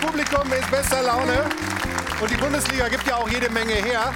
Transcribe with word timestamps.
Publikum 0.00 0.52
ist 0.52 0.70
bester 0.70 1.02
Laune. 1.02 1.44
Und 2.20 2.30
die 2.30 2.36
Bundesliga 2.36 2.88
gibt 2.88 3.06
ja 3.06 3.16
auch 3.16 3.28
jede 3.28 3.50
Menge 3.50 3.74
her. 3.74 4.12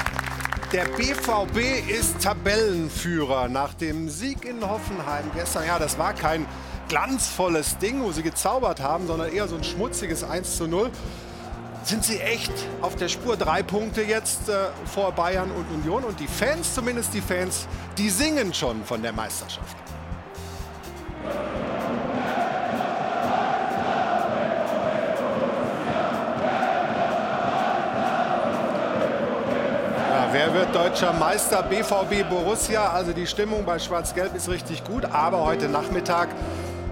Der 0.72 0.84
BVB 0.84 1.88
ist 1.90 2.22
Tabellenführer 2.22 3.48
nach 3.48 3.74
dem 3.74 4.08
Sieg 4.08 4.44
in 4.44 4.66
Hoffenheim 4.66 5.30
gestern. 5.34 5.66
Ja, 5.66 5.78
das 5.78 5.98
war 5.98 6.14
kein 6.14 6.46
glanzvolles 6.88 7.78
Ding, 7.78 8.02
wo 8.02 8.12
sie 8.12 8.22
gezaubert 8.22 8.80
haben, 8.80 9.06
sondern 9.06 9.32
eher 9.32 9.48
so 9.48 9.56
ein 9.56 9.64
schmutziges 9.64 10.24
1 10.24 10.56
zu 10.56 10.66
0. 10.66 10.90
Sind 11.84 12.04
sie 12.04 12.20
echt 12.20 12.52
auf 12.80 12.94
der 12.94 13.08
Spur? 13.08 13.36
Drei 13.36 13.62
Punkte 13.62 14.02
jetzt 14.02 14.48
äh, 14.48 14.68
vor 14.86 15.12
Bayern 15.12 15.50
und 15.50 15.68
Union. 15.74 16.04
Und 16.04 16.20
die 16.20 16.28
Fans, 16.28 16.74
zumindest 16.74 17.12
die 17.12 17.20
Fans, 17.20 17.66
die 17.98 18.08
singen 18.08 18.54
schon 18.54 18.84
von 18.84 19.02
der 19.02 19.12
Meisterschaft. 19.12 19.76
Wer 30.44 30.54
wird 30.54 30.74
deutscher 30.74 31.12
Meister? 31.12 31.62
BVB 31.62 32.28
Borussia. 32.28 32.88
Also 32.90 33.12
die 33.12 33.28
Stimmung 33.28 33.64
bei 33.64 33.78
Schwarz-Gelb 33.78 34.34
ist 34.34 34.48
richtig 34.48 34.82
gut. 34.82 35.04
Aber 35.04 35.44
heute 35.44 35.68
Nachmittag 35.68 36.30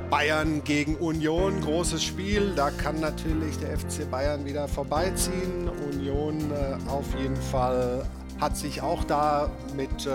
Bayern 0.08 0.62
gegen 0.62 0.95
Union, 0.95 1.60
großes 1.60 2.00
Spiel. 2.00 2.52
Da 2.55 2.70
kann 2.70 3.00
natürlich 3.00 3.58
der 3.58 3.77
FC 3.77 4.08
Bayern 4.08 4.44
wieder 4.44 4.68
vorbeiziehen. 4.68 5.68
Union 5.92 6.52
äh, 6.52 6.88
auf 6.88 7.06
jeden 7.18 7.34
Fall 7.34 8.06
hat 8.40 8.56
sich 8.56 8.80
auch 8.80 9.04
da 9.04 9.50
mit, 9.77 10.06
äh, 10.06 10.10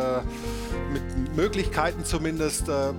mit 0.92 1.36
Möglichkeiten 1.36 2.04
zumindest, 2.04 2.68
äh, 2.68 2.94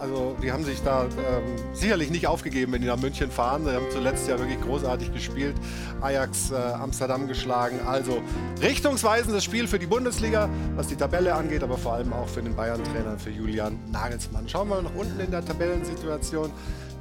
also 0.00 0.36
die 0.42 0.52
haben 0.52 0.64
sich 0.64 0.82
da 0.82 1.04
ähm, 1.04 1.74
sicherlich 1.74 2.10
nicht 2.10 2.26
aufgegeben, 2.26 2.72
wenn 2.72 2.80
die 2.80 2.88
nach 2.88 2.98
München 2.98 3.30
fahren. 3.30 3.64
Sie 3.64 3.72
haben 3.72 3.86
zuletzt 3.90 4.28
ja 4.28 4.38
wirklich 4.38 4.60
großartig 4.60 5.12
gespielt, 5.12 5.54
Ajax 6.00 6.50
äh, 6.50 6.54
Amsterdam 6.54 7.28
geschlagen. 7.28 7.80
Also 7.86 8.22
richtungsweisendes 8.62 9.44
Spiel 9.44 9.66
für 9.66 9.78
die 9.78 9.86
Bundesliga, 9.86 10.48
was 10.76 10.88
die 10.88 10.96
Tabelle 10.96 11.34
angeht, 11.34 11.62
aber 11.62 11.78
vor 11.78 11.94
allem 11.94 12.12
auch 12.12 12.28
für 12.28 12.42
den 12.42 12.56
Bayern-Trainer, 12.56 13.18
für 13.18 13.30
Julian 13.30 13.78
Nagelsmann. 13.92 14.48
Schauen 14.48 14.68
wir 14.68 14.76
mal 14.76 14.82
nach 14.82 14.94
unten 14.94 15.20
in 15.20 15.30
der 15.30 15.44
Tabellensituation. 15.44 16.50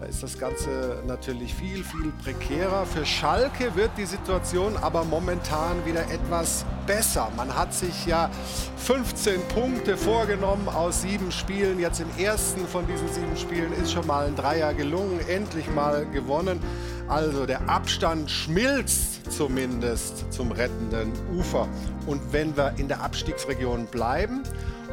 Ist 0.10 0.24
das 0.24 0.38
Ganze 0.38 1.02
natürlich 1.08 1.54
viel, 1.54 1.84
viel 1.84 2.12
prekärer. 2.24 2.86
Für 2.86 3.06
Schalke 3.06 3.76
wird 3.76 3.92
die 3.98 4.06
Situation 4.06 4.76
aber 4.78 5.04
momentan 5.04 5.86
wieder 5.86 6.02
etwas 6.12 6.66
besser. 6.86 7.32
Man 7.38 7.56
hat 7.56 7.74
sich 7.74 8.06
ja 8.06 8.30
15 8.78 9.42
Punkte 9.50 9.96
vorgenommen 9.98 10.68
aus 10.68 11.04
sieben 11.04 11.32
Spielen. 11.32 11.80
Jetzt 11.80 12.02
im 12.02 12.10
ersten 12.18 12.68
von 12.68 12.86
diesen 12.88 13.08
sieben 13.14 13.38
Spielen 13.38 13.72
ist 13.74 13.92
schon 13.92 14.06
mal 14.08 14.28
ein 14.28 14.36
Dreier 14.36 14.74
gelungen, 14.74 15.20
endlich 15.28 15.70
mal 15.70 16.06
gewonnen. 16.08 16.60
Also 17.08 17.46
der 17.46 17.70
Abstand 17.70 18.30
schmilzt 18.30 19.32
zumindest 19.32 20.32
zum 20.34 20.52
rettenden 20.52 21.12
Ufer. 21.38 21.68
Und 22.08 22.22
wenn 22.32 22.56
wir 22.58 22.74
in 22.78 22.88
der 22.88 23.02
Abstiegsregion 23.02 23.86
bleiben, 23.86 24.44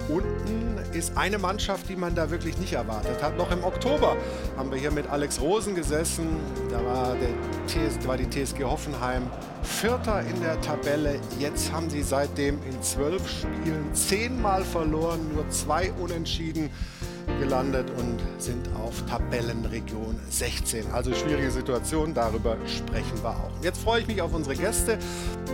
unten 0.09 0.79
ist 0.93 1.17
eine 1.17 1.39
Mannschaft, 1.39 1.89
die 1.89 1.97
man 1.97 2.15
da 2.15 2.31
wirklich 2.31 2.59
nicht 2.59 2.73
erwartet 2.73 3.23
hat. 3.23 3.37
Noch 3.37 3.51
im 3.51 3.65
Oktober 3.65 4.17
haben 4.57 4.71
wir 4.71 4.79
hier 4.79 4.91
mit 4.91 5.09
Alex 5.09 5.41
Rosen 5.41 5.75
gesessen. 5.75 6.27
Da 6.71 6.85
war, 6.85 7.17
TS, 7.67 8.07
war 8.07 8.17
die 8.17 8.29
TSG 8.29 8.65
Hoffenheim 8.65 9.23
Vierter 9.63 10.23
in 10.23 10.41
der 10.41 10.61
Tabelle. 10.61 11.21
Jetzt 11.39 11.73
haben 11.73 11.91
sie 11.91 12.03
seitdem 12.03 12.59
in 12.69 12.83
zwölf 12.83 13.29
Spielen 13.29 13.95
zehnmal 13.95 14.65
verloren, 14.65 15.21
nur 15.35 15.49
zwei 15.51 15.93
Unentschieden 15.93 16.71
gelandet 17.39 17.89
und 17.97 18.19
sind 18.39 18.69
auf 18.77 19.03
Tabellenregion 19.09 20.21
16. 20.29 20.91
Also 20.93 21.15
schwierige 21.15 21.51
Situation, 21.51 22.15
darüber 22.15 22.57
sprechen 22.67 23.23
wir 23.23 23.31
auch. 23.31 23.51
Jetzt 23.63 23.83
freue 23.83 24.01
ich 24.03 24.07
mich 24.07 24.23
auf 24.23 24.35
unsere 24.35 24.57
Gäste. 24.57 24.99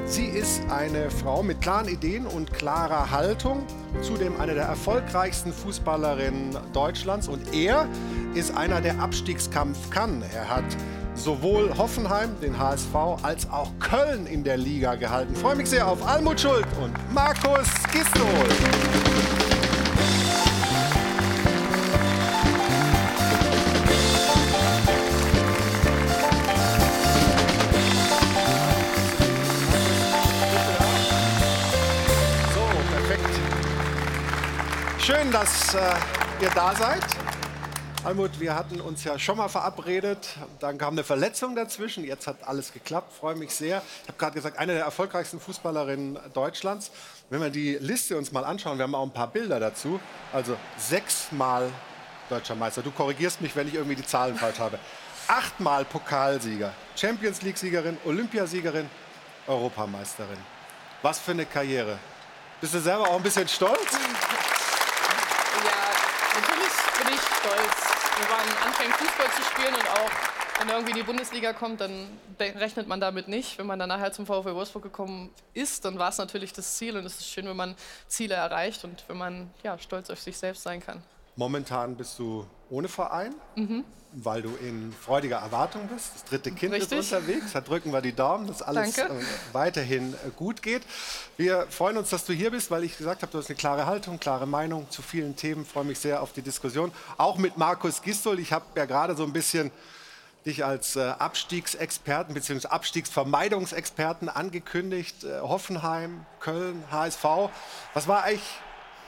Sie 0.04 0.26
ist 0.26 0.62
eine 0.70 1.10
Frau 1.10 1.42
mit 1.42 1.60
klaren 1.60 1.88
Ideen 1.88 2.26
und 2.26 2.52
klarer 2.52 3.10
Haltung, 3.10 3.64
zudem 4.02 4.40
eine 4.40 4.54
der 4.54 4.64
erfolgreichsten 4.64 5.52
Fußballerinnen 5.52 6.56
Deutschlands 6.72 7.28
und 7.28 7.54
er 7.54 7.86
ist 8.34 8.56
einer, 8.56 8.80
der 8.80 9.00
Abstiegskampf 9.00 9.90
kann. 9.90 10.22
Er 10.34 10.48
hat 10.48 10.64
sowohl 11.14 11.76
Hoffenheim, 11.76 12.38
den 12.40 12.58
HSV, 12.58 12.94
als 13.22 13.50
auch 13.50 13.72
Köln 13.80 14.26
in 14.26 14.44
der 14.44 14.56
Liga 14.56 14.94
gehalten. 14.94 15.32
Ich 15.34 15.40
freue 15.40 15.56
mich 15.56 15.68
sehr 15.68 15.86
auf 15.86 16.06
Almut 16.06 16.40
Schuld 16.40 16.66
und 16.82 16.92
Markus 17.14 17.68
Gistol. 17.92 19.05
Schön, 35.06 35.30
dass 35.30 35.72
äh, 35.72 35.78
ihr 36.42 36.50
da 36.50 36.74
seid. 36.74 37.04
Almut, 38.02 38.40
wir 38.40 38.56
hatten 38.56 38.80
uns 38.80 39.04
ja 39.04 39.16
schon 39.20 39.36
mal 39.36 39.46
verabredet. 39.46 40.30
Dann 40.58 40.78
kam 40.78 40.94
eine 40.94 41.04
Verletzung 41.04 41.54
dazwischen. 41.54 42.02
Jetzt 42.04 42.26
hat 42.26 42.38
alles 42.42 42.72
geklappt. 42.72 43.12
Freue 43.12 43.36
mich 43.36 43.54
sehr. 43.54 43.82
Ich 44.02 44.08
habe 44.08 44.18
gerade 44.18 44.34
gesagt, 44.34 44.58
eine 44.58 44.74
der 44.74 44.82
erfolgreichsten 44.82 45.38
Fußballerinnen 45.38 46.18
Deutschlands. 46.34 46.90
Wenn 47.30 47.40
wir 47.40 47.50
die 47.50 47.74
Liste 47.74 48.18
uns 48.18 48.32
mal 48.32 48.44
anschauen, 48.44 48.78
wir 48.78 48.82
haben 48.82 48.96
auch 48.96 49.04
ein 49.04 49.12
paar 49.12 49.28
Bilder 49.28 49.60
dazu. 49.60 50.00
Also 50.32 50.56
sechsmal 50.76 51.70
deutscher 52.28 52.56
Meister. 52.56 52.82
Du 52.82 52.90
korrigierst 52.90 53.40
mich, 53.40 53.54
wenn 53.54 53.68
ich 53.68 53.74
irgendwie 53.74 53.94
die 53.94 54.06
Zahlen 54.06 54.34
falsch 54.34 54.58
habe. 54.58 54.76
Achtmal 55.28 55.84
Pokalsieger, 55.84 56.72
Champions 56.96 57.42
League-Siegerin, 57.42 57.96
Olympiasiegerin, 58.04 58.90
Europameisterin. 59.46 60.38
Was 61.02 61.20
für 61.20 61.30
eine 61.30 61.46
Karriere. 61.46 61.96
Bist 62.60 62.74
du 62.74 62.80
selber 62.80 63.08
auch 63.08 63.16
ein 63.16 63.22
bisschen 63.22 63.46
stolz? 63.46 63.96
Ich 67.16 67.22
stolz. 67.22 67.96
Wir 68.18 68.28
waren 68.30 68.66
anfangen, 68.66 68.92
Fußball 68.92 69.30
zu 69.30 69.42
spielen 69.42 69.74
und 69.74 69.88
auch, 69.90 70.10
wenn 70.58 70.68
irgendwie 70.68 70.90
in 70.92 70.96
die 70.96 71.02
Bundesliga 71.02 71.52
kommt, 71.52 71.80
dann 71.80 72.08
rechnet 72.38 72.88
man 72.88 73.00
damit 73.00 73.28
nicht. 73.28 73.58
Wenn 73.58 73.66
man 73.66 73.78
dann 73.78 73.88
nachher 73.88 74.12
zum 74.12 74.26
VfW 74.26 74.54
Wolfsburg 74.54 74.82
gekommen 74.82 75.30
ist, 75.54 75.84
dann 75.84 75.98
war 75.98 76.10
es 76.10 76.18
natürlich 76.18 76.52
das 76.52 76.76
Ziel 76.76 76.96
und 76.96 77.04
es 77.04 77.18
ist 77.18 77.28
schön, 77.28 77.46
wenn 77.46 77.56
man 77.56 77.74
Ziele 78.06 78.34
erreicht 78.34 78.84
und 78.84 79.04
wenn 79.08 79.16
man 79.16 79.50
ja, 79.62 79.78
stolz 79.78 80.10
auf 80.10 80.20
sich 80.20 80.36
selbst 80.36 80.62
sein 80.62 80.80
kann. 80.80 81.02
Momentan 81.36 81.96
bist 81.96 82.18
du 82.18 82.46
ohne 82.70 82.88
Verein, 82.88 83.34
mhm. 83.56 83.84
weil 84.12 84.40
du 84.40 84.56
in 84.56 84.92
freudiger 84.92 85.36
Erwartung 85.36 85.86
bist. 85.86 86.14
Das 86.14 86.24
dritte 86.24 86.50
Kind 86.50 86.72
Richtig. 86.72 86.98
ist 86.98 87.12
unterwegs. 87.12 87.52
Da 87.52 87.60
drücken 87.60 87.92
wir 87.92 88.00
die 88.00 88.14
Daumen, 88.14 88.46
dass 88.46 88.62
alles 88.62 88.96
äh, 88.96 89.08
weiterhin 89.52 90.14
äh, 90.14 90.30
gut 90.34 90.62
geht. 90.62 90.82
Wir 91.36 91.66
freuen 91.68 91.98
uns, 91.98 92.08
dass 92.08 92.24
du 92.24 92.32
hier 92.32 92.50
bist, 92.50 92.70
weil 92.70 92.84
ich 92.84 92.96
gesagt 92.96 93.20
habe, 93.20 93.30
du 93.30 93.38
hast 93.38 93.50
eine 93.50 93.56
klare 93.56 93.84
Haltung, 93.84 94.18
klare 94.18 94.46
Meinung 94.46 94.90
zu 94.90 95.02
vielen 95.02 95.36
Themen. 95.36 95.62
Ich 95.62 95.68
freue 95.68 95.84
mich 95.84 95.98
sehr 95.98 96.22
auf 96.22 96.32
die 96.32 96.42
Diskussion. 96.42 96.90
Auch 97.18 97.36
mit 97.36 97.58
Markus 97.58 98.00
Gistol. 98.00 98.40
Ich 98.40 98.52
habe 98.52 98.64
ja 98.74 98.86
gerade 98.86 99.14
so 99.14 99.24
ein 99.24 99.32
bisschen 99.34 99.70
dich 100.46 100.64
als 100.64 100.96
äh, 100.96 101.00
Abstiegsexperten 101.18 102.32
bzw. 102.32 102.68
Abstiegsvermeidungsexperten 102.68 104.30
angekündigt. 104.30 105.26
Hoffenheim, 105.42 106.24
Köln, 106.40 106.82
HSV. 106.90 107.50
Was 107.92 108.08
war 108.08 108.22
eigentlich 108.22 108.48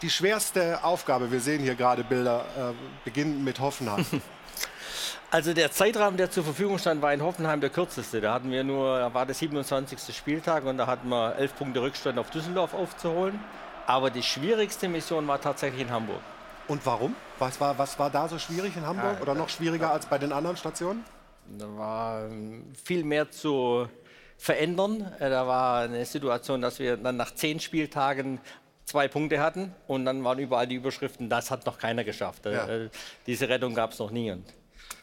die 0.03 0.11
schwerste 0.11 0.83
Aufgabe? 0.85 1.31
Wir 1.31 1.41
sehen 1.41 1.63
hier 1.63 1.75
gerade 1.75 2.05
Bilder, 2.05 2.45
äh, 2.57 2.73
beginnen 3.05 3.45
mit 3.45 3.61
Hoffenheim. 3.61 4.05
Also 5.31 5.53
der 5.53 5.71
Zeitrahmen, 5.71 6.17
der 6.17 6.31
zur 6.31 6.43
Verfügung 6.43 6.79
stand, 6.79 7.03
war 7.03 7.13
in 7.13 7.21
Hoffenheim 7.21 7.61
der 7.61 7.69
kürzeste. 7.69 8.23
Da 8.23 8.33
hatten 8.33 8.51
wir 8.51 8.65
nur, 8.65 8.99
da 8.99 9.13
war 9.13 9.27
der 9.27 9.35
27. 9.35 10.17
Spieltag 10.17 10.65
und 10.65 10.79
da 10.79 10.87
hatten 10.87 11.11
wir 11.11 11.37
elf 11.37 11.55
Punkte 11.55 11.83
Rückstand 11.83 12.19
auf 12.19 12.31
Düsseldorf 12.31 12.73
aufzuholen. 12.73 13.39
Aber 13.87 14.09
die 14.09 14.23
schwierigste 14.23 14.89
Mission 14.89 15.29
war 15.29 15.39
tatsächlich 15.39 15.83
in 15.83 15.91
Hamburg. 15.91 16.21
Und 16.67 16.85
warum? 16.87 17.15
Was 17.39 17.61
war, 17.61 17.77
was 17.77 17.99
war 17.99 18.09
da 18.09 18.27
so 18.27 18.39
schwierig 18.39 18.75
in 18.75 18.87
Hamburg 18.87 19.17
ja, 19.17 19.21
oder 19.21 19.35
noch 19.35 19.51
schwieriger 19.51 19.93
als 19.93 20.07
bei 20.07 20.17
den 20.17 20.33
anderen 20.33 20.57
Stationen? 20.57 21.05
Da 21.59 21.67
war 21.77 22.25
ähm, 22.25 22.73
viel 22.83 23.05
mehr 23.05 23.31
zu 23.31 23.87
verändern. 24.39 25.13
Äh, 25.19 25.29
da 25.29 25.47
war 25.47 25.83
eine 25.83 26.07
Situation, 26.07 26.63
dass 26.63 26.79
wir 26.79 26.97
dann 26.97 27.19
nach 27.19 27.35
zehn 27.35 27.61
Spieltagen 27.61 28.41
zwei 28.89 29.07
Punkte 29.07 29.41
hatten 29.41 29.75
und 29.87 30.05
dann 30.05 30.25
waren 30.25 30.39
überall 30.39 30.67
die 30.67 30.77
Überschriften, 30.77 31.29
das 31.29 31.51
hat 31.51 31.67
noch 31.67 31.79
keiner 31.79 32.05
geschafft. 32.05 32.47
Ja. 32.47 32.67
Äh, 32.67 32.89
diese 33.27 33.49
Rettung 33.49 33.75
gab 33.75 33.93
es 33.93 33.99
noch 33.99 34.11
nie 34.11 34.31
und 34.31 34.45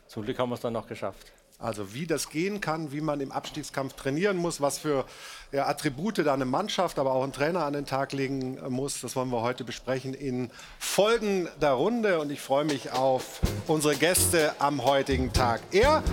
zum 0.07 0.23
Glück 0.23 0.39
haben 0.39 0.49
wir 0.49 0.55
es 0.55 0.61
dann 0.61 0.73
noch 0.73 0.87
geschafft. 0.87 1.31
Also 1.57 1.93
wie 1.93 2.05
das 2.05 2.29
gehen 2.29 2.59
kann, 2.59 2.91
wie 2.91 2.99
man 2.99 3.21
im 3.21 3.31
Abstiegskampf 3.31 3.93
trainieren 3.93 4.35
muss, 4.35 4.59
was 4.59 4.77
für 4.77 5.05
ja, 5.53 5.67
Attribute 5.67 6.17
da 6.17 6.33
eine 6.33 6.43
Mannschaft, 6.43 6.99
aber 6.99 7.13
auch 7.13 7.23
ein 7.23 7.31
Trainer 7.31 7.63
an 7.63 7.73
den 7.73 7.85
Tag 7.85 8.11
legen 8.11 8.59
muss, 8.69 8.99
das 8.99 9.15
wollen 9.15 9.29
wir 9.29 9.41
heute 9.41 9.63
besprechen 9.63 10.13
in 10.13 10.51
Folgen 10.79 11.47
der 11.61 11.71
Runde. 11.71 12.19
Und 12.19 12.29
ich 12.29 12.41
freue 12.41 12.65
mich 12.65 12.91
auf 12.91 13.39
unsere 13.67 13.95
Gäste 13.95 14.53
am 14.59 14.83
heutigen 14.83 15.31
Tag. 15.31 15.61
Er 15.71 16.03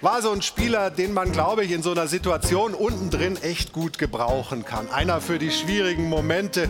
war 0.00 0.22
so 0.22 0.30
ein 0.30 0.42
Spieler, 0.42 0.90
den 0.90 1.12
man, 1.12 1.32
glaube 1.32 1.64
ich, 1.64 1.72
in 1.72 1.82
so 1.82 1.92
einer 1.92 2.06
Situation 2.06 2.74
unten 2.74 3.10
drin 3.10 3.36
echt 3.42 3.72
gut 3.72 3.98
gebrauchen 3.98 4.64
kann. 4.64 4.88
Einer 4.90 5.20
für 5.20 5.38
die 5.38 5.50
schwierigen 5.50 6.08
Momente. 6.08 6.68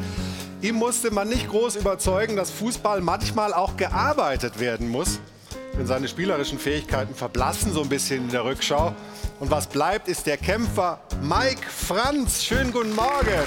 Ihm 0.63 0.77
musste 0.77 1.11
man 1.11 1.29
nicht 1.29 1.49
groß 1.49 1.77
überzeugen, 1.77 2.37
dass 2.37 2.51
Fußball 2.51 3.01
manchmal 3.01 3.55
auch 3.55 3.77
gearbeitet 3.77 4.59
werden 4.59 4.89
muss. 4.89 5.21
Denn 5.79 5.87
seine 5.87 6.09
spielerischen 6.09 6.59
Fähigkeiten 6.59 7.15
verblassen 7.15 7.73
so 7.73 7.83
ein 7.83 7.89
bisschen 7.89 8.25
in 8.25 8.31
der 8.31 8.45
Rückschau. 8.45 8.95
Und 9.39 9.51
was 9.51 9.69
bleibt, 9.69 10.09
ist 10.09 10.27
der 10.27 10.37
Kämpfer 10.37 11.01
Mike 11.23 11.67
Franz. 11.69 12.43
Schönen 12.43 12.73
guten 12.73 12.95
Morgen. 12.95 13.47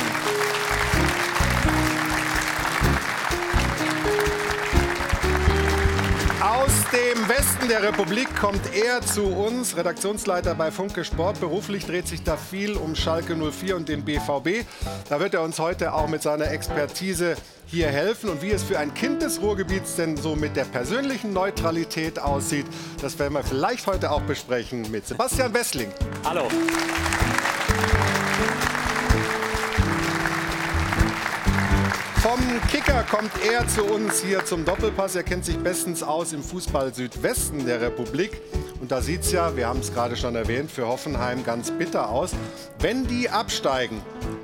Aus 6.53 6.69
dem 6.91 7.27
Westen 7.27 7.67
der 7.67 7.81
Republik 7.81 8.27
kommt 8.39 8.61
er 8.75 9.01
zu 9.01 9.23
uns, 9.23 9.75
Redaktionsleiter 9.75 10.53
bei 10.53 10.69
Funke 10.69 11.03
Sport. 11.03 11.39
Beruflich 11.39 11.87
dreht 11.87 12.07
sich 12.07 12.21
da 12.21 12.37
viel 12.37 12.73
um 12.73 12.95
Schalke 12.95 13.35
04 13.35 13.75
und 13.75 13.89
den 13.89 14.05
BVB. 14.05 14.63
Da 15.09 15.19
wird 15.19 15.33
er 15.33 15.41
uns 15.41 15.57
heute 15.57 15.93
auch 15.95 16.07
mit 16.07 16.21
seiner 16.21 16.51
Expertise 16.51 17.37
hier 17.65 17.87
helfen. 17.87 18.29
Und 18.29 18.43
wie 18.43 18.51
es 18.51 18.61
für 18.61 18.77
ein 18.77 18.93
Kind 18.93 19.23
des 19.23 19.41
Ruhrgebiets 19.41 19.95
denn 19.95 20.15
so 20.15 20.35
mit 20.35 20.55
der 20.55 20.65
persönlichen 20.65 21.33
Neutralität 21.33 22.19
aussieht, 22.19 22.67
das 23.01 23.17
werden 23.17 23.33
wir 23.33 23.43
vielleicht 23.43 23.87
heute 23.87 24.11
auch 24.11 24.21
besprechen 24.21 24.91
mit 24.91 25.07
Sebastian 25.07 25.55
Wessling. 25.55 25.91
Hallo. 26.23 26.47
Vom 32.23 32.39
Kicker 32.71 33.03
kommt 33.03 33.33
er 33.45 33.67
zu 33.67 33.83
uns 33.83 34.21
hier 34.21 34.45
zum 34.45 34.63
Doppelpass. 34.63 35.13
Er 35.13 35.23
kennt 35.23 35.43
sich 35.43 35.57
bestens 35.57 36.01
aus 36.01 36.31
im 36.31 36.41
Fußball 36.41 36.93
Südwesten 36.93 37.65
der 37.65 37.81
Republik. 37.81 38.41
Und 38.79 38.93
da 38.93 39.01
sieht 39.01 39.23
es 39.23 39.33
ja, 39.33 39.57
wir 39.57 39.67
haben 39.67 39.81
es 39.81 39.93
gerade 39.93 40.15
schon 40.15 40.33
erwähnt, 40.33 40.71
für 40.71 40.87
Hoffenheim 40.87 41.43
ganz 41.43 41.69
bitter 41.71 42.07
aus. 42.07 42.31
Wenn 42.79 43.05
die 43.07 43.29
absteigen, 43.29 44.01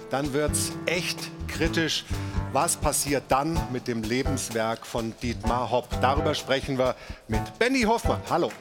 dann 0.09 0.33
wird 0.33 0.51
es 0.51 0.73
echt 0.87 1.19
kritisch. 1.47 2.03
Was 2.51 2.75
passiert 2.75 3.23
dann 3.29 3.57
mit 3.71 3.87
dem 3.87 4.03
Lebenswerk 4.03 4.85
von 4.85 5.13
Dietmar 5.23 5.71
Hopp? 5.71 5.87
Darüber 6.01 6.35
sprechen 6.35 6.77
wir 6.77 6.95
mit 7.29 7.57
Benny 7.59 7.83
Hoffmann. 7.83 8.19
Hallo. 8.29 8.51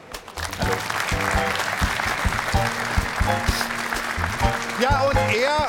Hallo. 0.60 0.74
Ja, 4.80 5.00
und 5.08 5.16
er 5.34 5.68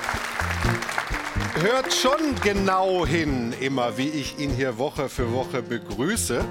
hört 1.61 1.93
schon 1.93 2.35
genau 2.41 3.05
hin, 3.05 3.53
immer 3.59 3.97
wie 3.97 4.09
ich 4.09 4.39
ihn 4.39 4.51
hier 4.51 4.77
Woche 4.77 5.09
für 5.09 5.31
Woche 5.33 5.61
begrüße. 5.61 6.43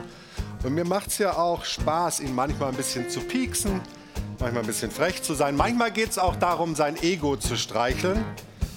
Und 0.64 0.75
mir 0.75 0.84
macht 0.84 1.08
es 1.08 1.19
ja 1.19 1.37
auch 1.37 1.64
Spaß, 1.64 2.20
ihn 2.20 2.34
manchmal 2.34 2.70
ein 2.70 2.76
bisschen 2.76 3.08
zu 3.08 3.20
pieksen, 3.20 3.81
manchmal 4.38 4.62
ein 4.62 4.66
bisschen 4.66 4.90
frech 4.90 5.22
zu 5.22 5.34
sein. 5.34 5.56
Manchmal 5.56 5.93
geht 5.93 6.10
es 6.10 6.19
auch 6.19 6.37
darum, 6.37 6.75
sein 6.75 6.96
Ego 7.02 7.37
zu 7.37 7.56
streicheln. 7.56 8.25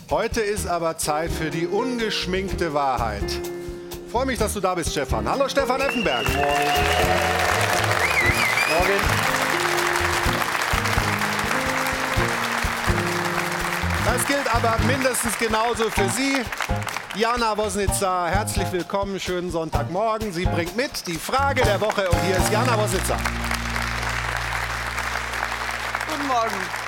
Heute 0.09 0.41
ist 0.41 0.67
aber 0.67 0.97
Zeit 0.97 1.31
für 1.31 1.49
die 1.49 1.67
ungeschminkte 1.67 2.73
Wahrheit. 2.73 3.23
Freue 4.11 4.25
mich, 4.25 4.37
dass 4.37 4.53
du 4.53 4.59
da 4.59 4.75
bist, 4.75 4.91
Stefan. 4.91 5.29
Hallo, 5.29 5.47
Stefan 5.47 5.81
Effenberg. 5.81 6.27
Morgen. 6.27 6.47
Morgen. 8.77 9.40
Das 14.13 14.27
gilt 14.27 14.53
aber 14.53 14.77
mindestens 14.85 15.37
genauso 15.37 15.89
für 15.89 16.09
Sie. 16.09 16.41
Jana 17.15 17.55
Wosnitzer, 17.57 18.27
herzlich 18.27 18.69
willkommen, 18.73 19.17
schönen 19.21 19.49
Sonntagmorgen. 19.49 20.33
Sie 20.33 20.43
bringt 20.43 20.75
mit 20.75 21.07
die 21.07 21.17
Frage 21.17 21.61
der 21.63 21.79
Woche 21.79 22.09
und 22.09 22.19
hier 22.25 22.35
ist 22.35 22.51
Jana 22.51 22.77
Wosnitzer. 22.77 23.15
Guten 26.09 26.27
Morgen. 26.27 26.80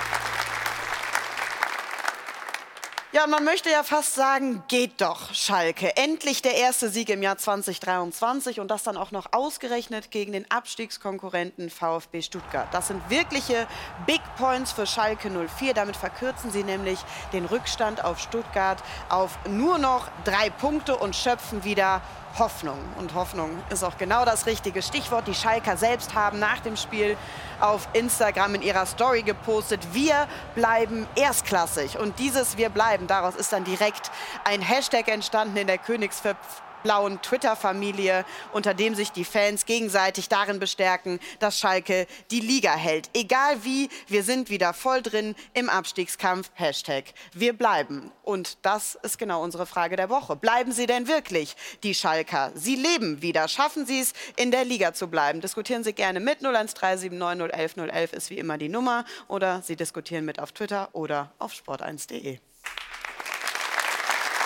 Ja, 3.16 3.28
man 3.28 3.44
möchte 3.44 3.70
ja 3.70 3.84
fast 3.84 4.16
sagen, 4.16 4.64
geht 4.68 5.00
doch, 5.00 5.36
Schalke. 5.36 5.96
Endlich 5.98 6.42
der 6.42 6.56
erste 6.56 6.90
Sieg 6.90 7.10
im 7.10 7.22
Jahr 7.22 7.38
2023 7.38 8.60
und 8.60 8.72
das 8.72 8.82
dann 8.82 8.98
auch 8.98 9.12
noch 9.12 9.34
ausgerechnet 9.34 10.10
gegen 10.10 10.32
den 10.32 10.50
Abstiegskonkurrenten 10.50 11.70
VfB 11.70 12.24
Stuttgart. 12.24 12.68
Das 12.72 12.88
sind 12.88 13.08
wirkliche 13.12 13.68
Big 14.08 14.22
Points 14.36 14.72
für 14.72 14.88
Schalke 14.88 15.30
04. 15.30 15.76
Damit 15.76 15.96
verkürzen 15.96 16.50
sie 16.50 16.64
nämlich 16.64 16.98
den 17.34 17.46
Rückstand 17.46 18.04
auf 18.04 18.20
Stuttgart 18.20 18.82
auf 19.10 19.38
nur 19.48 19.78
noch 19.78 20.08
drei 20.24 20.50
Punkte 20.50 20.98
und 20.98 21.16
schöpfen 21.16 21.64
wieder 21.64 22.02
Hoffnung. 22.40 22.80
Und 22.98 23.14
Hoffnung 23.14 23.62
ist 23.70 23.84
auch 23.84 23.98
genau 23.98 24.26
das 24.26 24.48
richtige 24.48 24.82
Stichwort. 24.82 25.28
Die 25.28 25.36
Schalker 25.36 25.78
selbst 25.78 26.16
haben 26.16 26.40
nach 26.40 26.62
dem 26.62 26.76
Spiel 26.78 27.16
auf 27.64 27.88
Instagram 27.94 28.56
in 28.56 28.62
ihrer 28.62 28.86
Story 28.86 29.22
gepostet, 29.22 29.80
wir 29.94 30.28
bleiben 30.54 31.08
erstklassig. 31.16 31.98
Und 31.98 32.20
dieses 32.20 32.58
Wir 32.58 32.70
bleiben, 32.70 33.08
daraus 33.08 33.36
ist 33.36 33.54
dann 33.54 33.64
direkt 33.64 34.12
ein 34.44 34.62
Hashtag 34.62 35.08
entstanden 35.08 35.56
in 35.56 35.68
der 35.68 35.78
Königsförp 35.78 36.38
blauen 36.84 37.22
Twitter-Familie, 37.22 38.26
unter 38.52 38.74
dem 38.74 38.94
sich 38.96 39.12
die 39.12 39.26
Fans 39.26 39.66
gegenseitig 39.66 40.30
darin 40.30 40.60
bestärken, 40.60 41.20
dass 41.40 41.58
Schalke 41.58 42.08
die 42.32 42.40
Liga 42.40 42.76
hält. 42.76 43.10
Egal 43.14 43.64
wie, 43.64 43.90
wir 44.08 44.24
sind 44.24 44.50
wieder 44.50 44.74
voll 44.74 45.02
drin 45.02 45.36
im 45.54 45.70
Abstiegskampf. 45.70 46.52
Hashtag 46.54 47.06
wir 47.34 47.54
bleiben. 47.54 48.12
Und 48.24 48.58
das 48.62 48.96
ist 49.02 49.18
genau 49.18 49.44
unsere 49.44 49.66
Frage 49.66 49.96
der 49.96 50.10
Woche. 50.10 50.36
Bleiben 50.36 50.72
Sie 50.72 50.86
denn 50.86 51.08
wirklich, 51.08 51.56
die 51.84 51.94
Schalker? 51.94 52.52
Sie 52.56 52.76
leben 52.76 53.22
wieder. 53.22 53.48
Schaffen 53.48 53.86
Sie 53.86 54.00
es, 54.00 54.14
in 54.36 54.52
der 54.52 54.66
Liga 54.66 54.94
zu 54.94 55.08
bleiben? 55.08 55.42
Diskutieren 55.42 55.84
Sie 55.84 55.94
gerne 55.94 56.20
mit 56.20 56.44
01379 56.44 57.94
011 57.94 58.14
ist 58.14 58.30
wie 58.30 58.38
immer 58.38 58.58
die 58.58 58.70
Nummer. 58.70 59.06
Oder 59.28 59.62
Sie 59.62 59.76
diskutieren 59.76 60.26
mit 60.26 60.40
auf 60.40 60.52
Twitter 60.52 60.90
oder 60.94 61.32
auf 61.40 61.54
sport1.de. 61.54 62.40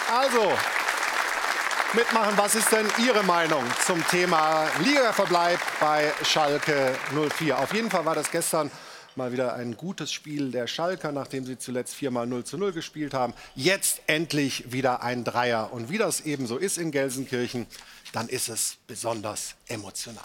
Also, 0.09 0.53
mitmachen. 1.97 2.37
Was 2.37 2.53
ist 2.53 2.71
denn 2.71 2.85
Ihre 3.03 3.23
Meinung 3.23 3.63
zum 3.83 4.05
Thema 4.07 4.67
Ligaverbleib 4.85 5.59
bei 5.79 6.13
Schalke 6.23 6.95
04? 7.11 7.57
Auf 7.57 7.73
jeden 7.73 7.89
Fall 7.89 8.05
war 8.05 8.13
das 8.13 8.29
gestern 8.29 8.69
mal 9.15 9.31
wieder 9.31 9.55
ein 9.55 9.75
gutes 9.75 10.13
Spiel 10.13 10.51
der 10.51 10.67
Schalker, 10.67 11.11
nachdem 11.11 11.47
sie 11.47 11.57
zuletzt 11.57 11.95
viermal 11.95 12.27
0 12.27 12.43
zu 12.43 12.59
0 12.59 12.71
gespielt 12.71 13.15
haben. 13.15 13.33
Jetzt 13.55 14.01
endlich 14.05 14.71
wieder 14.71 15.01
ein 15.01 15.23
Dreier. 15.23 15.73
Und 15.73 15.89
wie 15.89 15.97
das 15.97 16.21
eben 16.21 16.45
so 16.45 16.57
ist 16.57 16.77
in 16.77 16.91
Gelsenkirchen, 16.91 17.65
dann 18.13 18.29
ist 18.29 18.47
es 18.47 18.77
besonders 18.85 19.55
emotional. 19.67 20.23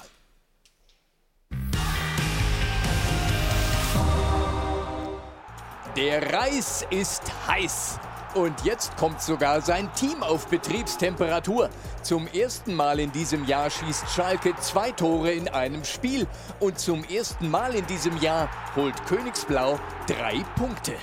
Der 5.96 6.32
Reis 6.34 6.84
ist 6.90 7.22
heiß. 7.46 7.98
Und 8.34 8.64
jetzt 8.64 8.96
kommt 8.96 9.20
sogar 9.20 9.60
sein 9.60 9.92
Team 9.94 10.22
auf 10.22 10.46
Betriebstemperatur. 10.46 11.68
Zum 12.02 12.26
ersten 12.28 12.74
Mal 12.74 12.98
in 12.98 13.12
diesem 13.12 13.44
Jahr 13.46 13.68
schießt 13.68 14.08
Schalke 14.08 14.54
zwei 14.56 14.90
Tore 14.90 15.32
in 15.32 15.48
einem 15.48 15.84
Spiel. 15.84 16.26
Und 16.58 16.78
zum 16.78 17.04
ersten 17.04 17.50
Mal 17.50 17.74
in 17.74 17.86
diesem 17.86 18.16
Jahr 18.18 18.48
holt 18.74 19.04
Königsblau 19.04 19.78
drei 20.06 20.42
Punkte. 20.56 20.94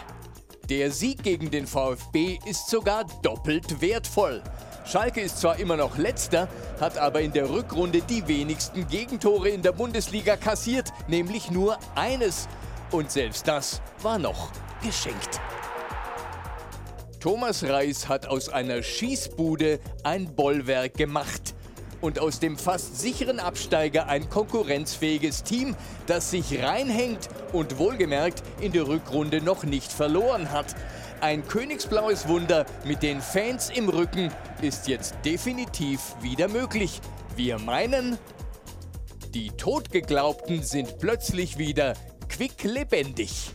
Der 0.69 0.91
Sieg 0.91 1.21
gegen 1.21 1.51
den 1.51 1.67
VfB 1.67 2.39
ist 2.45 2.69
sogar 2.69 3.05
doppelt 3.21 3.79
wertvoll. 3.79 4.41
Schalke 4.85 5.21
ist 5.21 5.39
zwar 5.39 5.57
immer 5.59 5.77
noch 5.77 5.99
letzter, 5.99 6.47
hat 6.81 6.97
aber 6.97 7.21
in 7.21 7.31
der 7.31 7.47
Rückrunde 7.47 8.01
die 8.01 8.27
wenigsten 8.27 8.87
Gegentore 8.87 9.49
in 9.49 9.61
der 9.61 9.71
Bundesliga 9.71 10.35
kassiert, 10.35 10.91
nämlich 11.07 11.51
nur 11.51 11.77
eines. 11.93 12.47
Und 12.89 13.11
selbst 13.11 13.47
das 13.47 13.81
war 14.01 14.17
noch 14.17 14.49
geschenkt. 14.81 15.39
Thomas 17.19 17.65
Reis 17.65 18.07
hat 18.07 18.27
aus 18.27 18.47
einer 18.47 18.81
Schießbude 18.81 19.81
ein 20.03 20.33
Bollwerk 20.35 20.93
gemacht 20.93 21.53
und 21.99 22.17
aus 22.17 22.39
dem 22.39 22.57
fast 22.57 22.97
sicheren 22.97 23.41
Absteiger 23.41 24.07
ein 24.07 24.29
konkurrenzfähiges 24.29 25.43
Team, 25.43 25.75
das 26.07 26.31
sich 26.31 26.63
reinhängt 26.63 27.27
und 27.51 27.77
wohlgemerkt 27.77 28.41
in 28.61 28.71
der 28.71 28.87
Rückrunde 28.87 29.41
noch 29.41 29.65
nicht 29.65 29.91
verloren 29.91 30.49
hat. 30.51 30.73
Ein 31.19 31.45
königsblaues 31.45 32.29
Wunder 32.29 32.65
mit 32.85 33.03
den 33.03 33.19
Fans 33.19 33.69
im 33.69 33.89
Rücken 33.89 34.31
ist 34.61 34.87
jetzt 34.87 35.13
definitiv 35.25 35.99
wieder 36.21 36.47
möglich. 36.47 37.01
Wir 37.35 37.59
meinen, 37.59 38.17
die 39.33 39.49
Totgeglaubten 39.49 40.63
sind 40.63 40.99
plötzlich 40.99 41.57
wieder 41.57 41.95
quicklebendig. 42.29 43.51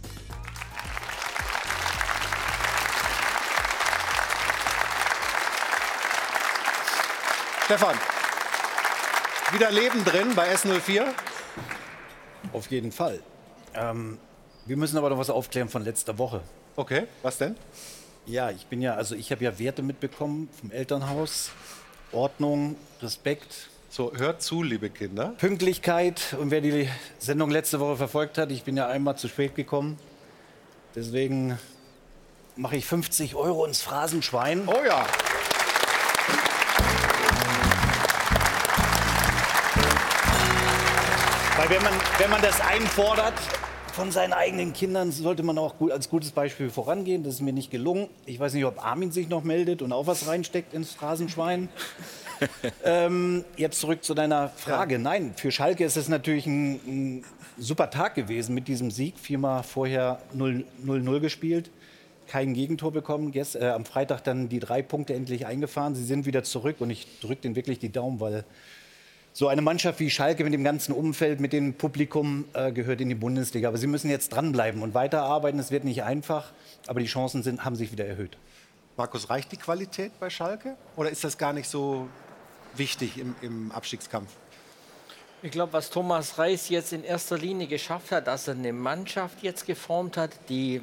Stefan, 7.65 7.97
wieder 9.53 9.71
Leben 9.71 10.05
drin 10.05 10.35
bei 10.35 10.55
S04? 10.55 11.07
Auf 12.53 12.71
jeden 12.71 12.93
Fall. 12.93 13.21
Ähm, 13.73 14.19
wir 14.67 14.77
müssen 14.77 14.99
aber 14.99 15.09
noch 15.09 15.17
was 15.17 15.31
aufklären 15.31 15.71
von 15.71 15.83
letzter 15.83 16.19
Woche. 16.19 16.43
Okay, 16.77 17.05
was 17.23 17.39
denn? 17.39 17.57
Ja, 18.27 18.51
ich 18.51 18.67
bin 18.67 18.83
ja, 18.83 18.97
also 18.97 19.15
ich 19.15 19.33
habe 19.33 19.43
ja 19.43 19.59
Werte 19.59 19.81
mitbekommen 19.81 20.51
vom 20.61 20.73
Elternhaus. 20.73 21.53
Ordnung, 22.13 22.77
Respekt. 23.01 23.71
So, 23.89 24.13
hört 24.15 24.43
zu, 24.43 24.63
liebe 24.63 24.91
Kinder. 24.91 25.33
Pünktlichkeit. 25.39 26.37
Und 26.39 26.51
wer 26.51 26.61
die 26.61 26.91
Sendung 27.19 27.51
letzte 27.51 27.81
Woche 27.81 27.97
verfolgt 27.97 28.37
hat, 28.37 28.51
ich 28.51 28.65
bin 28.65 28.77
ja 28.77 28.89
einmal 28.89 29.17
zu 29.17 29.27
spät 29.27 29.55
gekommen. 29.55 29.99
Deswegen 30.95 31.59
mache 32.57 32.77
ich 32.77 32.85
50 32.85 33.35
Euro 33.37 33.65
ins 33.65 33.81
Phrasenschwein. 33.81 34.69
Oh 34.69 34.85
ja. 34.87 35.07
Weil 41.57 41.71
wenn 41.71 41.83
man, 41.83 41.93
wenn 42.19 42.31
man 42.31 42.43
das 42.43 42.61
einfordert, 42.61 43.35
von 43.93 44.11
seinen 44.11 44.33
eigenen 44.33 44.73
Kindern 44.73 45.13
sollte 45.13 45.45
man 45.45 45.57
auch 45.57 45.79
gut, 45.79 45.93
als 45.93 46.11
gutes 46.11 46.33
Beispiel 46.33 46.69
vorangehen. 46.69 47.23
Das 47.23 47.35
ist 47.35 47.43
mir 47.43 47.53
nicht 47.53 47.71
gelungen. 47.71 48.09
Ich 48.27 48.41
weiß 48.41 48.55
nicht, 48.55 48.65
ob 48.65 48.85
Armin 48.85 49.13
sich 49.13 49.29
noch 49.29 49.45
meldet 49.45 49.81
und 49.81 49.93
auch 49.93 50.09
was 50.09 50.27
reinsteckt 50.27 50.75
ins 50.75 50.95
Phrasenschwein. 50.95 51.69
ähm, 52.85 53.45
jetzt 53.57 53.79
zurück 53.79 54.03
zu 54.03 54.15
deiner 54.15 54.49
Frage. 54.49 54.99
Nein, 54.99 55.33
für 55.37 55.53
Schalke 55.53 55.85
ist 55.85 55.97
es 55.97 56.09
natürlich 56.09 56.45
ein, 56.47 56.73
ein 56.87 57.25
super 57.57 57.89
Tag 57.89 58.17
gewesen 58.17 58.53
mit 58.53 58.67
diesem 58.67 58.91
Sieg. 58.91 59.17
Viermal 59.17 59.63
vorher 59.63 60.19
0-0 60.37 61.21
gespielt, 61.21 61.71
kein 62.27 62.53
Gegentor 62.53 62.91
bekommen. 62.91 63.31
Gest, 63.31 63.55
äh, 63.55 63.69
am 63.69 63.85
Freitag 63.85 64.25
dann 64.25 64.49
die 64.49 64.59
drei 64.59 64.83
Punkte 64.83 65.15
endlich 65.15 65.47
eingefahren. 65.47 65.95
Sie 65.95 66.05
sind 66.05 66.27
wieder 66.27 66.43
zurück 66.43 66.77
und 66.81 66.91
ich 66.91 67.21
drücke 67.21 67.43
denen 67.43 67.55
wirklich 67.55 67.79
die 67.79 67.93
Daumen, 67.93 68.19
weil 68.19 68.45
so 69.37 69.49
eine 69.49 69.63
Mannschaft 69.63 69.99
wie 69.99 70.11
Schalke 70.11 70.45
mit 70.45 70.55
dem 70.55 70.63
ganzen 70.63 70.93
Umfeld, 70.93 71.41
mit 71.41 71.53
dem 71.53 71.75
Publikum 71.75 72.45
äh, 72.53 72.71
gehört 72.71 73.01
in 73.01 73.09
die 73.09 73.17
Bundesliga. 73.17 73.67
Aber 73.67 73.79
sie 73.79 73.89
müssen 73.89 74.09
jetzt 74.09 74.29
dranbleiben 74.29 74.81
und 74.81 74.95
weiterarbeiten. 74.95 75.59
Es 75.59 75.73
wird 75.73 75.83
nicht 75.83 76.05
einfach, 76.05 76.53
aber 76.87 77.01
die 77.01 77.07
Chancen 77.07 77.43
sind, 77.43 77.65
haben 77.65 77.75
sich 77.75 77.91
wieder 77.91 78.07
erhöht. 78.07 78.39
Markus, 78.97 79.29
reicht 79.29 79.51
die 79.51 79.57
Qualität 79.57 80.13
bei 80.21 80.31
Schalke? 80.31 80.77
Oder 80.95 81.11
ist 81.11 81.25
das 81.25 81.37
gar 81.37 81.53
nicht 81.53 81.69
so 81.69 82.09
wichtig 82.77 83.19
im, 83.19 83.35
im 83.43 83.73
Abstiegskampf? 83.73 84.31
Ich 85.43 85.51
glaube, 85.51 85.73
was 85.73 85.91
Thomas 85.91 86.39
Reis 86.39 86.69
jetzt 86.69 86.93
in 86.93 87.03
erster 87.03 87.37
Linie 87.37 87.67
geschafft 87.67 88.13
hat, 88.13 88.29
dass 88.29 88.47
er 88.47 88.55
eine 88.55 88.73
Mannschaft 88.73 89.43
jetzt 89.43 89.67
geformt 89.67 90.17
hat, 90.17 90.31
die, 90.49 90.81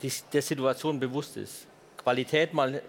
die 0.00 0.10
der 0.32 0.40
Situation 0.40 0.98
bewusst 0.98 1.36
ist. 1.36 1.66
Qualität 1.98 2.54
mal 2.54 2.80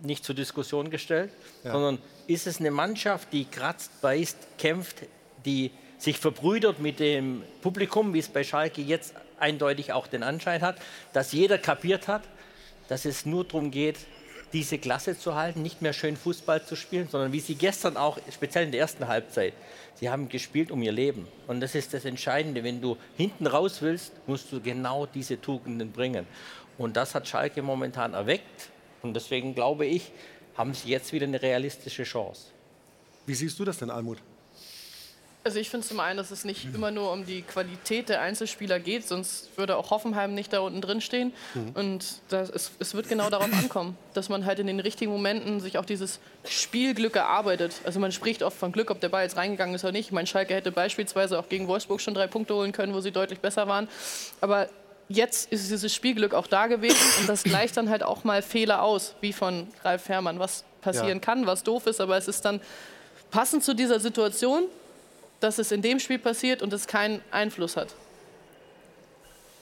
nicht 0.00 0.24
zur 0.24 0.36
Diskussion 0.36 0.90
gestellt, 0.90 1.32
ja. 1.64 1.72
sondern 1.72 1.98
ist 2.26 2.46
es 2.46 2.60
eine 2.60 2.70
Mannschaft, 2.70 3.32
die 3.32 3.44
kratzt, 3.44 4.00
beißt, 4.00 4.36
kämpft, 4.58 5.02
die 5.44 5.70
sich 5.98 6.18
verbrüdert 6.18 6.78
mit 6.78 7.00
dem 7.00 7.42
Publikum, 7.62 8.12
wie 8.14 8.18
es 8.18 8.28
bei 8.28 8.44
Schalke 8.44 8.82
jetzt 8.82 9.14
eindeutig 9.38 9.92
auch 9.92 10.06
den 10.06 10.22
Anschein 10.22 10.62
hat, 10.62 10.76
dass 11.12 11.32
jeder 11.32 11.58
kapiert 11.58 12.08
hat, 12.08 12.22
dass 12.88 13.04
es 13.04 13.26
nur 13.26 13.44
darum 13.44 13.70
geht, 13.70 13.96
diese 14.52 14.78
Klasse 14.78 15.18
zu 15.18 15.34
halten, 15.34 15.62
nicht 15.62 15.82
mehr 15.82 15.92
schön 15.92 16.16
Fußball 16.16 16.64
zu 16.64 16.76
spielen, 16.76 17.08
sondern 17.08 17.32
wie 17.32 17.40
sie 17.40 17.56
gestern 17.56 17.96
auch, 17.96 18.18
speziell 18.32 18.64
in 18.64 18.72
der 18.72 18.80
ersten 18.80 19.08
Halbzeit, 19.08 19.54
sie 19.96 20.08
haben 20.08 20.28
gespielt 20.28 20.70
um 20.70 20.82
ihr 20.82 20.92
Leben. 20.92 21.26
Und 21.46 21.60
das 21.60 21.74
ist 21.74 21.92
das 21.94 22.04
Entscheidende. 22.04 22.62
Wenn 22.62 22.80
du 22.80 22.96
hinten 23.16 23.46
raus 23.46 23.82
willst, 23.82 24.12
musst 24.26 24.52
du 24.52 24.60
genau 24.60 25.06
diese 25.06 25.40
Tugenden 25.40 25.90
bringen. 25.92 26.26
Und 26.78 26.96
das 26.96 27.14
hat 27.14 27.26
Schalke 27.26 27.62
momentan 27.62 28.14
erweckt. 28.14 28.70
Und 29.02 29.14
deswegen 29.14 29.54
glaube 29.54 29.86
ich, 29.86 30.12
haben 30.56 30.74
sie 30.74 30.90
jetzt 30.90 31.12
wieder 31.12 31.26
eine 31.26 31.40
realistische 31.40 32.04
Chance. 32.04 32.46
Wie 33.26 33.34
siehst 33.34 33.58
du 33.58 33.64
das 33.64 33.78
denn, 33.78 33.90
Almut? 33.90 34.18
Also 35.46 35.60
ich 35.60 35.70
finde 35.70 35.86
zum 35.86 36.00
einen, 36.00 36.16
dass 36.16 36.32
es 36.32 36.44
nicht 36.44 36.74
immer 36.74 36.90
nur 36.90 37.12
um 37.12 37.24
die 37.24 37.42
Qualität 37.42 38.08
der 38.08 38.20
Einzelspieler 38.20 38.80
geht, 38.80 39.06
sonst 39.06 39.56
würde 39.56 39.76
auch 39.76 39.92
Hoffenheim 39.92 40.34
nicht 40.34 40.52
da 40.52 40.58
unten 40.58 40.80
drin 40.80 41.00
stehen. 41.00 41.32
Mhm. 41.54 41.70
Und 41.74 42.20
das, 42.30 42.50
es, 42.50 42.72
es, 42.80 42.94
wird 42.94 43.08
genau 43.08 43.30
darauf 43.30 43.52
ankommen, 43.52 43.96
dass 44.12 44.28
man 44.28 44.44
halt 44.44 44.58
in 44.58 44.66
den 44.66 44.80
richtigen 44.80 45.12
Momenten 45.12 45.60
sich 45.60 45.78
auch 45.78 45.84
dieses 45.84 46.18
Spielglück 46.48 47.14
erarbeitet. 47.14 47.74
Also 47.84 48.00
man 48.00 48.10
spricht 48.10 48.42
oft 48.42 48.58
von 48.58 48.72
Glück, 48.72 48.90
ob 48.90 49.00
der 49.00 49.08
Ball 49.08 49.22
jetzt 49.22 49.36
reingegangen 49.36 49.76
ist 49.76 49.84
oder 49.84 49.92
nicht. 49.92 50.10
Mein 50.10 50.26
Schalke 50.26 50.52
hätte 50.52 50.72
beispielsweise 50.72 51.38
auch 51.38 51.48
gegen 51.48 51.68
Wolfsburg 51.68 52.00
schon 52.00 52.14
drei 52.14 52.26
Punkte 52.26 52.52
holen 52.56 52.72
können, 52.72 52.92
wo 52.92 53.00
sie 53.00 53.12
deutlich 53.12 53.38
besser 53.38 53.68
waren. 53.68 53.86
Aber 54.40 54.68
jetzt 55.08 55.52
ist 55.52 55.70
dieses 55.70 55.94
Spielglück 55.94 56.34
auch 56.34 56.46
da 56.46 56.66
gewesen 56.66 56.96
und 57.20 57.28
das 57.28 57.44
gleicht 57.44 57.76
dann 57.76 57.88
halt 57.88 58.02
auch 58.02 58.24
mal 58.24 58.42
Fehler 58.42 58.82
aus, 58.82 59.14
wie 59.20 59.32
von 59.32 59.68
Ralf 59.84 60.08
Herrmann, 60.08 60.38
was 60.38 60.64
passieren 60.80 61.08
ja. 61.08 61.18
kann, 61.18 61.46
was 61.46 61.62
doof 61.62 61.86
ist, 61.86 62.00
aber 62.00 62.16
es 62.16 62.28
ist 62.28 62.44
dann 62.44 62.60
passend 63.30 63.64
zu 63.64 63.74
dieser 63.74 64.00
Situation, 64.00 64.64
dass 65.40 65.58
es 65.58 65.72
in 65.72 65.82
dem 65.82 65.98
Spiel 65.98 66.18
passiert 66.18 66.62
und 66.62 66.72
es 66.72 66.86
keinen 66.86 67.20
Einfluss 67.30 67.76
hat. 67.76 67.94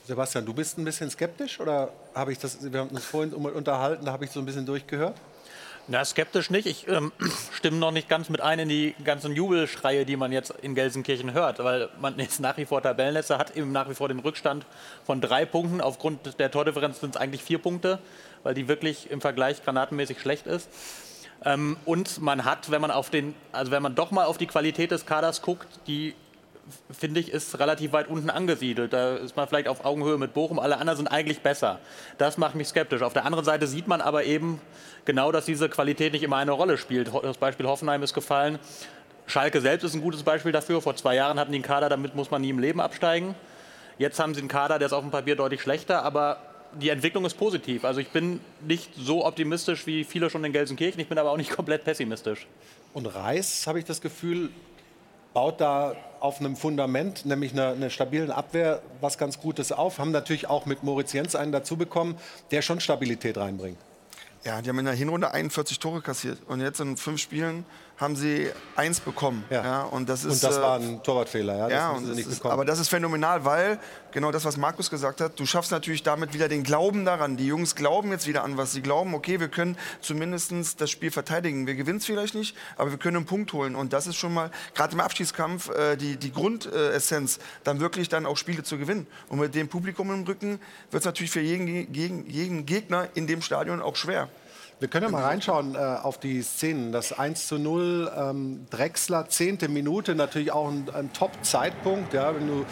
Sebastian, 0.06 0.44
du 0.44 0.52
bist 0.52 0.76
ein 0.76 0.84
bisschen 0.84 1.10
skeptisch 1.10 1.60
oder 1.60 1.90
habe 2.14 2.32
ich 2.32 2.38
das, 2.38 2.72
wir 2.72 2.80
haben 2.80 2.90
uns 2.90 3.04
vorhin 3.04 3.32
unterhalten, 3.32 4.04
da 4.04 4.12
habe 4.12 4.24
ich 4.26 4.30
so 4.30 4.40
ein 4.40 4.46
bisschen 4.46 4.66
durchgehört? 4.66 5.16
Na, 5.86 6.02
skeptisch 6.02 6.48
nicht. 6.48 6.66
Ich 6.66 6.88
ähm, 6.88 7.12
stimme 7.52 7.76
noch 7.76 7.90
nicht 7.90 8.08
ganz 8.08 8.30
mit 8.30 8.40
ein 8.40 8.58
in 8.58 8.68
die 8.70 8.94
ganzen 9.04 9.36
Jubelschreie, 9.36 10.06
die 10.06 10.16
man 10.16 10.32
jetzt 10.32 10.50
in 10.62 10.74
Gelsenkirchen 10.74 11.34
hört, 11.34 11.62
weil 11.62 11.90
man 12.00 12.18
jetzt 12.18 12.40
nach 12.40 12.56
wie 12.56 12.64
vor 12.64 12.80
Tabellenletzter 12.82 13.36
hat, 13.36 13.54
eben 13.54 13.70
nach 13.70 13.90
wie 13.90 13.94
vor 13.94 14.08
den 14.08 14.18
Rückstand 14.18 14.64
von 15.04 15.20
drei 15.20 15.44
Punkten. 15.44 15.82
Aufgrund 15.82 16.38
der 16.38 16.50
Tordifferenz 16.50 17.00
sind 17.00 17.16
es 17.16 17.20
eigentlich 17.20 17.42
vier 17.42 17.58
Punkte, 17.58 17.98
weil 18.44 18.54
die 18.54 18.66
wirklich 18.66 19.10
im 19.10 19.20
Vergleich 19.20 19.62
granatenmäßig 19.62 20.20
schlecht 20.20 20.46
ist. 20.46 20.70
Ähm, 21.44 21.76
und 21.84 22.22
man 22.22 22.46
hat, 22.46 22.70
wenn 22.70 22.80
man 22.80 22.90
auf 22.90 23.10
den, 23.10 23.34
also 23.52 23.70
wenn 23.70 23.82
man 23.82 23.94
doch 23.94 24.10
mal 24.10 24.24
auf 24.24 24.38
die 24.38 24.46
Qualität 24.46 24.90
des 24.90 25.04
Kaders 25.04 25.42
guckt, 25.42 25.68
die 25.86 26.14
finde 26.90 27.20
ich, 27.20 27.30
ist 27.30 27.58
relativ 27.58 27.92
weit 27.92 28.08
unten 28.08 28.30
angesiedelt. 28.30 28.92
Da 28.92 29.16
ist 29.16 29.36
man 29.36 29.48
vielleicht 29.48 29.68
auf 29.68 29.84
Augenhöhe 29.84 30.18
mit 30.18 30.34
Bochum, 30.34 30.58
alle 30.58 30.78
anderen 30.78 30.96
sind 30.96 31.08
eigentlich 31.08 31.40
besser. 31.40 31.78
Das 32.18 32.38
macht 32.38 32.54
mich 32.54 32.68
skeptisch. 32.68 33.02
Auf 33.02 33.12
der 33.12 33.24
anderen 33.24 33.44
Seite 33.44 33.66
sieht 33.66 33.86
man 33.86 34.00
aber 34.00 34.24
eben 34.24 34.60
genau, 35.04 35.32
dass 35.32 35.44
diese 35.44 35.68
Qualität 35.68 36.12
nicht 36.12 36.22
immer 36.22 36.36
eine 36.36 36.52
Rolle 36.52 36.78
spielt. 36.78 37.10
Das 37.22 37.36
Beispiel 37.38 37.66
Hoffenheim 37.66 38.02
ist 38.02 38.14
gefallen. 38.14 38.58
Schalke 39.26 39.60
selbst 39.60 39.84
ist 39.84 39.94
ein 39.94 40.02
gutes 40.02 40.22
Beispiel 40.22 40.52
dafür. 40.52 40.82
Vor 40.82 40.96
zwei 40.96 41.14
Jahren 41.14 41.38
hatten 41.38 41.52
die 41.52 41.56
einen 41.56 41.64
Kader, 41.64 41.88
damit 41.88 42.14
muss 42.14 42.30
man 42.30 42.42
nie 42.42 42.50
im 42.50 42.58
Leben 42.58 42.80
absteigen. 42.80 43.34
Jetzt 43.98 44.18
haben 44.18 44.34
sie 44.34 44.40
einen 44.40 44.48
Kader, 44.48 44.78
der 44.78 44.86
ist 44.86 44.92
auf 44.92 45.02
dem 45.02 45.10
Papier 45.10 45.36
deutlich 45.36 45.62
schlechter, 45.62 46.02
aber 46.02 46.38
die 46.80 46.88
Entwicklung 46.88 47.24
ist 47.24 47.34
positiv. 47.34 47.84
Also 47.84 48.00
ich 48.00 48.08
bin 48.08 48.40
nicht 48.66 48.90
so 48.96 49.24
optimistisch 49.24 49.86
wie 49.86 50.04
viele 50.04 50.30
schon 50.30 50.44
in 50.44 50.52
Gelsenkirchen, 50.52 51.00
ich 51.00 51.08
bin 51.08 51.18
aber 51.18 51.30
auch 51.30 51.36
nicht 51.36 51.50
komplett 51.56 51.84
pessimistisch. 51.84 52.46
Und 52.92 53.06
Reis, 53.06 53.66
habe 53.66 53.78
ich 53.78 53.84
das 53.84 54.00
Gefühl, 54.00 54.50
baut 55.34 55.60
da 55.60 55.94
auf 56.20 56.40
einem 56.40 56.56
Fundament, 56.56 57.26
nämlich 57.26 57.52
einer, 57.52 57.72
einer, 57.72 57.90
stabilen 57.90 58.30
Abwehr, 58.30 58.80
was 59.02 59.18
ganz 59.18 59.38
Gutes 59.38 59.72
auf. 59.72 59.98
Haben 59.98 60.12
natürlich 60.12 60.48
auch 60.48 60.64
mit 60.64 60.82
Moritz 60.82 61.12
Jens 61.12 61.36
einen 61.36 61.52
dazu 61.52 61.76
bekommen, 61.76 62.16
der 62.50 62.62
schon 62.62 62.80
Stabilität 62.80 63.36
reinbringt. 63.36 63.76
Ja, 64.44 64.62
die 64.62 64.70
haben 64.70 64.78
in 64.78 64.86
der 64.86 64.94
Hinrunde 64.94 65.32
41 65.32 65.78
Tore 65.78 66.00
kassiert 66.00 66.38
und 66.48 66.60
jetzt 66.60 66.80
in 66.80 66.96
fünf 66.96 67.20
Spielen 67.20 67.66
haben 67.96 68.16
sie 68.16 68.50
eins 68.76 69.00
bekommen. 69.00 69.44
Ja. 69.50 69.64
ja 69.64 69.82
und, 69.82 70.08
das 70.08 70.24
ist, 70.24 70.32
und 70.32 70.50
das 70.50 70.60
war 70.60 70.78
ein 70.78 71.02
Torwartfehler, 71.02 71.56
ja. 71.56 71.68
ja 71.68 72.00
das 72.00 72.18
ist, 72.18 72.44
aber 72.44 72.64
das 72.64 72.80
ist 72.80 72.88
phänomenal, 72.88 73.44
weil 73.44 73.78
genau 74.10 74.32
das, 74.32 74.44
was 74.44 74.56
Markus 74.56 74.90
gesagt 74.90 75.20
hat, 75.20 75.38
du 75.38 75.46
schaffst 75.46 75.70
natürlich 75.70 76.02
damit 76.02 76.34
wieder 76.34 76.48
den 76.48 76.62
Glauben 76.62 77.04
daran. 77.04 77.36
Die 77.36 77.46
Jungs 77.46 77.74
glauben 77.74 78.10
jetzt 78.10 78.26
wieder 78.26 78.44
an 78.44 78.56
was. 78.56 78.72
Sie 78.72 78.82
glauben, 78.82 79.14
okay, 79.14 79.38
wir 79.40 79.48
können 79.48 79.76
zumindest 80.00 80.80
das 80.80 80.90
Spiel 80.90 81.10
verteidigen. 81.10 81.66
Wir 81.66 81.74
gewinnen 81.74 81.98
es 81.98 82.06
vielleicht 82.06 82.34
nicht, 82.34 82.56
aber 82.76 82.90
wir 82.90 82.98
können 82.98 83.18
einen 83.18 83.26
Punkt 83.26 83.52
holen. 83.52 83.76
Und 83.76 83.92
das 83.92 84.06
ist 84.06 84.16
schon 84.16 84.34
mal, 84.34 84.50
gerade 84.74 84.94
im 84.94 85.00
Abschießkampf, 85.00 85.70
äh, 85.70 85.96
die, 85.96 86.16
die 86.16 86.32
Grundessenz, 86.32 87.38
dann 87.62 87.80
wirklich 87.80 88.08
dann 88.08 88.26
auch 88.26 88.36
Spiele 88.36 88.62
zu 88.62 88.78
gewinnen. 88.78 89.06
Und 89.28 89.38
mit 89.38 89.54
dem 89.54 89.68
Publikum 89.68 90.10
im 90.12 90.24
Rücken 90.24 90.60
wird 90.90 91.02
es 91.02 91.04
natürlich 91.04 91.30
für 91.30 91.40
jeden, 91.40 91.92
jeden, 91.92 92.28
jeden 92.28 92.66
Gegner 92.66 93.08
in 93.14 93.26
dem 93.26 93.42
Stadion 93.42 93.80
auch 93.80 93.96
schwer. 93.96 94.28
Wir 94.80 94.88
können 94.88 95.04
ja 95.04 95.10
mal 95.10 95.22
reinschauen 95.22 95.76
äh, 95.76 95.78
auf 95.78 96.18
die 96.18 96.42
Szenen. 96.42 96.92
Das 96.92 97.12
1 97.12 97.46
zu 97.46 97.58
0, 97.58 98.12
ähm, 98.16 98.66
Drechsler, 98.70 99.28
zehnte 99.28 99.68
Minute, 99.68 100.14
natürlich 100.14 100.52
auch 100.52 100.68
ein, 100.68 100.90
ein 100.92 101.12
Top-Zeitpunkt, 101.12 102.12
ja, 102.12 102.34
wenn 102.34 102.46
du 102.48 102.66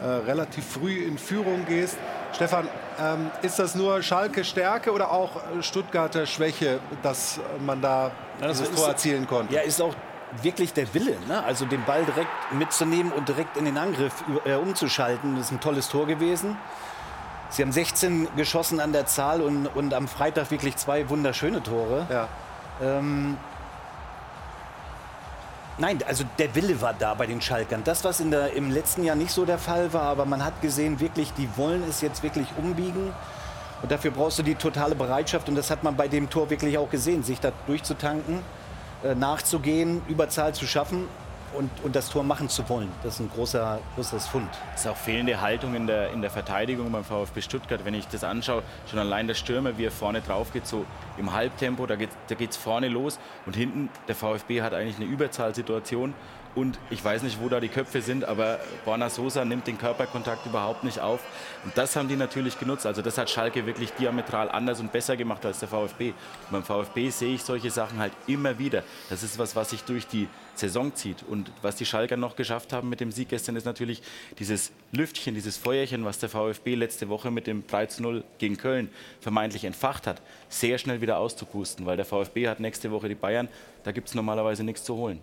äh, 0.00 0.06
relativ 0.06 0.64
früh 0.66 1.04
in 1.04 1.18
Führung 1.18 1.64
gehst. 1.66 1.96
Stefan, 2.32 2.68
ähm, 3.00 3.30
ist 3.42 3.58
das 3.58 3.74
nur 3.74 4.02
Schalke 4.02 4.44
Stärke 4.44 4.92
oder 4.92 5.10
auch 5.10 5.30
Stuttgarter 5.60 6.26
Schwäche, 6.26 6.80
dass 7.02 7.40
man 7.64 7.80
da 7.80 8.12
ja, 8.40 8.48
das 8.48 8.58
dieses 8.58 8.76
Tor 8.76 8.88
erzielen 8.88 9.26
konnte? 9.26 9.54
Ja, 9.54 9.62
ist 9.62 9.80
auch 9.80 9.94
wirklich 10.42 10.72
der 10.74 10.92
Wille, 10.94 11.16
ne? 11.26 11.42
also 11.42 11.64
den 11.64 11.84
Ball 11.84 12.04
direkt 12.04 12.30
mitzunehmen 12.52 13.12
und 13.12 13.28
direkt 13.28 13.56
in 13.56 13.64
den 13.64 13.78
Angriff 13.78 14.12
äh, 14.44 14.54
umzuschalten. 14.54 15.36
Das 15.36 15.46
ist 15.46 15.52
ein 15.52 15.60
tolles 15.60 15.88
Tor 15.88 16.06
gewesen. 16.06 16.56
Sie 17.50 17.62
haben 17.62 17.72
16 17.72 18.28
geschossen 18.36 18.80
an 18.80 18.92
der 18.92 19.06
Zahl 19.06 19.40
und, 19.40 19.66
und 19.68 19.94
am 19.94 20.06
Freitag 20.06 20.50
wirklich 20.50 20.76
zwei 20.76 21.08
wunderschöne 21.08 21.62
Tore. 21.62 22.06
Ja. 22.10 22.28
Ähm, 22.82 23.36
nein, 25.78 25.98
also 26.06 26.24
der 26.38 26.54
Wille 26.54 26.80
war 26.80 26.94
da 26.94 27.14
bei 27.14 27.26
den 27.26 27.40
Schalkern. 27.40 27.82
Das, 27.84 28.04
was 28.04 28.20
in 28.20 28.30
der, 28.30 28.52
im 28.52 28.70
letzten 28.70 29.02
Jahr 29.02 29.16
nicht 29.16 29.30
so 29.30 29.44
der 29.46 29.58
Fall 29.58 29.92
war, 29.92 30.02
aber 30.02 30.26
man 30.26 30.44
hat 30.44 30.60
gesehen, 30.60 31.00
wirklich, 31.00 31.32
die 31.34 31.48
wollen 31.56 31.82
es 31.88 32.00
jetzt 32.00 32.22
wirklich 32.22 32.48
umbiegen. 32.58 33.12
Und 33.80 33.90
dafür 33.90 34.10
brauchst 34.10 34.38
du 34.38 34.42
die 34.42 34.56
totale 34.56 34.94
Bereitschaft. 34.94 35.48
Und 35.48 35.54
das 35.54 35.70
hat 35.70 35.84
man 35.84 35.96
bei 35.96 36.08
dem 36.08 36.28
Tor 36.28 36.50
wirklich 36.50 36.76
auch 36.76 36.90
gesehen, 36.90 37.22
sich 37.22 37.40
da 37.40 37.52
durchzutanken, 37.66 38.40
äh, 39.04 39.14
nachzugehen, 39.14 40.02
Überzahl 40.08 40.52
zu 40.54 40.66
schaffen 40.66 41.08
und, 41.54 41.70
und 41.82 41.96
das 41.96 42.10
Tor 42.10 42.24
machen 42.24 42.48
zu 42.48 42.68
wollen. 42.68 42.90
Das 43.02 43.14
ist 43.14 43.20
ein 43.20 43.30
großer, 43.30 43.80
großes 43.94 44.26
Fund. 44.26 44.48
Es 44.74 44.82
ist 44.82 44.86
auch 44.86 44.96
fehlende 44.96 45.40
Haltung 45.40 45.74
in 45.74 45.86
der, 45.86 46.10
in 46.10 46.20
der 46.20 46.30
Verteidigung 46.30 46.90
beim 46.92 47.04
VfB 47.04 47.40
Stuttgart. 47.40 47.84
Wenn 47.84 47.94
ich 47.94 48.06
das 48.08 48.24
anschaue, 48.24 48.62
schon 48.88 48.98
allein 48.98 49.26
der 49.26 49.34
Stürmer, 49.34 49.78
wie 49.78 49.84
er 49.84 49.90
vorne 49.90 50.20
drauf 50.20 50.52
geht, 50.52 50.66
so 50.66 50.84
im 51.16 51.32
Halbtempo, 51.32 51.86
da 51.86 51.96
geht 51.96 52.10
es 52.28 52.56
da 52.56 52.60
vorne 52.60 52.88
los 52.88 53.18
und 53.46 53.56
hinten, 53.56 53.88
der 54.06 54.14
VfB 54.14 54.62
hat 54.62 54.74
eigentlich 54.74 54.96
eine 54.96 55.06
Überzahlsituation 55.06 56.14
Und 56.54 56.78
ich 56.90 57.04
weiß 57.04 57.22
nicht, 57.22 57.40
wo 57.40 57.48
da 57.48 57.60
die 57.60 57.68
Köpfe 57.68 58.02
sind, 58.02 58.24
aber 58.24 58.58
Borna 58.84 59.10
Sosa 59.10 59.44
nimmt 59.44 59.66
den 59.66 59.78
Körperkontakt 59.78 60.46
überhaupt 60.46 60.84
nicht 60.84 61.00
auf. 61.00 61.20
Und 61.64 61.76
das 61.76 61.94
haben 61.96 62.08
die 62.08 62.16
natürlich 62.16 62.58
genutzt. 62.58 62.86
Also 62.86 63.02
das 63.02 63.18
hat 63.18 63.30
Schalke 63.30 63.66
wirklich 63.66 63.92
diametral 63.92 64.50
anders 64.50 64.80
und 64.80 64.90
besser 64.90 65.16
gemacht 65.16 65.44
als 65.46 65.60
der 65.60 65.68
VfB. 65.68 66.08
Und 66.08 66.52
beim 66.52 66.64
VfB 66.64 67.10
sehe 67.10 67.34
ich 67.34 67.42
solche 67.42 67.70
Sachen 67.70 67.98
halt 67.98 68.12
immer 68.26 68.58
wieder. 68.58 68.82
Das 69.08 69.22
ist 69.22 69.38
was, 69.38 69.54
was 69.54 69.70
sich 69.70 69.84
durch 69.84 70.06
die 70.06 70.28
Saison 70.54 70.94
zieht. 70.94 71.22
Und 71.22 71.52
was 71.62 71.76
die 71.76 71.86
Schalker 71.86 72.16
noch 72.16 72.36
geschafft 72.36 72.72
haben 72.72 72.88
mit 72.88 73.00
dem 73.00 73.12
Sieg 73.12 73.28
gestern, 73.28 73.56
ist 73.56 73.64
natürlich 73.64 74.02
dieses 74.38 74.72
Lüftchen, 74.92 75.34
dieses 75.34 75.56
Feuerchen, 75.56 76.04
was 76.04 76.18
der 76.18 76.28
VfB 76.28 76.74
letzte 76.74 77.08
Woche 77.08 77.30
mit 77.30 77.46
dem 77.46 77.64
3-0 77.66 78.24
gegen 78.38 78.56
Köln 78.56 78.90
vermeintlich 79.20 79.64
entfacht 79.64 80.06
hat, 80.06 80.20
sehr 80.48 80.78
schnell 80.78 81.00
wieder 81.00 81.18
auszupusten. 81.18 81.86
Weil 81.86 81.96
der 81.96 82.06
VfB 82.06 82.48
hat 82.48 82.60
nächste 82.60 82.90
Woche 82.90 83.08
die 83.08 83.14
Bayern, 83.14 83.48
da 83.84 83.92
gibt 83.92 84.08
es 84.08 84.14
normalerweise 84.14 84.64
nichts 84.64 84.84
zu 84.84 84.96
holen. 84.96 85.20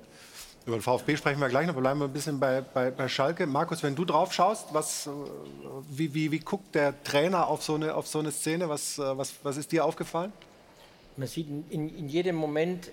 Über 0.65 0.77
den 0.77 0.81
VfB 0.81 1.15
sprechen 1.15 1.39
wir 1.39 1.49
gleich 1.49 1.67
noch. 1.67 1.75
Wir 1.75 1.81
bleiben 1.81 2.01
ein 2.01 2.11
bisschen 2.11 2.39
bei, 2.39 2.61
bei, 2.61 2.89
bei 2.89 3.07
Schalke. 3.07 3.45
Markus, 3.45 3.83
wenn 3.83 3.95
du 3.95 4.03
drauf 4.03 4.33
schaust, 4.33 4.73
was, 4.73 5.05
äh, 5.05 5.11
wie, 5.89 6.13
wie, 6.13 6.31
wie 6.31 6.39
guckt 6.39 6.73
der 6.73 7.03
Trainer 7.03 7.47
auf 7.47 7.61
so 7.63 7.75
eine, 7.75 7.93
auf 7.93 8.07
so 8.07 8.17
eine 8.19 8.31
Szene? 8.31 8.67
Was, 8.67 8.97
äh, 8.97 9.17
was, 9.17 9.35
was 9.43 9.57
ist 9.57 9.71
dir 9.71 9.85
aufgefallen? 9.85 10.33
Man 11.17 11.27
sieht 11.27 11.47
in, 11.69 11.95
in 11.95 12.09
jedem 12.09 12.35
Moment 12.35 12.89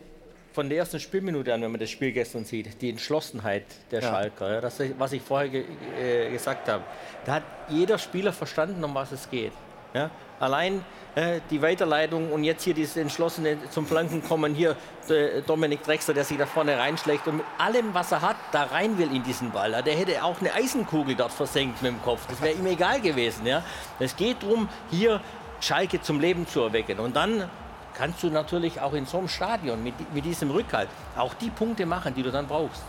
von 0.52 0.68
der 0.68 0.78
ersten 0.78 1.00
Spielminute 1.00 1.54
an, 1.54 1.62
wenn 1.62 1.70
man 1.70 1.80
das 1.80 1.88
Spiel 1.88 2.12
gestern 2.12 2.44
sieht, 2.44 2.80
die 2.82 2.90
Entschlossenheit 2.90 3.64
der 3.90 4.02
Ja. 4.02 4.10
Schalker, 4.10 4.60
das, 4.60 4.78
was 4.98 5.12
ich 5.12 5.22
vorher 5.22 5.48
ge 5.48 5.64
äh, 5.98 6.30
gesagt 6.30 6.68
habe. 6.68 6.84
Da 7.24 7.36
hat 7.36 7.42
jeder 7.70 7.96
Spieler 7.96 8.34
verstanden, 8.34 8.84
um 8.84 8.94
was 8.94 9.12
es 9.12 9.30
geht. 9.30 9.52
Ja? 9.94 10.10
Allein 10.42 10.84
äh, 11.14 11.38
die 11.50 11.62
Weiterleitung 11.62 12.32
und 12.32 12.42
jetzt 12.42 12.64
hier 12.64 12.74
dieses 12.74 12.96
Entschlossene 12.96 13.58
zum 13.70 13.86
Flanken 13.86 14.24
kommen, 14.24 14.56
hier 14.56 14.74
äh, 15.08 15.40
Dominik 15.42 15.84
Drexler, 15.84 16.14
der 16.14 16.24
sich 16.24 16.36
da 16.36 16.46
vorne 16.46 16.76
reinschlägt 16.76 17.28
und 17.28 17.36
mit 17.36 17.46
allem, 17.58 17.94
was 17.94 18.10
er 18.10 18.22
hat, 18.22 18.34
da 18.50 18.64
rein 18.64 18.98
will 18.98 19.14
in 19.14 19.22
diesen 19.22 19.52
Ball. 19.52 19.80
Der 19.84 19.94
hätte 19.94 20.24
auch 20.24 20.40
eine 20.40 20.52
Eisenkugel 20.52 21.14
dort 21.14 21.30
versenkt 21.30 21.80
mit 21.80 21.92
dem 21.92 22.02
Kopf. 22.02 22.26
Das 22.28 22.42
wäre 22.42 22.54
ihm 22.54 22.66
egal 22.66 23.00
gewesen. 23.00 23.46
Ja? 23.46 23.62
Es 24.00 24.16
geht 24.16 24.42
darum, 24.42 24.68
hier 24.90 25.20
Schalke 25.60 26.02
zum 26.02 26.18
Leben 26.18 26.44
zu 26.48 26.62
erwecken. 26.62 26.98
Und 26.98 27.14
dann 27.14 27.48
kannst 27.94 28.20
du 28.24 28.30
natürlich 28.30 28.80
auch 28.80 28.94
in 28.94 29.06
so 29.06 29.18
einem 29.18 29.28
Stadion 29.28 29.80
mit, 29.80 29.94
mit 30.12 30.24
diesem 30.24 30.50
Rückhalt 30.50 30.88
auch 31.16 31.34
die 31.34 31.50
Punkte 31.50 31.86
machen, 31.86 32.14
die 32.16 32.24
du 32.24 32.32
dann 32.32 32.48
brauchst. 32.48 32.82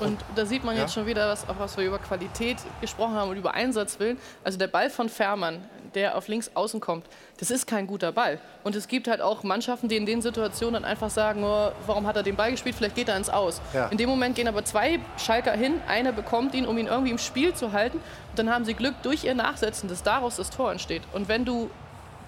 Und 0.00 0.24
da 0.36 0.46
sieht 0.46 0.64
man 0.64 0.76
jetzt 0.76 0.94
schon 0.94 1.06
wieder, 1.06 1.28
was, 1.28 1.48
auch 1.48 1.58
was 1.58 1.76
wir 1.76 1.84
über 1.84 1.98
Qualität 1.98 2.58
gesprochen 2.80 3.14
haben 3.14 3.30
und 3.30 3.36
über 3.36 3.54
Einsatzwillen. 3.54 4.18
Also 4.44 4.58
der 4.58 4.68
Ball 4.68 4.90
von 4.90 5.08
Fährmann, 5.08 5.68
der 5.94 6.16
auf 6.16 6.28
links 6.28 6.50
außen 6.54 6.80
kommt, 6.80 7.06
das 7.38 7.50
ist 7.50 7.66
kein 7.66 7.86
guter 7.86 8.12
Ball. 8.12 8.38
Und 8.64 8.74
es 8.76 8.88
gibt 8.88 9.08
halt 9.08 9.20
auch 9.20 9.42
Mannschaften, 9.42 9.88
die 9.88 9.96
in 9.96 10.06
den 10.06 10.22
Situationen 10.22 10.74
dann 10.74 10.84
einfach 10.84 11.10
sagen, 11.10 11.42
oh, 11.44 11.70
warum 11.86 12.06
hat 12.06 12.16
er 12.16 12.22
den 12.22 12.36
Ball 12.36 12.50
gespielt, 12.50 12.74
vielleicht 12.76 12.94
geht 12.96 13.08
er 13.08 13.16
ins 13.16 13.30
Aus. 13.30 13.60
Ja. 13.72 13.86
In 13.88 13.98
dem 13.98 14.08
Moment 14.08 14.34
gehen 14.36 14.48
aber 14.48 14.64
zwei 14.64 15.00
Schalker 15.18 15.52
hin, 15.52 15.80
einer 15.88 16.12
bekommt 16.12 16.54
ihn, 16.54 16.66
um 16.66 16.76
ihn 16.78 16.86
irgendwie 16.86 17.10
im 17.10 17.18
Spiel 17.18 17.54
zu 17.54 17.72
halten. 17.72 17.98
Und 18.30 18.38
dann 18.38 18.50
haben 18.50 18.64
sie 18.64 18.74
Glück 18.74 18.94
durch 19.02 19.24
ihr 19.24 19.34
Nachsetzen, 19.34 19.88
dass 19.88 20.02
daraus 20.02 20.36
das 20.36 20.50
Tor 20.50 20.70
entsteht. 20.72 21.02
Und 21.12 21.28
wenn 21.28 21.44
du 21.44 21.70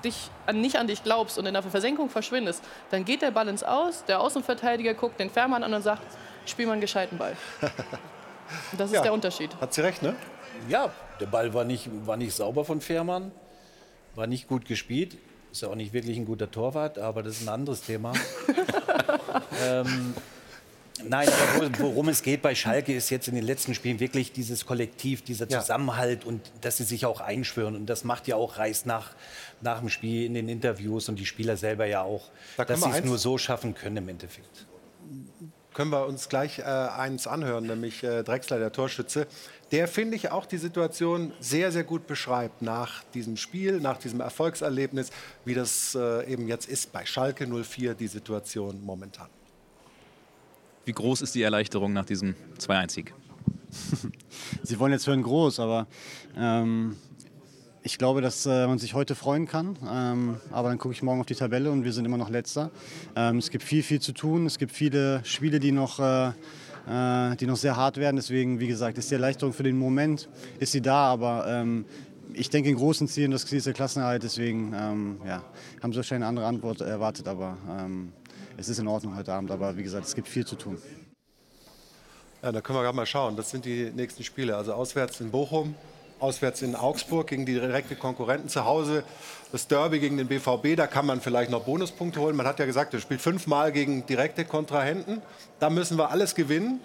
dich 0.04 0.30
an, 0.46 0.60
nicht 0.62 0.76
an 0.76 0.86
dich 0.86 1.04
glaubst 1.04 1.38
und 1.38 1.44
in 1.46 1.52
der 1.52 1.62
Versenkung 1.62 2.08
verschwindest, 2.08 2.62
dann 2.90 3.04
geht 3.04 3.20
der 3.20 3.30
Ball 3.32 3.48
ins 3.48 3.62
Aus, 3.62 4.04
der 4.06 4.20
Außenverteidiger 4.20 4.94
guckt 4.94 5.20
den 5.20 5.28
Fährmann 5.28 5.62
an 5.62 5.74
und 5.74 5.82
sagt, 5.82 6.02
spiel 6.46 6.64
mal 6.66 6.72
einen 6.72 6.80
gescheiten 6.80 7.18
Ball. 7.18 7.36
Und 7.60 7.70
das 8.80 8.90
ist 8.90 8.96
Ja. 8.96 9.02
der 9.02 9.12
Unterschied. 9.12 9.50
Hat 9.60 9.74
sie 9.74 9.82
recht, 9.82 10.02
ne? 10.02 10.14
Ja, 10.68 10.90
der 11.20 11.26
Ball 11.26 11.52
war 11.54 11.64
nicht, 11.64 11.88
war 12.06 12.16
nicht 12.16 12.34
sauber 12.34 12.64
von 12.64 12.80
Fährmann, 12.80 13.30
war 14.14 14.26
nicht 14.26 14.48
gut 14.48 14.64
gespielt. 14.66 15.16
Ist 15.52 15.62
ja 15.62 15.68
auch 15.68 15.74
nicht 15.74 15.92
wirklich 15.92 16.16
ein 16.16 16.26
guter 16.26 16.50
Torwart, 16.50 16.98
aber 16.98 17.22
das 17.22 17.36
ist 17.38 17.42
ein 17.42 17.48
anderes 17.48 17.82
Thema. 17.82 18.12
ähm, 19.66 20.14
nein, 21.08 21.28
worum 21.78 22.08
es 22.08 22.22
geht 22.22 22.40
bei 22.42 22.54
Schalke 22.54 22.94
ist 22.94 23.10
jetzt 23.10 23.26
in 23.28 23.34
den 23.34 23.44
letzten 23.44 23.74
Spielen 23.74 23.98
wirklich 24.00 24.32
dieses 24.32 24.64
Kollektiv, 24.64 25.22
dieser 25.22 25.48
Ja. 25.48 25.60
Zusammenhalt 25.60 26.24
und 26.24 26.40
dass 26.60 26.76
sie 26.76 26.84
sich 26.84 27.04
auch 27.06 27.20
einschwören. 27.20 27.74
Und 27.74 27.86
das 27.86 28.04
macht 28.04 28.28
ja 28.28 28.36
auch 28.36 28.58
Reis 28.58 28.86
nach, 28.86 29.10
nach 29.60 29.80
dem 29.80 29.88
Spiel 29.88 30.24
in 30.24 30.34
den 30.34 30.48
Interviews 30.48 31.08
und 31.08 31.16
die 31.16 31.26
Spieler 31.26 31.56
selber 31.56 31.86
ja 31.86 32.02
auch, 32.02 32.28
Da 32.56 32.64
dass 32.64 32.82
sie 32.82 32.90
es 32.90 33.04
nur 33.04 33.18
so 33.18 33.36
schaffen 33.38 33.74
können 33.74 33.96
im 33.98 34.08
Endeffekt. 34.08 34.66
können 35.74 35.90
wir 35.90 36.06
uns 36.06 36.28
gleich 36.28 36.58
äh, 36.60 36.62
eins 36.62 37.26
anhören, 37.26 37.66
nämlich 37.66 38.04
äh, 38.04 38.22
Drexler, 38.22 38.58
der 38.58 38.70
Torschütze, 38.72 39.26
der, 39.72 39.86
finde 39.86 40.16
ich, 40.16 40.30
auch 40.30 40.46
die 40.46 40.58
Situation 40.58 41.32
sehr, 41.40 41.70
sehr 41.70 41.84
gut 41.84 42.06
beschreibt 42.06 42.62
nach 42.62 43.04
diesem 43.14 43.36
Spiel, 43.36 43.80
nach 43.80 43.98
diesem 43.98 44.20
Erfolgserlebnis, 44.20 45.10
wie 45.44 45.54
das 45.54 45.94
äh, 45.94 46.30
eben 46.32 46.48
jetzt 46.48 46.68
ist 46.68 46.92
bei 46.92 47.06
Schalke 47.06 47.46
04, 47.46 47.94
die 47.94 48.08
Situation 48.08 48.82
momentan. 48.84 49.28
Wie 50.84 50.92
groß 50.92 51.22
ist 51.22 51.34
die 51.34 51.42
Erleichterung 51.42 51.92
nach 51.92 52.04
diesem 52.04 52.34
2-1-Sieg? 52.58 53.14
Sie 54.62 54.78
wollen 54.78 54.92
jetzt 54.92 55.06
hören 55.06 55.22
groß, 55.22 55.60
aber 55.60 55.86
ähm, 56.36 56.96
ich 57.82 57.98
glaube, 57.98 58.20
dass 58.20 58.44
äh, 58.46 58.66
man 58.66 58.78
sich 58.78 58.94
heute 58.94 59.14
freuen 59.14 59.46
kann. 59.46 59.76
Ähm, 59.88 60.36
aber 60.50 60.68
dann 60.68 60.78
gucke 60.78 60.94
ich 60.94 61.02
morgen 61.02 61.20
auf 61.20 61.26
die 61.26 61.34
Tabelle 61.34 61.70
und 61.70 61.84
wir 61.84 61.92
sind 61.92 62.04
immer 62.04 62.18
noch 62.18 62.28
Letzter. 62.28 62.70
Ähm, 63.16 63.38
es 63.38 63.50
gibt 63.50 63.64
viel, 63.64 63.82
viel 63.82 64.00
zu 64.00 64.12
tun. 64.12 64.46
Es 64.46 64.58
gibt 64.58 64.72
viele 64.72 65.24
Spiele, 65.24 65.60
die 65.60 65.72
noch, 65.72 65.98
äh, 65.98 66.32
die 66.86 67.46
noch 67.46 67.56
sehr 67.56 67.76
hart 67.76 67.96
werden. 67.96 68.16
Deswegen, 68.16 68.58
wie 68.60 68.66
gesagt, 68.66 68.98
ist 68.98 69.10
die 69.10 69.14
Erleichterung 69.14 69.52
für 69.52 69.62
den 69.62 69.78
Moment, 69.78 70.28
ist 70.58 70.72
sie 70.72 70.80
da. 70.80 71.12
Aber 71.12 71.46
ähm, 71.46 71.84
ich 72.32 72.50
denke 72.50 72.70
in 72.70 72.76
großen 72.76 73.08
Zielen, 73.08 73.30
das 73.30 73.44
ist 73.44 73.66
der 73.66 73.72
Klassenerhalt. 73.72 74.22
Deswegen 74.22 74.72
ähm, 74.74 75.20
ja, 75.26 75.42
haben 75.82 75.92
Sie 75.92 75.96
wahrscheinlich 75.96 76.26
eine 76.26 76.26
andere 76.26 76.46
Antwort 76.46 76.80
erwartet. 76.80 77.28
Aber 77.28 77.56
ähm, 77.78 78.12
es 78.56 78.68
ist 78.68 78.78
in 78.78 78.88
Ordnung 78.88 79.16
heute 79.16 79.32
Abend. 79.32 79.50
Aber 79.50 79.76
wie 79.76 79.82
gesagt, 79.82 80.06
es 80.06 80.14
gibt 80.14 80.28
viel 80.28 80.46
zu 80.46 80.56
tun. 80.56 80.78
Ja, 82.42 82.52
da 82.52 82.60
können 82.60 82.78
wir 82.78 82.82
gerade 82.82 82.96
mal 82.96 83.06
schauen. 83.06 83.36
Das 83.36 83.50
sind 83.50 83.64
die 83.64 83.90
nächsten 83.94 84.24
Spiele. 84.24 84.56
Also 84.56 84.72
auswärts 84.72 85.20
in 85.20 85.30
Bochum, 85.30 85.74
auswärts 86.20 86.62
in 86.62 86.76
Augsburg 86.76 87.28
gegen 87.28 87.46
die 87.46 87.54
direkte 87.54 87.96
Konkurrenten 87.96 88.48
zu 88.48 88.64
Hause. 88.64 89.04
Das 89.52 89.66
Derby 89.66 89.98
gegen 89.98 90.16
den 90.16 90.28
BVB, 90.28 90.76
da 90.76 90.86
kann 90.86 91.06
man 91.06 91.20
vielleicht 91.20 91.50
noch 91.50 91.64
Bonuspunkte 91.64 92.20
holen. 92.20 92.36
Man 92.36 92.46
hat 92.46 92.58
ja 92.58 92.66
gesagt, 92.66 92.94
er 92.94 93.00
spielt 93.00 93.20
fünfmal 93.20 93.72
gegen 93.72 94.06
direkte 94.06 94.44
Kontrahenten. 94.44 95.22
Da 95.58 95.70
müssen 95.70 95.98
wir 95.98 96.10
alles 96.10 96.34
gewinnen. 96.34 96.80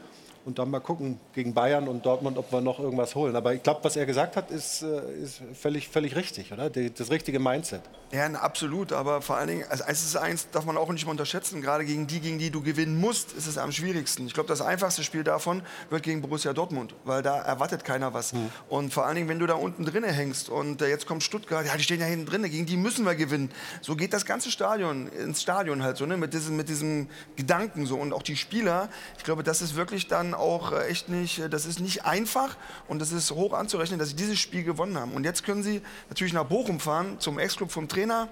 Und 0.45 0.59
dann 0.59 0.69
mal 0.69 0.79
gucken 0.79 1.19
gegen 1.33 1.53
Bayern 1.53 1.87
und 1.87 2.05
Dortmund, 2.05 2.37
ob 2.37 2.51
wir 2.51 2.61
noch 2.61 2.79
irgendwas 2.79 3.15
holen. 3.15 3.35
Aber 3.35 3.53
ich 3.55 3.63
glaube, 3.63 3.83
was 3.83 3.95
er 3.95 4.05
gesagt 4.05 4.35
hat, 4.35 4.51
ist, 4.51 4.83
äh, 4.83 5.23
ist 5.23 5.41
völlig, 5.53 5.89
völlig 5.89 6.15
richtig, 6.15 6.53
oder? 6.53 6.69
Das 6.69 7.09
richtige 7.09 7.39
Mindset. 7.39 7.81
Ja, 8.11 8.27
absolut. 8.27 8.93
Aber 8.93 9.23
vor 9.23 9.37
allen 9.37 9.47
Dingen, 9.47 9.65
als 9.67 9.81
1 9.81 10.11
zu 10.11 10.21
1 10.21 10.51
darf 10.51 10.65
man 10.65 10.77
auch 10.77 10.91
nicht 10.91 11.05
mal 11.05 11.11
unterschätzen. 11.11 11.61
Gerade 11.61 11.83
gegen 11.83 12.05
die, 12.05 12.19
gegen 12.19 12.37
die 12.37 12.51
du 12.51 12.61
gewinnen 12.61 12.99
musst, 12.99 13.33
ist 13.33 13.47
es 13.47 13.57
am 13.57 13.71
schwierigsten. 13.71 14.27
Ich 14.27 14.35
glaube, 14.35 14.47
das 14.47 14.61
einfachste 14.61 15.03
Spiel 15.03 15.23
davon 15.23 15.63
wird 15.89 16.03
gegen 16.03 16.21
Borussia 16.21 16.53
Dortmund, 16.53 16.93
weil 17.05 17.23
da 17.23 17.41
erwartet 17.41 17.83
keiner 17.83 18.13
was. 18.13 18.33
Und 18.69 18.93
vor 18.93 19.05
allen 19.05 19.15
Dingen, 19.15 19.27
wenn 19.27 19.39
du 19.39 19.47
da 19.47 19.55
unten 19.55 19.83
drinnen 19.83 20.11
hängst 20.11 20.49
und 20.49 20.81
äh, 20.81 20.87
jetzt 20.87 21.07
kommt 21.07 21.23
Stuttgart, 21.23 21.65
ja, 21.65 21.75
die 21.75 21.83
stehen 21.83 21.99
ja 21.99 22.05
hinten 22.05 22.27
drinnen, 22.27 22.51
gegen 22.51 22.67
die 22.67 22.77
müssen 22.77 23.05
wir 23.05 23.15
gewinnen. 23.15 23.49
So 23.81 23.95
geht 23.95 24.13
das 24.13 24.25
ganze 24.25 24.51
Stadion 24.51 25.07
ins 25.07 25.41
Stadion 25.41 25.81
halt 25.81 25.97
so, 25.97 26.05
ne? 26.05 26.17
mit, 26.17 26.33
diesem, 26.33 26.55
mit 26.55 26.69
diesem 26.69 27.09
Gedanken 27.35 27.87
so. 27.87 27.97
Und 27.97 28.13
auch 28.13 28.23
die 28.23 28.35
Spieler, 28.35 28.89
ich 29.17 29.23
glaube, 29.23 29.43
das 29.43 29.63
ist 29.63 29.75
wirklich 29.75 30.07
dann 30.07 30.34
auch 30.35 30.71
äh, 30.71 30.87
echt 30.87 31.09
nicht, 31.09 31.39
äh, 31.39 31.49
das 31.49 31.65
ist 31.65 31.79
nicht 31.79 32.05
einfach 32.05 32.55
und 32.87 32.99
das 32.99 33.11
ist 33.11 33.31
hoch 33.31 33.53
anzurechnen, 33.53 33.99
dass 33.99 34.09
sie 34.09 34.15
dieses 34.15 34.39
Spiel 34.39 34.63
gewonnen 34.63 34.97
haben. 34.97 35.13
Und 35.13 35.23
jetzt 35.23 35.43
können 35.43 35.63
sie 35.63 35.81
natürlich 36.09 36.33
nach 36.33 36.45
Bochum 36.45 36.79
fahren, 36.79 37.19
zum 37.19 37.39
Ex-Club 37.39 37.71
vom 37.71 37.87
Trainer 37.87 38.29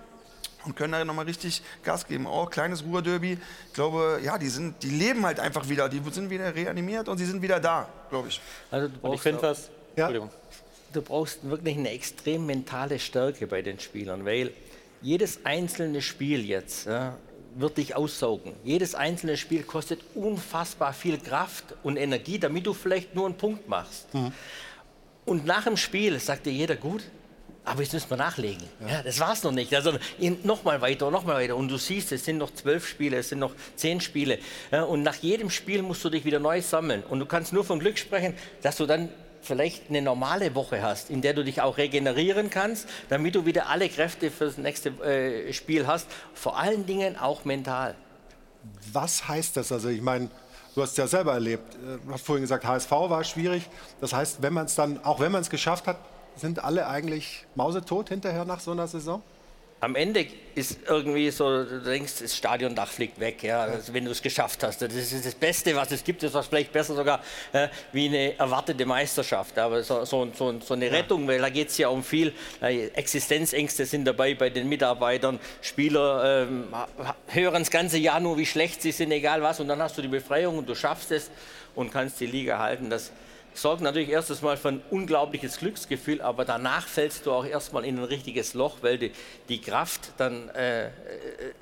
und 0.65 0.75
können 0.75 0.93
da 0.93 1.05
nochmal 1.05 1.25
richtig 1.25 1.61
Gas 1.83 2.07
geben. 2.07 2.27
Auch 2.27 2.49
kleines 2.49 2.83
Ruhrderby. 2.83 3.37
Ich 3.67 3.73
glaube, 3.73 4.19
ja, 4.23 4.37
die, 4.37 4.47
sind, 4.47 4.81
die 4.83 4.89
leben 4.89 5.25
halt 5.25 5.39
einfach 5.39 5.67
wieder. 5.69 5.89
Die 5.89 6.01
sind 6.11 6.29
wieder 6.29 6.55
reanimiert 6.55 7.09
und 7.09 7.17
sie 7.17 7.25
sind 7.25 7.41
wieder 7.41 7.59
da, 7.59 7.89
glaube 8.09 8.29
ich. 8.29 8.41
Also 8.71 8.87
du 8.87 8.95
ich 8.95 9.01
brauchst, 9.01 9.23
finde 9.23 9.41
was. 9.41 9.69
Ja. 9.95 10.09
Du 10.93 11.01
brauchst 11.01 11.47
wirklich 11.49 11.77
eine 11.77 11.89
extrem 11.89 12.45
mentale 12.45 12.99
Stärke 12.99 13.47
bei 13.47 13.61
den 13.61 13.79
Spielern, 13.79 14.25
weil 14.25 14.51
jedes 15.01 15.43
einzelne 15.43 16.01
Spiel 16.01 16.45
jetzt 16.45 16.85
ja, 16.85 17.17
wird 17.55 17.77
dich 17.77 17.95
aussaugen. 17.95 18.53
Jedes 18.63 18.95
einzelne 18.95 19.37
Spiel 19.37 19.63
kostet 19.63 19.99
unfassbar 20.15 20.93
viel 20.93 21.17
Kraft 21.17 21.65
und 21.83 21.97
Energie, 21.97 22.39
damit 22.39 22.65
du 22.65 22.73
vielleicht 22.73 23.15
nur 23.15 23.25
einen 23.25 23.37
Punkt 23.37 23.67
machst. 23.67 24.07
Und 25.25 25.45
nach 25.45 25.63
dem 25.63 25.77
Spiel 25.77 26.19
sagt 26.19 26.45
dir 26.45 26.53
jeder, 26.53 26.75
gut, 26.75 27.03
aber 27.65 27.81
jetzt 27.81 27.93
müssen 27.93 28.09
wir 28.09 28.17
nachlegen. 28.17 28.63
Ja. 28.87 29.01
das 29.03 29.19
war's 29.19 29.43
noch 29.43 29.51
nicht. 29.51 29.73
Also 29.73 29.93
noch 30.43 30.63
mal 30.63 30.81
weiter, 30.81 31.09
noch 31.11 31.23
mal 31.23 31.35
weiter. 31.35 31.55
Und 31.55 31.69
du 31.69 31.77
siehst, 31.77 32.11
es 32.11 32.25
sind 32.25 32.37
noch 32.37 32.53
zwölf 32.53 32.85
Spiele, 32.87 33.17
es 33.17 33.29
sind 33.29 33.39
noch 33.39 33.55
zehn 33.75 34.01
Spiele. 34.01 34.39
Ja, 34.71 34.83
und 34.83 35.03
nach 35.03 35.15
jedem 35.15 35.49
Spiel 35.49 35.81
musst 35.81 36.03
du 36.03 36.09
dich 36.09 36.25
wieder 36.25 36.39
neu 36.39 36.61
sammeln. 36.61 37.03
Und 37.03 37.19
du 37.19 37.25
kannst 37.25 37.53
nur 37.53 37.63
von 37.63 37.79
Glück 37.79 37.97
sprechen, 37.97 38.35
dass 38.61 38.75
du 38.77 38.85
dann 38.85 39.09
vielleicht 39.43 39.89
eine 39.89 40.01
normale 40.01 40.55
Woche 40.55 40.81
hast, 40.81 41.09
in 41.09 41.21
der 41.21 41.33
du 41.33 41.43
dich 41.43 41.61
auch 41.61 41.77
regenerieren 41.77 42.49
kannst, 42.49 42.87
damit 43.09 43.35
du 43.35 43.45
wieder 43.45 43.69
alle 43.69 43.89
Kräfte 43.89 44.31
für 44.31 44.45
das 44.45 44.57
nächste 44.57 44.89
äh, 45.03 45.53
Spiel 45.53 45.87
hast. 45.87 46.07
Vor 46.33 46.57
allen 46.57 46.85
Dingen 46.85 47.17
auch 47.17 47.45
mental. 47.45 47.95
Was 48.91 49.27
heißt 49.27 49.57
das? 49.57 49.71
Also 49.71 49.89
ich 49.89 50.01
meine, 50.01 50.29
du 50.75 50.81
hast 50.81 50.91
es 50.91 50.97
ja 50.97 51.07
selber 51.07 51.33
erlebt. 51.33 51.75
Du 52.05 52.11
hast 52.11 52.25
vorhin 52.25 52.43
gesagt, 52.43 52.65
HSV 52.65 52.91
war 52.91 53.23
schwierig. 53.23 53.69
Das 54.01 54.13
heißt, 54.13 54.41
wenn 54.41 54.53
man 54.53 54.65
es 54.65 54.75
dann, 54.75 55.03
auch 55.03 55.19
wenn 55.19 55.31
man 55.31 55.41
es 55.41 55.49
geschafft 55.49 55.87
hat, 55.87 55.97
sind 56.35 56.63
alle 56.63 56.87
eigentlich 56.87 57.45
mausetot 57.55 58.09
hinterher 58.09 58.45
nach 58.45 58.59
so 58.59 58.71
einer 58.71 58.87
Saison? 58.87 59.21
Am 59.83 59.95
Ende 59.95 60.25
ist 60.55 60.79
irgendwie 60.87 61.29
so, 61.29 61.63
du 61.63 61.81
denkst, 61.81 62.13
das 62.21 62.37
Stadiondach 62.37 62.87
fliegt 62.87 63.19
weg, 63.19 63.43
ja, 63.43 63.63
also 63.63 63.93
wenn 63.93 64.05
du 64.05 64.11
es 64.11 64.21
geschafft 64.21 64.63
hast. 64.63 64.81
Das 64.81 64.93
ist 64.93 65.25
das 65.25 65.35
Beste, 65.35 65.75
was 65.75 65.91
es 65.91 66.03
gibt, 66.03 66.23
das 66.23 66.33
ist 66.33 66.47
vielleicht 66.47 66.71
besser 66.71 66.95
sogar 66.95 67.21
äh, 67.51 67.67
wie 67.91 68.07
eine 68.07 68.37
erwartete 68.37 68.85
Meisterschaft. 68.85 69.57
Aber 69.57 69.83
so, 69.83 70.05
so, 70.05 70.29
so, 70.33 70.59
so 70.61 70.73
eine 70.73 70.89
Rettung, 70.89 71.27
weil 71.27 71.39
da 71.39 71.49
geht 71.49 71.67
es 71.67 71.77
ja 71.77 71.89
um 71.89 72.01
viel, 72.01 72.33
äh, 72.61 72.87
Existenzängste 72.87 73.85
sind 73.85 74.05
dabei 74.05 74.35
bei 74.35 74.49
den 74.49 74.69
Mitarbeitern, 74.69 75.39
Spieler 75.61 76.43
ähm, 76.43 76.67
hören 77.27 77.63
das 77.63 77.71
ganze 77.71 77.97
Jahr 77.97 78.21
nur, 78.21 78.37
wie 78.37 78.45
schlecht 78.45 78.81
sie 78.81 78.91
sind, 78.91 79.11
egal 79.11 79.41
was, 79.41 79.59
und 79.59 79.67
dann 79.67 79.81
hast 79.81 79.97
du 79.97 80.01
die 80.01 80.07
Befreiung 80.07 80.59
und 80.59 80.69
du 80.69 80.75
schaffst 80.75 81.11
es 81.11 81.29
und 81.75 81.91
kannst 81.91 82.21
die 82.21 82.27
Liga 82.27 82.59
halten. 82.59 82.89
Das 82.89 83.11
sorgt 83.53 83.81
natürlich 83.81 84.09
erstes 84.09 84.41
Mal 84.41 84.57
für 84.57 84.69
ein 84.69 84.81
unglaubliches 84.89 85.57
Glücksgefühl, 85.57 86.21
aber 86.21 86.45
danach 86.45 86.87
fällst 86.87 87.25
du 87.25 87.31
auch 87.31 87.45
erstmal 87.45 87.85
in 87.85 87.97
ein 87.97 88.03
richtiges 88.03 88.53
Loch, 88.53 88.77
weil 88.81 88.97
die, 88.97 89.11
die 89.49 89.61
Kraft 89.61 90.13
dann 90.17 90.49
äh, 90.49 90.85
äh, 90.85 90.89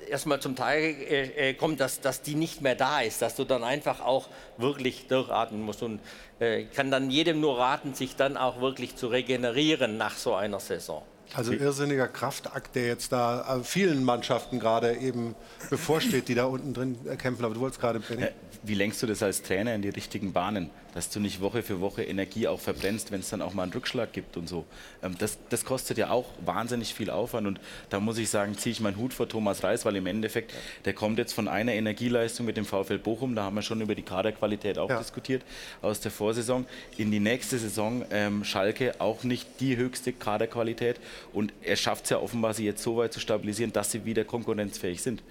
erstmal 0.08 0.40
zum 0.40 0.56
Teil 0.56 0.82
äh, 0.82 1.50
äh, 1.50 1.54
kommt, 1.54 1.80
dass, 1.80 2.00
dass 2.00 2.22
die 2.22 2.34
nicht 2.34 2.62
mehr 2.62 2.74
da 2.74 3.00
ist, 3.00 3.22
dass 3.22 3.36
du 3.36 3.44
dann 3.44 3.64
einfach 3.64 4.00
auch 4.00 4.28
wirklich 4.56 5.06
durchatmen 5.08 5.62
musst 5.62 5.82
und 5.82 6.00
äh, 6.38 6.64
kann 6.64 6.90
dann 6.90 7.10
jedem 7.10 7.40
nur 7.40 7.58
raten, 7.58 7.94
sich 7.94 8.16
dann 8.16 8.36
auch 8.36 8.60
wirklich 8.60 8.96
zu 8.96 9.08
regenerieren 9.08 9.96
nach 9.96 10.16
so 10.16 10.34
einer 10.34 10.60
Saison. 10.60 11.02
Also 11.34 11.52
irrsinniger 11.52 12.08
Kraftakt, 12.08 12.74
der 12.74 12.86
jetzt 12.86 13.12
da 13.12 13.56
äh, 13.56 13.64
vielen 13.64 14.04
Mannschaften 14.04 14.58
gerade 14.58 14.96
eben 14.96 15.34
bevorsteht, 15.70 16.28
die 16.28 16.34
da 16.34 16.44
unten 16.44 16.74
drin 16.74 16.98
kämpfen. 17.16 17.44
Aber 17.44 17.54
du 17.54 17.60
wolltest 17.60 17.80
gerade, 17.80 18.00
Benny. 18.00 18.26
Wie 18.64 18.74
lenkst 18.74 19.02
du 19.02 19.06
das 19.06 19.22
als 19.22 19.42
Trainer 19.42 19.74
in 19.74 19.82
die 19.82 19.88
richtigen 19.88 20.32
Bahnen, 20.32 20.70
dass 20.94 21.10
du 21.10 21.20
nicht 21.20 21.40
Woche 21.40 21.62
für 21.62 21.80
Woche 21.80 22.02
Energie 22.02 22.46
auch 22.48 22.60
verbrennst, 22.60 23.10
wenn 23.12 23.20
es 23.20 23.30
dann 23.30 23.42
auch 23.42 23.54
mal 23.54 23.64
einen 23.64 23.72
Rückschlag 23.72 24.12
gibt 24.12 24.36
und 24.36 24.48
so? 24.48 24.64
Ähm, 25.02 25.16
das, 25.18 25.38
das 25.50 25.64
kostet 25.64 25.98
ja 25.98 26.10
auch 26.10 26.26
wahnsinnig 26.44 26.94
viel 26.94 27.10
Aufwand 27.10 27.46
und 27.46 27.60
da 27.90 28.00
muss 28.00 28.18
ich 28.18 28.28
sagen, 28.28 28.56
ziehe 28.56 28.72
ich 28.72 28.80
meinen 28.80 28.96
Hut 28.96 29.14
vor 29.14 29.28
Thomas 29.28 29.62
Reis, 29.64 29.84
weil 29.84 29.96
im 29.96 30.06
Endeffekt, 30.06 30.52
der 30.84 30.92
kommt 30.92 31.18
jetzt 31.18 31.32
von 31.32 31.48
einer 31.48 31.72
Energieleistung 31.72 32.46
mit 32.46 32.56
dem 32.56 32.64
VfL 32.64 32.98
Bochum, 32.98 33.34
da 33.34 33.44
haben 33.44 33.54
wir 33.56 33.62
schon 33.62 33.80
über 33.80 33.94
die 33.94 34.02
Kaderqualität 34.02 34.78
auch 34.78 34.90
Ja. 34.90 34.98
diskutiert, 34.98 35.42
aus 35.80 36.00
der 36.00 36.10
Vorsaison, 36.10 36.66
in 36.96 37.10
die 37.10 37.20
nächste 37.20 37.58
Saison 37.58 38.04
ähm, 38.10 38.44
Schalke 38.44 38.94
auch 39.00 39.24
nicht 39.24 39.60
die 39.60 39.76
höchste 39.76 40.12
Kaderqualität 40.12 41.00
und 41.32 41.52
er 41.62 41.76
schafft 41.76 42.04
es 42.04 42.10
ja 42.10 42.18
offenbar, 42.18 42.54
sie 42.54 42.64
jetzt 42.64 42.82
so 42.82 42.96
weit 42.96 43.12
zu 43.12 43.20
stabilisieren, 43.20 43.72
dass 43.72 43.90
sie 43.90 44.04
wieder 44.04 44.24
konkurrenzfähig 44.24 45.02
sind. 45.02 45.22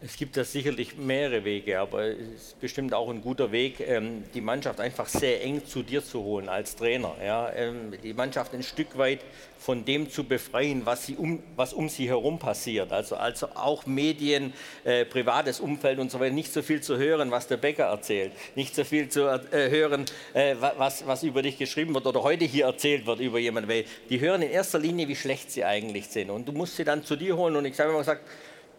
Es 0.00 0.16
gibt 0.16 0.36
da 0.36 0.44
sicherlich 0.44 0.96
mehrere 0.96 1.44
Wege, 1.44 1.80
aber 1.80 2.04
es 2.04 2.18
ist 2.18 2.60
bestimmt 2.60 2.94
auch 2.94 3.10
ein 3.10 3.20
guter 3.20 3.50
Weg, 3.50 3.80
ähm, 3.80 4.22
die 4.32 4.40
Mannschaft 4.40 4.78
einfach 4.78 5.08
sehr 5.08 5.42
eng 5.42 5.66
zu 5.66 5.82
dir 5.82 6.04
zu 6.04 6.22
holen 6.22 6.48
als 6.48 6.76
Trainer. 6.76 7.16
Ähm, 7.20 7.92
die 8.04 8.12
Mannschaft 8.14 8.54
ein 8.54 8.62
Stück 8.62 8.96
weit 8.96 9.18
von 9.58 9.84
dem 9.84 10.08
zu 10.08 10.22
befreien, 10.22 10.86
was, 10.86 11.06
sie 11.06 11.16
um, 11.16 11.42
was 11.56 11.72
um 11.72 11.88
sie 11.88 12.08
herum 12.08 12.38
passiert. 12.38 12.92
Also, 12.92 13.16
also 13.16 13.48
auch 13.56 13.86
Medien, 13.86 14.52
äh, 14.84 15.04
privates 15.04 15.58
Umfeld 15.58 15.98
und 15.98 16.12
so 16.12 16.20
weiter. 16.20 16.32
Nicht 16.32 16.52
so 16.52 16.62
viel 16.62 16.80
zu 16.80 16.96
hören, 16.96 17.32
was 17.32 17.48
der 17.48 17.56
Bäcker 17.56 17.86
erzählt. 17.86 18.30
Nicht 18.54 18.76
so 18.76 18.84
viel 18.84 19.08
zu 19.08 19.22
äh, 19.26 19.68
hören, 19.68 20.04
äh, 20.32 20.54
wa- 20.60 20.74
was, 20.78 21.08
was 21.08 21.24
über 21.24 21.42
dich 21.42 21.58
geschrieben 21.58 21.92
wird 21.92 22.06
oder 22.06 22.22
heute 22.22 22.44
hier 22.44 22.66
erzählt 22.66 23.04
wird 23.04 23.18
über 23.18 23.40
jemanden. 23.40 23.68
Weil 23.68 23.84
die 24.08 24.20
hören 24.20 24.42
in 24.42 24.50
erster 24.52 24.78
Linie, 24.78 25.08
wie 25.08 25.16
schlecht 25.16 25.50
sie 25.50 25.64
eigentlich 25.64 26.06
sind. 26.06 26.30
Und 26.30 26.46
du 26.46 26.52
musst 26.52 26.76
sie 26.76 26.84
dann 26.84 27.02
zu 27.02 27.16
dir 27.16 27.36
holen. 27.36 27.56
Und 27.56 27.64
ich 27.64 27.76
habe 27.80 27.90
immer 27.90 27.98
gesagt, 27.98 28.22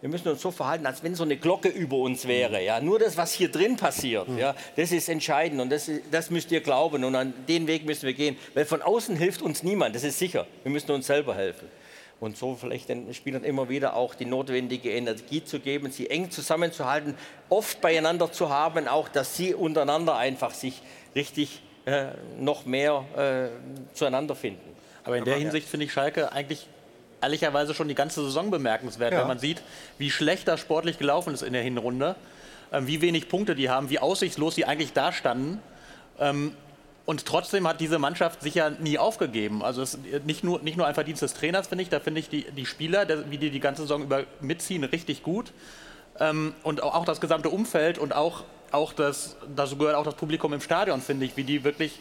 wir 0.00 0.08
müssen 0.08 0.28
uns 0.28 0.40
so 0.40 0.50
verhalten, 0.50 0.86
als 0.86 1.02
wenn 1.02 1.14
so 1.14 1.24
eine 1.24 1.36
Glocke 1.36 1.68
über 1.68 1.96
uns 1.98 2.26
wäre. 2.26 2.62
Ja? 2.64 2.80
Nur 2.80 2.98
das, 2.98 3.16
was 3.16 3.32
hier 3.32 3.50
drin 3.50 3.76
passiert, 3.76 4.28
ja, 4.38 4.54
das 4.76 4.92
ist 4.92 5.08
entscheidend 5.08 5.60
und 5.60 5.70
das, 5.70 5.88
ist- 5.88 6.04
das 6.10 6.30
müsst 6.30 6.50
ihr 6.52 6.60
glauben 6.60 7.04
und 7.04 7.14
an 7.14 7.34
den 7.48 7.66
Weg 7.66 7.84
müssen 7.84 8.06
wir 8.06 8.14
gehen. 8.14 8.36
Weil 8.54 8.64
von 8.64 8.80
außen 8.82 9.16
hilft 9.16 9.42
uns 9.42 9.62
niemand, 9.62 9.94
das 9.94 10.04
ist 10.04 10.18
sicher. 10.18 10.46
Wir 10.62 10.72
müssen 10.72 10.90
uns 10.92 11.06
selber 11.06 11.34
helfen. 11.34 11.68
Und 12.18 12.36
so 12.36 12.54
vielleicht 12.54 12.88
den 12.90 13.12
Spielern 13.14 13.44
immer 13.44 13.68
wieder 13.70 13.94
auch 13.96 14.14
die 14.14 14.26
notwendige 14.26 14.90
Energie 14.90 15.42
zu 15.42 15.58
geben, 15.58 15.90
sie 15.90 16.10
eng 16.10 16.30
zusammenzuhalten, 16.30 17.14
oft 17.48 17.80
beieinander 17.80 18.30
zu 18.30 18.50
haben, 18.50 18.88
auch 18.88 19.08
dass 19.08 19.36
sie 19.38 19.54
untereinander 19.54 20.16
einfach 20.16 20.52
sich 20.52 20.82
richtig 21.14 21.62
äh, 21.86 22.08
noch 22.38 22.66
mehr 22.66 23.04
äh, 23.16 23.94
zueinander 23.94 24.34
finden. 24.34 24.60
Aber 25.04 25.16
in 25.16 25.24
der 25.24 25.36
Hinsicht 25.36 25.66
finde 25.66 25.86
ich 25.86 25.92
Schalke 25.94 26.30
eigentlich 26.30 26.66
ehrlicherweise 27.22 27.74
schon 27.74 27.88
die 27.88 27.94
ganze 27.94 28.22
Saison 28.24 28.50
bemerkenswert, 28.50 29.12
Ja. 29.12 29.20
wenn 29.20 29.28
man 29.28 29.38
sieht, 29.38 29.62
wie 29.98 30.10
schlecht 30.10 30.48
das 30.48 30.60
sportlich 30.60 30.98
gelaufen 30.98 31.34
ist 31.34 31.42
in 31.42 31.52
der 31.52 31.62
Hinrunde, 31.62 32.16
ähm, 32.72 32.86
wie 32.86 33.00
wenig 33.00 33.28
Punkte 33.28 33.54
die 33.54 33.68
haben, 33.70 33.90
wie 33.90 33.98
aussichtslos 33.98 34.54
sie 34.54 34.64
eigentlich 34.64 34.92
dastanden. 34.92 35.60
Ähm, 36.18 36.54
und 37.06 37.26
trotzdem 37.26 37.66
hat 37.66 37.80
diese 37.80 37.98
Mannschaft 37.98 38.42
sich 38.42 38.54
ja 38.54 38.70
nie 38.70 38.98
aufgegeben. 38.98 39.64
Also 39.64 39.82
es 39.82 39.94
ist 39.94 40.26
nicht 40.26 40.44
nur, 40.44 40.60
nicht 40.60 40.76
nur 40.76 40.86
ein 40.86 40.94
Verdienst 40.94 41.22
des 41.22 41.34
Trainers, 41.34 41.66
finde 41.66 41.82
ich, 41.82 41.88
da 41.88 41.98
finde 41.98 42.20
ich 42.20 42.28
die, 42.28 42.44
die 42.52 42.66
Spieler, 42.66 43.06
wie 43.30 43.38
die 43.38 43.50
die 43.50 43.58
ganze 43.60 43.82
Saison 43.82 44.02
über 44.02 44.24
mitziehen, 44.40 44.84
richtig 44.84 45.22
gut. 45.22 45.52
Ähm, 46.20 46.54
und 46.62 46.82
auch, 46.82 47.04
das 47.04 47.20
gesamte 47.20 47.48
Umfeld 47.50 47.98
und 47.98 48.14
auch, 48.14 48.44
auch 48.70 48.92
das, 48.92 49.36
dazu 49.56 49.76
gehört 49.76 49.96
auch 49.96 50.04
das 50.04 50.14
Publikum 50.14 50.52
im 50.52 50.60
Stadion, 50.60 51.00
finde 51.00 51.26
ich, 51.26 51.36
wie 51.36 51.44
die 51.44 51.64
wirklich 51.64 52.00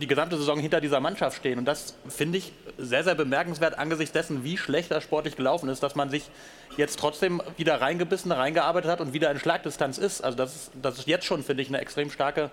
die 0.00 0.08
gesamte 0.08 0.36
Saison 0.36 0.58
hinter 0.58 0.80
dieser 0.80 0.98
Mannschaft 0.98 1.36
stehen. 1.36 1.60
Und 1.60 1.64
das 1.64 1.94
finde 2.08 2.38
ich 2.38 2.52
sehr, 2.78 3.04
sehr 3.04 3.14
bemerkenswert 3.14 3.78
angesichts 3.78 4.12
dessen, 4.12 4.44
wie 4.44 4.56
schlecht 4.56 4.90
das 4.90 5.02
sportlich 5.02 5.36
gelaufen 5.36 5.68
ist, 5.68 5.82
dass 5.82 5.94
man 5.94 6.10
sich 6.10 6.30
jetzt 6.76 6.98
trotzdem 6.98 7.42
wieder 7.56 7.80
reingebissen, 7.80 8.32
reingearbeitet 8.32 8.90
hat 8.90 9.00
und 9.00 9.12
wieder 9.12 9.30
in 9.30 9.38
Schlagdistanz 9.38 9.98
ist. 9.98 10.22
Also 10.22 10.36
das 10.36 10.54
ist, 10.54 10.70
das 10.80 10.98
ist 10.98 11.06
jetzt 11.06 11.24
schon, 11.24 11.42
finde 11.42 11.62
ich, 11.62 11.68
eine 11.68 11.78
extrem 11.78 12.10
starke 12.10 12.50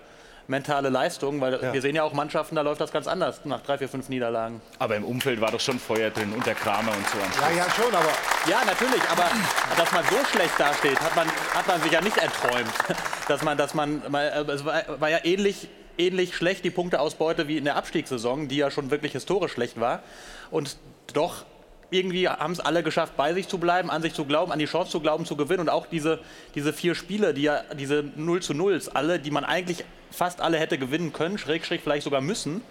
mentale 0.48 0.88
Leistung, 0.88 1.40
weil 1.40 1.72
wir 1.72 1.80
sehen 1.80 1.94
ja 1.94 2.02
auch 2.02 2.12
Mannschaften, 2.12 2.56
da 2.56 2.62
läuft 2.62 2.80
das 2.80 2.92
ganz 2.92 3.06
anders 3.06 3.44
nach 3.44 3.60
drei, 3.62 3.78
vier, 3.78 3.88
fünf 3.88 4.08
Niederlagen. 4.08 4.60
Aber 4.78 4.96
im 4.96 5.04
Umfeld 5.04 5.40
war 5.40 5.50
doch 5.50 5.60
schon 5.60 5.78
Feuer 5.78 6.10
drin 6.10 6.32
und 6.32 6.44
der 6.46 6.54
Kramer 6.54 6.92
und 6.92 7.06
so. 7.08 7.18
am 7.18 7.50
Ja, 7.50 7.64
ja, 7.64 7.70
schon, 7.70 7.94
aber 7.94 8.10
Ja, 8.48 8.64
natürlich, 8.64 9.02
aber 9.10 9.30
dass 9.76 9.92
man 9.92 10.04
so 10.04 10.16
schlecht 10.30 10.58
dasteht, 10.58 11.00
hat 11.00 11.14
man, 11.14 11.28
hat 11.54 11.66
man 11.66 11.80
sich 11.80 11.92
ja 11.92 12.00
nicht 12.00 12.16
erträumt. 12.16 12.72
Dass 13.28 13.42
man, 13.42 13.56
dass 13.56 13.72
man, 13.72 14.02
äh, 14.12 14.40
es 14.50 14.64
war, 14.64 14.82
war 15.00 15.08
ja 15.08 15.18
ähnlich, 15.22 15.68
ähnlich 16.06 16.36
schlecht 16.36 16.64
die 16.64 16.70
Punkteausbeute 16.70 17.48
wie 17.48 17.56
in 17.56 17.64
der 17.64 17.76
Abstiegssaison, 17.76 18.48
die 18.48 18.56
ja 18.56 18.70
schon 18.70 18.90
wirklich 18.90 19.12
historisch 19.12 19.52
schlecht 19.52 19.80
war. 19.80 20.02
Und 20.50 20.76
doch 21.14 21.44
irgendwie 21.90 22.28
haben 22.28 22.52
es 22.52 22.60
alle 22.60 22.82
geschafft, 22.82 23.16
bei 23.16 23.34
sich 23.34 23.48
zu 23.48 23.58
bleiben, 23.58 23.90
an 23.90 24.02
sich 24.02 24.14
zu 24.14 24.24
glauben, 24.24 24.50
an 24.50 24.58
die 24.58 24.64
Chance 24.64 24.90
zu 24.90 25.00
glauben, 25.00 25.26
zu 25.26 25.36
gewinnen. 25.36 25.60
Und 25.60 25.68
auch 25.68 25.86
diese, 25.86 26.20
diese 26.54 26.72
vier 26.72 26.94
Spiele, 26.94 27.34
die 27.34 27.42
ja, 27.42 27.62
diese 27.78 28.04
0 28.16 28.42
zu 28.42 28.54
0s, 28.54 28.90
alle, 28.94 29.18
die 29.18 29.30
man 29.30 29.44
eigentlich 29.44 29.84
fast 30.10 30.40
alle 30.40 30.58
hätte 30.58 30.78
gewinnen 30.78 31.12
können, 31.12 31.38
schräg, 31.38 31.64
schräg 31.64 31.82
vielleicht 31.82 32.04
sogar 32.04 32.20
müssen, 32.20 32.62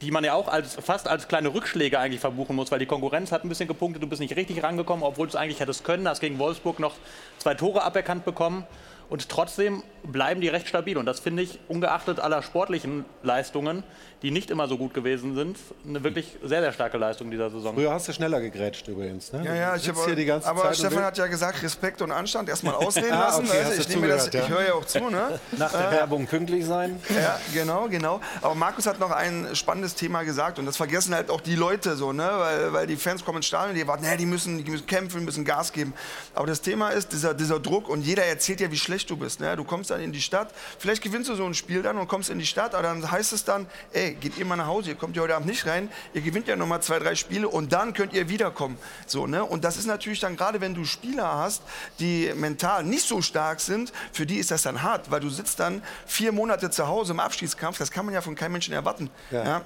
die 0.00 0.10
man 0.10 0.24
ja 0.24 0.34
auch 0.34 0.48
als, 0.48 0.76
fast 0.76 1.08
als 1.08 1.28
kleine 1.28 1.52
Rückschläge 1.52 1.98
eigentlich 1.98 2.20
verbuchen 2.20 2.56
muss, 2.56 2.70
weil 2.70 2.78
die 2.78 2.86
Konkurrenz 2.86 3.32
hat 3.32 3.44
ein 3.44 3.48
bisschen 3.48 3.68
gepunktet, 3.68 4.02
du 4.02 4.06
bist 4.06 4.20
nicht 4.20 4.36
richtig 4.36 4.62
rangekommen, 4.62 5.04
obwohl 5.04 5.26
du 5.26 5.30
es 5.30 5.36
eigentlich 5.36 5.60
hättest 5.60 5.84
können, 5.84 6.08
hast 6.08 6.20
gegen 6.20 6.38
Wolfsburg 6.38 6.78
noch 6.78 6.94
zwei 7.38 7.54
Tore 7.54 7.82
aberkannt 7.82 8.24
bekommen 8.24 8.66
und 9.10 9.28
trotzdem 9.28 9.82
bleiben 10.02 10.40
die 10.40 10.48
recht 10.48 10.66
stabil 10.66 10.96
und 10.96 11.04
das 11.04 11.20
finde 11.20 11.42
ich, 11.42 11.58
ungeachtet 11.68 12.20
aller 12.20 12.42
sportlichen 12.42 13.04
Leistungen, 13.22 13.82
die 14.22 14.30
nicht 14.30 14.50
immer 14.50 14.66
so 14.68 14.78
gut 14.78 14.94
gewesen 14.94 15.34
sind, 15.34 15.58
eine 15.86 16.02
wirklich 16.04 16.36
sehr, 16.42 16.60
sehr 16.62 16.72
starke 16.72 16.96
Leistung 16.96 17.30
dieser 17.30 17.50
Saison. 17.50 17.74
früher 17.74 17.92
hast 17.92 18.08
du 18.08 18.12
schneller 18.12 18.40
gegrätscht 18.40 18.88
übrigens. 18.88 19.32
Ne? 19.32 19.44
Ja, 19.44 19.54
ja, 19.54 19.76
ich 19.76 19.82
sitzt 19.82 19.98
hab, 19.98 20.06
hier 20.06 20.14
die 20.14 20.24
ganze 20.24 20.48
aber 20.48 20.62
Zeit 20.62 20.70
und 20.70 20.76
Stefan 20.76 21.04
hat 21.04 21.18
ja 21.18 21.26
gesagt, 21.26 21.62
Respekt 21.62 22.00
und 22.02 22.12
Anstand 22.12 22.48
erstmal 22.48 22.74
ausreden 22.76 23.12
Ah, 23.12 23.28
lassen. 23.28 23.46
okay, 23.46 23.58
also 23.62 23.80
ich 23.80 23.88
nehme 23.88 24.08
das, 24.08 24.24
zugehört, 24.24 24.44
ich 24.46 24.50
ja. 24.50 24.56
höre 24.56 24.66
ja 24.68 24.74
auch 24.74 24.84
zu, 24.86 25.10
ne? 25.10 25.40
Nach 25.58 25.70
der 25.72 25.90
Werbung 25.90 26.26
pünktlich 26.26 26.64
sein. 26.64 27.00
Ja, 27.20 27.38
genau, 27.52 27.88
genau. 27.88 28.20
Aber 28.40 28.54
Markus 28.54 28.86
hat 28.86 28.98
noch 29.00 29.10
ein 29.10 29.48
spannendes 29.54 29.94
Thema 29.94 30.22
gesagt 30.22 30.58
und 30.58 30.64
das 30.64 30.76
vergessen 30.78 31.14
halt 31.14 31.28
auch 31.28 31.40
die 31.42 31.56
Leute 31.56 31.96
so, 31.96 32.12
ne? 32.12 32.30
Weil, 32.36 32.72
weil 32.72 32.86
die 32.86 32.96
Fans 32.96 33.24
kommen 33.24 33.38
ins 33.38 33.46
Stadion, 33.46 33.74
die 33.74 33.86
warten, 33.86 34.06
die 34.18 34.26
müssen, 34.26 34.64
die 34.64 34.70
müssen 34.70 34.86
kämpfen, 34.86 35.24
müssen 35.24 35.44
Gas 35.44 35.72
geben. 35.72 35.92
Aber 36.34 36.46
das 36.46 36.60
Thema 36.62 36.90
ist 36.90 37.12
dieser, 37.12 37.34
dieser 37.34 37.58
Druck 37.60 37.88
und 37.88 38.02
jeder 38.02 38.24
erzählt 38.24 38.60
ja, 38.60 38.70
wie 38.70 38.78
schlecht 38.78 38.99
du 39.06 39.16
bist. 39.16 39.40
Ne? 39.40 39.56
Du 39.56 39.64
kommst 39.64 39.90
dann 39.90 40.00
in 40.00 40.12
die 40.12 40.20
Stadt, 40.20 40.52
vielleicht 40.78 41.02
gewinnst 41.02 41.28
du 41.28 41.34
so 41.34 41.44
ein 41.44 41.54
Spiel 41.54 41.82
dann 41.82 41.96
und 41.96 42.08
kommst 42.08 42.30
in 42.30 42.38
die 42.38 42.46
Stadt, 42.46 42.74
aber 42.74 42.82
dann 42.82 43.10
heißt 43.10 43.32
es 43.32 43.44
dann, 43.44 43.66
ey, 43.92 44.14
geht 44.14 44.36
ihr 44.36 44.44
mal 44.44 44.56
nach 44.56 44.66
Hause, 44.66 44.90
ihr 44.90 44.96
kommt 44.96 45.16
ja 45.16 45.22
heute 45.22 45.36
Abend 45.36 45.48
nicht 45.48 45.66
rein, 45.66 45.88
ihr 46.14 46.20
gewinnt 46.20 46.48
ja 46.48 46.56
noch 46.56 46.66
mal 46.66 46.80
zwei, 46.80 46.98
drei 46.98 47.14
Spiele 47.14 47.48
und 47.48 47.72
dann 47.72 47.94
könnt 47.94 48.12
ihr 48.12 48.28
wiederkommen. 48.28 48.78
So, 49.06 49.26
ne? 49.26 49.44
Und 49.44 49.64
das 49.64 49.76
ist 49.76 49.86
natürlich 49.86 50.20
dann 50.20 50.36
gerade, 50.36 50.60
wenn 50.60 50.74
du 50.74 50.84
Spieler 50.84 51.38
hast, 51.38 51.62
die 51.98 52.32
mental 52.34 52.84
nicht 52.84 53.06
so 53.06 53.22
stark 53.22 53.60
sind, 53.60 53.92
für 54.12 54.26
die 54.26 54.36
ist 54.36 54.50
das 54.50 54.62
dann 54.62 54.82
hart, 54.82 55.10
weil 55.10 55.20
du 55.20 55.30
sitzt 55.30 55.60
dann 55.60 55.82
vier 56.06 56.32
Monate 56.32 56.70
zu 56.70 56.86
Hause 56.86 57.12
im 57.12 57.20
Abschiedskampf, 57.20 57.78
das 57.78 57.90
kann 57.90 58.04
man 58.04 58.14
ja 58.14 58.20
von 58.20 58.34
keinem 58.34 58.52
Menschen 58.52 58.74
erwarten. 58.74 59.10
Ja. 59.30 59.62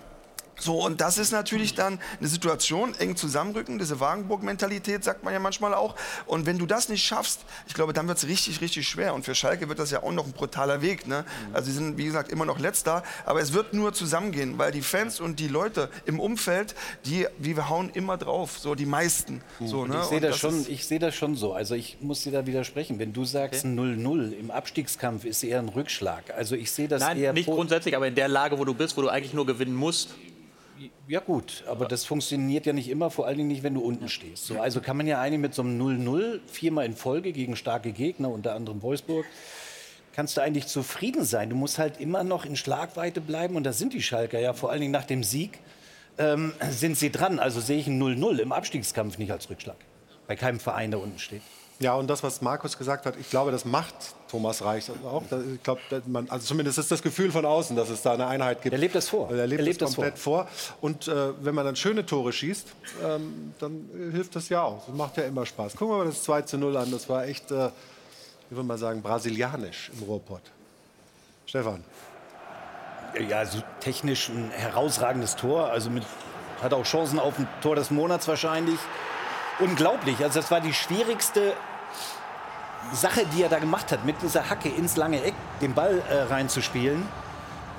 So, 0.58 0.84
und 0.84 1.00
das 1.00 1.18
ist 1.18 1.32
natürlich 1.32 1.74
dann 1.74 1.98
eine 2.20 2.28
Situation, 2.28 2.94
eng 2.98 3.16
zusammenrücken, 3.16 3.78
diese 3.78 3.98
Wagenburg-Mentalität, 4.00 5.02
sagt 5.04 5.24
man 5.24 5.32
ja 5.32 5.40
manchmal 5.40 5.74
auch. 5.74 5.94
Und 6.26 6.46
wenn 6.46 6.58
du 6.58 6.66
das 6.66 6.88
nicht 6.88 7.04
schaffst, 7.04 7.40
ich 7.66 7.74
glaube, 7.74 7.92
dann 7.92 8.06
wird 8.08 8.18
es 8.18 8.26
richtig, 8.26 8.60
richtig 8.60 8.86
schwer. 8.88 9.14
Und 9.14 9.24
für 9.24 9.34
Schalke 9.34 9.68
wird 9.68 9.78
das 9.78 9.90
ja 9.90 10.02
auch 10.02 10.12
noch 10.12 10.26
ein 10.26 10.32
brutaler 10.32 10.80
Weg. 10.82 11.06
Ne? 11.06 11.24
Also 11.52 11.66
sie 11.70 11.76
sind, 11.76 11.98
wie 11.98 12.04
gesagt, 12.04 12.30
immer 12.30 12.44
noch 12.44 12.58
letzter, 12.58 13.02
aber 13.26 13.40
es 13.40 13.52
wird 13.52 13.74
nur 13.74 13.92
zusammengehen, 13.92 14.58
weil 14.58 14.70
die 14.72 14.82
Fans 14.82 15.20
und 15.20 15.40
die 15.40 15.48
Leute 15.48 15.90
im 16.06 16.20
Umfeld, 16.20 16.74
die, 17.04 17.26
wir 17.38 17.68
hauen 17.68 17.90
immer 17.90 18.16
drauf, 18.16 18.58
so 18.58 18.74
die 18.74 18.86
meisten. 18.86 19.42
So, 19.60 19.86
ne? 19.86 19.98
ich 20.02 20.06
sehe 20.08 20.16
Und 20.18 20.22
das, 20.22 20.38
schon, 20.38 20.66
ich 20.68 20.86
sehe 20.86 20.98
das 20.98 21.14
schon 21.14 21.34
so. 21.36 21.52
Also 21.52 21.74
ich 21.74 21.98
muss 22.00 22.22
dir 22.22 22.32
da 22.32 22.46
widersprechen. 22.46 22.98
Wenn 22.98 23.12
du 23.12 23.24
sagst 23.24 23.64
0-0 23.64 24.32
im 24.32 24.50
Abstiegskampf 24.50 25.24
ist 25.24 25.42
eher 25.42 25.58
ein 25.58 25.68
Rückschlag. 25.68 26.32
Also 26.36 26.54
ich 26.54 26.70
sehe 26.70 26.88
das 26.88 27.00
Nein, 27.00 27.18
eher 27.18 27.32
nicht 27.32 27.46
po- 27.46 27.54
grundsätzlich, 27.56 27.96
aber 27.96 28.06
in 28.06 28.14
der 28.14 28.28
Lage, 28.28 28.58
wo 28.58 28.64
du 28.64 28.74
bist, 28.74 28.96
wo 28.96 29.02
du 29.02 29.08
eigentlich 29.08 29.34
nur 29.34 29.46
gewinnen 29.46 29.74
musst, 29.74 30.10
Ja 31.08 31.20
gut, 31.20 31.64
aber 31.68 31.86
das 31.86 32.04
funktioniert 32.04 32.66
ja 32.66 32.72
nicht 32.72 32.88
immer, 32.88 33.10
vor 33.10 33.26
allen 33.26 33.36
Dingen 33.36 33.48
nicht, 33.48 33.62
wenn 33.62 33.74
du 33.74 33.80
unten 33.80 34.08
stehst. 34.08 34.46
So, 34.46 34.60
also 34.60 34.80
kann 34.80 34.96
man 34.96 35.06
ja 35.06 35.20
eigentlich 35.20 35.40
mit 35.40 35.54
so 35.54 35.62
einem 35.62 35.80
0-0 35.80 36.40
viermal 36.46 36.86
in 36.86 36.94
Folge 36.94 37.32
gegen 37.32 37.56
starke 37.56 37.92
Gegner, 37.92 38.30
unter 38.30 38.54
anderem 38.54 38.82
Wolfsburg, 38.82 39.26
kannst 40.14 40.36
du 40.36 40.40
eigentlich 40.40 40.66
zufrieden 40.66 41.24
sein. 41.24 41.50
Du 41.50 41.56
musst 41.56 41.78
halt 41.78 42.00
immer 42.00 42.24
noch 42.24 42.44
in 42.44 42.56
Schlagweite 42.56 43.20
bleiben 43.20 43.56
und 43.56 43.64
da 43.64 43.72
sind 43.72 43.92
die 43.92 44.02
Schalker 44.02 44.38
ja 44.38 44.52
vor 44.52 44.70
allen 44.70 44.80
Dingen 44.80 44.92
nach 44.92 45.04
dem 45.04 45.24
Sieg 45.24 45.58
ähm, 46.18 46.52
sind 46.70 46.96
sie 46.96 47.10
dran. 47.10 47.38
Also 47.38 47.60
sehe 47.60 47.78
ich 47.78 47.86
ein 47.86 48.00
0-0 48.00 48.38
im 48.38 48.52
Abstiegskampf 48.52 49.18
nicht 49.18 49.32
als 49.32 49.50
Rückschlag. 49.50 49.76
Bei 50.26 50.36
keinem 50.36 50.60
Verein, 50.60 50.90
der 50.90 51.00
unten 51.00 51.18
steht. 51.18 51.42
Ja, 51.80 51.94
und 51.94 52.08
das, 52.08 52.22
was 52.22 52.40
Markus 52.40 52.78
gesagt 52.78 53.04
hat, 53.04 53.16
ich 53.18 53.28
glaube, 53.30 53.50
das 53.50 53.64
macht 53.64 53.94
Thomas 54.30 54.64
Reich 54.64 54.90
auch. 55.04 55.22
Ich 55.54 55.62
glaube, 55.62 55.80
man, 56.06 56.28
also 56.30 56.46
zumindest 56.46 56.78
ist 56.78 56.90
das 56.90 57.02
Gefühl 57.02 57.32
von 57.32 57.44
außen, 57.44 57.74
dass 57.74 57.88
es 57.90 58.02
da 58.02 58.12
eine 58.12 58.26
Einheit 58.26 58.62
gibt. 58.62 58.72
Er 58.72 58.78
lebt 58.78 58.94
das 58.94 59.08
vor. 59.08 59.28
Er 59.30 59.46
lebt, 59.46 59.60
Er 59.60 59.64
lebt 59.64 59.82
das 59.82 59.90
das 59.90 59.96
komplett 59.96 60.18
vor. 60.18 60.48
Und 60.80 61.08
äh, 61.08 61.32
wenn 61.40 61.54
man 61.54 61.64
dann 61.64 61.74
schöne 61.74 62.06
Tore 62.06 62.32
schießt, 62.32 62.68
ähm, 63.04 63.54
dann 63.58 63.88
hilft 64.12 64.36
das 64.36 64.48
ja 64.48 64.62
auch. 64.62 64.86
Das 64.86 64.94
macht 64.94 65.16
ja 65.16 65.24
immer 65.24 65.44
Spaß. 65.44 65.74
Gucken 65.74 65.94
wir 65.94 65.98
mal 65.98 66.06
das 66.06 66.22
2 66.22 66.42
zu 66.42 66.58
0 66.58 66.76
an. 66.76 66.90
Das 66.92 67.08
war 67.08 67.26
echt, 67.26 67.50
äh, 67.50 67.70
wie 68.50 68.56
würde 68.56 68.68
man 68.68 68.78
sagen, 68.78 69.02
brasilianisch 69.02 69.90
im 69.98 70.04
Ruhrpott. 70.04 70.42
Stefan. 71.46 71.82
Ja, 73.28 73.38
also 73.38 73.58
technisch 73.80 74.28
ein 74.28 74.50
herausragendes 74.50 75.34
Tor. 75.36 75.70
Also 75.70 75.90
mit, 75.90 76.04
hat 76.62 76.72
auch 76.72 76.84
Chancen 76.84 77.18
auf 77.18 77.38
ein 77.38 77.48
Tor 77.62 77.74
des 77.74 77.90
Monats 77.90 78.28
wahrscheinlich. 78.28 78.78
Unglaublich. 79.60 80.16
Also 80.22 80.40
das 80.40 80.50
war 80.50 80.60
die 80.60 80.72
schwierigste 80.74 81.52
Sache, 82.92 83.24
die 83.34 83.42
er 83.42 83.48
da 83.48 83.58
gemacht 83.58 83.90
hat, 83.92 84.04
mit 84.04 84.20
dieser 84.22 84.48
Hacke 84.50 84.68
ins 84.68 84.96
lange 84.96 85.22
Eck 85.22 85.34
den 85.60 85.74
Ball 85.74 86.02
äh, 86.10 86.22
reinzuspielen. 86.32 87.02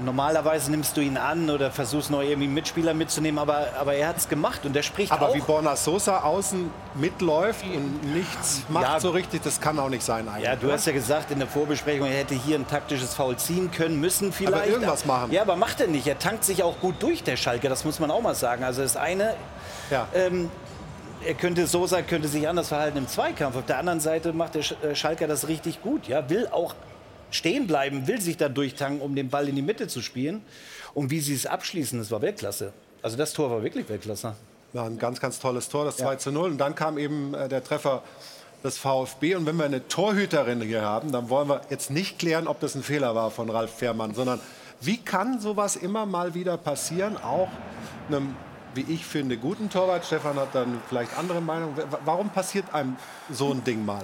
Normalerweise 0.03 0.71
nimmst 0.71 0.97
du 0.97 1.01
ihn 1.01 1.15
an 1.15 1.49
oder 1.49 1.71
versuchst 1.71 2.11
noch 2.11 2.19
irgendwie 2.21 2.45
einen 2.47 2.53
Mitspieler 2.53 2.93
mitzunehmen, 2.93 3.39
aber, 3.39 3.67
aber 3.79 3.93
er 3.93 4.09
hat 4.09 4.17
es 4.17 4.27
gemacht 4.27 4.65
und 4.65 4.75
er 4.75 4.83
spricht 4.83 5.09
Aber 5.09 5.29
auch. 5.29 5.35
wie 5.35 5.39
Borna 5.39 5.73
Sosa 5.77 6.19
außen 6.19 6.69
mitläuft 6.95 7.63
und 7.63 8.03
nichts 8.13 8.63
macht 8.67 8.83
Ja. 8.83 8.99
so 8.99 9.11
richtig, 9.11 9.43
das 9.43 9.61
kann 9.61 9.79
auch 9.79 9.87
nicht 9.87 10.03
sein 10.03 10.27
eigentlich. 10.27 10.43
Ja, 10.43 10.57
du 10.57 10.69
hast 10.69 10.85
ja 10.85 10.91
gesagt 10.91 11.31
in 11.31 11.39
der 11.39 11.47
Vorbesprechung, 11.47 12.07
er 12.07 12.17
hätte 12.17 12.35
hier 12.35 12.57
ein 12.57 12.67
taktisches 12.67 13.13
Foul 13.13 13.37
ziehen 13.37 13.71
können, 13.71 14.01
müssen 14.01 14.33
vielleicht. 14.33 14.67
irgendwas 14.67 15.05
machen. 15.05 15.31
Ja, 15.31 15.43
aber 15.43 15.55
macht 15.55 15.79
er 15.79 15.87
nicht. 15.87 16.05
Er 16.07 16.19
tankt 16.19 16.43
sich 16.43 16.61
auch 16.61 16.77
gut 16.81 16.95
durch, 17.01 17.23
der 17.23 17.37
Schalke. 17.37 17.69
Das 17.69 17.85
muss 17.85 17.97
man 18.01 18.11
auch 18.11 18.21
mal 18.21 18.35
sagen. 18.35 18.65
Also 18.65 18.81
das 18.81 18.97
eine, 18.97 19.33
Ja. 19.89 20.07
ähm, 20.13 20.51
er 21.25 21.33
könnte 21.33 21.67
Sosa 21.67 22.01
könnte 22.01 22.27
sich 22.27 22.47
anders 22.47 22.67
verhalten 22.69 22.97
im 22.97 23.07
Zweikampf. 23.07 23.55
Auf 23.55 23.65
der 23.65 23.79
anderen 23.79 23.99
Seite 23.99 24.33
macht 24.33 24.55
der 24.55 24.63
äh, 24.83 24.95
Schalker 24.95 25.27
das 25.27 25.47
richtig 25.47 25.81
gut. 25.81 26.07
Ja, 26.07 26.29
will 26.29 26.47
auch 26.47 26.75
stehen 27.31 27.67
bleiben, 27.67 28.07
will 28.07 28.21
sich 28.21 28.37
da 28.37 28.49
durchtanken, 28.49 29.01
um 29.01 29.15
den 29.15 29.29
Ball 29.29 29.49
in 29.49 29.55
die 29.55 29.61
Mitte 29.61 29.87
zu 29.87 30.01
spielen. 30.01 30.41
Und 30.93 31.09
wie 31.09 31.19
sie 31.19 31.33
es 31.33 31.45
abschließen, 31.45 31.99
das 31.99 32.11
war 32.11 32.21
Weltklasse. 32.21 32.73
Also 33.01 33.17
das 33.17 33.33
Tor 33.33 33.49
war 33.49 33.63
wirklich 33.63 33.89
Weltklasse. 33.89 34.35
Ja, 34.73 34.85
ein 34.85 34.97
ganz, 34.99 35.19
ganz 35.19 35.39
tolles 35.39 35.69
Tor, 35.69 35.85
das 35.85 35.97
2 35.97 36.17
zu 36.17 36.31
0. 36.31 36.51
Und 36.51 36.57
dann 36.57 36.75
kam 36.75 36.97
eben 36.97 37.33
äh, 37.33 37.49
der 37.49 37.63
Treffer 37.63 38.03
des 38.63 38.77
VfB. 38.77 39.35
Und 39.35 39.45
wenn 39.45 39.57
wir 39.57 39.65
eine 39.65 39.87
Torhüterin 39.87 40.61
hier 40.61 40.81
haben, 40.81 41.11
dann 41.11 41.29
wollen 41.29 41.47
wir 41.47 41.61
jetzt 41.69 41.91
nicht 41.91 42.19
klären, 42.19 42.47
ob 42.47 42.59
das 42.59 42.75
ein 42.75 42.83
Fehler 42.83 43.15
war 43.15 43.31
von 43.31 43.49
Ralf 43.49 43.71
Fährmann, 43.71 44.13
sondern 44.13 44.39
wie 44.81 44.97
kann 44.97 45.39
sowas 45.39 45.75
immer 45.75 46.05
mal 46.05 46.33
wieder 46.33 46.57
passieren, 46.57 47.17
auch 47.17 47.49
einem, 48.09 48.35
wie 48.75 48.85
ich 48.93 49.05
finde, 49.05 49.37
guten 49.37 49.69
Torwart. 49.69 50.05
Stefan 50.05 50.35
hat 50.37 50.53
dann 50.53 50.81
vielleicht 50.89 51.17
andere 51.17 51.41
Meinung. 51.41 51.75
Warum 52.03 52.29
passiert 52.29 52.73
einem 52.73 52.97
so 53.29 53.51
ein 53.51 53.63
Ding 53.63 53.85
mal? 53.85 54.03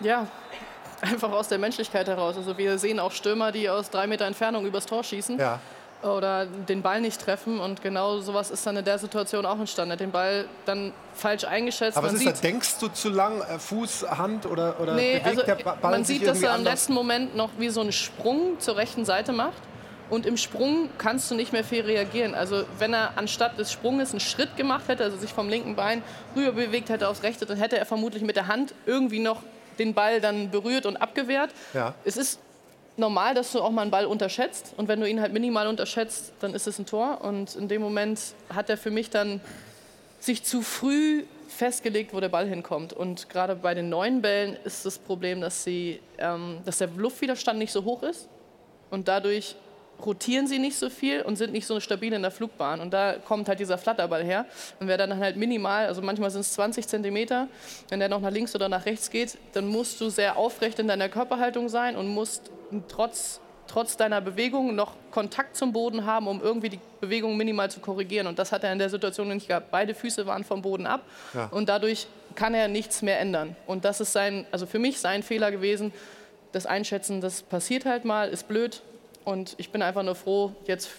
Ja, 0.00 0.26
einfach 1.00 1.30
aus 1.32 1.48
der 1.48 1.58
Menschlichkeit 1.58 2.06
heraus. 2.08 2.36
Also 2.36 2.56
wir 2.58 2.78
sehen 2.78 2.98
auch 3.00 3.12
Stürmer, 3.12 3.52
die 3.52 3.68
aus 3.68 3.90
drei 3.90 4.06
Meter 4.06 4.24
Entfernung 4.26 4.64
übers 4.66 4.86
Tor 4.86 5.04
schießen 5.04 5.38
Ja. 5.38 5.58
oder 6.02 6.46
den 6.46 6.80
Ball 6.82 7.00
nicht 7.00 7.20
treffen. 7.20 7.60
Und 7.60 7.82
genau 7.82 8.18
sowas 8.20 8.50
ist 8.50 8.66
dann 8.66 8.76
in 8.76 8.84
der 8.84 8.98
Situation 8.98 9.44
auch 9.46 9.58
entstanden. 9.58 9.92
Hat 9.92 10.00
Den 10.00 10.10
Ball 10.12 10.46
dann 10.64 10.92
falsch 11.14 11.44
eingeschätzt. 11.44 11.96
Aber 11.98 12.06
man 12.06 12.14
was 12.16 12.20
ist 12.22 12.28
da, 12.28 12.34
sieht, 12.34 12.44
denkst 12.44 12.78
du 12.80 12.88
zu 12.88 13.10
lang, 13.10 13.40
äh, 13.42 13.58
Fuß, 13.58 14.06
Hand 14.10 14.46
oder, 14.46 14.80
oder 14.80 14.94
nee, 14.94 15.18
bewegt 15.18 15.26
also 15.26 15.42
der 15.42 15.54
Ba- 15.56 15.76
Ball 15.80 15.90
man 15.92 16.04
sieht, 16.04 16.26
dass 16.26 16.42
er 16.42 16.54
im 16.56 16.64
letzten 16.64 16.94
Moment 16.94 17.36
noch 17.36 17.50
wie 17.58 17.68
so 17.68 17.80
einen 17.80 17.92
Sprung 17.92 18.58
zur 18.58 18.76
rechten 18.76 19.04
Seite 19.04 19.32
macht. 19.32 19.52
Und 20.12 20.26
im 20.26 20.36
Sprung 20.36 20.90
kannst 20.98 21.30
du 21.30 21.34
nicht 21.34 21.54
mehr 21.54 21.64
viel 21.64 21.80
reagieren. 21.80 22.34
Also 22.34 22.64
wenn 22.78 22.92
er 22.92 23.16
anstatt 23.16 23.58
des 23.58 23.72
Sprunges 23.72 24.10
einen 24.10 24.20
Schritt 24.20 24.58
gemacht 24.58 24.86
hätte, 24.88 25.04
also 25.04 25.16
sich 25.16 25.32
vom 25.32 25.48
linken 25.48 25.74
Bein 25.74 26.02
rüber 26.36 26.52
bewegt 26.52 26.90
hätte 26.90 27.08
aufs 27.08 27.22
rechte, 27.22 27.46
dann 27.46 27.56
hätte 27.56 27.78
er 27.78 27.86
vermutlich 27.86 28.22
mit 28.22 28.36
der 28.36 28.46
Hand 28.46 28.74
irgendwie 28.84 29.20
noch 29.20 29.42
den 29.78 29.94
Ball 29.94 30.20
dann 30.20 30.50
berührt 30.50 30.84
und 30.84 30.98
abgewehrt. 30.98 31.48
Ja. 31.72 31.94
Es 32.04 32.18
ist 32.18 32.40
normal, 32.98 33.34
dass 33.34 33.52
du 33.52 33.62
auch 33.62 33.70
mal 33.70 33.80
einen 33.80 33.90
Ball 33.90 34.04
unterschätzt. 34.04 34.74
Und 34.76 34.86
wenn 34.86 35.00
du 35.00 35.08
ihn 35.08 35.18
halt 35.18 35.32
minimal 35.32 35.66
unterschätzt, 35.66 36.34
dann 36.40 36.52
ist 36.52 36.66
es 36.66 36.78
ein 36.78 36.84
Tor. 36.84 37.22
Und 37.22 37.56
in 37.56 37.68
dem 37.68 37.80
Moment 37.80 38.20
hat 38.54 38.68
er 38.68 38.76
für 38.76 38.90
mich 38.90 39.08
dann 39.08 39.40
sich 40.20 40.44
zu 40.44 40.60
früh 40.60 41.24
festgelegt, 41.48 42.12
wo 42.12 42.20
der 42.20 42.28
Ball 42.28 42.46
hinkommt. 42.46 42.92
Und 42.92 43.30
gerade 43.30 43.56
bei 43.56 43.72
den 43.72 43.88
neuen 43.88 44.20
Bällen 44.20 44.58
ist 44.64 44.84
das 44.84 44.98
Problem, 44.98 45.40
dass, 45.40 45.64
sie, 45.64 46.00
ähm, 46.18 46.58
dass 46.66 46.76
der 46.76 46.88
Luftwiderstand 46.88 47.58
nicht 47.58 47.72
so 47.72 47.84
hoch 47.84 48.02
ist. 48.02 48.28
Und 48.90 49.08
dadurch 49.08 49.56
rotieren 50.04 50.46
sie 50.46 50.58
nicht 50.58 50.76
so 50.76 50.90
viel 50.90 51.22
und 51.22 51.36
sind 51.36 51.52
nicht 51.52 51.66
so 51.66 51.80
stabil 51.80 52.12
in 52.12 52.22
der 52.22 52.30
Flugbahn. 52.30 52.80
Und 52.80 52.92
da 52.92 53.14
kommt 53.14 53.48
halt 53.48 53.60
dieser 53.60 53.78
Flatterball 53.78 54.24
her. 54.24 54.46
Und 54.80 54.88
wer 54.88 54.98
dann 54.98 55.18
halt 55.18 55.36
minimal, 55.36 55.86
also 55.86 56.02
manchmal 56.02 56.30
sind 56.30 56.40
es 56.42 56.52
20 56.54 56.86
Zentimeter, 56.88 57.48
wenn 57.88 58.00
der 58.00 58.08
noch 58.08 58.20
nach 58.20 58.30
links 58.30 58.54
oder 58.54 58.68
nach 58.68 58.86
rechts 58.86 59.10
geht, 59.10 59.38
dann 59.52 59.66
musst 59.68 60.00
du 60.00 60.10
sehr 60.10 60.36
aufrecht 60.36 60.78
in 60.78 60.88
deiner 60.88 61.08
Körperhaltung 61.08 61.68
sein 61.68 61.96
und 61.96 62.08
musst 62.08 62.50
trotz, 62.88 63.40
trotz 63.66 63.96
deiner 63.96 64.20
Bewegung 64.20 64.74
noch 64.74 64.94
Kontakt 65.10 65.56
zum 65.56 65.72
Boden 65.72 66.04
haben, 66.04 66.26
um 66.26 66.40
irgendwie 66.42 66.68
die 66.70 66.80
Bewegung 67.00 67.36
minimal 67.36 67.70
zu 67.70 67.80
korrigieren. 67.80 68.26
Und 68.26 68.38
das 68.38 68.50
hat 68.52 68.64
er 68.64 68.72
in 68.72 68.78
der 68.78 68.90
Situation 68.90 69.28
nicht 69.28 69.48
gehabt. 69.48 69.70
Beide 69.70 69.94
Füße 69.94 70.26
waren 70.26 70.44
vom 70.44 70.62
Boden 70.62 70.86
ab 70.86 71.02
Ja. 71.34 71.46
und 71.52 71.68
dadurch 71.68 72.06
kann 72.34 72.54
er 72.54 72.68
nichts 72.68 73.02
mehr 73.02 73.20
ändern. 73.20 73.56
Und 73.66 73.84
das 73.84 74.00
ist 74.00 74.12
sein, 74.12 74.46
also 74.50 74.66
für 74.66 74.78
mich 74.78 74.98
sein 75.00 75.22
Fehler 75.22 75.50
gewesen. 75.50 75.92
Das 76.52 76.66
Einschätzen, 76.66 77.20
das 77.20 77.42
passiert 77.42 77.84
halt 77.84 78.04
mal, 78.04 78.28
ist 78.28 78.48
blöd. 78.48 78.82
Und 79.24 79.54
ich 79.58 79.70
bin 79.70 79.82
einfach 79.82 80.02
nur 80.02 80.14
froh, 80.14 80.52
jetzt 80.66 80.90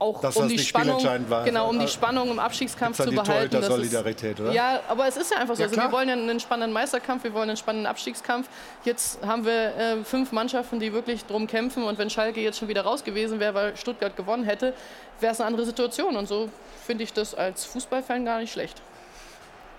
auch 0.00 0.20
Dass 0.20 0.36
um 0.36 0.42
das 0.42 0.50
die 0.50 0.56
nicht 0.58 0.68
Spannung, 0.68 1.02
war. 1.28 1.44
genau, 1.44 1.68
um 1.68 1.78
die 1.78 1.88
Spannung 1.88 2.30
im 2.30 2.38
Abstiegskampf 2.38 2.96
zu 2.96 3.10
behalten. 3.10 3.50
Das 3.50 3.62
ist- 3.62 3.68
Torhüter-Solidarität, 3.68 4.40
oder? 4.40 4.52
Ja, 4.52 4.80
aber 4.88 5.08
es 5.08 5.16
ist 5.16 5.30
ja 5.32 5.38
einfach 5.38 5.56
so. 5.56 5.62
Ja, 5.62 5.68
also 5.68 5.80
wir 5.80 5.90
wollen 5.90 6.08
ja 6.08 6.14
einen 6.14 6.38
spannenden 6.38 6.72
Meisterkampf, 6.72 7.24
wir 7.24 7.34
wollen 7.34 7.48
einen 7.50 7.56
spannenden 7.56 7.86
Abstiegskampf. 7.88 8.48
Jetzt 8.84 9.18
haben 9.26 9.44
wir 9.44 9.52
äh, 9.76 10.04
fünf 10.04 10.30
Mannschaften, 10.30 10.78
die 10.78 10.92
wirklich 10.92 11.24
drum 11.26 11.48
kämpfen. 11.48 11.82
Und 11.82 11.98
wenn 11.98 12.10
Schalke 12.10 12.40
jetzt 12.40 12.58
schon 12.58 12.68
wieder 12.68 12.82
raus 12.82 13.02
gewesen 13.02 13.40
wäre, 13.40 13.54
weil 13.54 13.76
Stuttgart 13.76 14.16
gewonnen 14.16 14.44
hätte, 14.44 14.72
wäre 15.18 15.32
es 15.32 15.40
eine 15.40 15.48
andere 15.48 15.66
Situation. 15.66 16.16
Und 16.16 16.28
so 16.28 16.48
finde 16.86 17.02
ich 17.02 17.12
das 17.12 17.34
als 17.34 17.64
Fußballfan 17.64 18.24
gar 18.24 18.38
nicht 18.38 18.52
schlecht. 18.52 18.80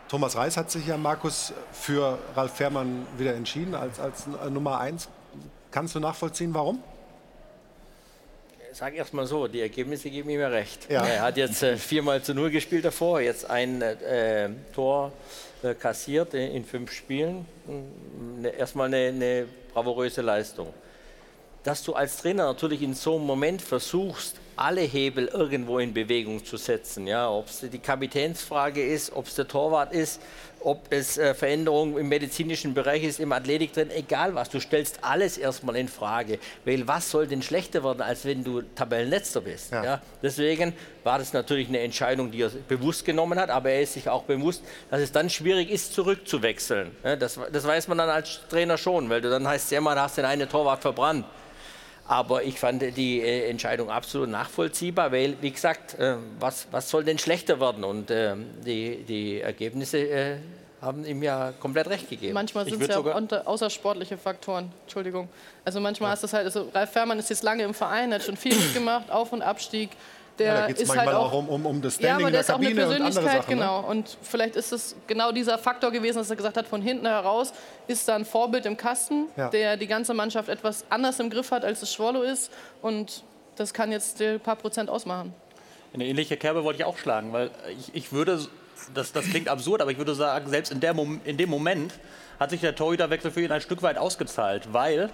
Thomas 0.10 0.36
Reis 0.36 0.58
hat 0.58 0.70
sich 0.70 0.86
ja, 0.86 0.98
Markus, 0.98 1.54
für 1.72 2.18
Ralf 2.36 2.56
Fährmann 2.56 3.08
wieder 3.18 3.36
entschieden 3.36 3.74
als, 3.74 4.00
als 4.02 4.26
Nummer 4.50 4.80
eins. 4.80 5.08
Kannst 5.72 5.96
du 5.96 6.00
nachvollziehen, 6.02 6.54
warum? 6.54 6.84
Sag 8.74 8.96
erst 8.96 9.14
mal 9.14 9.26
so, 9.26 9.48
die 9.48 9.62
Ergebnisse 9.62 10.10
geben 10.10 10.30
ihm 10.30 10.40
ja 10.40 10.48
recht. 10.48 10.90
Ja. 10.90 11.06
Er 11.06 11.22
hat 11.22 11.38
jetzt 11.38 11.64
äh, 11.64 11.78
viermal 11.78 12.22
zu 12.22 12.34
null 12.34 12.52
gespielt 12.52 12.86
davor, 12.86 13.20
jetzt 13.22 13.50
ein 13.50 13.82
äh, 13.82 14.50
Tor 14.74 15.12
äh, 15.64 15.74
kassiert 15.74 16.34
in, 16.34 16.52
in 16.52 16.66
fünf 16.66 16.92
Spielen. 16.92 17.46
Mm, 17.66 18.20
Ne, 18.42 18.50
erstmal 18.50 18.88
eine, 18.88 19.08
eine 19.08 19.48
bravouröse 19.74 20.22
Leistung. 20.22 20.74
Dass 21.64 21.84
du 21.84 21.94
als 21.94 22.18
Trainer 22.18 22.46
natürlich 22.46 22.82
in 22.82 22.94
so 22.94 23.16
einem 23.18 23.26
Moment 23.26 23.62
versuchst, 23.62 24.38
alle 24.56 24.82
Hebel 24.82 25.28
irgendwo 25.28 25.80
in 25.80 25.94
Bewegung 25.94 26.44
zu 26.46 26.56
setzen. 26.56 27.06
Ja? 27.06 27.30
Ob 27.30 27.48
es 27.48 27.66
die 27.70 27.80
Kapitänsfrage 27.80 28.86
ist, 28.86 29.12
ob 29.14 29.28
es 29.28 29.36
der 29.36 29.48
Torwart 29.48 29.94
ist, 29.94 30.22
ob 30.62 30.92
es 30.92 31.18
äh, 31.18 31.34
Veränderungen 31.34 31.98
im 31.98 32.08
medizinischen 32.10 32.74
Bereich 32.74 33.04
ist, 33.04 33.20
im 33.20 33.32
Athletik 33.32 33.74
drin, 33.74 33.90
egal 33.92 34.36
was. 34.36 34.50
Du 34.50 34.60
stellst 34.60 35.00
alles 35.04 35.38
erstmal 35.38 35.76
in 35.76 35.88
Frage. 35.88 36.40
Weil 36.66 36.88
was 36.88 37.10
soll 37.10 37.28
denn 37.28 37.42
schlechter 37.42 37.84
werden, 37.84 38.02
als 38.02 38.26
wenn 38.26 38.44
du 38.44 38.62
Tabellenletzter 38.62 39.42
bist? 39.42 39.72
Ja. 39.72 39.84
Ja. 39.84 40.02
Deswegen 40.22 40.74
war 41.04 41.20
das 41.20 41.34
natürlich 41.34 41.68
eine 41.68 41.80
Entscheidung, 41.80 42.32
die 42.32 42.42
er 42.42 42.50
bewusst 42.68 43.06
genommen 43.06 43.40
hat, 43.40 43.50
aber 43.50 43.70
er 43.70 43.82
ist 43.82 43.94
sich 43.94 44.10
auch 44.10 44.24
bewusst, 44.24 44.64
dass 44.92 45.02
es 45.02 45.12
dann 45.12 45.30
schwierig 45.30 45.70
ist, 45.70 45.94
zurückzuwechseln. 45.94 46.92
Ja, 47.04 47.16
das, 47.16 47.40
das 47.52 47.66
weiß 47.66 47.88
man 47.88 47.98
dann 47.98 48.10
als 48.10 48.42
Trainer 48.50 48.78
schon, 48.78 49.10
weil 49.10 49.22
du 49.22 49.30
dann 49.30 49.48
heißt 49.48 49.66
es 49.66 49.72
ja 49.72 49.78
immer, 49.80 49.96
du 49.96 50.02
hast 50.02 50.18
den 50.18 50.26
einen 50.26 50.50
Torwart 50.50 50.82
verbrannt. 50.82 51.26
Aber 52.10 52.44
ich 52.44 52.60
fand 52.60 52.82
die 52.98 53.22
äh, 53.22 53.48
Entscheidung 53.52 53.92
absolut 53.92 54.30
nachvollziehbar, 54.30 55.12
weil, 55.12 55.36
wie 55.42 55.52
gesagt, 55.52 55.94
äh, 56.00 56.16
was, 56.40 56.68
was 56.72 56.90
soll 56.90 57.04
denn 57.04 57.20
schlechter 57.20 57.60
werden? 57.60 57.84
Und 57.84 58.10
äh, 58.10 58.36
die, 58.66 59.04
die 59.04 59.42
Ergebnisse 59.42 60.00
äh, 60.00 60.38
haben 60.82 61.06
ihm 61.06 61.22
ja 61.22 61.54
komplett 61.60 61.88
recht 61.88 62.10
gegeben. 62.10 62.34
Manchmal 62.34 62.66
sind 62.66 62.82
es 62.82 62.88
ja 62.88 62.98
unter, 62.98 63.48
außersportliche 63.48 64.18
Faktoren. 64.18 64.72
Entschuldigung. 64.86 65.30
Also 65.64 65.80
manchmal 65.80 66.12
ist 66.16 66.24
das 66.24 66.34
halt, 66.34 66.46
also 66.46 66.72
Ralf 66.74 66.90
Fährmann 66.90 67.20
ist 67.20 67.30
jetzt 67.30 67.44
lange 67.44 67.62
im 67.62 67.76
Verein, 67.76 68.12
hat 68.12 68.24
schon 68.24 68.38
viel 68.38 68.56
mitgemacht, 68.56 69.12
Auf- 69.12 69.32
und 69.32 69.44
Abstieg. 69.44 69.92
Der 70.40 70.48
Ja, 70.48 70.54
da 70.62 70.68
geht 70.68 70.78
es 70.78 70.82
ist 70.84 70.88
manchmal 70.88 71.08
halt 71.08 71.18
auch, 71.18 71.34
auch 71.34 71.38
um, 71.38 71.50
um, 71.50 71.66
um 71.66 71.82
das 71.82 71.96
ja, 72.00 72.10
Standing 72.16 72.16
aber 72.16 72.28
in 72.28 72.34
der 72.34 72.42
der 72.42 72.42
ist 72.42 72.50
auch 72.50 72.56
eine 72.56 72.66
Kabine 72.68 72.86
und 72.88 72.92
andere 72.94 73.12
Persönlichkeit, 73.12 73.42
Sachen. 73.44 73.56
Ne? 73.56 73.62
genau. 73.62 73.90
Und 73.90 74.18
vielleicht 74.22 74.56
ist 74.56 74.72
es 74.72 74.96
genau 75.08 75.32
dieser 75.32 75.58
Faktor 75.58 75.92
gewesen, 75.92 76.18
dass 76.18 76.30
er 76.30 76.36
gesagt 76.36 76.58
hat, 76.58 76.68
von 76.68 76.82
hinten 76.82 77.06
heraus 77.06 77.54
ist 77.88 78.08
da 78.08 78.16
ein 78.16 78.26
Vorbild 78.26 78.66
im 78.66 78.78
Kasten, 78.78 79.26
Ja. 79.36 79.50
der 79.50 79.78
die 79.78 79.88
ganze 79.88 80.14
Mannschaft 80.14 80.50
etwas 80.50 80.86
anders 80.90 81.20
im 81.20 81.30
Griff 81.30 81.52
hat, 81.52 81.64
als 81.66 81.82
es 81.82 81.94
Schwollo 81.94 82.22
ist. 82.22 82.52
Und 82.82 83.24
das 83.56 83.74
kann 83.74 83.92
jetzt 83.92 84.22
ein 84.22 84.40
paar 84.40 84.56
Prozent 84.56 84.90
ausmachen. 84.90 85.34
Eine 85.94 86.06
ähnliche 86.06 86.38
Kerbe 86.38 86.64
wollte 86.64 86.80
ich 86.80 86.86
auch 86.86 86.98
schlagen, 86.98 87.34
weil 87.34 87.50
ich, 87.78 87.94
ich 87.96 88.14
würde, 88.14 88.40
das, 88.94 89.12
das 89.12 89.26
klingt 89.26 89.50
absurd, 89.50 89.82
aber 89.82 89.92
ich 89.92 89.98
würde 89.98 90.16
sagen, 90.16 90.50
selbst 90.50 90.72
in, 90.72 90.80
der 90.80 90.94
Mom 90.94 91.20
in 91.26 91.36
dem 91.36 91.50
Moment 91.50 91.94
hat 92.40 92.52
sich 92.52 92.62
der 92.62 92.76
Torhüterwechsel 92.76 93.32
für 93.32 93.42
ihn 93.42 93.52
ein 93.52 93.60
Stück 93.62 93.82
weit 93.82 93.98
ausgezahlt, 93.98 94.72
weil 94.72 95.10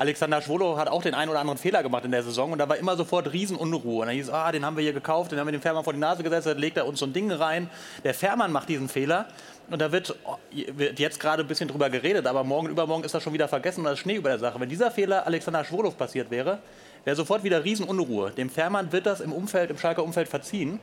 Alexander 0.00 0.40
Schwolo 0.40 0.78
hat 0.78 0.88
auch 0.88 1.02
den 1.02 1.12
einen 1.12 1.30
oder 1.30 1.40
anderen 1.40 1.58
Fehler 1.58 1.82
gemacht 1.82 2.06
in 2.06 2.10
der 2.10 2.22
Saison 2.22 2.52
und 2.52 2.58
da 2.58 2.66
war 2.66 2.78
immer 2.78 2.96
sofort 2.96 3.34
Riesenunruhe. 3.34 4.00
Und 4.00 4.06
dann 4.06 4.14
hieß, 4.16 4.30
ah, 4.30 4.50
den 4.50 4.64
haben 4.64 4.74
wir 4.74 4.82
hier 4.82 4.94
gekauft, 4.94 5.30
den 5.30 5.38
haben 5.38 5.46
wir 5.46 5.52
dem 5.52 5.60
Fährmann 5.60 5.84
vor 5.84 5.92
die 5.92 5.98
Nase 5.98 6.22
gesetzt, 6.22 6.46
dann 6.46 6.56
legt 6.56 6.78
er 6.78 6.86
uns 6.86 7.00
so 7.00 7.04
ein 7.04 7.12
Ding 7.12 7.30
rein. 7.30 7.68
Der 8.02 8.14
Fährmann 8.14 8.50
macht 8.50 8.70
diesen 8.70 8.88
Fehler 8.88 9.26
und 9.68 9.78
da 9.78 9.92
wird, 9.92 10.16
wird 10.50 10.98
jetzt 10.98 11.20
gerade 11.20 11.42
ein 11.42 11.46
bisschen 11.46 11.68
drüber 11.68 11.90
geredet, 11.90 12.26
aber 12.26 12.44
morgen, 12.44 12.70
übermorgen 12.70 13.04
ist 13.04 13.14
das 13.14 13.22
schon 13.22 13.34
wieder 13.34 13.46
vergessen 13.46 13.80
und 13.80 13.84
da 13.84 13.92
ist 13.92 13.98
Schnee 13.98 14.14
über 14.14 14.30
der 14.30 14.38
Sache. 14.38 14.58
Wenn 14.58 14.70
dieser 14.70 14.90
Fehler 14.90 15.26
Alexander 15.26 15.64
Schwolow 15.64 15.94
passiert 15.94 16.30
wäre, 16.30 16.60
wäre 17.04 17.14
sofort 17.14 17.44
wieder 17.44 17.62
Riesenunruhe. 17.62 18.30
Dem 18.30 18.48
Fährmann 18.48 18.92
wird 18.92 19.04
das 19.04 19.20
im 19.20 19.34
Umfeld, 19.34 19.68
im 19.68 19.76
Schalker 19.76 20.02
Umfeld 20.02 20.28
verziehen. 20.28 20.80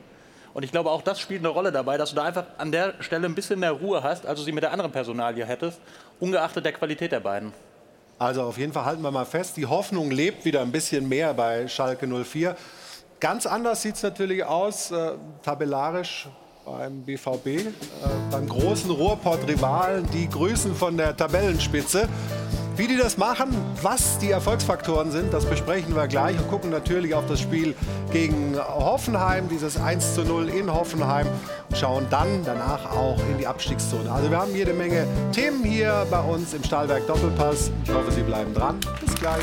Und 0.54 0.62
ich 0.62 0.70
glaube, 0.70 0.90
auch 0.92 1.02
das 1.02 1.18
spielt 1.18 1.40
eine 1.40 1.48
Rolle 1.48 1.72
dabei, 1.72 1.98
dass 1.98 2.10
du 2.10 2.16
da 2.16 2.22
einfach 2.22 2.44
an 2.56 2.70
der 2.70 2.94
Stelle 3.00 3.26
ein 3.26 3.34
bisschen 3.34 3.58
mehr 3.58 3.72
Ruhe 3.72 4.00
hast, 4.04 4.26
als 4.26 4.38
du 4.38 4.44
sie 4.44 4.52
mit 4.52 4.62
der 4.62 4.70
anderen 4.70 4.92
Personalie 4.92 5.44
hättest, 5.44 5.80
ungeachtet 6.20 6.64
der 6.64 6.72
Qualität 6.72 7.10
der 7.10 7.18
beiden. 7.18 7.52
Also 8.18 8.42
auf 8.42 8.58
jeden 8.58 8.72
Fall 8.72 8.84
halten 8.84 9.02
wir 9.02 9.12
mal 9.12 9.24
fest, 9.24 9.56
die 9.56 9.66
Hoffnung 9.66 10.10
lebt 10.10 10.44
wieder 10.44 10.62
ein 10.62 10.72
bisschen 10.72 11.08
mehr 11.08 11.34
bei 11.34 11.68
Schalke 11.68 12.06
04. 12.06 12.56
Ganz 13.20 13.46
anders 13.46 13.82
sieht 13.82 13.94
es 13.94 14.02
natürlich 14.02 14.44
aus, 14.44 14.90
äh, 14.90 15.12
tabellarisch 15.42 16.28
beim 16.64 17.02
BVB, 17.02 17.46
äh, 17.46 17.62
beim 18.30 18.48
großen 18.48 18.90
Ruhrpott-Rivalen. 18.90 20.08
Die 20.12 20.28
grüßen 20.28 20.74
von 20.74 20.96
der 20.96 21.16
Tabellenspitze. 21.16 22.08
Wie 22.78 22.86
die 22.86 22.96
das 22.96 23.18
machen, 23.18 23.48
was 23.82 24.18
die 24.18 24.30
Erfolgsfaktoren 24.30 25.10
sind, 25.10 25.34
das 25.34 25.44
besprechen 25.44 25.96
wir 25.96 26.06
gleich 26.06 26.38
und 26.38 26.48
gucken 26.48 26.70
natürlich 26.70 27.12
auf 27.12 27.26
das 27.26 27.40
Spiel 27.40 27.74
gegen 28.12 28.56
Hoffenheim, 28.56 29.48
dieses 29.48 29.80
1 29.80 30.14
zu 30.14 30.22
0 30.22 30.48
in 30.48 30.72
Hoffenheim 30.72 31.26
und 31.68 31.76
schauen 31.76 32.06
dann 32.08 32.44
danach 32.44 32.88
auch 32.92 33.18
in 33.32 33.38
die 33.38 33.48
Abstiegszone. 33.48 34.08
Also 34.08 34.30
wir 34.30 34.38
haben 34.38 34.54
jede 34.54 34.74
Menge 34.74 35.08
Themen 35.32 35.64
hier 35.64 36.06
bei 36.08 36.20
uns 36.20 36.54
im 36.54 36.62
Stahlwerk 36.62 37.04
Doppelpass. 37.08 37.72
Ich 37.82 37.92
hoffe, 37.92 38.12
Sie 38.12 38.22
bleiben 38.22 38.54
dran. 38.54 38.78
Bis 39.04 39.12
gleich. 39.16 39.42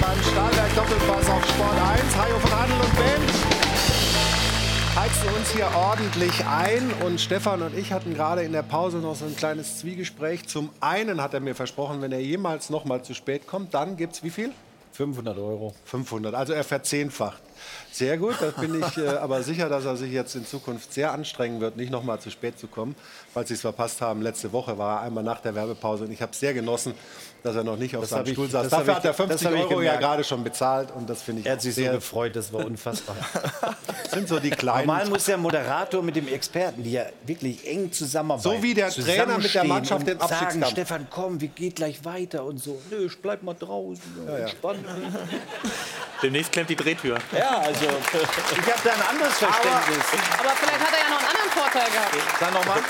Beim 0.00 0.22
Stahlwerk 0.22 0.74
Doppelpass 0.74 1.30
auf 1.30 1.44
Sport 1.50 1.76
1. 1.92 1.95
heizen 5.06 5.28
uns 5.36 5.52
hier 5.52 5.68
ordentlich 5.76 6.44
ein 6.46 6.92
und 7.04 7.20
Stefan 7.20 7.62
und 7.62 7.78
ich 7.78 7.92
hatten 7.92 8.14
gerade 8.14 8.42
in 8.42 8.50
der 8.50 8.64
Pause 8.64 8.96
noch 8.96 9.14
so 9.14 9.24
ein 9.24 9.36
kleines 9.36 9.78
Zwiegespräch. 9.78 10.48
Zum 10.48 10.70
einen 10.80 11.22
hat 11.22 11.32
er 11.32 11.38
mir 11.38 11.54
versprochen, 11.54 12.02
wenn 12.02 12.10
er 12.10 12.18
jemals 12.18 12.70
noch 12.70 12.84
mal 12.84 13.02
zu 13.04 13.14
spät 13.14 13.46
kommt, 13.46 13.72
dann 13.72 13.96
gibt 13.96 14.14
es 14.14 14.24
wie 14.24 14.30
viel? 14.30 14.50
500 14.94 15.38
Euro. 15.38 15.74
500, 15.84 16.34
also 16.34 16.54
er 16.54 16.64
verzehnfacht. 16.64 17.40
Sehr 17.92 18.18
gut, 18.18 18.34
da 18.40 18.50
bin 18.60 18.82
ich 18.82 18.96
äh, 18.96 19.08
aber 19.08 19.42
sicher, 19.42 19.68
dass 19.68 19.84
er 19.84 19.96
sich 19.96 20.10
jetzt 20.10 20.34
in 20.34 20.44
Zukunft 20.44 20.92
sehr 20.92 21.12
anstrengen 21.12 21.60
wird, 21.60 21.76
nicht 21.76 21.92
noch 21.92 22.02
mal 22.02 22.18
zu 22.18 22.30
spät 22.30 22.58
zu 22.58 22.66
kommen. 22.66 22.96
Falls 23.32 23.48
Sie 23.48 23.54
es 23.54 23.60
verpasst 23.60 24.00
haben, 24.00 24.22
letzte 24.22 24.52
Woche 24.52 24.76
war 24.76 25.00
er 25.00 25.02
einmal 25.02 25.22
nach 25.22 25.40
der 25.40 25.54
Werbepause 25.54 26.04
und 26.04 26.10
ich 26.10 26.20
habe 26.20 26.32
es 26.32 26.40
sehr 26.40 26.52
genossen, 26.52 26.94
dass 27.46 27.56
er 27.56 27.64
noch 27.64 27.76
nicht 27.76 27.94
auf 27.96 28.02
Das 28.02 28.10
seinem 28.10 28.18
hab 28.20 28.26
ich- 28.26 28.32
Stuhl 28.34 28.50
saß. 28.50 28.62
das 28.64 28.70
Dafür 28.70 28.94
hat 28.96 29.04
er 29.04 29.10
ich- 29.12 29.16
50 29.16 29.40
das 29.40 29.46
hab 29.52 29.58
ich 29.58 29.70
Euro 29.70 29.82
ja 29.82 29.96
gerade 29.96 30.24
schon 30.24 30.44
bezahlt 30.44 30.88
und 30.94 31.08
das 31.08 31.22
finde 31.22 31.40
ich 31.40 31.46
Er 31.46 31.52
hat 31.54 31.62
sich 31.62 31.74
so 31.74 31.80
sehr, 31.80 31.92
gefreut, 31.92 32.36
das 32.36 32.52
war 32.52 32.64
unfassbar. 32.66 33.16
das 34.02 34.10
sind 34.12 34.28
so 34.28 34.38
die 34.38 34.50
kleinen 34.50 34.86
Normal 34.86 35.06
muss 35.08 35.24
der 35.24 35.36
Moderator 35.38 36.02
mit 36.02 36.16
dem 36.16 36.28
Experten, 36.28 36.82
die 36.82 36.92
ja 36.92 37.06
wirklich 37.24 37.66
eng 37.66 37.90
zusammenarbeiten. 37.92 38.56
So 38.58 38.62
wie 38.62 38.74
der 38.74 38.90
Trainer 38.90 39.38
mit 39.38 39.54
der 39.54 39.64
Mannschaft 39.64 40.06
den 40.06 40.18
sagen, 40.18 40.32
Abstiegskampf. 40.32 40.70
Stefan, 40.72 41.06
komm, 41.10 41.40
wir 41.40 41.48
geht 41.48 41.76
gleich 41.76 42.04
weiter 42.04 42.44
und 42.44 42.58
so. 42.62 42.80
Nö, 42.90 43.06
ich 43.06 43.18
bleib 43.22 43.42
mal 43.42 43.54
draußen. 43.54 44.02
ja. 44.26 44.36
Entspannt. 44.38 44.84
Demnächst 46.22 46.50
klemmt 46.52 46.70
die 46.70 46.76
Drehtür. 46.76 47.18
Ja, 47.36 47.58
also 47.58 47.84
ich 47.84 48.58
habe 48.58 48.80
da 48.84 48.90
ein 48.92 49.02
anderes 49.10 49.34
Verständnis. 49.34 50.04
Aber 50.38 50.50
vielleicht 50.50 50.80
hat 50.80 50.92
er 50.92 50.98
ja 50.98 51.10
noch 51.10 51.18
einen 51.18 51.28
anderen 51.28 51.50
Vorteil 51.50 51.90
gehabt. 51.90 52.16
Sag 52.40 52.54
noch 52.54 52.64
mal. 52.66 52.80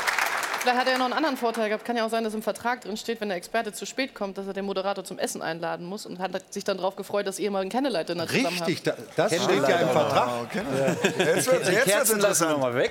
Vielleicht 0.67 0.81
hat 0.81 0.87
er 0.87 0.93
ja 0.95 0.99
noch 0.99 1.05
einen 1.05 1.15
anderen 1.15 1.37
Vorteil 1.37 1.69
gehabt. 1.69 1.85
Kann 1.85 1.97
ja 1.97 2.05
auch 2.05 2.11
sein, 2.11 2.25
dass 2.25 2.35
im 2.35 2.43
Vertrag 2.43 2.81
drin 2.81 2.97
steht, 2.97 3.21
wenn 3.21 3.29
der 3.29 3.39
Experte 3.39 3.73
zu 3.73 3.87
spät 3.87 4.15
kommt, 4.15 4.37
dass 4.37 4.47
er 4.49 4.53
den 4.53 4.65
Moderator 4.65 5.05
zum 5.05 5.19
Essen 5.19 5.41
einladen 5.43 5.87
muss 5.87 6.07
und 6.07 6.19
hat 6.19 6.53
sich 6.53 6.65
dann 6.65 6.77
darauf 6.79 6.97
gefreut, 6.97 7.27
dass 7.27 7.39
ihr 7.39 7.51
mal 7.53 7.61
einen 7.61 7.71
Candlelight 7.71 8.09
Dinner 8.09 8.27
zusammen 8.27 8.59
habt. 8.59 8.69
Richtig, 8.69 8.83
da, 8.83 8.95
das 9.15 9.33
steht 9.33 9.69
ja 9.69 9.77
im 9.79 9.89
Vertrag. 9.91 10.49
Jetzt 10.55 11.47
wird 11.47 11.69
Die 11.69 11.73
jetzt 11.73 11.73
wird's 11.73 11.85
Kerzen 11.85 12.19
lassen 12.21 12.49
wir 12.49 12.55
interessant. 12.57 12.61
mal 12.61 12.75
weg. 12.75 12.91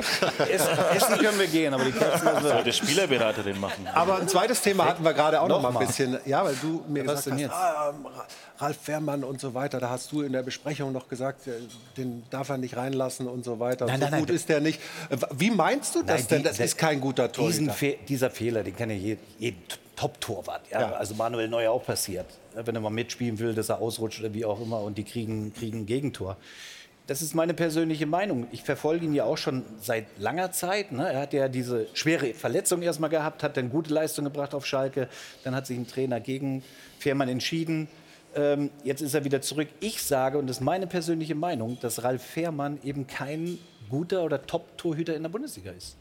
Essen, 0.50 0.70
essen 0.96 1.18
können 1.18 1.40
wir 1.40 1.48
gehen, 1.48 1.74
aber 1.74 1.84
die 1.84 1.92
Kerzen 1.92 2.26
lassen 2.26 2.46
wir 2.46 2.64
der 2.64 2.72
Spielerberater 2.72 3.44
den 3.44 3.60
machen? 3.60 3.88
Aber 3.94 4.20
ein 4.20 4.28
zweites 4.28 4.62
Thema 4.62 4.86
hatten 4.86 5.04
wir 5.04 5.14
gerade 5.14 5.42
auch 5.42 5.48
noch, 5.48 5.62
mal 5.62 5.76
ein 5.78 5.86
bisschen. 5.86 6.18
Ja, 6.26 6.46
weil 6.46 6.56
du 6.62 6.84
mir 6.88 7.06
Was 7.06 7.26
gesagt 7.26 7.40
denn 7.42 7.50
hast, 7.50 7.56
ah, 7.58 7.94
Ralf 8.58 8.78
Fährmann 8.82 9.26
und 9.26 9.42
so 9.42 9.54
weiter, 9.54 9.82
da 9.82 9.90
hast 9.90 10.12
du 10.14 10.22
in 10.22 10.32
der 10.32 10.42
Besprechung 10.44 10.94
noch 10.94 11.10
gesagt, 11.10 11.46
äh, 11.48 11.52
den 11.98 12.24
darf 12.30 12.48
er 12.48 12.58
nicht 12.58 12.78
reinlassen 12.78 13.28
und 13.28 13.44
so 13.44 13.60
weiter. 13.60 13.86
Nein, 13.86 14.00
so 14.00 14.08
nein, 14.10 14.20
gut 14.22 14.30
nein. 14.30 14.36
ist 14.38 14.48
der 14.48 14.62
nicht. 14.62 14.80
Äh, 15.10 15.18
Wie 15.36 15.52
meinst 15.52 15.94
du 15.94 16.04
das 16.04 16.22
Nein, 16.22 16.28
denn? 16.30 16.38
die- 16.44 16.44
Das 16.48 16.60
ist 16.60 16.78
kein 16.78 17.02
guter 17.02 17.30
Diesen. 17.66 17.78
Fe 17.78 17.98
dieser 18.08 18.30
Fehler, 18.30 18.64
den 18.64 18.76
kann 18.76 18.90
ja 18.90 18.96
jeden, 18.96 19.22
jeden 19.40 19.62
Top-Torwart. 19.96 20.70
Ja? 20.72 20.82
Ja. 20.82 20.92
Also 20.94 21.16
Manuel 21.16 21.48
Neuer 21.48 21.72
auch 21.72 21.86
passiert. 21.86 22.26
Ja, 22.56 22.66
Wenn 22.66 22.76
er 22.76 22.82
mal 22.82 22.90
mitspielen 22.90 23.40
will, 23.40 23.54
dass 23.54 23.70
er 23.70 23.82
ausrutscht 23.82 24.20
oder 24.20 24.34
wie 24.34 24.46
auch 24.46 24.62
immer 24.62 24.82
und 24.82 24.98
die 24.98 25.04
kriegen, 25.04 25.54
kriegen 25.54 25.82
ein 25.82 25.86
Gegentor. 25.86 26.38
Das 27.08 27.22
ist 27.22 27.36
meine 27.36 27.54
persönliche 27.54 28.08
Meinung. 28.08 28.48
Ich 28.52 28.64
verfolge 28.64 29.06
ihn 29.06 29.14
ja 29.14 29.26
auch 29.26 29.38
schon 29.38 29.64
seit 29.80 30.06
langer 30.18 30.52
Zeit. 30.52 30.92
Ne? 30.92 31.08
Er 31.14 31.22
hat 31.22 31.34
ja 31.34 31.48
diese 31.48 31.88
schwere 31.94 32.34
Verletzung 32.34 32.82
erstmal 32.82 33.12
gehabt, 33.12 33.44
hat 33.44 33.58
dann 33.58 33.70
gute 33.70 33.94
Leistung 33.94 34.26
gebracht 34.26 34.56
auf 34.56 34.66
Schalke. 34.66 35.08
Dann 35.44 35.54
hat 35.54 35.68
sich 35.68 35.78
ein 35.78 35.86
Trainer 35.88 36.20
gegen 36.20 36.64
Fährmann 36.98 37.30
entschieden. 37.30 37.88
Ähm, 38.36 38.72
jetzt 38.84 39.02
ist 39.02 39.14
er 39.14 39.24
wieder 39.24 39.40
zurück. 39.42 39.68
Ich 39.82 40.02
sage, 40.02 40.40
und 40.40 40.48
das 40.48 40.58
ist 40.58 40.64
meine 40.64 40.88
persönliche 40.88 41.36
Meinung, 41.36 41.78
dass 41.80 42.04
Ralf 42.04 42.24
Fährmann 42.24 42.80
eben 42.84 43.06
kein 43.06 43.60
guter 43.88 44.24
oder 44.24 44.46
Top-Torhüter 44.46 45.16
in 45.16 45.22
der 45.22 45.30
Bundesliga 45.30 45.72
ist. 45.72 45.98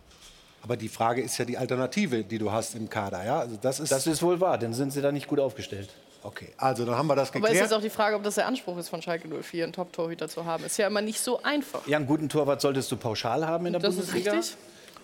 Aber 0.64 0.76
die 0.76 0.88
Frage 0.88 1.20
ist 1.22 1.36
ja 1.38 1.44
die 1.44 1.56
Alternative, 1.58 2.24
die 2.24 2.38
du 2.38 2.50
hast 2.50 2.74
im 2.74 2.88
Kader. 2.90 3.22
Ja? 3.24 3.38
Also 3.40 3.56
das 3.60 3.78
ist, 3.80 3.92
Das 3.92 4.06
ist 4.06 4.22
wohl 4.22 4.40
wahr, 4.40 4.58
dann 4.58 4.72
sind 4.72 4.92
sie 4.92 5.00
da 5.02 5.12
nicht 5.12 5.28
gut 5.28 5.38
aufgestellt. 5.38 5.90
okay. 6.22 6.48
Also 6.56 6.84
dann 6.86 6.96
haben 6.96 7.06
wir 7.06 7.14
das 7.14 7.28
Aber 7.28 7.36
ist 7.38 7.42
geklärt. 7.44 7.64
jetzt 7.66 7.72
auch 7.74 7.82
die 7.82 7.90
Frage, 7.90 8.16
ob 8.16 8.22
das 8.24 8.36
der 8.36 8.46
Anspruch 8.46 8.78
ist 8.78 8.88
von 8.88 9.02
Schalke 9.02 9.28
04, 9.28 9.64
einen 9.64 9.72
Top-Torhüter 9.74 10.26
zu 10.28 10.44
haben. 10.46 10.64
Ist 10.64 10.78
ja 10.78 10.86
immer 10.86 11.02
nicht 11.02 11.20
so 11.20 11.42
einfach. 11.42 11.86
Ja, 11.86 11.98
einen 11.98 12.06
guten 12.06 12.28
Torwart 12.30 12.60
solltest 12.62 12.90
du 12.90 12.96
pauschal 12.96 13.46
haben 13.46 13.66
in 13.66 13.74
der 13.74 13.82
Das 13.82 13.94
ist 13.94 14.06
Bundesliga. 14.06 14.32
richtig. 14.32 14.56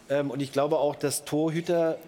Ähm, 0.09 0.31
und 0.31 0.41
ich 0.41 0.51
glaube 0.51 0.79
auch, 0.79 0.97
dass 0.97 1.25
Torhüter, 1.27 1.99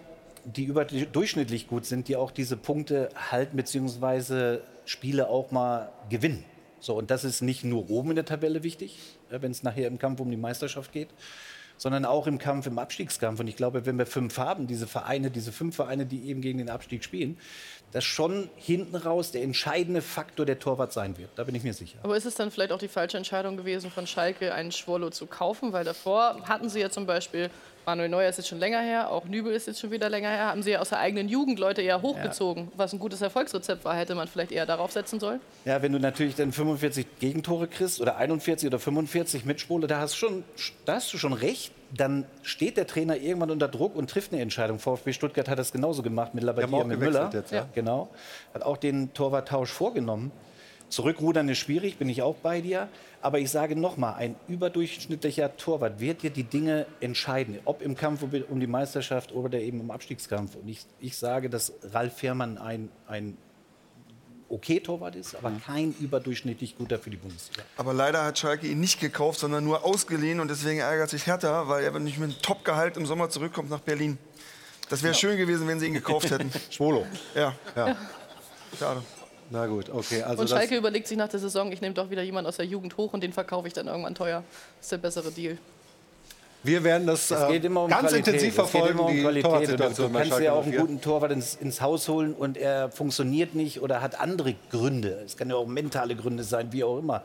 die 0.45 0.63
überdurchschnittlich 0.65 1.67
gut 1.67 1.85
sind, 1.85 2.07
die 2.07 2.15
auch 2.15 2.31
diese 2.31 2.57
Punkte 2.57 3.09
halten 3.31 3.55
bzw. 3.55 4.59
Spiele 4.85 5.29
auch 5.29 5.51
mal 5.51 5.91
gewinnen. 6.09 6.43
So, 6.79 6.95
und 6.95 7.11
das 7.11 7.23
ist 7.23 7.41
nicht 7.41 7.63
nur 7.63 7.89
oben 7.89 8.09
in 8.09 8.15
der 8.15 8.25
Tabelle 8.25 8.63
wichtig, 8.63 8.97
äh, 9.29 9.41
wenn 9.41 9.51
es 9.51 9.61
nachher 9.63 9.87
im 9.87 9.99
Kampf 9.99 10.19
um 10.19 10.29
die 10.31 10.37
Meisterschaft 10.37 10.91
geht, 10.91 11.09
sondern 11.83 12.05
auch 12.05 12.27
im 12.27 12.37
Kampf, 12.37 12.65
im 12.65 12.79
Abstiegskampf. 12.79 13.41
Und 13.41 13.47
ich 13.47 13.57
glaube, 13.57 13.85
wenn 13.85 13.97
wir 13.97 14.05
fünf 14.05 14.37
haben, 14.37 14.67
diese 14.67 14.87
Vereine, 14.87 15.29
diese 15.29 15.51
fünf 15.51 15.75
Vereine, 15.75 16.05
die 16.05 16.29
eben 16.29 16.39
gegen 16.39 16.57
den 16.57 16.69
Abstieg 16.69 17.03
spielen, 17.03 17.37
dass 17.91 18.05
schon 18.05 18.49
hinten 18.55 18.95
raus 18.95 19.31
der 19.31 19.43
entscheidende 19.43 20.01
Faktor 20.01 20.45
der 20.45 20.59
Torwart 20.59 20.93
sein 20.93 21.17
wird. 21.17 21.31
Da 21.35 21.43
bin 21.43 21.55
ich 21.55 21.63
mir 21.63 21.73
sicher. 21.73 21.99
Aber 22.01 22.15
ist 22.15 22.23
es 22.23 22.35
dann 22.35 22.51
vielleicht 22.51 22.71
auch 22.71 22.79
die 22.79 22.87
falsche 22.87 23.17
Entscheidung 23.17 23.57
gewesen, 23.57 23.91
von 23.91 24.07
Schalke 24.07 24.53
einen 24.53 24.71
Schwollo 24.71 25.09
zu 25.09 25.25
kaufen? 25.25 25.73
Weil 25.73 25.83
davor 25.83 26.47
hatten 26.47 26.69
sie 26.69 26.79
ja 26.79 26.89
zum 26.89 27.05
Beispiel, 27.05 27.49
Manuel 27.85 28.09
Neuer 28.09 28.29
ist 28.29 28.37
jetzt 28.37 28.47
schon 28.47 28.59
länger 28.59 28.79
her, 28.79 29.11
auch 29.11 29.25
Nübel 29.25 29.53
ist 29.53 29.67
jetzt 29.67 29.79
schon 29.79 29.91
wieder 29.91 30.09
länger 30.09 30.29
her, 30.29 30.47
haben 30.47 30.63
sie 30.63 30.71
ja 30.71 30.79
aus 30.79 30.89
der 30.89 30.99
eigenen 30.99 31.27
Jugend 31.27 31.59
Leute 31.59 31.81
eher 31.81 32.01
hochgezogen. 32.01 32.71
Was 32.77 32.93
ein 32.93 32.99
gutes 32.99 33.21
Erfolgsrezept 33.21 33.83
war, 33.83 33.95
hätte 33.95 34.15
man 34.15 34.27
vielleicht 34.27 34.51
eher 34.51 34.65
darauf 34.65 34.91
setzen 34.91 35.19
sollen. 35.19 35.41
Ja, 35.65 35.81
wenn 35.81 35.91
du 35.91 35.99
natürlich 35.99 36.35
dann 36.35 36.51
45 36.51 37.19
Gegentore 37.19 37.67
kriegst 37.67 37.99
oder 37.99 38.17
41 38.17 38.67
oder 38.67 38.79
45 38.79 39.45
Mitspule, 39.45 39.87
da 39.87 39.99
hast, 39.99 40.15
schon, 40.15 40.43
da 40.85 40.95
hast 40.95 41.11
du 41.13 41.17
schon 41.17 41.33
recht. 41.33 41.71
Dann 41.95 42.25
steht 42.41 42.77
der 42.77 42.87
Trainer 42.87 43.17
irgendwann 43.17 43.51
unter 43.51 43.67
Druck 43.67 43.95
und 43.95 44.09
trifft 44.09 44.33
eine 44.33 44.41
Entscheidung. 44.41 44.79
VfB 44.79 45.13
Stuttgart 45.13 45.47
hat 45.47 45.59
das 45.59 45.71
genauso 45.71 46.01
gemacht 46.01 46.33
mit 46.33 46.47
auch 46.47 46.85
mit 46.85 46.99
Müller. 46.99 47.29
jetzt, 47.31 47.51
ja. 47.51 47.67
Genau. 47.75 48.09
Hat 48.53 48.63
auch 48.63 48.77
den 48.77 49.13
Torwarttausch 49.13 49.71
vorgenommen. 49.71 50.31
Zurückrudern 50.89 51.49
ist 51.49 51.57
schwierig, 51.57 51.97
bin 51.97 52.07
ich 52.07 52.21
auch 52.21 52.35
bei 52.35 52.61
dir. 52.61 52.87
Aber 53.23 53.39
ich 53.39 53.49
sage 53.49 53.77
nochmal, 53.77 54.15
ein 54.15 54.35
überdurchschnittlicher 54.49 55.55
Torwart 55.55 56.01
wird 56.01 56.23
dir 56.23 56.29
die 56.29 56.43
Dinge 56.43 56.85
entscheiden. 56.99 57.57
Ob 57.63 57.81
im 57.81 57.95
Kampf 57.95 58.21
um 58.21 58.59
die 58.59 58.67
Meisterschaft 58.67 59.31
oder 59.31 59.61
eben 59.61 59.79
im 59.79 59.91
Abstiegskampf. 59.91 60.55
Und 60.55 60.67
ich, 60.67 60.85
ich 60.99 61.15
sage, 61.17 61.49
dass 61.49 61.71
Ralf 61.83 62.17
Fährmann 62.17 62.57
ein, 62.57 62.89
ein 63.07 63.37
okay 64.49 64.81
Torwart 64.81 65.15
ist, 65.15 65.35
aber 65.35 65.53
kein 65.65 65.95
überdurchschnittlich 66.01 66.77
guter 66.77 66.99
für 66.99 67.11
die 67.11 67.15
Bundesliga. 67.17 67.63
Aber 67.77 67.93
leider 67.93 68.25
hat 68.25 68.37
Schalke 68.37 68.67
ihn 68.67 68.81
nicht 68.81 68.99
gekauft, 68.99 69.39
sondern 69.39 69.63
nur 69.63 69.85
ausgeliehen 69.85 70.41
und 70.41 70.49
deswegen 70.49 70.81
ärgert 70.81 71.09
sich 71.09 71.25
Hertha, 71.25 71.69
weil 71.69 71.85
er 71.85 71.97
nicht 71.99 72.19
mit 72.19 72.31
einem 72.31 72.41
Top-Gehalt 72.41 72.97
im 72.97 73.05
Sommer 73.05 73.29
zurückkommt 73.29 73.69
nach 73.69 73.79
Berlin. 73.79 74.17
Das 74.89 75.01
wäre 75.01 75.13
schön 75.13 75.37
gewesen, 75.37 75.65
wenn 75.65 75.79
sie 75.79 75.87
ihn 75.87 75.93
gekauft 75.93 76.29
hätten. 76.29 76.51
Schwolo. 76.69 77.07
Ja, 77.35 77.55
Ja. 77.77 77.95
schade. 78.77 79.01
Na 79.53 79.67
gut, 79.67 79.87
okay. 79.91 80.23
Also 80.23 80.41
Und 80.41 80.49
Schalke 80.49 80.75
überlegt 80.75 81.07
sich 81.07 81.15
nach 81.15 81.29
der 81.29 81.39
Saison, 81.39 81.71
ich 81.71 81.79
nehme 81.79 81.93
doch 81.93 82.09
wieder 82.09 82.23
jemanden 82.23 82.47
aus 82.49 82.57
der 82.57 82.65
Jugend 82.65 82.97
hoch 82.97 83.13
und 83.13 83.21
den 83.21 83.31
verkaufe 83.31 83.67
ich 83.67 83.73
dann 83.73 83.85
irgendwann 83.85 84.15
teuer. 84.15 84.43
Das 84.77 84.85
ist 84.87 84.91
der 84.93 84.97
bessere 84.97 85.29
Deal. 85.29 85.59
Wir 86.63 86.83
werden 86.83 87.05
das 87.05 87.29
Es 87.29 87.39
äh, 87.39 87.51
geht 87.51 87.65
immer 87.65 87.83
um 87.83 87.89
ganz 87.91 88.07
Qualität. 88.07 88.33
intensiv 88.33 88.49
Es 88.49 88.55
geht 88.55 88.71
verfolgen, 88.71 88.97
immer 88.97 89.05
um 89.09 89.13
die 89.13 89.21
Qualität. 89.21 89.79
Und 89.79 89.99
Du, 89.99 90.09
kannst 90.09 90.39
ja 90.39 90.53
auch 90.53 90.63
einen 90.63 90.71
04. 90.71 90.79
guten 90.79 91.01
Torwart 91.01 91.31
ins, 91.33 91.53
ins 91.53 91.81
Haus 91.81 92.07
holen 92.07 92.33
und 92.33 92.57
er 92.57 92.89
funktioniert 92.89 93.53
nicht 93.53 93.79
oder 93.79 94.01
hat 94.01 94.19
andere 94.19 94.55
Gründe. 94.71 95.21
Es 95.23 95.37
kann 95.37 95.51
ja 95.51 95.55
auch 95.55 95.67
mentale 95.67 96.15
Gründe 96.15 96.43
sein, 96.43 96.69
wie 96.71 96.83
auch 96.83 96.97
immer, 96.97 97.23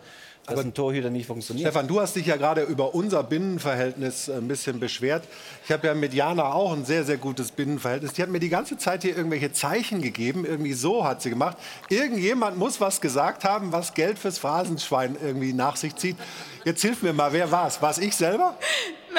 dass 0.49 0.65
ein 0.65 0.75
Torhüter 0.75 1.11
nicht 1.11 1.27
funktioniert. 1.27 1.67
Stefan, 1.69 1.87
du 1.89 2.01
hast 2.01 2.17
dich 2.17 2.27
ja 2.27 2.37
gerade 2.37 2.63
über 2.63 2.95
unser 2.95 3.23
Binnenverhältnis 3.23 4.29
ein 4.29 4.49
bisschen 4.49 4.81
beschwert. 4.81 5.25
Ich 5.65 5.73
habe 5.73 5.87
ja 5.87 5.95
mit 5.95 6.15
Jana 6.15 6.53
auch 6.53 6.73
ein 6.73 6.85
sehr, 6.85 7.05
sehr 7.05 7.17
gutes 7.19 7.51
Binnenverhältnis. 7.53 8.13
Die 8.15 8.23
hat 8.23 8.29
mir 8.31 8.41
die 8.41 8.49
ganze 8.49 8.77
Zeit 8.79 9.03
hier 9.03 9.17
irgendwelche 9.17 9.53
Zeichen 9.53 10.03
gegeben. 10.03 10.45
Irgendwie 10.45 10.73
so 10.73 11.05
hat 11.05 11.23
sie 11.23 11.31
gemacht. 11.31 11.57
Irgendjemand 11.89 12.57
muss 12.59 12.81
was 12.81 13.01
gesagt 13.01 13.45
haben, 13.45 13.73
was 13.73 13.95
Geld 13.95 14.19
fürs 14.19 14.39
Phrasenschwein 14.39 15.17
irgendwie 15.23 15.53
nach 15.53 15.77
sich 15.77 15.95
zieht. 15.97 16.17
Jetzt 16.65 16.83
hilf 16.83 17.03
mir 17.03 17.13
mal, 17.13 17.33
wer 17.33 17.51
war 17.51 17.67
es? 17.67 17.81
War 17.81 17.91
es 17.91 17.99
ich 17.99 18.15
selber? 18.17 18.57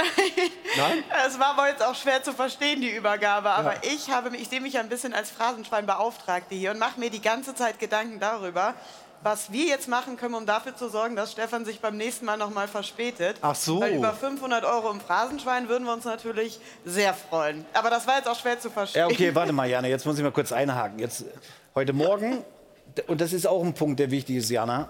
Nein? 0.78 1.04
Es 1.28 1.40
war 1.40 1.48
aber 1.58 1.68
jetzt 1.70 1.84
auch 1.84 1.96
schwer 1.96 2.22
zu 2.24 2.32
verstehen, 2.34 2.82
die 2.82 2.92
Übergabe. 2.92 3.50
Aber 3.50 3.74
ich, 3.84 4.10
habe, 4.12 4.30
mich- 4.30 4.42
ich 4.42 4.50
sehe 4.50 4.62
mich 4.62 4.78
ein 4.78 4.88
bisschen 4.90 5.14
als 5.14 5.32
Phrasenschweinbeauftragte 5.32 6.56
hier 6.56 6.72
und 6.72 6.80
mache 6.80 7.00
mir 7.00 7.10
die 7.10 7.22
ganze 7.22 7.56
Zeit 7.56 7.80
Gedanken 7.80 8.20
darüber, 8.20 8.76
was 9.22 9.52
wir 9.52 9.66
jetzt 9.66 9.88
machen 9.88 10.18
können, 10.18 10.34
um 10.34 10.46
dafür 10.46 10.76
zu 10.76 10.90
sorgen, 10.90 11.16
dass 11.16 11.32
Stefan 11.32 11.66
sich 11.66 11.80
beim 11.80 11.98
nächsten 11.98 12.26
Mal 12.26 12.38
noch 12.38 12.52
mal 12.52 12.68
verspätet. 12.68 13.38
Ach 13.42 13.56
so. 13.56 13.82
Weil 13.82 13.96
über 13.96 14.14
500 14.14 14.64
Euro 14.66 14.92
im 14.92 15.02
Phrasenschwein 15.02 15.68
würden 15.70 15.86
wir 15.86 15.94
uns 15.94 16.06
natürlich 16.06 16.60
sehr 16.86 17.14
freuen. 17.14 17.66
Aber 17.74 17.90
das 17.90 18.08
war 18.08 18.18
jetzt 18.18 18.28
auch 18.28 18.40
schwer 18.40 18.60
zu 18.60 18.70
verstehen. 18.70 19.02
Ja, 19.02 19.08
okay, 19.08 19.34
warte 19.36 19.52
mal, 19.52 19.70
Jana, 19.70 19.88
jetzt 19.88 20.06
muss 20.06 20.18
ich 20.18 20.24
mal 20.24 20.32
kurz 20.32 20.52
einhaken. 20.52 21.00
Jetzt, 21.00 21.26
heute 21.76 21.94
Morgen, 21.94 22.44
und 23.08 23.22
das 23.22 23.34
ist 23.34 23.46
auch 23.46 23.64
ein 23.64 23.74
Punkt, 23.74 24.00
der 24.00 24.10
wichtig 24.12 24.38
ist, 24.38 24.50
Jana. 24.50 24.90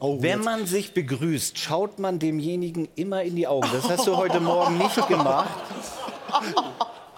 Wenn 0.00 0.40
man 0.40 0.66
sich 0.66 0.94
begrüßt, 0.94 1.58
schaut 1.58 1.98
man 1.98 2.18
demjenigen 2.18 2.88
immer 2.96 3.22
in 3.22 3.36
die 3.36 3.46
Augen. 3.46 3.68
Das 3.72 3.88
hast 3.88 4.06
du 4.06 4.16
heute 4.16 4.40
Morgen 4.40 4.78
nicht 4.78 5.08
gemacht. 5.08 5.50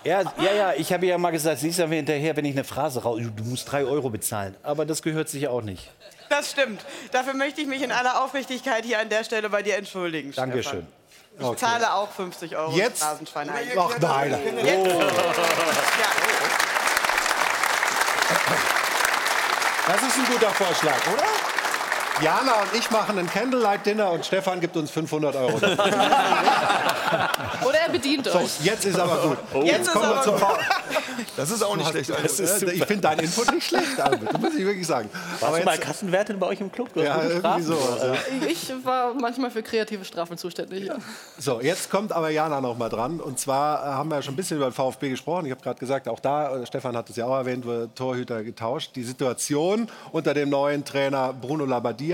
Ja, 0.03 0.23
ja, 0.23 0.53
ja, 0.57 0.73
ich 0.75 0.93
habe 0.93 1.07
ja 1.07 1.19
mal 1.19 1.31
gesagt, 1.31 1.59
siehst 1.59 1.79
du 1.79 1.87
mir 1.87 1.97
hinterher, 1.97 2.35
wenn 2.37 2.45
ich 2.45 2.53
eine 2.53 2.65
Phrase 2.65 3.03
raus, 3.03 3.21
du 3.21 3.45
musst 3.45 3.71
drei 3.71 3.85
Euro 3.85 4.09
bezahlen. 4.09 4.57
Aber 4.63 4.87
das 4.87 5.03
gehört 5.03 5.29
sich 5.29 5.47
auch 5.49 5.63
nicht. 5.63 5.91
Das 6.31 6.53
stimmt. 6.53 6.81
Dafür 7.11 7.35
möchte 7.35 7.61
ich 7.61 7.66
mich 7.66 7.83
in 7.83 7.91
aller 7.91 8.22
Aufrichtigkeit 8.22 8.85
hier 8.85 9.01
an 9.01 9.09
der 9.09 9.24
Stelle 9.24 9.51
bei 9.51 9.62
dir 9.62 9.76
entschuldigen. 9.76 10.31
Dankeschön. 10.33 10.87
Stefan. 11.35 11.53
Ich 11.53 11.59
zahle 11.59 11.93
auch 11.93 12.11
50 12.11 12.57
Euro 12.57 12.70
Jetzt? 12.70 12.91
ins 12.91 13.01
Phrasenschwein 13.01 13.51
ein. 13.51 13.68
Ach 13.76 13.99
nein. 13.99 14.39
Das 19.87 20.03
ist 20.03 20.18
ein 20.18 20.26
guter 20.26 20.51
Vorschlag, 20.51 21.07
oder? 21.12 21.50
Jana 22.23 22.53
und 22.62 22.75
ich 22.79 22.91
machen 22.91 23.18
ein 23.18 23.27
Candlelight-Dinner 23.29 24.11
und 24.11 24.25
Stefan 24.27 24.61
gibt 24.61 24.77
uns 24.77 24.91
500 24.91 25.35
Euro. 25.37 25.57
Oder 25.57 25.79
er 27.87 27.91
bedient 27.91 28.27
So, 28.27 28.39
euch. 28.39 28.61
jetzt 28.62 28.85
ist 28.85 28.99
aber 28.99 29.37
gut. 29.53 29.64
Jetzt 29.64 29.87
ist 29.89 29.93
kommen 29.93 30.05
wir 30.05 30.11
aber 30.16 30.23
zum 30.23 30.33
gut. 30.35 30.41
Foul. 30.43 30.59
Das 31.37 31.51
ist 31.51 31.62
auch 31.62 31.77
nicht 31.77 31.89
schlecht. 31.89 32.11
Äh, 32.11 32.73
Ich 32.73 32.85
finde 32.85 33.01
deinen 33.03 33.21
Input 33.21 33.53
nicht 33.53 33.66
schlecht, 33.66 33.99
Albert. 34.01 34.35
Das 34.35 34.41
muss 34.41 34.55
ich 34.55 34.64
wirklich 34.64 34.87
sagen. 34.87 35.09
Warst 35.12 35.45
Aber 35.45 35.59
du 35.59 35.64
mal 35.64 35.75
jetzt, 35.77 35.85
Kassenwertin 35.85 36.39
bei 36.39 36.47
euch 36.47 36.61
im 36.61 36.71
Club? 36.71 36.89
Ja, 36.95 37.23
irgendwie 37.23 37.62
sowas. 37.62 38.03
Ja. 38.03 38.14
Ich 38.49 38.71
war 38.85 39.14
manchmal 39.14 39.51
für 39.51 39.62
kreative 39.62 40.05
Strafen 40.05 40.37
zuständig. 40.37 40.87
Ja. 40.87 40.97
So, 41.39 41.61
jetzt 41.61 41.91
kommt 41.91 42.12
aber 42.12 42.29
Jana 42.31 42.61
noch 42.61 42.77
mal 42.77 42.89
dran. 42.91 43.21
Und 43.21 43.39
zwar 43.39 43.83
äh, 43.83 43.87
haben 43.93 44.11
wir 44.11 44.16
ja 44.16 44.23
schon 44.23 44.35
ein 44.35 44.37
bisschen 44.37 44.59
über 44.59 44.66
den 44.71 44.75
VfB 44.75 45.09
gesprochen. 45.11 45.47
Ich 45.47 45.53
habe 45.53 45.62
gerade 45.62 45.79
gesagt, 45.79 46.09
auch 46.09 46.21
da, 46.21 46.57
äh, 46.57 46.66
Stefan 46.66 46.97
hat 46.97 47.09
es 47.11 47.16
ja 47.16 47.27
auch 47.27 47.37
erwähnt, 47.37 47.64
wurde 47.64 47.89
Torhüter 47.95 48.43
getauscht. 48.43 48.91
Die 48.95 49.05
Situation 49.05 49.89
unter 50.12 50.35
dem 50.35 50.51
neuen 50.51 50.85
Trainer 50.85 51.33
Bruno 51.33 51.64
Labbadia. 51.64 52.10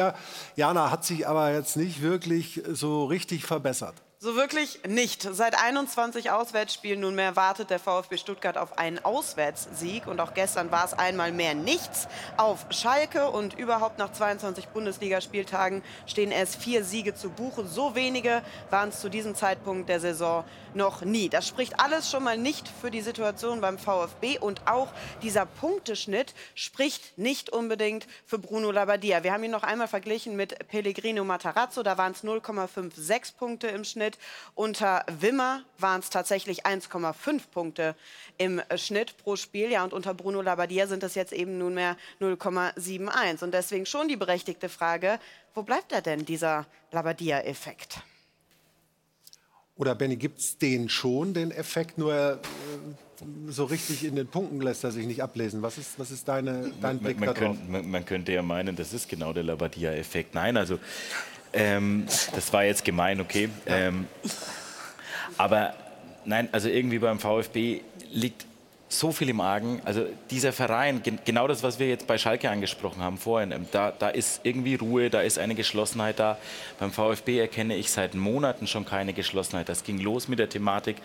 Jana 0.57 0.91
hat 0.91 1.05
sich 1.05 1.27
aber 1.27 1.53
jetzt 1.53 1.77
nicht 1.77 2.03
wirklich 2.03 2.63
so 2.73 3.05
richtig 3.05 3.45
verbessert. 3.45 3.95
So 4.19 4.35
wirklich 4.35 4.81
nicht. 4.89 5.29
Seit 5.31 5.59
21 5.59 6.31
Auswärtsspielen 6.31 7.01
nunmehr 7.01 7.37
wartet 7.37 7.69
der 7.69 7.79
VfB 7.79 8.17
Stuttgart 8.17 8.57
auf 8.57 8.79
einen 8.79 8.99
Auswärtssieg. 9.05 10.07
Und 10.07 10.21
auch 10.21 10.33
gestern 10.33 10.71
war 10.71 10.87
es 10.87 10.95
einmal 10.95 11.33
mehr 11.33 11.55
nichts 11.55 12.09
auf 12.39 12.65
Schalke. 12.71 13.29
Und 13.29 13.59
überhaupt 13.59 13.99
nach 13.99 14.13
22 14.13 14.69
Bundesligaspieltagen 14.69 15.83
stehen 16.07 16.31
erst 16.31 16.57
vier 16.57 16.83
Siege 16.83 17.15
zu 17.15 17.29
Buche. 17.29 17.67
So 17.67 17.95
wenige 17.95 18.43
waren 18.71 18.89
es 18.89 19.03
zu 19.03 19.11
diesem 19.11 19.35
Zeitpunkt 19.35 19.91
der 19.91 20.01
Saison 20.01 20.45
noch 20.73 21.03
nie. 21.03 21.29
Das 21.29 21.47
spricht 21.47 21.79
alles 21.79 22.11
schon 22.11 22.25
mal 22.25 22.39
nicht 22.39 22.69
für 22.69 22.91
die 22.91 23.03
Situation 23.03 23.61
beim 23.61 23.79
VfB. 23.79 24.39
Und 24.39 24.67
auch 24.67 24.89
dieser 25.21 25.45
Punkteschnitt 25.45 26.33
spricht 26.55 27.19
nicht 27.19 27.51
unbedingt 27.51 28.07
für 28.25 28.39
Bruno 28.39 28.71
Labbadia. 28.71 29.23
Wir 29.25 29.35
haben 29.35 29.45
ihn 29.45 29.51
noch 29.51 29.63
einmal 29.63 29.89
verglichen 29.89 30.37
mit 30.37 30.69
Pellegrino 30.69 31.23
Matarazzo. 31.23 31.83
Da 31.83 31.99
waren 31.99 32.13
es 32.13 32.25
0,56 32.25 33.37
Punkte 33.37 33.67
im 33.67 33.85
Schnitt. 33.85 34.06
Unter 34.55 35.05
Wimmer 35.21 35.63
waren 35.79 36.01
es 36.01 36.11
tatsächlich 36.11 36.67
1,5 36.67 37.41
Punkte 37.53 37.95
im 38.39 38.61
Schnitt 38.77 39.17
pro 39.17 39.37
Spiel. 39.37 39.71
Ja, 39.71 39.83
und 39.85 39.93
unter 39.93 40.15
Bruno 40.15 40.43
Labbadia 40.43 40.87
sind 40.87 41.03
es 41.03 41.15
jetzt 41.15 41.33
eben 41.33 41.59
nunmehr 41.59 41.97
0,71. 42.21 43.43
Und 43.43 43.53
deswegen 43.53 43.87
schon 43.87 44.09
die 44.09 44.17
berechtigte 44.17 44.69
Frage, 44.69 45.19
wo 45.55 45.63
bleibt 45.63 45.93
er 45.93 46.03
denn, 46.03 46.25
dieser 46.25 46.67
Labbadia-Effekt? 46.93 48.01
Oder 49.79 49.95
Benny, 49.95 50.17
gibt 50.17 50.39
es 50.39 50.57
den 50.57 50.89
schon, 50.89 51.35
den 51.35 51.51
Effekt? 51.51 51.99
Nur 51.99 52.15
äh, 52.15 52.37
so 53.49 53.65
richtig 53.65 54.05
in 54.05 54.17
den 54.17 54.27
Punkten 54.27 54.61
lässt 54.61 54.85
er 54.85 54.91
sich 54.91 55.07
nicht 55.07 55.23
ablesen. 55.23 55.63
Was 55.63 55.77
ist, 55.77 55.99
was 55.99 56.11
ist 56.11 56.27
deine, 56.29 56.73
dein 56.81 56.97
Man, 56.97 56.99
Blick 57.01 57.21
man, 57.21 57.35
darauf? 57.35 57.57
könnte, 57.57 57.71
man, 57.71 57.91
man 57.91 58.05
könnte 58.07 58.33
ja 58.33 58.43
meinen, 58.43 58.77
das 58.77 58.95
ist 58.95 59.09
genau 59.09 59.33
der 59.33 59.43
Labadia-Effekt. 59.43 60.35
Nein, 60.35 60.57
also 60.57 60.79
ähm, 61.57 62.07
das 62.35 62.53
war 62.53 62.65
jetzt 62.65 62.85
gemein, 62.85 63.21
okay. 63.21 63.49
Ähm, 63.67 64.07
aber 65.39 65.75
nein, 66.25 66.49
also 66.53 66.69
irgendwie 66.69 66.99
beim 66.99 67.19
VfB 67.19 67.81
liegt 68.11 68.47
so 68.89 69.11
viel 69.11 69.29
im 69.29 69.41
Argen. 69.41 69.81
Also 69.85 70.07
dieser 70.31 70.53
Verein, 70.53 71.03
gen 71.03 71.19
genau 71.25 71.49
das, 71.49 71.63
was 71.63 71.79
wir 71.79 71.89
jetzt 71.89 72.07
bei 72.07 72.19
Schalke 72.19 72.51
angesprochen 72.51 73.03
haben 73.03 73.19
vorhin, 73.19 73.51
ähm, 73.51 73.67
da, 73.73 73.91
da 73.91 74.09
ist 74.09 74.41
irgendwie 74.45 74.77
Ruhe, 74.77 75.11
da 75.11 75.23
ist 75.23 75.39
eine 75.39 75.55
Geschlossenheit 75.55 76.21
da. 76.21 76.39
Beim 76.79 76.93
VfB 76.93 77.41
erkenne 77.41 77.77
ich 77.77 77.91
seit 77.91 78.15
Monaten 78.15 78.67
schon 78.67 78.85
keine 78.85 79.13
Geschlossenheit. 79.13 79.69
Das 79.69 79.83
ging 79.83 79.99
los 79.99 80.29
mit 80.29 80.39
der 80.39 80.49
Thematik 80.49 80.97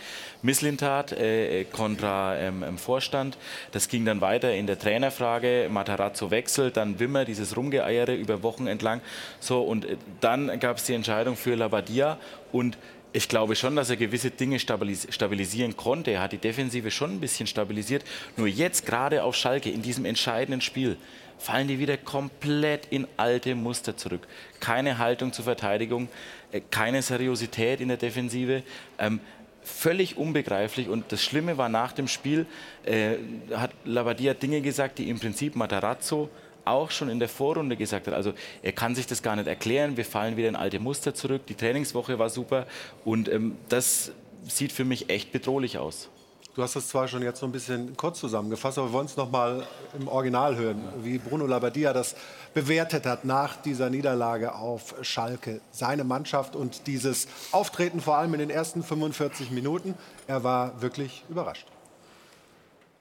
Misslintat 0.43 1.11
äh, 1.13 1.65
kontra 1.65 2.37
ähm, 2.37 2.63
ähm, 2.63 2.77
Vorstand. 2.77 3.37
Das 3.71 3.87
ging 3.87 4.05
dann 4.05 4.21
weiter 4.21 4.53
in 4.53 4.67
der 4.67 4.77
Trainerfrage, 4.77 5.67
Matarazzo 5.71 6.29
wechselt, 6.29 6.77
dann 6.77 6.99
Wimmer, 6.99 7.25
dieses 7.25 7.57
Rumgeeiere 7.57 8.13
über 8.13 8.43
Wochen 8.43 8.67
entlang. 8.67 9.01
So, 9.39 9.61
und 9.61 9.85
äh, 9.85 9.97
dann 10.19 10.59
gab 10.59 10.77
es 10.77 10.83
die 10.83 10.93
Entscheidung 10.93 11.35
für 11.35 11.55
Labadia 11.55 12.17
und 12.51 12.77
ich 13.13 13.27
glaube 13.27 13.55
schon, 13.55 13.75
dass 13.75 13.89
er 13.89 13.97
gewisse 13.97 14.31
Dinge 14.31 14.59
stabilis 14.59 15.07
stabilisieren 15.09 15.75
konnte. 15.75 16.11
Er 16.11 16.21
hat 16.21 16.31
die 16.31 16.37
Defensive 16.37 16.91
schon 16.91 17.11
ein 17.11 17.19
bisschen 17.19 17.47
stabilisiert. 17.47 18.03
Nur 18.37 18.47
jetzt, 18.47 18.85
gerade 18.85 19.23
auf 19.23 19.35
Schalke, 19.35 19.69
in 19.69 19.81
diesem 19.81 20.05
entscheidenden 20.05 20.61
Spiel, 20.61 20.97
fallen 21.37 21.67
die 21.67 21.79
wieder 21.79 21.97
komplett 21.97 22.87
in 22.89 23.07
alte 23.17 23.55
Muster 23.55 23.97
zurück. 23.97 24.27
Keine 24.59 24.97
Haltung 24.97 25.33
zur 25.33 25.45
Verteidigung, 25.45 26.07
äh, 26.51 26.61
keine 26.69 27.01
Seriosität 27.01 27.81
in 27.81 27.87
der 27.87 27.97
Defensive. 27.97 28.63
Ähm, 28.99 29.19
völlig 29.63 30.17
unbegreiflich. 30.17 30.87
Und 30.87 31.11
das 31.11 31.23
Schlimme 31.23 31.57
war 31.57 31.69
nach 31.69 31.91
dem 31.93 32.07
Spiel, 32.07 32.45
äh, 32.85 33.15
hat 33.53 33.71
Labadia 33.85 34.33
Dinge 34.33 34.61
gesagt, 34.61 34.99
die 34.99 35.09
im 35.09 35.19
Prinzip 35.19 35.55
Matarazzo 35.55 36.29
auch 36.65 36.91
schon 36.91 37.09
in 37.09 37.19
der 37.19 37.29
Vorrunde 37.29 37.77
gesagt 37.77 38.07
hat. 38.07 38.13
Also 38.13 38.33
er 38.61 38.71
kann 38.71 38.95
sich 38.95 39.07
das 39.07 39.21
gar 39.21 39.35
nicht 39.35 39.47
erklären. 39.47 39.97
Wir 39.97 40.05
fallen 40.05 40.37
wieder 40.37 40.49
in 40.49 40.55
alte 40.55 40.79
Muster 40.79 41.13
zurück. 41.13 41.45
Die 41.47 41.55
Trainingswoche 41.55 42.19
war 42.19 42.29
super 42.29 42.65
und 43.05 43.29
ähm, 43.29 43.57
das 43.69 44.11
sieht 44.47 44.71
für 44.71 44.85
mich 44.85 45.09
echt 45.09 45.31
bedrohlich 45.31 45.77
aus. 45.77 46.09
Du 46.53 46.61
hast 46.61 46.75
das 46.75 46.89
zwar 46.89 47.07
schon 47.07 47.21
jetzt 47.21 47.39
so 47.39 47.45
ein 47.45 47.53
bisschen 47.53 47.95
kurz 47.95 48.19
zusammengefasst, 48.19 48.77
aber 48.77 48.89
wir 48.89 48.93
wollen 48.93 49.05
es 49.05 49.15
noch 49.15 49.31
mal 49.31 49.65
im 49.97 50.09
Original 50.09 50.57
hören, 50.57 50.83
wie 51.01 51.17
Bruno 51.17 51.45
Labbadia 51.45 51.93
das 51.93 52.13
bewertet 52.53 53.05
hat 53.05 53.23
nach 53.23 53.55
dieser 53.55 53.89
Niederlage 53.89 54.53
auf 54.53 54.95
Schalke. 55.01 55.61
Seine 55.71 56.03
Mannschaft 56.03 56.57
und 56.57 56.87
dieses 56.87 57.29
Auftreten 57.53 58.01
vor 58.01 58.17
allem 58.17 58.33
in 58.33 58.41
den 58.41 58.49
ersten 58.49 58.83
45 58.83 59.51
Minuten. 59.51 59.93
Er 60.27 60.43
war 60.43 60.81
wirklich 60.81 61.23
überrascht. 61.29 61.67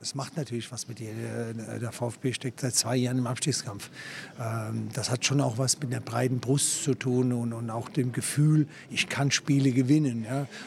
Es 0.02 0.14
macht 0.14 0.38
natürlich 0.38 0.72
was 0.72 0.88
mit 0.88 0.98
dir. 0.98 1.10
Der- 1.12 1.78
Der 1.78 1.92
VfB 1.92 2.32
steckt 2.32 2.60
seit 2.60 2.74
zwei 2.74 2.96
Jahren 2.96 3.18
im 3.18 3.26
Abstiegskampf. 3.26 3.90
Ähm, 4.40 4.88
Das 4.94 5.10
hat 5.10 5.26
schon 5.26 5.40
auch 5.42 5.58
was 5.58 5.78
mit 5.78 5.92
der 5.92 6.00
breiten 6.00 6.40
Brust 6.40 6.84
zu 6.84 6.94
tun 6.94 7.32
und, 7.34 7.68
auch 7.70 7.90
dem 7.90 8.10
Gefühl, 8.12 8.66
ich 8.90 9.08
kann 9.10 9.30
Spiele 9.30 9.72
gewinnen. 9.72 10.24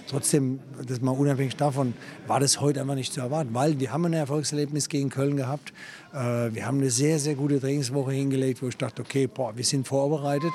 Trotzdem, 0.07 0.59
das 0.87 1.01
mal 1.01 1.11
unabhängig 1.11 1.55
davon, 1.55 1.93
war 2.27 2.39
das 2.39 2.61
heute 2.61 2.79
einfach 2.81 2.93
nicht 2.95 3.11
zu 3.11 3.21
erwarten, 3.21 3.53
weil 3.53 3.79
wir 3.79 3.91
haben 3.91 4.05
ein 4.05 4.13
Erfolgserlebnis 4.13 4.87
gegen 4.87 5.09
Köln 5.09 5.35
gehabt. 5.35 5.73
Äh, 6.13 6.53
Wir 6.53 6.67
haben 6.67 6.77
eine 6.77 6.91
sehr, 6.91 7.17
sehr 7.19 7.33
gute 7.35 7.59
Trainingswoche 7.59 8.11
hingelegt, 8.11 8.61
wo 8.61 8.67
ich 8.67 8.77
dachte, 8.77 9.01
okay, 9.01 9.25
boah, 9.27 9.57
wir 9.57 9.63
sind 9.65 9.87
vorbereitet. 9.87 10.51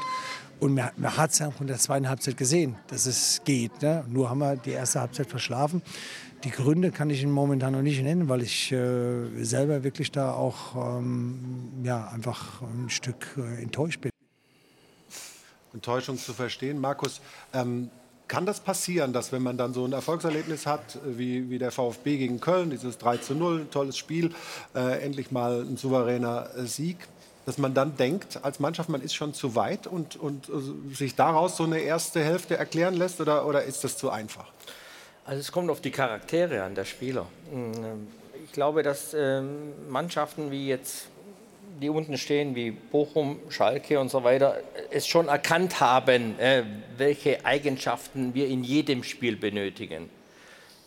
Und 0.60 0.74
man, 0.74 0.90
hat 1.16 1.30
es 1.32 1.38
ja 1.38 1.48
auch 1.48 1.60
in 1.60 1.66
der 1.68 1.78
zweiten 1.78 2.08
Halbzeit 2.08 2.36
gesehen, 2.36 2.74
dass 2.88 3.06
es 3.06 3.42
geht. 3.44 3.70
Nur 4.08 4.28
haben 4.30 4.38
wir 4.38 4.56
die 4.56 4.70
erste 4.70 5.00
Halbzeit 5.00 5.28
verschlafen. 5.28 5.82
Die 6.44 6.50
Gründe 6.50 6.92
kann 6.92 7.10
ich 7.10 7.22
Ihnen 7.22 7.32
momentan 7.32 7.72
noch 7.72 7.82
nicht 7.82 8.00
nennen, 8.00 8.28
weil 8.28 8.42
ich 8.42 8.70
äh, 8.70 9.44
selber 9.44 9.82
wirklich 9.82 10.12
da 10.12 10.32
auch 10.32 10.76
ähm, 10.76 11.72
ja, 11.82 12.08
einfach 12.08 12.62
ein 12.62 12.88
Stück 12.90 13.36
äh, 13.36 13.60
enttäuscht 13.60 14.00
bin. 14.00 14.12
Enttäuschung 15.74 16.16
zu 16.16 16.32
verstehen. 16.32 16.80
Markus, 16.80 17.20
ähm, 17.52 17.90
Kann 18.28 18.44
das 18.44 18.60
passieren, 18.60 19.14
dass 19.14 19.32
wenn 19.32 19.42
man 19.42 19.56
dann 19.56 19.72
so 19.72 19.86
ein 19.86 19.92
Erfolgserlebnis 19.92 20.66
hat, 20.66 20.96
äh, 20.96 21.18
wie, 21.18 21.50
wie 21.50 21.58
der 21.58 21.72
VfB 21.72 22.18
gegen 22.18 22.40
Köln, 22.40 22.70
dieses 22.70 22.98
3 22.98 23.16
zu 23.16 23.34
0, 23.34 23.62
ein 23.62 23.70
tolles 23.70 23.96
Spiel, 23.96 24.32
äh, 24.74 25.02
endlich 25.02 25.32
mal 25.32 25.62
ein 25.62 25.76
souveräner 25.76 26.50
äh, 26.56 26.66
Sieg, 26.66 26.98
dass 27.46 27.58
man 27.58 27.74
dann 27.74 27.96
denkt, 27.96 28.44
als 28.44 28.60
Mannschaft, 28.60 28.90
man 28.90 29.00
ist 29.00 29.14
schon 29.14 29.32
zu 29.34 29.56
weit 29.56 29.86
und, 29.86 30.16
und 30.16 30.50
äh, 30.50 30.94
sich 30.94 31.14
daraus 31.14 31.56
so 31.56 31.64
eine 31.64 31.80
erste 31.80 32.22
Hälfte 32.22 32.56
erklären 32.56 32.94
lässt 32.94 33.20
oder, 33.20 33.46
oder 33.46 33.64
ist 33.64 33.82
das 33.82 33.96
zu 33.96 34.10
einfach? 34.10 34.52
Also 35.28 35.40
es 35.40 35.52
kommt 35.52 35.68
auf 35.68 35.82
die 35.82 35.90
Charaktere 35.90 36.62
an 36.62 36.74
der 36.74 36.86
Spieler. 36.86 37.26
Mm, 37.52 38.06
Ich 38.46 38.52
glaube, 38.52 38.82
dass 38.82 39.12
ähm, 39.12 39.74
Mannschaften 39.90 40.50
wie 40.50 40.68
jetzt, 40.68 41.08
die 41.82 41.90
unten 41.90 42.16
stehen, 42.16 42.54
wie 42.54 42.70
Bochum, 42.70 43.38
Schalke 43.50 44.00
und 44.00 44.08
so 44.10 44.24
weiter, 44.24 44.56
es 44.90 45.06
schon 45.06 45.28
erkannt 45.28 45.80
haben, 45.80 46.38
äh, 46.40 46.62
welche 46.96 47.44
Eigenschaften 47.44 48.32
wir 48.32 48.46
in 48.48 48.64
jedem 48.64 49.04
Spiel 49.04 49.36
benötigen. 49.36 50.08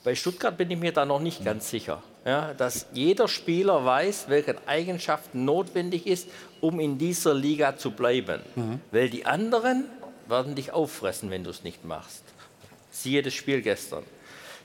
Bei 0.03 0.15
Stuttgart 0.15 0.57
bin 0.57 0.71
ich 0.71 0.79
mir 0.79 0.91
da 0.91 1.05
noch 1.05 1.19
nicht 1.19 1.45
ganz 1.45 1.69
sicher, 1.69 2.01
ja, 2.25 2.55
dass 2.55 2.87
jeder 2.93 3.27
Spieler 3.27 3.85
weiß, 3.85 4.25
welche 4.29 4.55
Eigenschaften 4.65 5.45
notwendig 5.45 6.07
ist, 6.07 6.27
um 6.61 6.79
in 6.79 6.97
dieser 6.97 7.35
Liga 7.35 7.77
zu 7.77 7.91
bleiben. 7.91 8.41
Weil 8.91 9.11
die 9.11 9.27
anderen 9.27 9.85
werden 10.27 10.55
dich 10.55 10.71
auffressen, 10.73 11.29
wenn 11.29 11.43
du 11.43 11.51
es 11.51 11.63
nicht 11.63 11.85
machst. 11.85 12.23
Siehe 12.89 13.21
das 13.21 13.35
Spiel 13.35 13.61
gestern. 13.61 14.03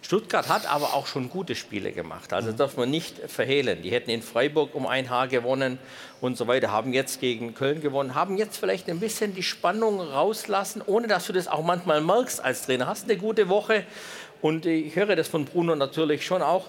Stuttgart 0.06 0.48
hat 0.48 0.72
aber 0.72 0.94
auch 0.94 1.08
schon 1.08 1.28
gute 1.28 1.56
Spiele 1.56 1.90
gemacht. 1.90 2.32
Also 2.32 2.50
das 2.50 2.56
darf 2.56 2.76
man 2.76 2.88
nicht 2.88 3.18
verhehlen. 3.28 3.82
Die 3.82 3.90
hätten 3.90 4.08
in 4.08 4.22
Freiburg 4.22 4.72
um 4.76 4.86
ein 4.86 5.10
Haar 5.10 5.26
gewonnen 5.26 5.80
und 6.20 6.36
so 6.36 6.46
weiter, 6.46 6.70
haben 6.70 6.92
jetzt 6.92 7.20
gegen 7.20 7.54
Köln 7.54 7.80
gewonnen, 7.80 8.14
haben 8.14 8.36
jetzt 8.36 8.56
vielleicht 8.56 8.88
ein 8.88 9.00
bisschen 9.00 9.34
die 9.34 9.42
Spannung 9.42 10.00
rauslassen, 10.00 10.80
ohne 10.86 11.08
dass 11.08 11.26
du 11.26 11.32
das 11.32 11.48
auch 11.48 11.64
manchmal 11.64 12.00
merkst 12.02 12.40
als 12.40 12.66
Trainer. 12.66 12.86
Hast 12.86 13.10
eine 13.10 13.16
gute 13.16 13.48
Woche 13.48 13.84
und 14.42 14.64
ich 14.64 14.94
höre 14.94 15.16
das 15.16 15.26
von 15.26 15.44
Bruno 15.44 15.74
natürlich 15.74 16.24
schon 16.24 16.40
auch, 16.40 16.66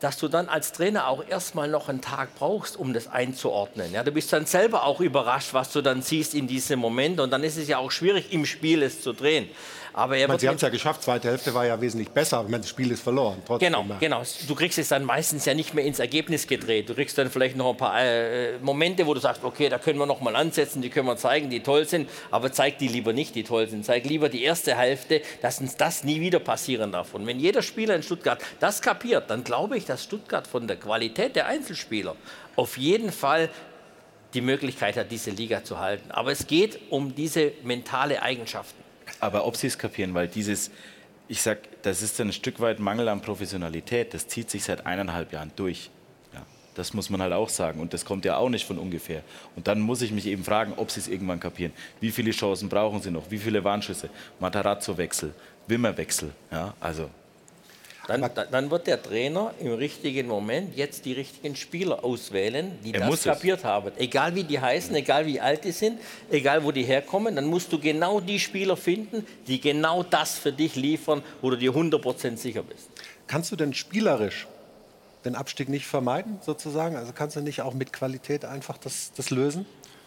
dass 0.00 0.18
du 0.18 0.26
dann 0.26 0.48
als 0.48 0.72
Trainer 0.72 1.06
auch 1.06 1.24
erstmal 1.28 1.68
noch 1.68 1.88
einen 1.88 2.00
Tag 2.00 2.34
brauchst, 2.34 2.76
um 2.76 2.92
das 2.92 3.06
einzuordnen. 3.06 3.92
Ja, 3.92 4.02
du 4.02 4.10
bist 4.10 4.32
dann 4.32 4.46
selber 4.46 4.82
auch 4.82 4.98
überrascht, 4.98 5.54
was 5.54 5.70
du 5.70 5.82
dann 5.82 6.02
siehst 6.02 6.34
in 6.34 6.48
diesem 6.48 6.80
Moment 6.80 7.20
und 7.20 7.30
dann 7.30 7.44
ist 7.44 7.56
es 7.56 7.68
ja 7.68 7.78
auch 7.78 7.92
schwierig, 7.92 8.32
im 8.32 8.44
Spiel 8.44 8.82
es 8.82 9.02
zu 9.02 9.12
drehen. 9.12 9.48
Aber 9.94 10.16
er 10.16 10.26
meine, 10.26 10.40
Sie 10.40 10.48
haben 10.48 10.56
es 10.56 10.62
ja 10.62 10.68
geschafft, 10.68 11.02
zweite 11.02 11.28
Hälfte 11.28 11.52
war 11.54 11.66
ja 11.66 11.80
wesentlich 11.80 12.08
besser, 12.08 12.38
aber 12.38 12.56
das 12.56 12.68
Spiel 12.68 12.90
ist 12.90 13.02
verloren. 13.02 13.42
Trotzdem. 13.46 13.72
Genau, 13.72 13.84
genau. 14.00 14.22
Du 14.46 14.54
kriegst 14.54 14.78
es 14.78 14.88
dann 14.88 15.04
meistens 15.04 15.44
ja 15.44 15.54
nicht 15.54 15.74
mehr 15.74 15.84
ins 15.84 15.98
Ergebnis 15.98 16.46
gedreht. 16.46 16.88
Du 16.88 16.94
kriegst 16.94 17.18
dann 17.18 17.30
vielleicht 17.30 17.56
noch 17.56 17.70
ein 17.70 17.76
paar 17.76 18.00
äh, 18.00 18.58
Momente, 18.58 19.06
wo 19.06 19.14
du 19.14 19.20
sagst, 19.20 19.44
okay, 19.44 19.68
da 19.68 19.78
können 19.78 19.98
wir 19.98 20.06
noch 20.06 20.20
mal 20.20 20.34
ansetzen, 20.34 20.80
die 20.80 20.88
können 20.88 21.06
wir 21.06 21.16
zeigen, 21.16 21.50
die 21.50 21.60
toll 21.60 21.86
sind, 21.86 22.08
aber 22.30 22.52
zeig 22.52 22.78
die 22.78 22.88
lieber 22.88 23.12
nicht, 23.12 23.34
die 23.34 23.44
toll 23.44 23.68
sind. 23.68 23.84
Zeig 23.84 24.04
lieber 24.04 24.28
die 24.28 24.42
erste 24.42 24.76
Hälfte, 24.76 25.22
dass 25.42 25.60
uns 25.60 25.76
das 25.76 26.04
nie 26.04 26.20
wieder 26.20 26.38
passieren 26.38 26.92
darf. 26.92 27.14
Und 27.14 27.26
wenn 27.26 27.38
jeder 27.38 27.62
Spieler 27.62 27.94
in 27.94 28.02
Stuttgart 28.02 28.40
das 28.60 28.80
kapiert, 28.80 29.28
dann 29.30 29.44
glaube 29.44 29.76
ich, 29.76 29.84
dass 29.84 30.04
Stuttgart 30.04 30.46
von 30.46 30.66
der 30.66 30.76
Qualität 30.76 31.36
der 31.36 31.46
Einzelspieler 31.46 32.16
auf 32.56 32.78
jeden 32.78 33.12
Fall 33.12 33.50
die 34.34 34.40
Möglichkeit 34.40 34.96
hat, 34.96 35.10
diese 35.10 35.30
Liga 35.30 35.62
zu 35.62 35.78
halten. 35.78 36.10
Aber 36.10 36.32
es 36.32 36.46
geht 36.46 36.78
um 36.90 37.14
diese 37.14 37.52
mentale 37.62 38.22
Eigenschaften. 38.22 38.81
Aber 39.22 39.46
ob 39.46 39.56
sie 39.56 39.68
es 39.68 39.78
kapieren, 39.78 40.14
weil 40.14 40.26
dieses, 40.26 40.72
ich 41.28 41.40
sag, 41.42 41.58
das 41.82 42.02
ist 42.02 42.20
ein 42.20 42.32
Stück 42.32 42.58
weit 42.58 42.80
Mangel 42.80 43.08
an 43.08 43.22
Professionalität. 43.22 44.12
Das 44.14 44.26
zieht 44.26 44.50
sich 44.50 44.64
seit 44.64 44.84
eineinhalb 44.84 45.32
Jahren 45.32 45.52
durch. 45.54 45.90
Ja, 46.34 46.44
das 46.74 46.92
muss 46.92 47.08
man 47.08 47.22
halt 47.22 47.32
auch 47.32 47.48
sagen. 47.48 47.80
Und 47.80 47.94
das 47.94 48.04
kommt 48.04 48.24
ja 48.24 48.36
auch 48.36 48.48
nicht 48.48 48.66
von 48.66 48.78
ungefähr. 48.78 49.22
Und 49.54 49.68
dann 49.68 49.78
muss 49.78 50.02
ich 50.02 50.10
mich 50.10 50.26
eben 50.26 50.42
fragen, 50.42 50.72
ob 50.76 50.90
sie 50.90 50.98
es 50.98 51.06
irgendwann 51.06 51.38
kapieren. 51.38 51.72
Wie 52.00 52.10
viele 52.10 52.32
Chancen 52.32 52.68
brauchen 52.68 53.00
sie 53.00 53.12
noch? 53.12 53.30
Wie 53.30 53.38
viele 53.38 53.62
Warnschüsse? 53.62 54.10
Matarazzo-Wechsel, 54.40 55.32
Wimmer-Wechsel. 55.68 56.32
Ja, 56.50 56.74
also 56.80 57.08
Dann, 58.08 58.28
dann- 58.50 58.70
wird 58.70 58.86
der 58.88 59.00
Trainer 59.00 59.52
im 59.60 59.72
richtigen 59.74 60.26
Moment 60.26 60.76
jetzt 60.76 61.04
die 61.04 61.12
richtigen 61.12 61.54
Spieler 61.54 62.04
auswählen, 62.04 62.72
die 62.84 62.92
Er 62.94 63.00
das 63.00 63.08
muss 63.08 63.18
es. 63.20 63.24
kapiert 63.26 63.64
haben. 63.64 63.92
Egal 63.96 64.34
wie 64.34 64.42
die 64.44 64.58
heißen, 64.60 64.94
egal 64.96 65.24
wie 65.26 65.40
alt 65.40 65.64
die 65.64 65.70
sind, 65.72 66.00
egal 66.30 66.64
wo 66.64 66.72
die 66.72 66.82
herkommen, 66.82 67.36
dann 67.36 67.44
musst 67.46 67.72
du 67.72 67.78
genau 67.78 68.18
die 68.20 68.40
Spieler 68.40 68.76
finden, 68.76 69.24
die 69.46 69.60
genau 69.60 70.02
das 70.02 70.36
für 70.38 70.52
dich 70.52 70.74
liefern, 70.74 71.22
wo 71.40 71.50
du 71.50 71.56
dir 71.56 71.72
100% 71.74 72.38
sicher 72.38 72.62
bist. 72.64 72.88
Kannst 73.28 73.52
du 73.52 73.56
denn 73.56 73.72
spielerisch 73.72 74.48
den 75.24 75.36
Abstieg 75.36 75.68
nicht 75.68 75.86
vermeiden, 75.86 76.38
sozusagen? 76.44 76.96
Also 76.96 77.12
kannst 77.12 77.36
du 77.36 77.40
nicht 77.40 77.60
auch 77.62 77.74
mit 77.74 77.92
Qualität 77.92 78.44
einfach 78.44 78.78
das, 78.78 79.12
das 79.16 79.30
lösen? 79.30 79.64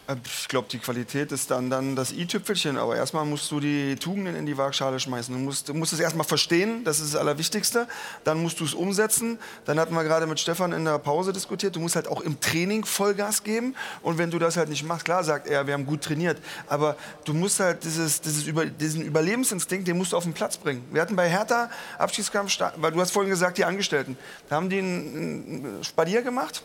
Äh, 0.07 0.15
Ich 0.25 0.47
glaube, 0.47 0.67
die 0.69 0.79
Qualität 0.79 1.31
ist 1.31 1.51
dann, 1.51 1.69
dann 1.69 1.95
das 1.95 2.11
i-Tüpfelchen. 2.11 2.77
Aber 2.77 2.95
erstmal 2.95 3.25
musst 3.25 3.51
du 3.51 3.59
die 3.59 3.95
Tugenden 3.95 4.35
in 4.35 4.45
die 4.45 4.57
Waagschale 4.57 4.99
schmeißen. 4.99 5.33
Du 5.33 5.39
musst, 5.39 5.69
du 5.69 5.73
musst 5.73 5.93
es 5.93 5.99
erstmal 5.99 6.25
verstehen, 6.25 6.83
das 6.83 6.99
ist 6.99 7.13
das 7.13 7.21
Allerwichtigste. 7.21 7.87
Dann 8.23 8.41
musst 8.41 8.59
du 8.59 8.65
es 8.65 8.73
umsetzen. 8.73 9.39
Dann 9.65 9.79
hatten 9.79 9.93
wir 9.93 10.03
gerade 10.03 10.27
mit 10.27 10.39
Stefan 10.39 10.71
in 10.73 10.85
der 10.85 10.99
Pause 10.99 11.33
diskutiert. 11.33 11.75
Du 11.75 11.79
musst 11.79 11.95
halt 11.95 12.07
auch 12.07 12.21
im 12.21 12.39
Training 12.39 12.85
Vollgas 12.85 13.43
geben. 13.43 13.75
Und 14.01 14.17
wenn 14.17 14.31
du 14.31 14.39
das 14.39 14.57
halt 14.57 14.69
nicht 14.69 14.83
machst, 14.83 15.05
klar 15.05 15.23
sagt 15.23 15.47
er, 15.47 15.67
wir 15.67 15.73
haben 15.73 15.85
gut 15.85 16.01
trainiert. 16.01 16.37
Aber 16.67 16.95
du 17.25 17.33
musst 17.33 17.59
halt 17.59 17.83
dieses, 17.83 18.21
dieses 18.21 18.45
Über, 18.45 18.65
diesen 18.65 19.01
Überlebensinstinkt, 19.01 19.87
den 19.87 19.97
musst 19.97 20.13
du 20.13 20.17
auf 20.17 20.23
den 20.23 20.33
Platz 20.33 20.57
bringen. 20.57 20.83
Wir 20.91 21.01
hatten 21.01 21.15
bei 21.15 21.29
Hertha 21.29 21.69
Abschiedskampf, 21.97 22.57
weil 22.77 22.91
du 22.91 22.99
hast 22.99 23.11
vorhin 23.11 23.29
gesagt, 23.29 23.57
die 23.57 23.65
Angestellten. 23.65 24.17
Da 24.49 24.55
haben 24.55 24.69
die 24.69 24.79
einen, 24.79 25.79
Spalier 25.83 26.21
gemacht 26.21 26.63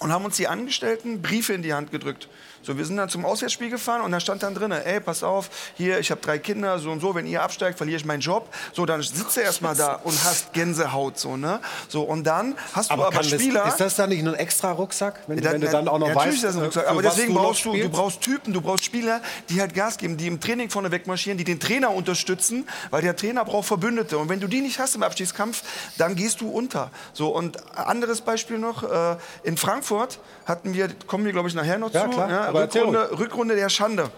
und 0.00 0.12
haben 0.12 0.24
uns 0.24 0.36
die 0.36 0.48
Angestellten 0.48 1.22
Briefe 1.22 1.52
in 1.52 1.62
die 1.62 1.74
Hand 1.74 1.90
gedrückt. 1.90 2.28
So, 2.64 2.78
wir 2.78 2.84
sind 2.86 2.96
dann 2.96 3.10
zum 3.10 3.26
Auswärtsspiel 3.26 3.68
gefahren 3.68 4.00
und 4.00 4.10
da 4.10 4.20
stand 4.20 4.42
dann 4.42 4.54
drin, 4.54 4.72
ey, 4.72 4.98
pass 4.98 5.22
auf, 5.22 5.50
hier, 5.74 5.98
ich 5.98 6.10
habe 6.10 6.22
drei 6.22 6.38
Kinder, 6.38 6.78
so 6.78 6.90
und 6.90 7.00
so, 7.00 7.14
wenn 7.14 7.26
ihr 7.26 7.42
absteigt, 7.42 7.76
verliere 7.76 7.98
ich 7.98 8.06
meinen 8.06 8.20
Job. 8.20 8.48
So, 8.72 8.86
dann 8.86 9.02
sitzt 9.02 9.36
du 9.36 9.40
erstmal 9.40 9.76
da 9.76 10.00
und 10.02 10.24
hast 10.24 10.54
Gänsehaut, 10.54 11.18
so, 11.18 11.36
ne? 11.36 11.60
So, 11.88 12.02
und 12.04 12.24
dann 12.24 12.56
hast 12.72 12.90
du 12.90 12.94
aber, 12.94 13.22
Spieler... 13.22 13.64
Das, 13.64 13.74
ist 13.74 13.80
das 13.80 13.96
dann 13.96 14.08
nicht 14.08 14.22
nur 14.22 14.32
ein 14.32 14.38
extra 14.38 14.72
Rucksack, 14.72 15.20
wenn, 15.26 15.42
Ja, 15.42 15.52
wenn 15.52 15.60
du 15.60 15.68
dann 15.68 15.88
auch 15.88 15.98
noch 15.98 16.08
ja, 16.08 16.14
weißt, 16.14 16.26
natürlich 16.26 16.42
ist 16.42 16.44
das 16.44 16.54
ein 16.56 16.62
äh, 16.62 16.64
Rucksack. 16.64 16.88
Aber 16.88 17.02
deswegen 17.02 17.34
noch 17.34 17.42
brauchst 17.42 17.64
du, 17.66 17.72
du 17.74 17.88
brauchst 17.90 18.20
Typen, 18.22 18.52
du 18.54 18.60
brauchst 18.62 18.84
Spieler, 18.84 19.20
die 19.50 19.60
halt 19.60 19.74
Gas 19.74 19.98
geben, 19.98 20.16
die 20.16 20.26
im 20.26 20.40
Training 20.40 20.70
vorne 20.70 20.90
wegmarschieren, 20.90 21.36
die 21.36 21.44
den 21.44 21.60
Trainer 21.60 21.90
unterstützen, 21.90 22.66
weil 22.90 23.02
der 23.02 23.14
Trainer 23.14 23.44
braucht 23.44 23.66
Verbündete. 23.66 24.16
Und 24.16 24.30
wenn 24.30 24.40
du 24.40 24.48
die 24.48 24.62
nicht 24.62 24.78
hast 24.78 24.94
im 24.94 25.02
Abstiegskampf, 25.02 25.62
dann 25.98 26.16
gehst 26.16 26.40
du 26.40 26.48
unter. 26.48 26.90
So, 27.12 27.28
und 27.28 27.58
anderes 27.76 28.22
Beispiel 28.22 28.58
noch, 28.58 28.82
äh, 28.84 29.16
in 29.42 29.58
Frankfurt 29.58 29.93
hatten 30.46 30.74
wir, 30.74 30.88
kommen 31.06 31.24
wir 31.24 31.32
glaube 31.32 31.48
ich 31.48 31.54
nachher 31.54 31.78
noch 31.78 31.92
Ja, 31.92 32.04
zu, 32.04 32.10
klar, 32.10 32.54
erzähl 32.54 32.82
Rückrunde, 32.82 33.18
Rückrunde 33.18 33.56
der 33.56 33.68
Schande. 33.68 34.10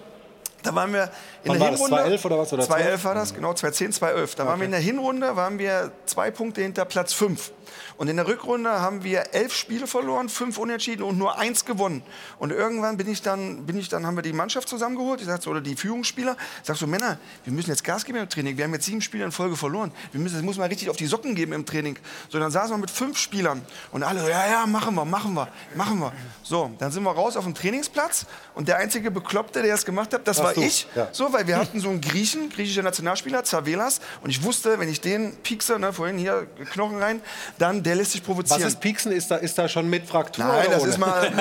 Da 0.63 0.75
waren 0.75 0.93
wir 0.93 1.05
in 1.45 1.51
Wann 1.51 1.59
der 1.59 1.61
war 1.61 1.71
das? 1.71 1.81
Hinrunde. 1.81 1.97
2011 1.97 2.25
oder 2.25 2.39
was, 2.39 2.53
oder 2.53 2.63
2011 2.65 3.05
war 3.05 3.15
das, 3.15 3.35
genau, 3.35 3.55
2010, 3.55 3.93
2011. 3.93 4.35
Da 4.35 4.47
waren 4.47 4.59
wir 4.59 4.65
in 4.65 4.73
der 4.73 4.81
Hinrunde, 4.81 5.37
waren 5.37 5.59
wir 5.59 5.93
zwei 6.07 6.31
Punkte 6.31 6.63
hinter 6.63 6.85
Platz 6.85 7.13
fünf. 7.13 7.53
Und 7.97 8.09
in 8.09 8.17
der 8.17 8.27
Rückrunde 8.27 8.71
haben 8.71 9.05
wir 9.05 9.35
elf 9.35 9.55
Spiele 9.55 9.87
verloren, 9.87 10.29
fünf 10.29 10.59
Unentschieden 10.59 11.03
und 11.03 11.19
nur 11.19 11.39
eins 11.39 11.65
gewonnen. 11.65 12.03
Und 12.39 12.51
irgendwann 12.51 12.97
bin 12.97 13.09
ich 13.09 13.23
dann, 13.23 13.67
bin 13.67 13.79
ich 13.79 13.89
dann 13.89 14.07
haben 14.07 14.17
wir 14.17 14.23
die 14.23 14.33
Mannschaft 14.33 14.69
zusammengeholt, 14.69 15.21
ich 15.21 15.27
sag 15.27 15.43
so, 15.43 15.51
oder 15.51 15.61
die 15.61 15.77
Führungsspieler. 15.77 16.37
Ich 16.61 16.67
sag 16.67 16.77
so, 16.77 16.87
Männer, 16.87 17.19
wir 17.45 17.53
müssen 17.53 17.71
jetzt 17.71 17.85
Gas 17.85 18.05
geben 18.05 18.19
im 18.19 18.29
Training. 18.29 18.57
Wir 18.57 18.65
haben 18.65 18.75
jetzt 18.75 18.87
sieben 18.87 19.01
Spiele 19.01 19.25
in 19.25 19.33
Folge 19.33 19.57
verloren. 19.57 19.93
Wir 20.13 20.21
müssen, 20.21 20.35
das 20.35 20.43
muss 20.43 20.59
mal 20.59 20.69
richtig 20.69 20.91
auf 20.91 20.97
die 20.97 21.07
Socken 21.07 21.35
geben 21.35 21.53
im 21.53 21.67
Training. 21.67 21.99
So, 22.29 22.39
dann 22.39 22.51
saßen 22.51 22.73
wir 22.73 22.79
mit 22.79 22.91
fünf 22.91 23.19
Spielern 23.19 23.63
und 23.93 24.03
alle 24.03 24.21
so, 24.21 24.29
ja, 24.29 24.47
ja, 24.47 24.67
machen 24.67 24.95
wir, 24.95 25.05
machen 25.05 25.35
wir, 25.35 25.49
machen 25.75 25.99
wir. 25.99 26.13
So, 26.43 26.71
dann 26.79 26.91
sind 26.91 27.03
wir 27.03 27.13
raus 27.13 27.37
auf 27.37 27.45
dem 27.45 27.55
Trainingsplatz 27.55 28.27
und 28.55 28.69
der 28.69 28.77
einzige 28.79 29.11
Bekloppte, 29.11 29.63
der 29.63 29.75
es 29.75 29.85
gemacht 29.85 30.13
hat, 30.15 30.27
das 30.27 30.39
Warst 30.39 30.57
war 30.57 30.63
du, 30.63 30.69
ich. 30.69 30.87
ja. 30.95 31.09
So, 31.13 31.33
weil 31.33 31.47
wir 31.47 31.57
hatten 31.59 31.81
so 31.81 31.89
einen 31.89 32.01
Griechen, 32.01 32.51
griechischer 32.51 32.83
Nationalspieler, 32.83 33.45
Zavelas, 33.45 34.01
und 34.23 34.31
ich 34.31 34.43
wusste, 34.43 34.79
wenn 34.79 34.89
ich 34.89 35.01
den 35.01 35.37
piekse, 35.43 35.79
ne, 35.79 35.93
vorhin 35.93 36.19
hier 36.19 36.47
Knochen 36.73 36.99
rein, 36.99 37.21
dann 37.59 37.83
der 37.83 37.95
lässt 37.95 38.13
sich 38.13 38.21
Was 38.21 38.27
provozieren. 38.27 38.63
ist 38.69 38.81
Pieksen? 38.81 39.13
Ist 39.13 39.31
da, 39.31 39.37
ist 39.37 39.57
da 39.59 39.69
schon 39.69 39.89
mit 39.89 40.07
Fraktur? 40.07 40.45
Nein, 40.45 40.67
das 40.71 40.83
ohne? 40.83 40.91
ist, 40.91 40.99
mal, 40.99 41.33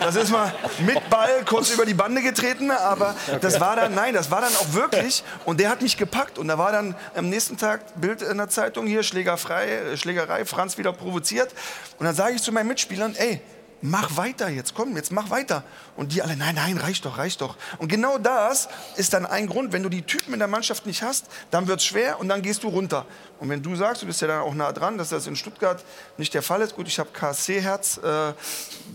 das 0.00 0.16
ist 0.16 0.30
mal 0.30 0.52
mit 0.84 1.10
Ball 1.10 1.44
kurz 1.46 1.70
über 1.70 1.84
die 1.84 1.94
Bande 1.94 2.22
getreten, 2.22 2.70
aber 2.70 3.14
das 3.40 3.60
war 3.60 3.76
dann, 3.76 3.94
nein, 3.94 4.14
das 4.14 4.30
war 4.30 4.40
dann 4.40 4.54
auch 4.56 4.72
wirklich 4.72 5.22
und 5.44 5.60
der 5.60 5.70
hat 5.70 5.82
mich 5.82 5.96
gepackt 5.96 6.38
und 6.38 6.48
da 6.48 6.58
war 6.58 6.72
dann 6.72 6.94
am 7.14 7.28
nächsten 7.28 7.56
Tag 7.56 7.80
Bild 8.00 8.22
in 8.22 8.38
der 8.38 8.48
Zeitung 8.48 8.86
hier, 8.86 9.02
Schlägerfrei, 9.02 9.66
äh, 9.68 9.96
Schlägerei, 9.96 10.44
Franz 10.44 10.78
wieder 10.78 10.92
provoziert 10.92 11.50
und 11.98 12.06
dann 12.06 12.14
sage 12.14 12.34
ich 12.34 12.42
zu 12.42 12.52
meinen 12.52 12.68
Mitspielern, 12.68 13.14
ey, 13.16 13.40
mach 13.80 14.16
weiter 14.16 14.48
jetzt, 14.48 14.74
komm, 14.74 14.96
jetzt 14.96 15.12
mach 15.12 15.30
weiter. 15.30 15.62
Und 15.96 16.12
die 16.12 16.22
alle, 16.22 16.36
nein, 16.36 16.54
nein, 16.54 16.78
reicht 16.78 17.04
doch, 17.04 17.18
reicht 17.18 17.40
doch. 17.40 17.56
Und 17.78 17.88
genau 17.88 18.18
das 18.18 18.68
ist 18.96 19.12
dann 19.12 19.26
ein 19.26 19.46
Grund, 19.46 19.72
wenn 19.72 19.82
du 19.82 19.88
die 19.88 20.02
Typen 20.02 20.32
in 20.32 20.38
der 20.38 20.48
Mannschaft 20.48 20.86
nicht 20.86 21.02
hast, 21.02 21.26
dann 21.50 21.66
wird 21.66 21.80
es 21.80 21.86
schwer 21.86 22.20
und 22.20 22.28
dann 22.28 22.42
gehst 22.42 22.62
du 22.62 22.68
runter. 22.68 23.06
Und 23.40 23.48
wenn 23.48 23.62
du 23.62 23.76
sagst, 23.76 24.02
du 24.02 24.06
bist 24.06 24.20
ja 24.20 24.28
dann 24.28 24.40
auch 24.40 24.54
nah 24.54 24.72
dran, 24.72 24.98
dass 24.98 25.10
das 25.10 25.26
in 25.26 25.36
Stuttgart 25.36 25.82
nicht 26.16 26.34
der 26.34 26.42
Fall 26.42 26.60
ist, 26.60 26.74
gut, 26.74 26.88
ich 26.88 26.98
habe 26.98 27.10
KSC-Herz, 27.12 27.98
äh, 27.98 28.32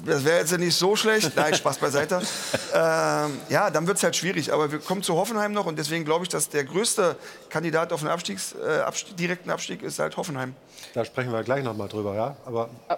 das 0.05 0.25
wäre 0.25 0.39
jetzt 0.39 0.51
ja 0.51 0.57
nicht 0.57 0.75
so 0.75 0.95
schlecht, 0.95 1.31
nein, 1.35 1.53
Spaß 1.53 1.77
beiseite. 1.77 2.21
ähm, 2.73 3.39
ja, 3.49 3.69
dann 3.69 3.87
wird 3.87 3.97
es 3.97 4.03
halt 4.03 4.15
schwierig, 4.15 4.51
aber 4.51 4.71
wir 4.71 4.79
kommen 4.79 5.01
zu 5.01 5.15
Hoffenheim 5.15 5.53
noch 5.53 5.65
und 5.65 5.79
deswegen 5.79 6.03
glaube 6.03 6.23
ich, 6.23 6.29
dass 6.29 6.49
der 6.49 6.65
größte 6.65 7.15
Kandidat 7.49 7.93
auf 7.93 8.01
einen 8.01 8.11
Abstiegs, 8.11 8.53
äh, 8.53 8.79
Abstieg, 8.79 9.15
direkten 9.15 9.49
Abstieg 9.49 9.81
ist 9.81 9.99
halt 9.99 10.17
Hoffenheim. 10.17 10.55
Da 10.93 11.05
sprechen 11.05 11.31
wir 11.31 11.43
gleich 11.43 11.63
noch 11.63 11.75
mal 11.75 11.87
drüber, 11.87 12.15
ja? 12.15 12.35
Aber 12.45 12.69
äh, 12.89 12.95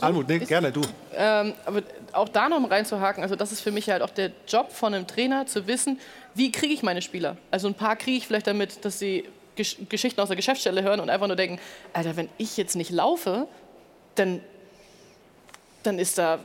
Almut, 0.00 0.28
nee, 0.28 0.38
gerne 0.38 0.72
du. 0.72 0.80
Ähm, 1.14 1.54
aber 1.64 1.82
auch 2.12 2.28
da 2.28 2.48
noch 2.48 2.60
mal 2.60 2.68
reinzuhaken, 2.68 3.22
also 3.22 3.36
das 3.36 3.52
ist 3.52 3.60
für 3.60 3.70
mich 3.70 3.90
halt 3.90 4.02
auch 4.02 4.10
der 4.10 4.32
Job 4.48 4.72
von 4.72 4.94
einem 4.94 5.06
Trainer, 5.06 5.46
zu 5.46 5.66
wissen, 5.66 6.00
wie 6.34 6.50
kriege 6.50 6.72
ich 6.72 6.82
meine 6.82 7.02
Spieler. 7.02 7.36
Also 7.50 7.68
ein 7.68 7.74
paar 7.74 7.96
kriege 7.96 8.16
ich 8.16 8.26
vielleicht 8.26 8.46
damit, 8.46 8.84
dass 8.84 8.98
sie 8.98 9.24
Gesch 9.54 9.76
Geschichten 9.88 10.20
aus 10.20 10.28
der 10.28 10.36
Geschäftsstelle 10.36 10.82
hören 10.82 11.00
und 11.00 11.10
einfach 11.10 11.26
nur 11.26 11.36
denken, 11.36 11.58
Alter, 11.92 12.16
wenn 12.16 12.28
ich 12.38 12.56
jetzt 12.56 12.76
nicht 12.76 12.90
laufe, 12.90 13.48
dann, 14.14 14.40
dann 15.82 15.98
ist 15.98 16.18
da 16.18 16.38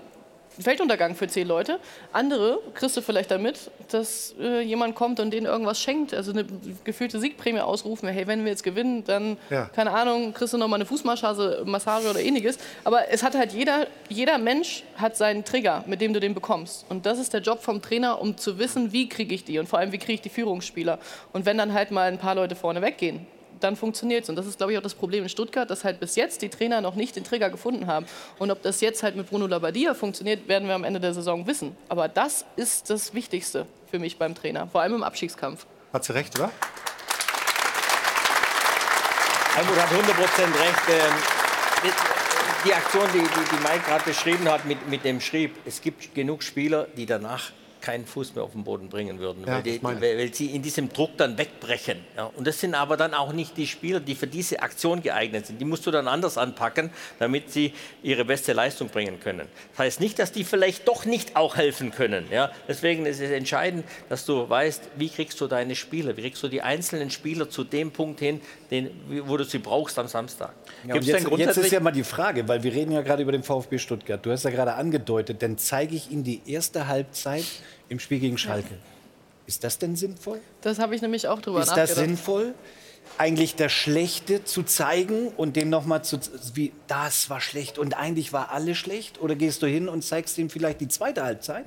Weltuntergang 0.65 1.15
für 1.15 1.27
zehn 1.27 1.47
Leute. 1.47 1.79
Andere 2.13 2.59
kriegst 2.73 2.95
du 2.97 3.01
vielleicht 3.01 3.31
damit, 3.31 3.71
dass 3.91 4.35
äh, 4.39 4.61
jemand 4.61 4.95
kommt 4.95 5.19
und 5.19 5.31
denen 5.31 5.45
irgendwas 5.45 5.79
schenkt, 5.79 6.13
also 6.13 6.31
eine 6.31 6.45
gefühlte 6.83 7.19
Siegprämie 7.19 7.59
ausrufen. 7.61 8.07
Hey, 8.09 8.27
wenn 8.27 8.43
wir 8.43 8.51
jetzt 8.51 8.63
gewinnen, 8.63 9.03
dann, 9.05 9.37
Ja. 9.49 9.65
keine 9.75 9.91
Ahnung, 9.91 10.33
kriegst 10.33 10.53
du 10.53 10.57
noch 10.57 10.67
mal 10.67 10.75
eine 10.75 10.85
Fußmassage 10.85 11.63
Massage 11.65 12.09
oder 12.09 12.19
ähnliches. 12.19 12.57
Aber 12.83 13.09
es 13.09 13.23
hat 13.23 13.35
halt 13.35 13.53
jeder, 13.53 13.87
jeder 14.09 14.37
Mensch 14.37 14.83
hat 14.95 15.15
seinen 15.17 15.43
Trigger, 15.45 15.83
mit 15.87 16.01
dem 16.01 16.13
du 16.13 16.19
den 16.19 16.33
bekommst. 16.33 16.85
Und 16.89 17.05
das 17.05 17.19
ist 17.19 17.33
der 17.33 17.41
Job 17.41 17.61
vom 17.61 17.81
Trainer, 17.81 18.21
um 18.21 18.37
zu 18.37 18.57
wissen, 18.59 18.91
wie 18.91 19.09
kriege 19.09 19.33
ich 19.35 19.43
die 19.43 19.59
und 19.59 19.67
vor 19.67 19.79
allem, 19.79 19.91
wie 19.91 19.97
kriege 19.97 20.13
ich 20.13 20.21
die 20.21 20.29
Führungsspieler. 20.29 20.99
Und 21.33 21.45
wenn 21.45 21.57
dann 21.57 21.73
halt 21.73 21.91
mal 21.91 22.07
ein 22.07 22.17
paar 22.17 22.35
Leute 22.35 22.55
vorne 22.55 22.81
weggehen, 22.81 23.25
dann 23.63 23.75
funktioniert 23.75 24.23
es. 24.23 24.29
Und 24.29 24.35
das 24.35 24.45
ist, 24.45 24.57
glaube 24.57 24.73
ich, 24.73 24.77
auch 24.77 24.83
das 24.83 24.93
Problem 24.93 25.23
in 25.23 25.29
Stuttgart, 25.29 25.69
dass 25.69 25.83
halt 25.83 25.99
bis 25.99 26.15
jetzt 26.15 26.41
die 26.41 26.49
Trainer 26.49 26.81
noch 26.81 26.95
nicht 26.95 27.15
den 27.15 27.23
Trigger 27.23 27.49
gefunden 27.49 27.87
haben. 27.87 28.05
Und 28.39 28.51
ob 28.51 28.61
das 28.61 28.81
jetzt 28.81 29.03
halt 29.03 29.15
mit 29.15 29.29
Bruno 29.29 29.47
Labbadia 29.47 29.93
funktioniert, 29.93 30.47
werden 30.47 30.67
wir 30.67 30.75
am 30.75 30.83
Ende 30.83 30.99
der 30.99 31.13
Saison 31.13 31.47
wissen. 31.47 31.75
Aber 31.89 32.07
das 32.07 32.45
ist 32.55 32.89
das 32.89 33.13
Wichtigste 33.13 33.65
für 33.89 33.99
mich 33.99 34.17
beim 34.17 34.35
Trainer, 34.35 34.67
vor 34.67 34.81
allem 34.81 34.95
im 34.95 35.03
Abstiegskampf. 35.03 35.65
Hat 35.93 36.03
sie 36.03 36.13
recht, 36.13 36.37
oder? 36.39 36.49
Almut 39.57 39.75
hat 39.77 39.89
100% 39.89 40.59
recht. 40.59 40.81
Ähm, 40.89 41.13
die- 41.83 41.91
Die 42.63 42.73
Aktion, 42.75 43.07
die, 43.11 43.17
die, 43.17 43.55
die 43.55 43.63
Mike 43.63 43.81
gerade 43.87 44.03
beschrieben 44.03 44.47
hat, 44.47 44.65
mit, 44.65 44.87
mit 44.87 45.03
dem 45.03 45.19
Schrieb, 45.19 45.55
es 45.65 45.81
gibt 45.81 46.13
genug 46.13 46.43
Spieler, 46.43 46.85
die 46.95 47.07
danach 47.07 47.51
keinen 47.81 48.05
Fuß 48.05 48.35
mehr 48.35 48.43
auf 48.43 48.51
den 48.51 48.63
Boden 48.63 48.89
bringen 48.89 49.19
würden, 49.19 49.43
Ja, 49.45 49.55
weil, 49.55 49.63
die, 49.63 49.83
weil 49.83 50.33
sie 50.33 50.47
in 50.47 50.61
diesem 50.61 50.89
Druck 50.89 51.17
dann 51.17 51.37
wegbrechen. 51.37 51.99
Ja. 52.15 52.31
Und 52.35 52.45
das 52.45 52.59
sind 52.59 52.75
aber 52.75 52.97
dann 52.97 53.13
auch 53.13 53.33
nicht 53.33 53.57
die 53.57 53.67
Spieler, 53.67 53.99
die 53.99 54.15
für 54.15 54.27
diese 54.27 54.61
Aktion 54.61 55.01
geeignet 55.01 55.47
sind. 55.47 55.59
Die 55.59 55.65
musst 55.65 55.85
du 55.85 55.91
dann 55.91 56.07
anders 56.07 56.37
anpacken, 56.37 56.91
damit 57.19 57.51
sie 57.51 57.73
ihre 58.03 58.25
beste 58.25 58.53
Leistung 58.53 58.89
bringen 58.89 59.19
können. 59.19 59.47
Das 59.71 59.79
heißt 59.79 59.99
nicht, 59.99 60.19
dass 60.19 60.31
die 60.31 60.43
vielleicht 60.43 60.87
doch 60.87 61.05
nicht 61.05 61.35
auch 61.35 61.55
helfen 61.55 61.91
können. 61.91 62.25
Ja. 62.31 62.51
Deswegen 62.67 63.05
ist 63.05 63.19
es 63.19 63.31
entscheidend, 63.31 63.85
dass 64.09 64.25
du 64.25 64.49
weißt, 64.49 64.83
wie 64.97 65.09
kriegst 65.09 65.39
du 65.41 65.47
deine 65.47 65.75
Spieler, 65.75 66.15
wie 66.17 66.21
kriegst 66.21 66.43
du 66.43 66.47
die 66.47 66.61
einzelnen 66.61 67.09
Spieler 67.09 67.49
zu 67.49 67.63
dem 67.63 67.91
Punkt 67.91 68.19
hin, 68.19 68.41
den, 68.71 68.89
wo 69.27 69.35
du 69.35 69.43
sie 69.43 69.59
brauchst 69.59 69.99
am 69.99 70.07
Samstag. 70.07 70.53
Ja, 70.87 70.95
und 70.95 71.03
jetzt, 71.03 71.27
jetzt 71.37 71.57
ist 71.57 71.71
ja 71.71 71.81
mal 71.81 71.91
die 71.91 72.05
Frage, 72.05 72.47
weil 72.47 72.63
wir 72.63 72.71
reden 72.71 72.93
ja 72.93 73.01
gerade 73.01 73.21
über 73.21 73.33
den 73.33 73.43
VfB 73.43 73.77
Stuttgart. 73.77 74.25
Du 74.25 74.31
hast 74.31 74.43
ja 74.43 74.49
gerade 74.49 74.73
angedeutet, 74.75 75.43
dann 75.43 75.57
zeige 75.57 75.95
ich 75.95 76.09
Ihnen 76.09 76.23
die 76.23 76.41
erste 76.45 76.87
Halbzeit 76.87 77.43
im 77.89 77.99
Spiel 77.99 78.19
gegen 78.19 78.37
Schalke. 78.37 78.75
Ist 79.45 79.65
das 79.65 79.77
denn 79.77 79.97
sinnvoll? 79.97 80.39
Das 80.61 80.79
habe 80.79 80.95
ich 80.95 81.01
nämlich 81.01 81.27
auch 81.27 81.41
drüber 81.41 81.59
Ist 81.59 81.67
nachgedacht. 81.67 81.89
das 81.89 81.97
sinnvoll? 81.97 82.53
Eigentlich 83.17 83.55
das 83.55 83.73
Schlechte 83.73 84.45
zu 84.45 84.63
zeigen 84.63 85.27
und 85.35 85.57
dem 85.57 85.69
nochmal 85.69 86.01
zu, 86.05 86.17
wie, 86.53 86.71
das 86.87 87.29
war 87.29 87.41
schlecht 87.41 87.77
und 87.77 87.97
eigentlich 87.97 88.31
war 88.31 88.51
alles 88.51 88.77
schlecht? 88.77 89.19
Oder 89.21 89.35
gehst 89.35 89.61
du 89.61 89.67
hin 89.67 89.89
und 89.89 90.03
zeigst 90.05 90.37
ihm 90.37 90.49
vielleicht 90.49 90.79
die 90.79 90.87
zweite 90.87 91.23
Halbzeit, 91.23 91.65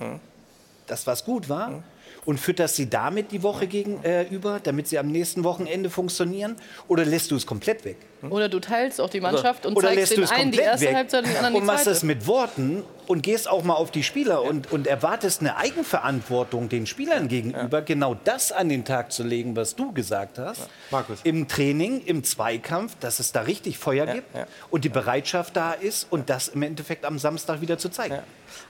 das 0.87 1.07
was 1.07 1.27
gut 1.27 1.51
war? 1.51 1.83
Und 2.25 2.41
fütterst 2.41 2.77
sie 2.77 2.89
damit 2.89 3.33
die 3.33 3.43
Woche 3.43 3.67
gegenüber, 3.67 4.61
damit 4.63 4.89
sie 4.89 4.99
am 4.99 5.09
nächsten 5.09 5.45
Wochenende 5.45 5.91
funktionieren? 5.91 6.57
Oder 6.89 7.05
lässt 7.05 7.31
du 7.31 7.37
es 7.37 7.47
komplett 7.47 7.85
weg? 7.85 7.97
Oder 8.31 8.49
du 8.49 8.61
teilst 8.61 9.01
auch 9.01 9.11
die 9.11 9.21
Mannschaft 9.21 9.67
und 9.67 9.77
Oder 9.77 9.89
zeigst 9.89 10.17
den 10.17 10.29
einen 10.29 10.53
die 10.53 10.59
erste 10.59 10.87
weg 10.87 10.95
Halbzeit 10.95 11.25
und 11.25 11.31
den 11.31 11.37
anderen 11.37 11.55
und 11.55 11.61
die 11.63 11.67
machst 11.67 11.85
zweite. 11.85 11.97
es 11.97 12.03
mit 12.03 12.27
Worten 12.27 12.85
und 13.07 13.23
gehst 13.23 13.49
auch 13.49 13.65
mal 13.65 13.75
auf 13.75 13.91
die 13.91 14.03
Spieler 14.03 14.43
und, 14.43 14.73
und 14.73 14.87
erwartest 14.87 15.41
eine 15.41 15.57
Eigenverantwortung 15.57 16.69
den 16.69 16.87
Spielern 16.87 17.29
gegenüber, 17.29 17.83
genau 17.83 18.17
das 18.25 18.53
an 18.53 18.69
den 18.69 18.85
Tag 18.85 19.13
zu 19.13 19.23
legen, 19.23 19.57
was 19.57 19.77
du 19.77 19.93
gesagt 19.93 20.39
hast. 20.39 20.69
Markus. 20.91 21.21
Im 21.25 21.49
Training, 21.49 22.01
im 22.05 22.25
Zweikampf, 22.25 22.97
dass 23.01 23.21
es 23.21 23.33
da 23.33 23.43
richtig 23.43 23.79
Feuer 23.79 24.07
gibt 24.07 24.35
ja. 24.35 24.47
und 24.71 24.85
die 24.85 24.89
Bereitschaft 24.89 25.57
da 25.57 25.73
ist 25.73 26.07
und 26.11 26.31
das 26.31 26.49
im 26.49 26.63
Endeffekt 26.63 27.05
am 27.05 27.19
Samstag 27.19 27.61
wieder 27.61 27.79
zu 27.79 27.89
zeigen. 27.89 28.19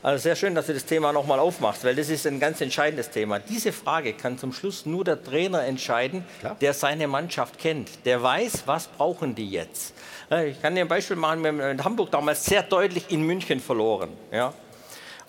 Also 0.03 0.23
sehr 0.23 0.37
schön, 0.37 0.55
dass 0.55 0.67
du 0.67 0.75
das 0.75 0.85
Thema 0.85 1.13
nochmal 1.13 1.39
aufmachst, 1.39 1.85
weil 1.85 1.95
das 1.95 2.09
ist 2.09 2.27
ein 2.27 2.41
ganz 2.41 2.61
entscheidendes 2.61 3.11
Thema. 3.11 3.39
Diese 3.39 3.73
Frage 3.73 4.15
kann 4.15 4.39
zum 4.39 4.53
Schluss 4.53 4.87
nur 4.87 5.05
der 5.05 5.23
Trainer 5.23 5.65
entscheiden, 5.65 6.25
der 6.61 6.75
seine 6.75 7.07
Mannschaft 7.07 7.59
kennt, 7.59 7.91
der 8.05 8.23
weiß, 8.23 8.65
was 8.67 8.87
brauchen 8.87 9.35
die 9.35 9.44
jetzt. 9.45 9.95
Äh, 10.31 10.51
Ich 10.51 10.61
kann 10.63 10.75
dir 10.75 10.83
ein 10.83 10.89
Beispiel 10.89 11.17
machen, 11.17 11.43
wir 11.43 11.49
haben 11.49 11.61
in 11.61 11.85
Hamburg 11.85 12.11
damals 12.11 12.45
sehr 12.45 12.63
deutlich 12.63 13.05
in 13.11 13.23
München 13.23 13.61
verloren. 13.61 14.11
Ja? 14.33 14.53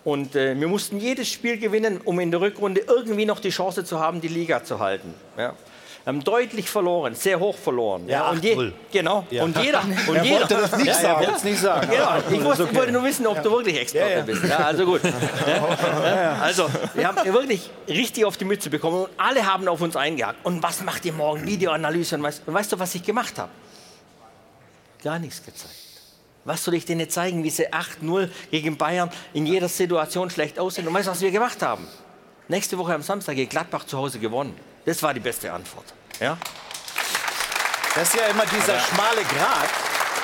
Und 0.04 0.36
äh, 0.36 0.60
wir 0.60 0.68
mussten 0.68 1.00
jedes 1.00 1.30
Spiel 1.30 1.58
gewinnen, 1.58 2.00
um 2.04 2.20
in 2.20 2.30
der 2.32 2.40
Rückrunde 2.42 2.82
irgendwie 2.88 3.26
noch 3.26 3.40
die 3.40 3.50
Chance 3.50 3.84
zu 3.84 4.00
haben, 4.00 4.22
die 4.22 4.28
Liga 4.28 4.64
zu 4.64 4.80
halten. 4.80 5.14
Ja? 5.38 5.54
Wir 6.04 6.14
haben 6.14 6.24
deutlich 6.24 6.70
verloren, 6.70 7.16
sehr 7.16 7.40
hoch 7.40 7.58
verloren. 7.58 8.08
Ja, 8.08 8.30
und 8.30 8.44
je, 8.44 8.54
8-0. 8.56 8.72
genau. 8.92 9.26
Ja. 9.32 9.44
Und 9.44 9.58
jeder. 9.58 9.82
Und 10.08 10.16
Er 10.16 10.24
jeder 10.24 10.40
wollte 10.42 10.54
das 10.58 10.78
nicht 10.78 10.86
ja, 10.86 10.94
sagen. 10.94 11.28
Es 11.36 11.44
nicht 11.44 11.60
sagen. 11.60 11.90
Genau. 11.90 12.10
Ich 12.32 12.44
wusste, 12.44 12.64
okay. 12.66 12.76
wollte 12.76 12.92
nur 12.92 13.04
wissen, 13.04 13.26
ob 13.26 13.42
du 13.42 13.50
wirklich 13.50 13.80
Experte 13.82 14.12
Ja, 14.12 14.18
ja. 14.20 14.24
bist. 14.24 14.44
Ja, 14.44 14.58
also 14.58 14.86
gut. 14.86 15.02
Ja? 16.06 16.38
Also, 16.44 16.68
wir 16.94 17.08
haben 17.08 17.34
wirklich 17.34 17.72
richtig 17.88 18.24
auf 18.24 18.38
die 18.38 18.46
Mütze 18.46 18.70
bekommen 18.70 19.06
und 19.06 19.10
alle 19.18 19.52
haben 19.52 19.68
auf 19.68 19.82
uns 19.82 19.96
eingehakt. 19.96 20.46
Und 20.46 20.62
was 20.62 20.84
macht 20.84 21.04
ihr 21.06 21.14
morgen? 21.14 21.44
Videoanalyse 21.48 22.16
und 22.18 22.22
weißt, 22.24 22.44
und 22.46 22.54
weißt 22.54 22.72
du, 22.74 22.78
was 22.80 22.94
ich 22.94 23.02
gemacht 23.04 23.40
habe? 23.40 23.50
Gar 25.06 25.20
nichts 25.20 25.46
gezeigt. 25.46 25.76
Was 26.46 26.64
soll 26.64 26.74
ich 26.74 26.86
denen 26.86 27.08
zeigen, 27.08 27.44
wie 27.44 27.52
sie 27.52 27.72
8-0 27.72 28.28
gegen 28.50 28.76
Bayern 28.76 29.12
in 29.34 29.46
jeder 29.46 29.70
Situation 29.70 30.32
schlecht 30.32 30.58
aussehen? 30.58 30.88
Und 30.88 30.96
weißt 30.96 31.06
du, 31.06 31.12
was 31.12 31.22
wir 31.22 31.30
gemacht 31.30 31.62
haben? 31.62 31.88
Nächste 32.48 32.76
Woche 32.80 32.96
am 32.96 33.04
Samstag 33.04 33.36
gegen 33.36 33.48
Gladbach 33.48 33.86
zu 33.86 34.00
Hause 34.00 34.18
gewonnen. 34.18 34.60
Das 34.84 35.04
war 35.04 35.14
die 35.14 35.20
beste 35.20 35.54
Antwort. 35.54 35.86
Ja? 36.20 36.40
Das 37.94 38.08
ist 38.08 38.20
ja 38.20 38.26
immer 38.26 38.46
dieser 38.48 38.80
schmale 38.80 39.22
Grat. 39.22 39.70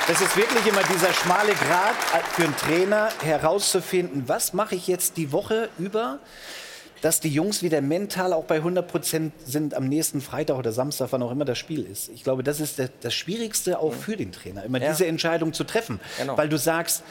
Das 0.07 0.19
ist 0.19 0.35
wirklich 0.35 0.65
immer 0.65 0.81
dieser 0.81 1.13
schmale 1.13 1.53
Grat 1.53 1.95
für 2.31 2.45
einen 2.45 2.57
Trainer 2.57 3.09
herauszufinden, 3.23 4.23
was 4.25 4.53
mache 4.53 4.73
ich 4.73 4.87
jetzt 4.87 5.15
die 5.15 5.31
Woche 5.31 5.69
über, 5.77 6.17
dass 7.01 7.19
die 7.19 7.29
Jungs 7.29 7.63
wieder 7.63 7.81
mental 7.81 8.31
auch 8.33 8.43
bei 8.45 8.55
100 8.57 8.87
Prozent 8.87 9.33
sind 9.45 9.73
am 9.73 9.87
nächsten 9.87 10.21
Freitag 10.21 10.57
oder 10.57 10.71
Samstag, 10.71 11.07
wann 11.11 11.23
auch 11.23 11.31
immer 11.31 11.45
das 11.45 11.57
Spiel 11.57 11.83
ist. 11.85 12.09
Ich 12.09 12.23
glaube, 12.23 12.43
das 12.43 12.59
ist 12.59 12.79
das, 13.01 13.13
Schwierigste 13.13 13.79
auch 13.79 13.93
für 13.93 14.15
den 14.17 14.31
Trainer, 14.31 14.63
immer 14.63 14.79
Ja. 14.81 14.91
diese 14.91 15.07
Entscheidung 15.07 15.53
zu 15.53 15.63
treffen. 15.63 15.99
Genau. 16.19 16.37
Weil 16.37 16.47
du 16.49 16.57
sagst, 16.57 17.03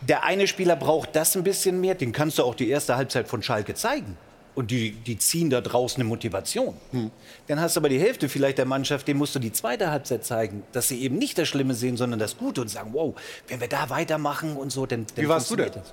der 0.00 0.24
eine 0.24 0.46
Spieler 0.46 0.76
braucht 0.76 1.14
das 1.16 1.36
ein 1.36 1.42
bisschen 1.44 1.80
mehr, 1.80 1.94
den 1.94 2.12
kannst 2.12 2.38
du 2.38 2.44
auch 2.44 2.54
die 2.54 2.68
erste 2.68 2.96
Halbzeit 2.96 3.28
von 3.28 3.42
Schalke 3.42 3.74
zeigen. 3.74 4.16
Und 4.54 4.70
die, 4.70 4.92
die 4.92 5.18
ziehen 5.18 5.50
da 5.50 5.60
draußen 5.60 6.00
eine 6.00 6.08
Motivation. 6.08 6.74
Dann 7.46 7.60
hast 7.60 7.76
du 7.76 7.80
aber 7.80 7.90
die 7.90 8.00
Hälfte 8.00 8.30
vielleicht 8.30 8.56
der 8.56 8.64
Mannschaft, 8.64 9.06
dem 9.06 9.18
musst 9.18 9.34
du 9.34 9.38
die 9.38 9.52
zweite 9.52 9.90
Halbzeit 9.90 10.24
zeigen, 10.24 10.62
dass 10.72 10.88
sie 10.88 11.02
eben 11.02 11.18
nicht 11.18 11.36
das 11.36 11.46
Schlimme 11.46 11.74
sehen, 11.74 11.98
sondern 11.98 12.18
das 12.18 12.38
Gute 12.38 12.62
und 12.62 12.68
sagen, 12.68 12.90
wow, 12.94 13.14
wenn 13.48 13.60
wir 13.60 13.68
da 13.68 13.90
weitermachen 13.90 14.56
und 14.56 14.72
so, 14.72 14.86
dann, 14.86 15.04
dann 15.14 15.24
Wie 15.24 15.28
warst 15.28 15.50
du 15.50 15.56
denn? 15.56 15.72
das. 15.74 15.92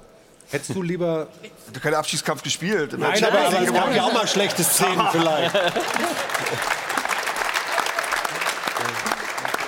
Hättest 0.53 0.75
du 0.75 0.81
lieber. 0.83 1.27
Du 1.73 1.79
keinen 1.79 1.95
Abstiegskampf 1.95 2.43
gespielt. 2.43 2.97
Nein, 2.97 3.23
aber, 3.25 3.39
aber 3.47 3.61
es 3.61 3.73
gab 3.73 3.93
ja 3.95 4.03
auch 4.03 4.13
mal 4.13 4.27
schlechte 4.27 4.63
Szenen 4.63 5.01
vielleicht. 5.11 5.51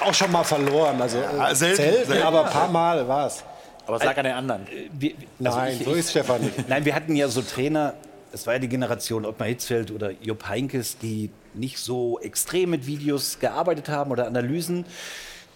auch 0.01 0.13
schon 0.13 0.31
mal 0.31 0.43
verloren. 0.43 1.01
Also 1.01 1.17
Ja, 1.17 1.49
äh, 1.51 1.55
selten, 1.55 1.75
selten, 1.81 2.07
selten. 2.07 2.23
aber 2.27 2.45
ein 2.45 2.51
paar 2.51 2.69
Mal 2.69 3.07
war 3.07 3.27
es. 3.27 3.43
Aber 3.87 3.99
sag 3.99 4.17
an 4.17 4.23
den 4.25 4.33
anderen. 4.33 4.67
Wir, 4.93 5.13
also 5.43 5.57
Nein, 5.57 5.77
ich- 5.79 5.85
so 5.85 5.93
ist 5.93 6.11
Stefan 6.11 6.41
nicht. 6.41 6.69
Nein, 6.69 6.85
wir 6.85 6.95
hatten 6.95 7.15
ja 7.15 7.27
so 7.27 7.41
Trainer, 7.41 7.93
das 8.31 8.45
war 8.45 8.53
ja 8.53 8.59
die 8.59 8.67
Generation 8.67 9.25
Ottmar 9.25 9.47
Hitzfeld 9.47 9.91
oder 9.91 10.11
Jupp 10.21 10.47
Heinkes, 10.47 10.97
die 10.99 11.31
nicht 11.53 11.79
so 11.79 12.19
extrem 12.19 12.69
mit 12.71 12.85
Videos 12.85 13.39
gearbeitet 13.39 13.89
haben 13.89 14.11
oder 14.11 14.27
Analysen. 14.27 14.85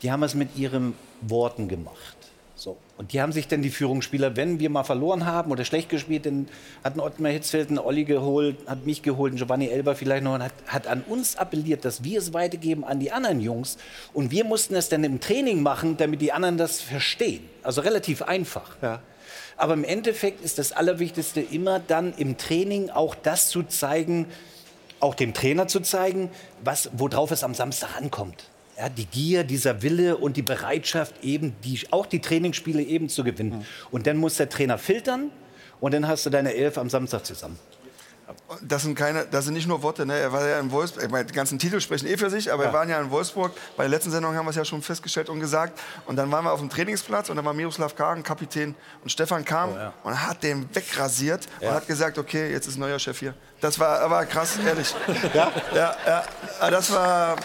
Die 0.02 0.12
haben 0.12 0.24
es 0.24 0.34
mit 0.34 0.56
ihren 0.58 0.96
Worten 1.22 1.68
gemacht. 1.68 2.16
Und 3.00 3.14
die 3.14 3.22
haben 3.22 3.32
sich 3.32 3.48
dann 3.48 3.62
die 3.62 3.70
Führungsspieler, 3.70 4.36
wenn 4.36 4.60
wir 4.60 4.70
mal 4.70 4.84
verloren 4.84 5.26
haben 5.26 5.54
oder 5.54 5.64
schlecht 5.64 5.88
gespielt, 5.88 6.26
dann 6.26 6.50
hat 6.84 6.96
ein 6.96 7.00
Ottmar 7.00 7.32
Hitzfeld 7.32 7.70
einen 7.70 7.80
Olli 7.80 8.04
geholt, 8.04 8.58
hat 8.68 8.86
mich 8.86 9.02
geholt, 9.02 9.32
einen 9.32 9.38
Giovanni 9.38 9.70
Elber 9.70 9.96
vielleicht 9.96 10.26
noch 10.26 10.34
und 10.34 10.44
hat, 10.44 10.52
hat 10.68 10.86
an 10.86 11.06
uns 11.08 11.38
appelliert, 11.38 11.86
dass 11.86 12.04
wir 12.04 12.20
es 12.20 12.34
weitergeben 12.34 12.84
an 12.84 13.00
die 13.00 13.14
anderen 13.14 13.40
Jungs. 13.40 13.78
Und 14.12 14.32
wir 14.32 14.44
mussten 14.44 14.76
es 14.76 14.90
dann 14.90 15.06
im 15.06 15.22
Training 15.22 15.64
machen, 15.64 15.96
damit 15.96 16.20
die 16.20 16.34
anderen 16.34 16.58
das 16.58 16.82
verstehen. 16.82 17.48
Also 17.64 17.80
relativ 17.80 18.22
einfach. 18.22 18.76
Ja. 18.82 19.02
Aber 19.56 19.76
im 19.76 19.86
Endeffekt 19.86 20.44
ist 20.44 20.58
das 20.58 20.74
Allerwichtigste 20.74 21.40
immer 21.40 21.80
dann 21.80 22.14
im 22.18 22.38
Training 22.38 22.90
auch 22.90 23.16
das 23.16 23.48
zu 23.48 23.64
zeigen, 23.64 24.26
auch 25.00 25.16
dem 25.16 25.34
Trainer 25.34 25.70
zu 25.70 25.80
zeigen, 25.80 26.30
was, 26.66 26.90
worauf 26.92 27.32
es 27.32 27.46
am 27.46 27.54
Samstag 27.54 27.96
ankommt. 27.96 28.49
Ja, 28.80 28.88
die 28.88 29.06
Gier, 29.06 29.44
dieser 29.44 29.82
Wille 29.82 30.16
und 30.16 30.38
die 30.38 30.42
Bereitschaft, 30.42 31.22
eben 31.22 31.54
die, 31.66 31.82
auch 31.92 32.06
die 32.06 32.22
Trainingsspiele 32.22 32.82
eben 32.82 33.10
zu 33.10 33.26
gewinnen. 33.26 33.66
Und 33.92 34.08
dann 34.08 34.16
muss 34.16 34.38
der 34.38 34.48
Trainer 34.48 34.78
filtern 34.78 35.32
und 35.82 35.94
dann 35.94 36.08
hast 36.08 36.26
du 36.26 36.30
deine 36.30 36.54
Elf 36.54 36.78
am 36.78 36.90
Samstag 36.90 37.26
zusammen. 37.26 37.60
Das 38.62 38.84
sind 38.84 38.96
keine, 38.96 39.26
das 39.26 39.46
sind 39.46 39.56
nicht 39.56 39.68
nur 39.68 39.84
Worte. 39.84 40.06
Ne? 40.06 40.18
Er 40.18 40.32
war 40.32 40.48
ja 40.48 40.60
in 40.60 40.72
Wolfsburg. 40.72 41.04
Ich 41.04 41.10
meine, 41.10 41.26
die 41.26 41.34
ganzen 41.34 41.60
Titel 41.60 41.82
sprechen 41.82 42.08
eh 42.08 42.16
für 42.16 42.30
sich, 42.30 42.54
aber 42.54 42.66
wir 42.66 42.74
waren 42.74 42.88
ja 42.88 43.02
in 43.02 43.10
Wolfsburg. 43.10 43.52
Bei 43.76 43.84
der 43.84 43.90
letzten 43.90 44.12
Sendung 44.12 44.34
haben 44.34 44.46
wir 44.46 44.52
es 44.52 44.56
ja 44.56 44.64
schon 44.64 44.82
festgestellt 44.82 45.30
und 45.30 45.42
gesagt. 45.42 45.78
Und 46.06 46.16
dann 46.16 46.32
waren 46.32 46.46
wir 46.46 46.54
auf 46.54 46.60
dem 46.60 46.70
Trainingsplatz 46.70 47.30
und 47.30 47.36
dann 47.36 47.44
war 47.44 47.54
Miroslav 47.54 47.96
Kagen 47.96 48.24
Kapitän 48.24 48.76
und 49.04 49.12
Stefan 49.12 49.44
kam 49.44 49.72
und 50.04 50.28
hat 50.28 50.42
den 50.44 50.74
wegrasiert 50.74 51.48
und 51.60 51.72
hat 51.72 51.86
gesagt, 51.86 52.18
okay, 52.18 52.52
jetzt 52.52 52.68
ist 52.68 52.78
neuer 52.78 53.00
Chef 53.00 53.20
hier. 53.20 53.34
Das 53.60 53.78
war 53.78 54.00
aber 54.00 54.26
krass, 54.26 54.58
ehrlich. 54.66 54.96
ja, 55.34 55.52
ja, 55.76 55.96
ja. 56.06 56.70
Das 56.70 56.92
war 56.94 57.36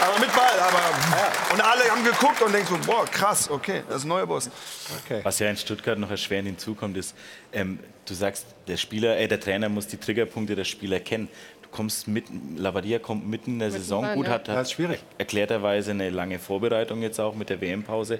Aber 0.00 0.18
mit 0.18 0.32
Ball. 0.34 0.58
Aber, 0.58 1.52
Und 1.52 1.60
alle 1.60 1.90
haben 1.90 2.02
geguckt 2.04 2.40
und 2.40 2.52
denken 2.52 2.68
so, 2.68 2.90
boah, 2.90 3.04
krass, 3.04 3.50
okay, 3.50 3.82
das 3.86 3.98
ist 3.98 4.04
ein 4.04 4.08
neuer 4.08 4.26
Boss. 4.26 4.50
Okay. 5.04 5.20
Was 5.22 5.38
ja 5.38 5.50
in 5.50 5.56
Stuttgart 5.56 5.98
noch 5.98 6.10
erschwerend 6.10 6.48
hinzukommt, 6.48 6.96
ist, 6.96 7.14
ähm, 7.52 7.78
du 8.06 8.14
sagst, 8.14 8.46
der 8.66 8.78
Spieler, 8.78 9.18
äh, 9.18 9.28
der 9.28 9.40
Trainer 9.40 9.68
muss 9.68 9.86
die 9.86 9.98
Triggerpunkte 9.98 10.56
der 10.56 10.64
Spieler 10.64 11.00
kennen. 11.00 11.28
Kommst 11.70 12.08
mitten, 12.08 12.56
Labadia 12.56 12.98
kommt 12.98 13.28
mitten 13.28 13.52
in 13.52 13.58
der 13.60 13.68
Mitten 13.68 13.80
Saison 13.82 14.04
rein, 14.04 14.16
gut, 14.16 14.26
ja. 14.26 14.32
hat, 14.32 14.48
hat 14.48 14.62
ist 14.62 14.72
schwierig. 14.72 15.00
erklärterweise 15.18 15.92
eine 15.92 16.10
lange 16.10 16.38
Vorbereitung 16.38 17.00
jetzt 17.02 17.20
auch 17.20 17.34
mit 17.34 17.48
der 17.48 17.60
WM-Pause. 17.60 18.18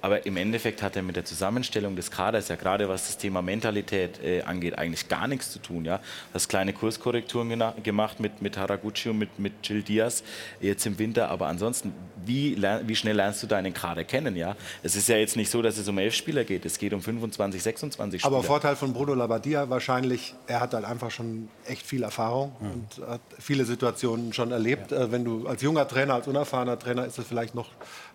Aber 0.00 0.26
im 0.26 0.36
Endeffekt 0.36 0.82
hat 0.82 0.96
er 0.96 1.02
mit 1.02 1.16
der 1.16 1.24
Zusammenstellung 1.24 1.94
des 1.96 2.10
Kaders 2.10 2.48
ja 2.48 2.56
gerade 2.56 2.88
was 2.88 3.06
das 3.06 3.18
Thema 3.18 3.40
Mentalität 3.42 4.22
äh, 4.22 4.42
angeht, 4.42 4.78
eigentlich 4.78 5.08
gar 5.08 5.28
nichts 5.28 5.52
zu 5.52 5.58
tun. 5.60 5.84
Ja? 5.84 5.98
Du 5.98 6.02
hast 6.34 6.48
kleine 6.48 6.72
Kurskorrekturen 6.72 7.48
gena- 7.50 7.74
gemacht 7.82 8.20
mit, 8.20 8.42
mit 8.42 8.56
Haraguchi 8.58 9.10
und 9.10 9.18
mit, 9.18 9.38
mit 9.38 9.62
Gil 9.62 9.82
Diaz 9.82 10.22
jetzt 10.60 10.84
im 10.86 10.98
Winter. 10.98 11.28
Aber 11.30 11.46
ansonsten, 11.46 11.92
wie, 12.24 12.54
lern, 12.54 12.88
wie 12.88 12.96
schnell 12.96 13.16
lernst 13.16 13.42
du 13.42 13.46
deinen 13.46 13.72
Kader 13.74 14.04
kennen? 14.04 14.34
Ja? 14.36 14.56
Es 14.82 14.96
ist 14.96 15.08
ja 15.08 15.16
jetzt 15.16 15.36
nicht 15.36 15.50
so, 15.50 15.62
dass 15.62 15.78
es 15.78 15.86
um 15.88 15.98
elf 15.98 16.14
Spieler 16.14 16.44
geht. 16.44 16.64
Es 16.66 16.78
geht 16.78 16.92
um 16.92 17.00
25, 17.00 17.62
26 17.62 18.20
Spieler. 18.20 18.34
Aber 18.36 18.42
Vorteil 18.44 18.76
von 18.76 18.92
Bruno 18.92 19.14
Labbadia 19.14 19.70
wahrscheinlich, 19.70 20.34
er 20.46 20.60
hat 20.60 20.74
halt 20.74 20.84
einfach 20.84 21.10
schon 21.10 21.48
echt 21.66 21.86
viel 21.86 22.02
Erfahrung 22.02 22.52
und 22.96 23.06
hat 23.08 23.20
viele 23.38 23.64
Situationen 23.64 24.32
schon 24.32 24.50
erlebt. 24.52 24.92
Äh, 24.92 25.10
Wenn 25.12 25.24
du 25.24 25.46
als 25.46 25.62
junger 25.62 25.86
Trainer, 25.86 26.14
als 26.14 26.26
unerfahrener 26.28 26.78
Trainer, 26.78 27.04
ist 27.06 27.18
es 27.18 27.26
vielleicht 27.26 27.54
noch, 27.54 27.68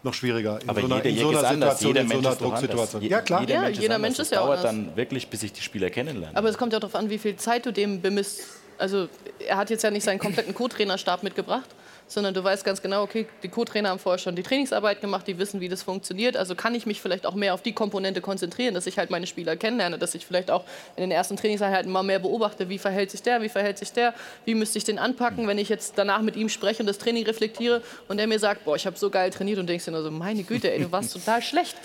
noch 0.03 0.13
schwieriger 0.13 0.59
in 0.61 0.69
Aber 0.69 0.81
so 0.81 0.85
einer, 0.87 0.97
jeder 0.97 1.09
in 1.09 1.17
so 1.17 1.29
einer 1.29 1.39
ist 1.39 1.45
anders. 1.45 1.79
Situation, 1.79 1.89
Jeder 1.89 2.01
in 2.01 2.07
so 2.07 2.13
Mensch 2.13 2.25
einer 2.25 2.35
anders. 2.35 2.49
Drucksituation. 2.61 3.01
Je- 3.01 3.09
Ja, 3.09 3.21
klar. 3.21 3.41
Jeder 3.41 3.53
Ja, 3.55 3.61
Mensch 3.61 3.79
jeder 3.79 3.95
ist 3.95 4.01
Mensch 4.01 4.19
ist 4.19 4.31
ja 4.31 4.37
dauert 4.39 4.59
anders. 4.59 4.71
dann 4.71 4.95
wirklich, 4.95 5.27
bis 5.27 5.41
sich 5.41 5.53
die 5.53 5.61
Spieler 5.61 5.89
kennenlernen. 5.89 6.35
Aber 6.35 6.49
es 6.49 6.57
kommt 6.57 6.73
ja 6.73 6.79
darauf 6.79 6.95
an, 6.95 7.09
wie 7.09 7.17
viel 7.17 7.35
Zeit 7.35 7.65
du 7.65 7.71
dem 7.73 8.01
bemisst. 8.01 8.41
Also 8.77 9.07
er 9.45 9.57
hat 9.57 9.69
jetzt 9.69 9.83
ja 9.83 9.91
nicht 9.91 10.03
seinen 10.03 10.19
kompletten 10.19 10.53
Co-Trainerstab 10.53 11.21
mitgebracht, 11.23 11.69
sondern 12.13 12.33
du 12.33 12.43
weißt 12.43 12.63
ganz 12.63 12.81
genau, 12.81 13.03
okay, 13.03 13.27
die 13.41 13.49
Co-Trainer 13.49 13.89
haben 13.89 13.99
vorher 13.99 14.19
schon 14.19 14.35
die 14.35 14.43
Trainingsarbeit 14.43 15.01
gemacht, 15.01 15.27
die 15.27 15.37
wissen, 15.37 15.59
wie 15.59 15.69
das 15.69 15.83
funktioniert. 15.83 16.37
Also 16.37 16.55
kann 16.55 16.75
ich 16.75 16.85
mich 16.85 17.01
vielleicht 17.01 17.25
auch 17.25 17.35
mehr 17.35 17.53
auf 17.53 17.61
die 17.61 17.73
Komponente 17.73 18.21
konzentrieren, 18.21 18.73
dass 18.73 18.87
ich 18.87 18.97
halt 18.97 19.09
meine 19.09 19.27
Spieler 19.27 19.55
kennenlerne, 19.55 19.97
dass 19.97 20.15
ich 20.15 20.25
vielleicht 20.25 20.51
auch 20.51 20.63
in 20.95 21.01
den 21.01 21.11
ersten 21.11 21.37
Trainingseinheiten 21.37 21.91
mal 21.91 22.03
mehr 22.03 22.19
beobachte, 22.19 22.69
wie 22.69 22.77
verhält 22.77 23.11
sich 23.11 23.21
der, 23.21 23.41
wie 23.41 23.49
verhält 23.49 23.77
sich 23.77 23.91
der, 23.91 24.13
wie 24.45 24.55
müsste 24.55 24.77
ich 24.77 24.83
den 24.83 24.99
anpacken, 24.99 25.47
wenn 25.47 25.57
ich 25.57 25.69
jetzt 25.69 25.93
danach 25.97 26.21
mit 26.21 26.35
ihm 26.35 26.49
spreche 26.49 26.81
und 26.81 26.87
das 26.87 26.97
Training 26.97 27.25
reflektiere 27.25 27.81
und 28.07 28.17
der 28.17 28.27
mir 28.27 28.39
sagt, 28.39 28.65
boah, 28.65 28.75
ich 28.75 28.85
habe 28.85 28.97
so 28.97 29.09
geil 29.09 29.29
trainiert 29.31 29.59
und 29.59 29.67
denkst 29.67 29.85
dir 29.85 29.91
nur 29.91 30.03
so, 30.03 30.11
meine 30.11 30.43
Güte, 30.43 30.71
ey, 30.71 30.79
du 30.79 30.91
warst 30.91 31.13
total 31.25 31.41
schlecht. 31.41 31.75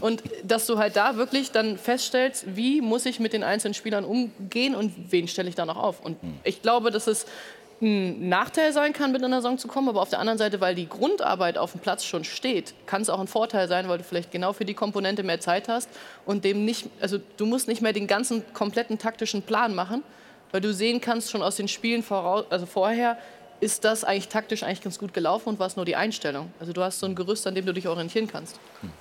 Und 0.00 0.22
dass 0.42 0.66
du 0.66 0.78
halt 0.78 0.96
da 0.96 1.16
wirklich 1.16 1.50
dann 1.50 1.78
feststellst, 1.78 2.44
wie 2.56 2.80
muss 2.80 3.06
ich 3.06 3.20
mit 3.20 3.32
den 3.32 3.42
einzelnen 3.42 3.74
Spielern 3.74 4.04
umgehen 4.04 4.74
und 4.74 4.92
wen 5.10 5.28
stelle 5.28 5.48
ich 5.48 5.54
da 5.54 5.66
noch 5.66 5.76
auf. 5.76 6.04
Und 6.04 6.16
ich 6.44 6.62
glaube, 6.62 6.90
dass 6.90 7.06
es 7.06 7.26
ein 7.80 8.28
Nachteil 8.28 8.72
sein 8.72 8.92
kann, 8.92 9.12
mit 9.12 9.22
in 9.22 9.30
der 9.30 9.40
Saison 9.40 9.58
zu 9.58 9.68
kommen, 9.68 9.88
aber 9.88 10.02
auf 10.02 10.08
der 10.08 10.18
anderen 10.18 10.38
Seite, 10.38 10.60
weil 10.60 10.74
die 10.74 10.88
Grundarbeit 10.88 11.58
auf 11.58 11.72
dem 11.72 11.80
Platz 11.80 12.04
schon 12.04 12.24
steht, 12.24 12.74
kann 12.86 13.02
es 13.02 13.10
auch 13.10 13.20
ein 13.20 13.28
Vorteil 13.28 13.68
sein, 13.68 13.88
weil 13.88 13.98
du 13.98 14.04
vielleicht 14.04 14.32
genau 14.32 14.52
für 14.52 14.64
die 14.64 14.74
Komponente 14.74 15.22
mehr 15.22 15.40
Zeit 15.40 15.68
hast 15.68 15.88
und 16.26 16.44
dem 16.44 16.64
nicht, 16.64 16.88
also 17.00 17.18
du 17.36 17.46
musst 17.46 17.68
nicht 17.68 17.80
mehr 17.80 17.92
den 17.92 18.06
ganzen 18.06 18.42
kompletten 18.52 18.98
taktischen 18.98 19.42
Plan 19.42 19.74
machen, 19.74 20.02
weil 20.50 20.60
du 20.60 20.72
sehen 20.72 21.00
kannst 21.00 21.30
schon 21.30 21.42
aus 21.42 21.56
den 21.56 21.68
Spielen 21.68 22.02
voraus, 22.02 22.46
also 22.50 22.66
vorher, 22.66 23.18
ist 23.60 23.84
das 23.84 24.04
eigentlich 24.04 24.28
taktisch 24.28 24.62
eigentlich 24.62 24.82
ganz 24.82 24.98
gut 24.98 25.12
gelaufen 25.12 25.48
und 25.48 25.58
war 25.58 25.66
es 25.66 25.76
nur 25.76 25.84
die 25.84 25.96
Einstellung. 25.96 26.52
Also 26.60 26.72
du 26.72 26.82
hast 26.82 27.00
so 27.00 27.06
ein 27.06 27.14
Gerüst, 27.14 27.46
an 27.46 27.54
dem 27.54 27.66
du 27.66 27.72
dich 27.72 27.88
orientieren 27.88 28.28
kannst. 28.28 28.58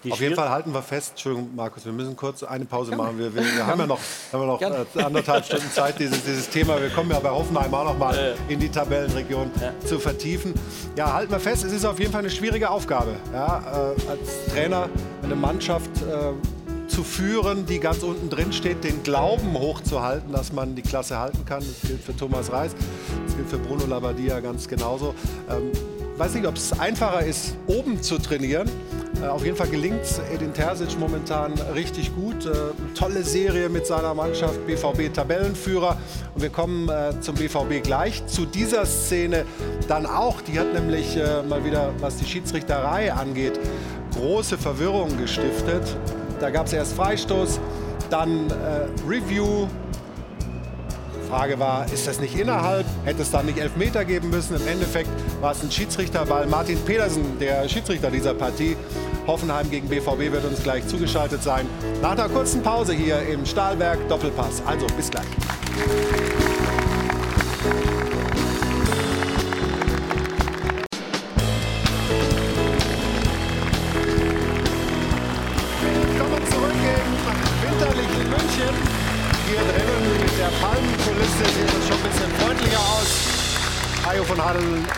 Auf 0.09 0.19
jeden 0.19 0.35
Fall 0.35 0.49
halten 0.49 0.73
wir 0.73 0.81
fest, 0.81 1.11
Entschuldigung, 1.11 1.55
Markus, 1.55 1.85
wir 1.85 1.91
müssen 1.91 2.15
kurz 2.15 2.43
eine 2.43 2.65
Pause 2.65 2.95
machen. 2.95 3.19
Wir, 3.19 3.33
wir, 3.33 3.43
wir 3.43 3.67
haben 3.67 3.79
ja 3.79 3.87
noch, 3.87 3.99
haben 4.33 4.41
wir 4.41 4.47
noch 4.47 4.61
äh, 4.61 5.03
anderthalb 5.03 5.45
Stunden 5.45 5.69
Zeit, 5.71 5.99
dieses, 5.99 6.23
dieses 6.23 6.49
Thema. 6.49 6.81
Wir 6.81 6.89
kommen 6.89 7.11
ja 7.11 7.19
bei 7.19 7.29
Hoffenheim 7.29 7.73
auch 7.73 7.85
noch 7.85 7.97
mal 7.97 8.35
in 8.47 8.59
die 8.59 8.69
Tabellenregion 8.69 9.51
zu 9.85 9.99
vertiefen. 9.99 10.53
Ja, 10.95 11.13
halten 11.13 11.31
wir 11.31 11.39
fest, 11.39 11.63
es 11.63 11.73
ist 11.73 11.85
auf 11.85 11.99
jeden 11.99 12.11
Fall 12.11 12.21
eine 12.21 12.31
schwierige 12.31 12.69
Aufgabe, 12.69 13.15
ja, 13.33 13.93
äh, 13.95 14.09
als 14.09 14.45
Trainer 14.51 14.89
eine 15.23 15.35
Mannschaft 15.35 15.91
äh, 16.01 16.33
zu 16.87 17.03
führen, 17.03 17.65
die 17.65 17.79
ganz 17.79 18.03
unten 18.03 18.29
drin 18.29 18.53
steht, 18.53 18.83
den 18.83 19.03
Glauben 19.03 19.53
hochzuhalten, 19.53 20.31
dass 20.31 20.51
man 20.53 20.75
die 20.75 20.81
Klasse 20.81 21.17
halten 21.19 21.45
kann. 21.45 21.59
Das 21.59 21.87
gilt 21.87 22.01
für 22.01 22.15
Thomas 22.15 22.51
Reis, 22.51 22.75
das 23.25 23.35
gilt 23.35 23.49
für 23.49 23.57
Bruno 23.57 23.85
Labbadia 23.85 24.39
ganz 24.39 24.67
genauso. 24.67 25.13
Ähm, 25.49 25.71
weiß 26.17 26.33
nicht, 26.33 26.47
ob 26.47 26.55
es 26.55 26.77
einfacher 26.79 27.25
ist, 27.25 27.55
oben 27.67 28.01
zu 28.01 28.17
trainieren. 28.17 28.69
Äh, 29.21 29.27
auf 29.27 29.43
jeden 29.45 29.55
Fall 29.55 29.67
gelingt 29.67 30.01
es 30.01 30.19
Edin 30.33 30.53
Terzic 30.53 30.99
momentan 30.99 31.53
richtig 31.75 32.13
gut. 32.15 32.45
Äh, 32.45 32.51
tolle 32.95 33.23
Serie 33.23 33.69
mit 33.69 33.85
seiner 33.85 34.13
Mannschaft, 34.13 34.65
BVB 34.65 35.13
Tabellenführer. 35.13 35.97
Und 36.35 36.41
wir 36.41 36.49
kommen 36.49 36.89
äh, 36.89 37.19
zum 37.21 37.35
BVB 37.35 37.83
gleich. 37.83 38.25
Zu 38.27 38.45
dieser 38.45 38.85
Szene 38.85 39.45
dann 39.87 40.05
auch. 40.05 40.41
Die 40.41 40.59
hat 40.59 40.73
nämlich 40.73 41.15
äh, 41.17 41.43
mal 41.43 41.63
wieder, 41.63 41.93
was 41.99 42.17
die 42.17 42.25
Schiedsrichterei 42.25 43.13
angeht, 43.13 43.59
große 44.13 44.57
Verwirrung 44.57 45.17
gestiftet. 45.17 45.95
Da 46.39 46.49
gab 46.49 46.67
es 46.67 46.73
erst 46.73 46.93
Freistoß, 46.93 47.59
dann 48.09 48.49
äh, 48.49 49.07
Review, 49.07 49.67
Frage 51.27 51.59
war, 51.59 51.85
ist 51.91 52.07
das 52.07 52.19
nicht 52.19 52.39
innerhalb? 52.39 52.85
Hätte 53.03 53.21
es 53.21 53.31
dann 53.31 53.45
nicht 53.45 53.57
Elfmeter 53.57 54.05
geben 54.05 54.29
müssen? 54.29 54.55
Im 54.55 54.67
Endeffekt 54.67 55.09
war 55.41 55.51
es 55.51 55.61
ein 55.61 55.69
Schiedsrichterball. 55.69 56.47
Martin 56.47 56.79
Pedersen, 56.85 57.37
der 57.39 57.67
Schiedsrichter 57.67 58.09
dieser 58.09 58.33
Partie. 58.33 58.77
Hoffenheim 59.27 59.69
gegen 59.69 59.89
BVB 59.89 60.31
wird 60.31 60.45
uns 60.45 60.63
gleich 60.63 60.87
zugeschaltet 60.87 61.43
sein. 61.43 61.67
Nach 62.01 62.11
einer 62.11 62.29
kurzen 62.29 62.63
Pause 62.63 62.93
hier 62.93 63.19
im 63.27 63.45
Stahlwerk 63.45 64.07
Doppelpass. 64.07 64.63
Also 64.65 64.87
bis 64.95 65.11
gleich. 65.11 65.25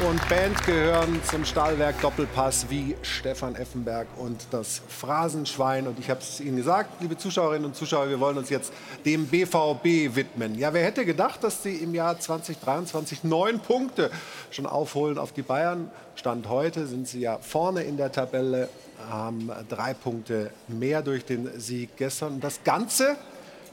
Und 0.09 0.27
Band 0.27 0.65
gehören 0.65 1.21
zum 1.23 1.45
Stahlwerk 1.45 2.01
Doppelpass 2.01 2.65
wie 2.69 2.95
Stefan 3.03 3.55
Effenberg 3.55 4.07
und 4.17 4.47
das 4.49 4.81
Phrasenschwein. 4.87 5.85
Und 5.85 5.99
ich 5.99 6.09
habe 6.09 6.19
es 6.19 6.39
Ihnen 6.39 6.57
gesagt, 6.57 6.99
liebe 6.99 7.15
Zuschauerinnen 7.15 7.65
und 7.65 7.75
Zuschauer, 7.75 8.09
wir 8.09 8.19
wollen 8.19 8.39
uns 8.39 8.49
jetzt 8.49 8.73
dem 9.05 9.27
BVB 9.27 10.15
widmen. 10.15 10.57
Ja, 10.57 10.73
wer 10.73 10.83
hätte 10.83 11.05
gedacht, 11.05 11.43
dass 11.43 11.61
sie 11.61 11.75
im 11.75 11.93
Jahr 11.93 12.19
2023 12.19 13.23
neun 13.23 13.59
Punkte 13.59 14.09
schon 14.49 14.65
aufholen 14.65 15.19
auf 15.19 15.31
die 15.31 15.43
Bayern? 15.43 15.91
Stand 16.15 16.49
heute 16.49 16.87
sind 16.87 17.07
sie 17.07 17.19
ja 17.19 17.37
vorne 17.37 17.83
in 17.83 17.97
der 17.97 18.11
Tabelle, 18.11 18.67
haben 19.11 19.51
drei 19.69 19.93
Punkte 19.93 20.49
mehr 20.67 21.03
durch 21.03 21.23
den 21.23 21.59
Sieg 21.59 21.97
gestern. 21.97 22.33
Und 22.33 22.43
das 22.43 22.63
Ganze 22.63 23.15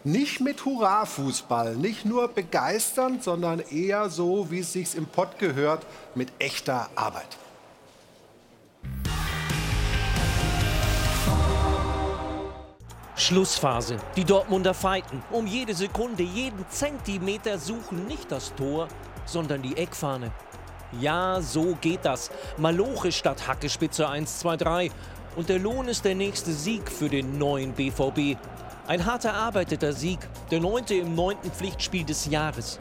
nicht 0.06 0.40
mit 0.40 0.64
Hurra-Fußball, 0.64 1.74
nicht 1.74 2.04
nur 2.04 2.28
begeisternd, 2.28 3.24
sondern 3.24 3.58
eher 3.58 4.08
so, 4.08 4.52
wie 4.52 4.60
es 4.60 4.72
sich 4.72 4.94
im 4.94 5.06
Pott 5.06 5.40
gehört, 5.40 5.84
mit 6.14 6.30
echter 6.38 6.88
Arbeit. 6.94 7.26
Schlussphase. 13.16 13.96
Die 14.14 14.24
Dortmunder 14.24 14.74
fighten. 14.74 15.24
Um 15.32 15.48
jede 15.48 15.74
Sekunde, 15.74 16.22
jeden 16.22 16.64
Zentimeter 16.70 17.58
suchen 17.58 18.06
nicht 18.06 18.30
das 18.30 18.54
Tor, 18.54 18.86
sondern 19.24 19.60
die 19.62 19.76
Eckfahne. 19.76 20.30
Ja, 21.00 21.40
so 21.40 21.76
geht 21.80 22.04
das. 22.04 22.30
Maloche 22.58 23.10
statt 23.10 23.48
Hackespitze 23.48 24.08
1, 24.08 24.38
2, 24.38 24.56
3. 24.56 24.90
Und 25.34 25.48
der 25.48 25.58
Lohn 25.58 25.88
ist 25.88 26.04
der 26.04 26.14
nächste 26.14 26.52
Sieg 26.52 26.92
für 26.92 27.08
den 27.08 27.38
neuen 27.38 27.72
BVB. 27.72 28.36
Ein 28.88 29.04
hart 29.04 29.24
erarbeiteter 29.24 29.92
Sieg, 29.92 30.20
der 30.52 30.60
neunte 30.60 30.94
im 30.94 31.16
neunten 31.16 31.50
Pflichtspiel 31.50 32.04
des 32.04 32.26
Jahres. 32.26 32.78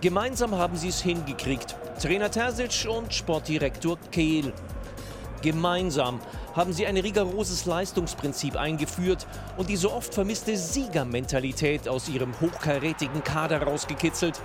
Gemeinsam 0.00 0.56
haben 0.56 0.76
sie 0.76 0.88
es 0.88 1.00
hingekriegt. 1.02 1.76
Trainer 2.02 2.32
Terzic 2.32 2.90
und 2.90 3.14
Sportdirektor 3.14 3.96
Kehl. 4.10 4.52
Gemeinsam 5.40 6.18
haben 6.56 6.72
sie 6.72 6.84
ein 6.84 6.96
rigoroses 6.96 7.64
Leistungsprinzip 7.64 8.56
eingeführt 8.56 9.24
und 9.56 9.68
die 9.68 9.76
so 9.76 9.92
oft 9.92 10.12
vermisste 10.12 10.56
Siegermentalität 10.56 11.88
aus 11.88 12.08
ihrem 12.08 12.32
hochkarätigen 12.40 13.22
Kader 13.22 13.62
rausgekitzelt. 13.62 14.40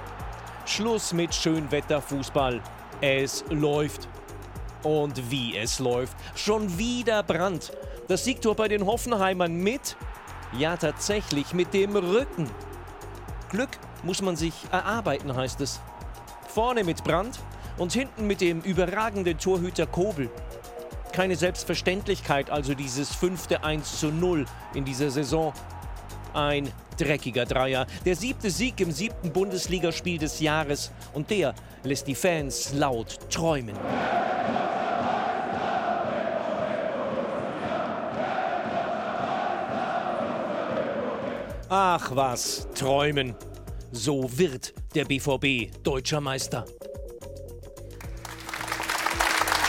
Schluss 0.67 1.13
mit 1.13 1.33
Schönwetterfußball. 1.33 2.61
Es 3.01 3.43
läuft. 3.49 4.07
Und 4.83 5.31
wie 5.31 5.57
es 5.57 5.79
läuft. 5.79 6.15
Schon 6.35 6.77
wieder 6.77 7.23
Brand. 7.23 7.71
Das 8.07 8.23
Siegtor 8.23 8.53
bei 8.53 8.67
den 8.67 8.85
Hoffenheimern 8.85 9.55
mit? 9.55 9.97
Ja, 10.53 10.77
tatsächlich 10.77 11.53
mit 11.53 11.73
dem 11.73 11.95
Rücken. 11.95 12.49
Glück 13.49 13.69
muss 14.03 14.21
man 14.21 14.35
sich 14.35 14.53
erarbeiten, 14.71 15.35
heißt 15.35 15.61
es. 15.61 15.81
Vorne 16.47 16.83
mit 16.83 17.03
Brandt 17.03 17.39
und 17.77 17.93
hinten 17.93 18.27
mit 18.27 18.41
dem 18.41 18.61
überragenden 18.61 19.37
Torhüter 19.37 19.85
Kobel. 19.85 20.29
Keine 21.11 21.35
Selbstverständlichkeit 21.35 22.49
also 22.49 22.73
dieses 22.73 23.13
fünfte 23.13 23.63
1 23.63 23.99
zu 23.99 24.07
0 24.07 24.45
in 24.73 24.85
dieser 24.85 25.09
Saison. 25.11 25.53
Ein 26.33 26.71
dreckiger 26.97 27.45
Dreier, 27.45 27.87
der 28.05 28.15
siebte 28.15 28.49
Sieg 28.49 28.79
im 28.79 28.91
siebten 28.91 29.31
Bundesligaspiel 29.31 30.17
des 30.17 30.39
Jahres 30.39 30.91
und 31.13 31.29
der 31.29 31.53
lässt 31.83 32.07
die 32.07 32.15
Fans 32.15 32.73
laut 32.73 33.19
träumen. 33.29 33.75
Ach 41.69 42.15
was, 42.15 42.67
träumen. 42.75 43.35
So 43.91 44.29
wird 44.37 44.73
der 44.93 45.05
BVB 45.05 45.71
deutscher 45.83 46.21
Meister. 46.21 46.65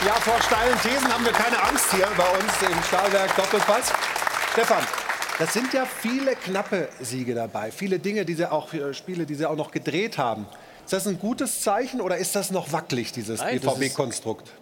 Ja, 0.05 0.13
vor 0.13 0.39
steilen 0.41 0.77
Thesen 0.81 1.11
haben 1.11 1.25
wir 1.25 1.31
keine 1.31 1.61
Angst 1.63 1.91
hier 1.91 2.07
bei 2.15 2.29
uns 2.29 2.61
im 2.61 2.83
Stahlwerk 2.83 3.35
Doppelpass. 3.35 3.91
Stefan, 4.51 4.83
das 5.39 5.53
sind 5.53 5.73
ja 5.73 5.85
viele 5.85 6.35
knappe 6.35 6.89
Siege 6.99 7.33
dabei, 7.33 7.71
viele 7.71 7.97
Dinge, 7.97 8.25
diese 8.25 8.51
auch 8.51 8.73
äh, 8.73 8.93
Spiele, 8.93 9.25
die 9.25 9.35
sie 9.35 9.47
auch 9.47 9.55
noch 9.55 9.71
gedreht 9.71 10.17
haben. 10.17 10.45
Ist 10.83 10.93
das 10.93 11.07
ein 11.07 11.17
gutes 11.17 11.61
Zeichen 11.61 11.99
oder 11.99 12.17
ist 12.17 12.35
das 12.35 12.51
noch 12.51 12.71
wackelig, 12.71 13.11
dieses 13.11 13.41
BVB-Konstrukt? 13.41 14.53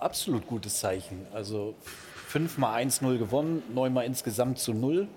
absolut 0.00 0.46
gutes 0.46 0.80
Zeichen. 0.80 1.26
Also 1.32 1.74
fünfmal 2.28 2.82
1-0 2.84 3.18
gewonnen, 3.18 3.62
neunmal 3.74 4.04
insgesamt 4.04 4.58
zu 4.58 4.72
null. 4.72 5.08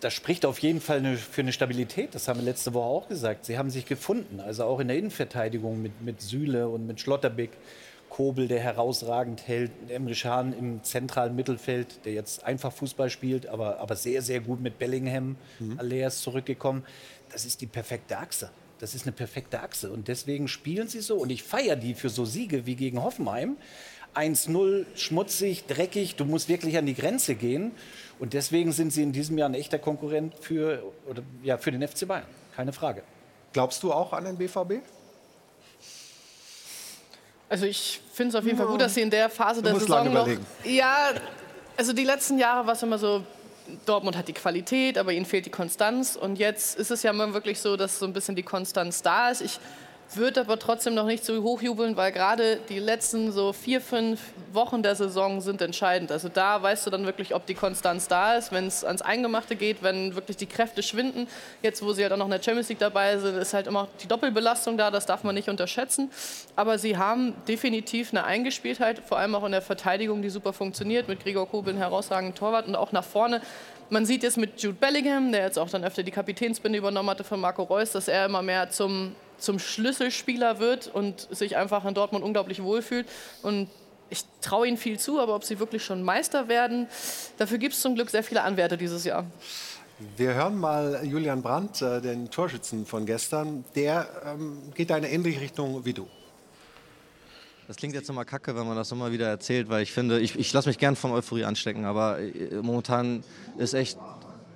Das 0.00 0.14
spricht 0.14 0.46
auf 0.46 0.60
jeden 0.60 0.80
Fall 0.80 0.98
eine, 0.98 1.16
für 1.16 1.40
eine 1.40 1.52
Stabilität. 1.52 2.14
Das 2.14 2.28
haben 2.28 2.38
wir 2.38 2.44
letzte 2.44 2.72
Woche 2.72 2.86
auch 2.86 3.08
gesagt. 3.08 3.44
Sie 3.44 3.58
haben 3.58 3.70
sich 3.70 3.84
gefunden. 3.84 4.40
Also 4.40 4.64
auch 4.64 4.78
in 4.78 4.88
der 4.88 4.96
Innenverteidigung 4.96 5.82
mit, 5.82 6.02
mit 6.02 6.20
Süle 6.20 6.68
und 6.68 6.86
mit 6.86 7.00
Schlotterbeck. 7.00 7.50
Kobel, 8.08 8.48
der 8.48 8.60
herausragend 8.60 9.46
hält. 9.46 9.70
Emre 9.88 10.14
Can 10.14 10.52
im 10.52 10.82
zentralen 10.82 11.36
Mittelfeld, 11.36 12.04
der 12.04 12.14
jetzt 12.14 12.44
einfach 12.44 12.72
Fußball 12.72 13.10
spielt, 13.10 13.46
aber, 13.46 13.80
aber 13.80 13.96
sehr, 13.96 14.22
sehr 14.22 14.40
gut 14.40 14.60
mit 14.60 14.78
Bellingham. 14.78 15.36
Alea 15.76 16.08
ist 16.08 16.22
zurückgekommen. 16.22 16.84
Das 17.30 17.44
ist 17.44 17.60
die 17.60 17.66
perfekte 17.66 18.18
Achse. 18.18 18.50
Das 18.78 18.94
ist 18.94 19.02
eine 19.02 19.12
perfekte 19.12 19.60
Achse. 19.60 19.90
Und 19.90 20.08
deswegen 20.08 20.48
spielen 20.48 20.88
sie 20.88 21.00
so. 21.00 21.16
Und 21.16 21.30
ich 21.30 21.42
feiere 21.42 21.76
die 21.76 21.94
für 21.94 22.08
so 22.08 22.24
Siege 22.24 22.66
wie 22.66 22.76
gegen 22.76 23.02
Hoffenheim. 23.02 23.56
1-0, 24.14 24.86
schmutzig, 24.94 25.66
dreckig. 25.66 26.16
Du 26.16 26.24
musst 26.24 26.48
wirklich 26.48 26.78
an 26.78 26.86
die 26.86 26.94
Grenze 26.94 27.34
gehen. 27.34 27.72
Und 28.18 28.32
deswegen 28.32 28.72
sind 28.72 28.92
sie 28.92 29.02
in 29.02 29.12
diesem 29.12 29.38
Jahr 29.38 29.48
ein 29.48 29.54
echter 29.54 29.78
Konkurrent 29.78 30.34
für, 30.40 30.82
oder, 31.06 31.22
ja, 31.42 31.58
für 31.58 31.70
den 31.70 31.86
FC 31.86 32.06
Bayern. 32.06 32.26
Keine 32.56 32.72
Frage. 32.72 33.02
Glaubst 33.52 33.82
du 33.82 33.92
auch 33.92 34.12
an 34.12 34.24
den 34.24 34.36
BVB? 34.36 34.82
Also 37.48 37.64
ich 37.64 38.00
finde 38.12 38.30
es 38.30 38.34
auf 38.34 38.44
jeden 38.44 38.58
Fall 38.58 38.66
gut, 38.66 38.80
dass 38.80 38.94
sie 38.94 39.00
in 39.00 39.10
der 39.10 39.30
Phase 39.30 39.62
Du 39.62 39.70
der 39.70 39.74
Saison 39.78 39.88
lange 39.96 40.10
noch. 40.10 40.22
überlegen. 40.22 40.46
Ja, 40.64 41.12
also 41.76 41.92
die 41.92 42.04
letzten 42.04 42.38
Jahre 42.38 42.66
war 42.66 42.74
es 42.74 42.82
immer 42.82 42.98
so, 42.98 43.22
Dortmund 43.86 44.16
hat 44.16 44.28
die 44.28 44.32
Qualität, 44.32 44.98
aber 44.98 45.12
ihnen 45.12 45.24
fehlt 45.24 45.46
die 45.46 45.50
Konstanz. 45.50 46.16
Und 46.16 46.38
jetzt 46.38 46.78
ist 46.78 46.90
es 46.90 47.02
ja 47.02 47.12
mal 47.12 47.32
wirklich 47.32 47.60
so, 47.60 47.76
dass 47.76 47.98
so 47.98 48.06
ein 48.06 48.12
bisschen 48.12 48.34
die 48.34 48.42
Konstanz 48.42 49.02
da 49.02 49.30
ist. 49.30 49.40
Ich 49.40 49.60
würde 50.14 50.40
aber 50.40 50.58
trotzdem 50.58 50.94
noch 50.94 51.06
nicht 51.06 51.24
so 51.24 51.42
hochjubeln, 51.42 51.96
weil 51.96 52.12
gerade 52.12 52.58
die 52.68 52.78
letzten 52.78 53.32
so 53.32 53.52
vier, 53.52 53.80
fünf 53.80 54.20
Wochen 54.52 54.82
der 54.82 54.94
Saison 54.94 55.40
sind 55.40 55.60
entscheidend. 55.60 56.10
Also 56.10 56.28
da 56.28 56.62
weißt 56.62 56.86
du 56.86 56.90
dann 56.90 57.04
wirklich, 57.04 57.34
ob 57.34 57.46
die 57.46 57.54
Konstanz 57.54 58.08
da 58.08 58.36
ist, 58.36 58.52
wenn 58.52 58.66
es 58.66 58.84
ans 58.84 59.02
Eingemachte 59.02 59.56
geht, 59.56 59.82
wenn 59.82 60.14
wirklich 60.14 60.36
die 60.36 60.46
Kräfte 60.46 60.82
schwinden. 60.82 61.28
Jetzt, 61.62 61.82
wo 61.82 61.92
sie 61.92 62.02
halt 62.02 62.12
auch 62.12 62.16
noch 62.16 62.26
in 62.26 62.30
der 62.30 62.42
Champions 62.42 62.68
League 62.68 62.78
dabei 62.78 63.18
sind, 63.18 63.36
ist 63.36 63.52
halt 63.52 63.66
immer 63.66 63.88
die 64.02 64.08
Doppelbelastung 64.08 64.78
da, 64.78 64.90
das 64.90 65.06
darf 65.06 65.24
man 65.24 65.34
nicht 65.34 65.48
unterschätzen. 65.48 66.10
Aber 66.56 66.78
sie 66.78 66.96
haben 66.96 67.34
definitiv 67.46 68.12
eine 68.12 68.24
Eingespieltheit, 68.24 69.00
vor 69.00 69.18
allem 69.18 69.34
auch 69.34 69.44
in 69.44 69.52
der 69.52 69.62
Verteidigung, 69.62 70.22
die 70.22 70.30
super 70.30 70.52
funktioniert, 70.52 71.08
mit 71.08 71.22
Gregor 71.22 71.48
Kobel, 71.48 71.72
einem 71.72 71.82
herausragenden 71.82 72.34
Torwart 72.34 72.66
und 72.66 72.76
auch 72.76 72.92
nach 72.92 73.04
vorne. 73.04 73.40
Man 73.90 74.04
sieht 74.04 74.22
jetzt 74.22 74.36
mit 74.36 74.60
Jude 74.60 74.76
Bellingham, 74.78 75.32
der 75.32 75.44
jetzt 75.44 75.58
auch 75.58 75.70
dann 75.70 75.84
öfter 75.84 76.02
die 76.02 76.10
Kapitänsbinde 76.10 76.78
übernommen 76.78 77.08
hatte 77.08 77.24
von 77.24 77.40
Marco 77.40 77.62
Reus, 77.62 77.92
dass 77.92 78.08
er 78.08 78.26
immer 78.26 78.42
mehr 78.42 78.70
zum, 78.70 79.14
zum 79.38 79.58
Schlüsselspieler 79.58 80.58
wird 80.58 80.88
und 80.88 81.26
sich 81.30 81.56
einfach 81.56 81.84
in 81.86 81.94
Dortmund 81.94 82.24
unglaublich 82.24 82.62
wohlfühlt. 82.62 83.06
Und 83.42 83.68
ich 84.10 84.24
traue 84.42 84.68
ihnen 84.68 84.76
viel 84.76 84.98
zu, 84.98 85.20
aber 85.20 85.34
ob 85.34 85.44
sie 85.44 85.58
wirklich 85.58 85.84
schon 85.84 86.02
Meister 86.02 86.48
werden, 86.48 86.86
dafür 87.38 87.58
gibt 87.58 87.74
es 87.74 87.80
zum 87.80 87.94
Glück 87.94 88.10
sehr 88.10 88.22
viele 88.22 88.42
Anwärter 88.42 88.76
dieses 88.76 89.04
Jahr. 89.04 89.24
Wir 90.16 90.34
hören 90.34 90.56
mal 90.56 91.00
Julian 91.02 91.42
Brandt, 91.42 91.82
äh, 91.82 92.00
den 92.00 92.30
Torschützen 92.30 92.86
von 92.86 93.04
gestern. 93.04 93.64
Der 93.74 94.06
ähm, 94.24 94.72
geht 94.74 94.90
in 94.90 94.96
eine 94.96 95.10
ähnliche 95.10 95.40
Richtung 95.40 95.84
wie 95.84 95.92
du. 95.92 96.06
Das 97.68 97.76
klingt 97.76 97.94
jetzt 97.94 98.08
immer 98.08 98.24
kacke, 98.24 98.56
wenn 98.56 98.66
man 98.66 98.76
das 98.76 98.90
immer 98.92 99.12
wieder 99.12 99.28
erzählt, 99.28 99.68
weil 99.68 99.82
ich 99.82 99.92
finde, 99.92 100.20
ich, 100.20 100.38
ich 100.38 100.50
lasse 100.54 100.70
mich 100.70 100.78
gern 100.78 100.96
von 100.96 101.10
Euphorie 101.10 101.44
anstecken, 101.44 101.84
aber 101.84 102.18
äh, 102.18 102.62
momentan 102.62 103.22
ist 103.58 103.74
echt 103.74 103.98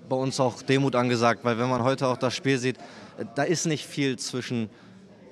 bei 0.08 0.16
uns 0.16 0.40
auch 0.40 0.62
Demut 0.62 0.96
angesagt, 0.96 1.44
weil 1.44 1.58
wenn 1.58 1.68
man 1.68 1.82
heute 1.82 2.06
auch 2.06 2.16
das 2.16 2.34
Spiel 2.34 2.56
sieht, 2.56 2.78
äh, 3.18 3.26
da 3.34 3.42
ist 3.42 3.66
nicht 3.66 3.84
viel 3.84 4.18
zwischen 4.18 4.70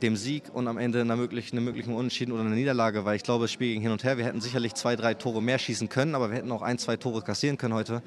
dem 0.02 0.14
Sieg 0.14 0.42
und 0.52 0.68
am 0.68 0.76
Ende 0.76 1.00
einer 1.00 1.16
möglichen, 1.16 1.56
einem 1.56 1.64
möglichen 1.64 1.94
Unentschieden 1.94 2.32
oder 2.32 2.42
einer 2.42 2.54
Niederlage, 2.54 3.06
weil 3.06 3.16
ich 3.16 3.22
glaube, 3.22 3.44
das 3.44 3.52
Spiel 3.52 3.72
ging 3.72 3.80
hin 3.80 3.92
und 3.92 4.04
her. 4.04 4.18
Wir 4.18 4.26
hätten 4.26 4.42
sicherlich 4.42 4.74
zwei, 4.74 4.94
drei 4.94 5.14
Tore 5.14 5.42
mehr 5.42 5.58
schießen 5.58 5.88
können, 5.88 6.14
aber 6.14 6.28
wir 6.28 6.36
hätten 6.36 6.52
auch 6.52 6.60
ein, 6.60 6.76
zwei 6.76 6.98
Tore 6.98 7.22
kassieren 7.22 7.56
können 7.56 7.72
heute. 7.72 8.02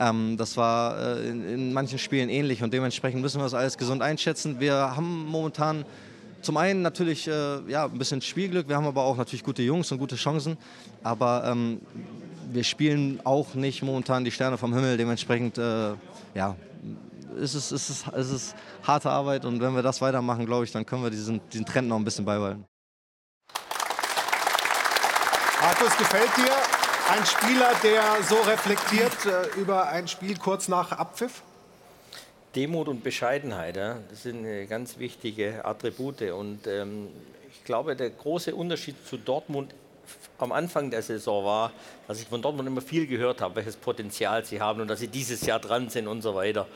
Ähm, 0.00 0.38
das 0.38 0.56
war 0.56 0.98
äh, 1.18 1.28
in, 1.28 1.46
in 1.46 1.72
manchen 1.74 1.98
Spielen 1.98 2.30
ähnlich 2.30 2.62
und 2.62 2.72
dementsprechend 2.72 3.20
müssen 3.20 3.40
wir 3.40 3.44
das 3.44 3.52
alles 3.52 3.76
gesund 3.76 4.00
einschätzen. 4.00 4.58
Wir 4.58 4.96
haben 4.96 5.26
momentan 5.26 5.84
zum 6.42 6.56
einen 6.56 6.82
natürlich 6.82 7.26
äh, 7.28 7.60
ja, 7.70 7.84
ein 7.84 7.98
bisschen 7.98 8.20
Spielglück, 8.20 8.68
wir 8.68 8.76
haben 8.76 8.86
aber 8.86 9.02
auch 9.02 9.16
natürlich 9.16 9.42
gute 9.42 9.62
Jungs 9.62 9.90
und 9.92 9.98
gute 9.98 10.16
Chancen, 10.16 10.56
aber 11.02 11.44
ähm, 11.46 11.80
wir 12.52 12.64
spielen 12.64 13.20
auch 13.24 13.54
nicht 13.54 13.82
momentan 13.82 14.24
die 14.24 14.30
Sterne 14.30 14.56
vom 14.56 14.74
Himmel, 14.74 14.96
dementsprechend 14.96 15.58
äh, 15.58 15.94
ja, 16.34 16.56
ist 17.36 17.54
es, 17.54 17.72
ist 17.72 17.88
es, 17.88 18.06
ist 18.06 18.30
es 18.30 18.54
harte 18.86 19.10
Arbeit 19.10 19.44
und 19.44 19.60
wenn 19.60 19.74
wir 19.74 19.82
das 19.82 20.00
weitermachen, 20.00 20.46
glaube 20.46 20.64
ich, 20.64 20.72
dann 20.72 20.86
können 20.86 21.02
wir 21.02 21.10
diesen, 21.10 21.40
diesen 21.50 21.66
Trend 21.66 21.88
noch 21.88 21.96
ein 21.96 22.04
bisschen 22.04 22.24
beibehalten. 22.24 22.64
Markus, 25.60 25.96
gefällt 25.96 26.36
dir 26.36 26.52
ein 27.10 27.26
Spieler, 27.26 27.72
der 27.82 28.22
so 28.22 28.36
reflektiert 28.36 29.26
äh, 29.26 29.60
über 29.60 29.88
ein 29.88 30.06
Spiel 30.06 30.36
kurz 30.36 30.68
nach 30.68 30.92
Abpfiff? 30.92 31.42
Demut 32.58 32.88
und 32.88 33.04
Bescheidenheit, 33.04 33.76
ja, 33.76 33.98
das 34.10 34.24
sind 34.24 34.44
äh, 34.44 34.66
ganz 34.66 34.98
wichtige 34.98 35.64
Attribute. 35.64 36.22
Und 36.22 36.66
ähm, 36.66 37.06
ich 37.52 37.62
glaube, 37.62 37.94
der 37.94 38.10
große 38.10 38.52
Unterschied 38.52 38.96
zu 39.06 39.16
Dortmund 39.16 39.72
am 40.38 40.50
Anfang 40.50 40.90
der 40.90 41.02
Saison 41.02 41.44
war, 41.44 41.70
dass 42.08 42.20
ich 42.20 42.26
von 42.26 42.42
Dortmund 42.42 42.66
immer 42.66 42.80
viel 42.80 43.06
gehört 43.06 43.40
habe, 43.42 43.54
welches 43.54 43.76
Potenzial 43.76 44.44
sie 44.44 44.60
haben 44.60 44.80
und 44.80 44.88
dass 44.88 44.98
sie 44.98 45.06
dieses 45.06 45.46
Jahr 45.46 45.60
dran 45.60 45.88
sind 45.88 46.08
und 46.08 46.20
so 46.20 46.34
weiter. 46.34 46.66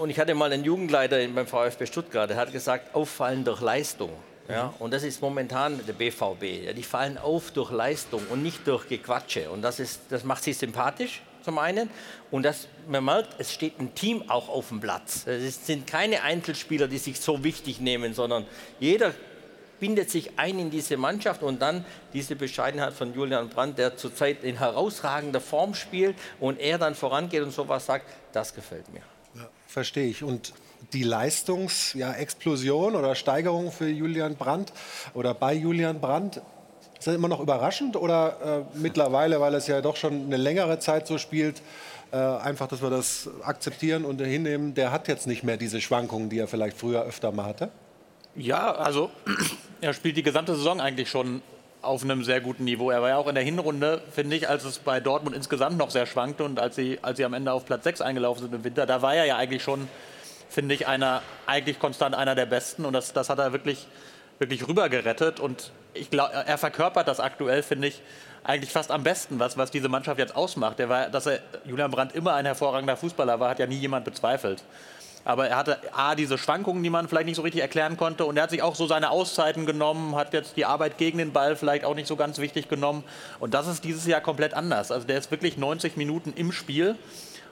Und 0.00 0.10
ich 0.10 0.20
hatte 0.20 0.32
mal 0.36 0.52
einen 0.52 0.62
Jugendleiter 0.62 1.26
beim 1.26 1.46
VfB 1.48 1.86
Stuttgart, 1.86 2.30
der 2.30 2.36
hat 2.36 2.52
gesagt, 2.52 2.94
auffallen 2.94 3.44
durch 3.44 3.60
Leistung. 3.60 4.10
Ja, 4.48 4.74
und 4.78 4.92
das 4.92 5.02
ist 5.02 5.20
momentan 5.20 5.80
der 5.86 5.94
BVB. 5.94 6.72
Die 6.76 6.82
fallen 6.82 7.18
auf 7.18 7.50
durch 7.50 7.72
Leistung 7.72 8.22
und 8.30 8.44
nicht 8.44 8.64
durch 8.68 8.86
Gequatsche. 8.88 9.50
Und 9.50 9.62
das, 9.62 9.80
ist, 9.80 10.02
das 10.10 10.22
macht 10.22 10.44
sie 10.44 10.52
sympathisch 10.52 11.22
zum 11.44 11.58
einen. 11.58 11.90
Und 12.30 12.44
das, 12.44 12.68
man 12.88 13.04
merkt, 13.04 13.36
es 13.38 13.52
steht 13.52 13.78
ein 13.78 13.94
Team 13.94 14.28
auch 14.28 14.48
auf 14.48 14.68
dem 14.68 14.80
Platz. 14.80 15.26
Es 15.26 15.66
sind 15.66 15.86
keine 15.86 16.22
Einzelspieler, 16.22 16.88
die 16.88 16.98
sich 16.98 17.20
so 17.20 17.44
wichtig 17.44 17.80
nehmen, 17.80 18.14
sondern 18.14 18.46
jeder 18.80 19.12
bindet 19.80 20.10
sich 20.10 20.38
ein 20.38 20.58
in 20.58 20.70
diese 20.70 20.96
Mannschaft 20.96 21.42
und 21.42 21.60
dann 21.60 21.84
diese 22.12 22.36
Bescheidenheit 22.36 22.94
von 22.94 23.12
Julian 23.12 23.48
Brandt, 23.48 23.78
der 23.78 23.96
zurzeit 23.96 24.42
in 24.42 24.58
herausragender 24.58 25.40
Form 25.40 25.74
spielt 25.74 26.16
und 26.40 26.58
er 26.58 26.78
dann 26.78 26.94
vorangeht 26.94 27.42
und 27.42 27.52
sowas 27.52 27.86
sagt, 27.86 28.06
das 28.32 28.54
gefällt 28.54 28.90
mir. 28.92 29.02
Verstehe 29.66 30.06
ich. 30.06 30.22
Und 30.22 30.54
die 30.92 31.02
Leistungsexplosion 31.02 32.92
ja, 32.92 32.98
oder 32.98 33.14
Steigerung 33.14 33.72
für 33.72 33.88
Julian 33.88 34.36
Brandt 34.36 34.72
oder 35.14 35.34
bei 35.34 35.54
Julian 35.54 36.00
Brandt, 36.00 36.40
ist 37.04 37.08
das 37.08 37.16
immer 37.16 37.28
noch 37.28 37.40
überraschend 37.40 37.96
oder 37.96 38.64
äh, 38.74 38.78
mittlerweile, 38.78 39.38
weil 39.38 39.52
es 39.52 39.66
ja 39.66 39.82
doch 39.82 39.94
schon 39.94 40.24
eine 40.24 40.38
längere 40.38 40.78
Zeit 40.78 41.06
so 41.06 41.18
spielt, 41.18 41.60
äh, 42.12 42.16
einfach, 42.16 42.66
dass 42.66 42.80
wir 42.80 42.88
das 42.88 43.28
akzeptieren 43.42 44.06
und 44.06 44.22
hinnehmen, 44.22 44.72
der 44.72 44.90
hat 44.90 45.06
jetzt 45.06 45.26
nicht 45.26 45.44
mehr 45.44 45.58
diese 45.58 45.82
Schwankungen, 45.82 46.30
die 46.30 46.38
er 46.38 46.48
vielleicht 46.48 46.78
früher 46.78 47.02
öfter 47.02 47.30
mal 47.30 47.44
hatte? 47.44 47.68
Ja, 48.36 48.72
also 48.72 49.10
er 49.82 49.92
spielt 49.92 50.16
die 50.16 50.22
gesamte 50.22 50.54
Saison 50.54 50.80
eigentlich 50.80 51.10
schon 51.10 51.42
auf 51.82 52.02
einem 52.02 52.24
sehr 52.24 52.40
guten 52.40 52.64
Niveau. 52.64 52.90
Er 52.90 53.02
war 53.02 53.10
ja 53.10 53.16
auch 53.18 53.28
in 53.28 53.34
der 53.34 53.44
Hinrunde, 53.44 54.00
finde 54.10 54.36
ich, 54.36 54.48
als 54.48 54.64
es 54.64 54.78
bei 54.78 54.98
Dortmund 54.98 55.36
insgesamt 55.36 55.76
noch 55.76 55.90
sehr 55.90 56.06
schwankte 56.06 56.44
und 56.44 56.58
als 56.58 56.74
sie, 56.74 57.00
als 57.02 57.18
sie 57.18 57.26
am 57.26 57.34
Ende 57.34 57.52
auf 57.52 57.66
Platz 57.66 57.84
6 57.84 58.00
eingelaufen 58.00 58.44
sind 58.44 58.54
im 58.54 58.64
Winter, 58.64 58.86
da 58.86 59.02
war 59.02 59.14
er 59.14 59.26
ja 59.26 59.36
eigentlich 59.36 59.62
schon, 59.62 59.88
finde 60.48 60.74
ich, 60.74 60.86
einer, 60.86 61.20
eigentlich 61.44 61.78
konstant 61.78 62.14
einer 62.14 62.34
der 62.34 62.46
Besten 62.46 62.86
und 62.86 62.94
das, 62.94 63.12
das 63.12 63.28
hat 63.28 63.40
er 63.40 63.52
wirklich, 63.52 63.88
wirklich 64.38 64.66
rübergerettet 64.66 65.38
und 65.38 65.70
ich 65.94 66.10
glaube, 66.10 66.32
er 66.34 66.58
verkörpert 66.58 67.08
das 67.08 67.20
aktuell, 67.20 67.62
finde 67.62 67.88
ich, 67.88 68.02
eigentlich 68.42 68.70
fast 68.70 68.90
am 68.90 69.02
besten, 69.02 69.38
was, 69.38 69.56
was 69.56 69.70
diese 69.70 69.88
Mannschaft 69.88 70.18
jetzt 70.18 70.36
ausmacht. 70.36 70.78
Er 70.78 70.88
war, 70.88 71.08
dass 71.08 71.26
er, 71.26 71.40
Julian 71.64 71.90
Brandt 71.90 72.14
immer 72.14 72.34
ein 72.34 72.44
hervorragender 72.44 72.96
Fußballer 72.96 73.40
war, 73.40 73.50
hat 73.50 73.58
ja 73.58 73.66
nie 73.66 73.78
jemand 73.78 74.04
bezweifelt. 74.04 74.62
Aber 75.24 75.48
er 75.48 75.56
hatte 75.56 75.78
A, 75.92 76.14
diese 76.14 76.36
Schwankungen, 76.36 76.82
die 76.82 76.90
man 76.90 77.08
vielleicht 77.08 77.26
nicht 77.26 77.36
so 77.36 77.42
richtig 77.42 77.62
erklären 77.62 77.96
konnte. 77.96 78.26
Und 78.26 78.36
er 78.36 78.42
hat 78.42 78.50
sich 78.50 78.62
auch 78.62 78.74
so 78.74 78.86
seine 78.86 79.08
Auszeiten 79.08 79.64
genommen, 79.64 80.14
hat 80.16 80.34
jetzt 80.34 80.56
die 80.58 80.66
Arbeit 80.66 80.98
gegen 80.98 81.16
den 81.16 81.32
Ball 81.32 81.56
vielleicht 81.56 81.86
auch 81.86 81.94
nicht 81.94 82.06
so 82.06 82.16
ganz 82.16 82.38
wichtig 82.38 82.68
genommen. 82.68 83.04
Und 83.40 83.54
das 83.54 83.66
ist 83.66 83.84
dieses 83.84 84.06
Jahr 84.06 84.20
komplett 84.20 84.52
anders. 84.52 84.92
Also 84.92 85.06
der 85.06 85.16
ist 85.16 85.30
wirklich 85.30 85.56
90 85.56 85.96
Minuten 85.96 86.34
im 86.36 86.52
Spiel. 86.52 86.96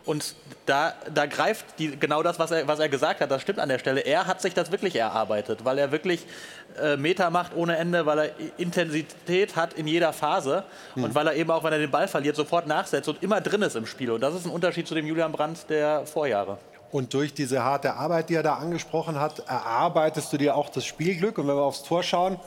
Und 0.04 0.34
da, 0.66 0.94
da 1.14 1.26
greift 1.26 1.64
die, 1.78 1.96
genau 1.96 2.22
das, 2.22 2.38
was 2.38 2.50
er, 2.50 2.66
was 2.66 2.80
er 2.80 2.88
gesagt 2.88 3.20
hat, 3.20 3.30
das 3.30 3.42
stimmt 3.42 3.60
an 3.60 3.68
der 3.68 3.78
Stelle. 3.78 4.00
Er 4.00 4.26
hat 4.26 4.40
sich 4.40 4.52
das 4.52 4.72
wirklich 4.72 4.96
erarbeitet, 4.96 5.64
weil 5.64 5.78
er 5.78 5.92
wirklich 5.92 6.26
äh, 6.80 6.96
Meter 6.96 7.30
macht 7.30 7.54
ohne 7.54 7.76
Ende, 7.76 8.04
weil 8.04 8.18
er 8.18 8.30
Intensität 8.58 9.54
hat 9.54 9.74
in 9.74 9.86
jeder 9.86 10.12
Phase 10.12 10.64
und 10.96 11.14
weil 11.14 11.26
er 11.28 11.34
eben 11.34 11.50
auch, 11.50 11.62
wenn 11.62 11.72
er 11.72 11.78
den 11.78 11.90
Ball 11.90 12.08
verliert, 12.08 12.34
sofort 12.34 12.66
nachsetzt 12.66 13.08
und 13.08 13.22
immer 13.22 13.40
drin 13.40 13.62
ist 13.62 13.76
im 13.76 13.86
Spiel. 13.86 14.10
Und 14.10 14.20
das 14.22 14.34
ist 14.34 14.44
ein 14.44 14.50
Unterschied 14.50 14.88
zu 14.88 14.94
dem 14.94 15.06
Julian 15.06 15.30
Brandt 15.30 15.68
der 15.68 16.04
Vorjahre. 16.06 16.58
Und 16.90 17.14
durch 17.14 17.32
diese 17.32 17.64
harte 17.64 17.94
Arbeit, 17.94 18.28
die 18.28 18.34
er 18.34 18.42
da 18.42 18.56
angesprochen 18.56 19.18
hat, 19.18 19.38
erarbeitest 19.48 20.30
du 20.32 20.36
dir 20.36 20.54
auch 20.54 20.68
das 20.68 20.84
Spielglück. 20.84 21.38
Und 21.38 21.48
wenn 21.48 21.56
wir 21.56 21.62
aufs 21.62 21.84
Tor 21.84 22.02
schauen, 22.02 22.38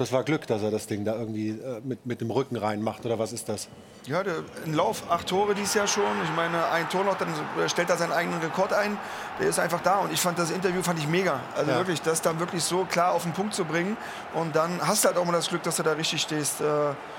das 0.00 0.12
war 0.12 0.24
Glück, 0.24 0.46
dass 0.46 0.62
er 0.62 0.70
das 0.70 0.86
Ding 0.86 1.04
da 1.04 1.14
irgendwie 1.14 1.50
äh, 1.50 1.80
mit, 1.84 2.06
mit 2.06 2.22
dem 2.22 2.30
Rücken 2.30 2.56
reinmacht. 2.56 3.04
Oder 3.04 3.18
was 3.18 3.32
ist 3.32 3.48
das? 3.50 3.68
Ja, 4.06 4.22
der, 4.22 4.36
ein 4.64 4.72
Lauf, 4.72 5.02
acht 5.10 5.26
Tore 5.28 5.54
dieses 5.54 5.74
Jahr 5.74 5.86
schon. 5.86 6.02
Ich 6.24 6.34
meine, 6.34 6.66
ein 6.70 6.88
Tor 6.88 7.04
noch, 7.04 7.18
dann 7.18 7.28
stellt 7.68 7.90
er 7.90 7.98
seinen 7.98 8.12
eigenen 8.12 8.40
Rekord 8.40 8.72
ein. 8.72 8.96
Der 9.38 9.48
ist 9.48 9.58
einfach 9.58 9.82
da. 9.82 9.96
Und 9.98 10.10
ich 10.12 10.20
fand 10.20 10.38
das 10.38 10.50
Interview 10.50 10.82
fand 10.82 10.98
ich 10.98 11.06
mega. 11.06 11.40
Also 11.54 11.70
Ja. 11.70 11.76
wirklich, 11.76 12.00
das 12.00 12.22
dann 12.22 12.40
wirklich 12.40 12.64
so 12.64 12.86
klar 12.86 13.12
auf 13.12 13.24
den 13.24 13.32
Punkt 13.32 13.54
zu 13.54 13.66
bringen. 13.66 13.98
Und 14.32 14.56
dann 14.56 14.80
hast 14.86 15.04
du 15.04 15.08
halt 15.08 15.18
auch 15.18 15.24
mal 15.26 15.32
das 15.32 15.48
Glück, 15.48 15.62
dass 15.64 15.76
du 15.76 15.82
da 15.82 15.92
richtig 15.92 16.22
stehst. 16.22 16.62
Äh, 16.62 16.64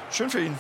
schön 0.10 0.32
für 0.32 0.42
ihn. 0.42 0.58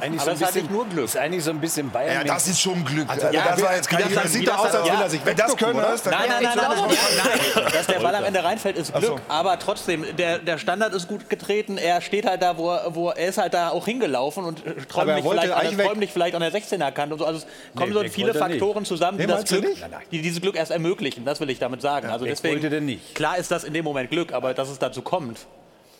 Eigentlich 0.00 0.20
Aber 0.20 0.36
so 0.36 0.44
ein 0.44 0.46
bisschen, 0.46 0.62
nicht 0.62 0.70
nur 0.72 0.86
Glück. 0.86 1.04
Ist 1.04 1.16
eigentlich 1.16 1.44
so 1.44 1.50
ein 1.50 1.60
bisschen 1.60 1.90
Bayern. 1.90 2.14
Ja, 2.26 2.34
das 2.34 2.48
ist 2.48 2.60
schon 2.60 2.84
Glück. 2.84 3.08
Also, 3.08 3.26
ja, 3.28 3.44
das 3.50 3.62
war 3.62 3.74
jetzt 3.76 3.88
kein 3.88 4.02
das- 4.02 4.22
das 4.22 4.32
sieht 4.32 4.46
das 4.48 4.56
doch 4.56 4.64
aus, 4.64 4.72
dann- 4.72 4.80
als 4.82 4.90
will 4.92 5.00
er 5.02 5.10
sich 5.10 5.26
wenn 5.26 5.36
das 5.36 5.56
können, 5.56 5.78
ist, 5.94 6.06
Dann 6.06 6.12
Nein, 6.14 6.28
nein, 6.28 6.42
nein, 6.42 6.54
nein, 6.56 6.68
nein, 6.78 7.38
nein, 7.54 7.72
dass 7.72 7.86
der 7.86 8.00
Ball 8.00 8.14
am 8.14 8.24
Ende 8.24 8.42
reinfällt, 8.44 8.76
ist 8.78 8.92
Glück. 8.92 9.04
so. 9.04 9.18
Aber 9.28 9.58
trotzdem, 9.58 10.04
der, 10.16 10.38
der 10.38 10.58
Standard 10.58 10.94
ist 10.94 11.08
gut 11.08 11.28
getreten. 11.28 11.78
Er 11.78 12.00
steht 12.00 12.26
halt 12.26 12.42
da, 12.42 12.56
wo 12.56 12.70
er, 12.70 12.94
wo 12.94 13.10
er 13.10 13.28
ist 13.28 13.38
halt 13.38 13.54
da 13.54 13.70
auch 13.70 13.84
hingelaufen 13.84 14.44
und 14.44 14.64
er 14.66 14.86
träumlich 14.88 15.24
vielleicht, 15.24 15.52
an 15.52 15.58
eigentlich 15.58 15.70
der, 15.70 15.78
weg. 15.78 15.86
träumlich 15.86 16.12
vielleicht 16.12 16.34
an 16.34 16.40
der 16.42 16.52
16er 16.52 16.90
Kante 16.92 17.14
und 17.14 17.18
so. 17.20 17.26
Also 17.26 17.38
es 17.40 17.46
kommen 17.76 17.92
Nee, 17.92 18.08
so 18.08 18.12
viele. 18.12 18.34
Faktoren 18.34 18.84
zusammen, 18.84 19.18
die 19.18 19.26
das 19.26 19.44
Glück, 19.44 19.64
die 20.10 20.22
dieses 20.22 20.40
Glück 20.40 20.56
erst 20.56 20.70
ermöglichen. 20.70 21.24
Das 21.24 21.40
will 21.40 21.50
ich 21.50 21.58
damit 21.58 21.82
sagen. 21.82 22.08
also 22.08 22.24
weg 22.24 22.32
deswegen. 22.42 23.00
Klar 23.14 23.36
ist 23.38 23.50
das 23.50 23.64
in 23.64 23.72
dem 23.74 23.84
Moment 23.84 24.10
Glück, 24.10 24.32
aber 24.32 24.54
dass 24.54 24.68
es 24.68 24.78
dazu 24.78 25.02
kommt. 25.02 25.38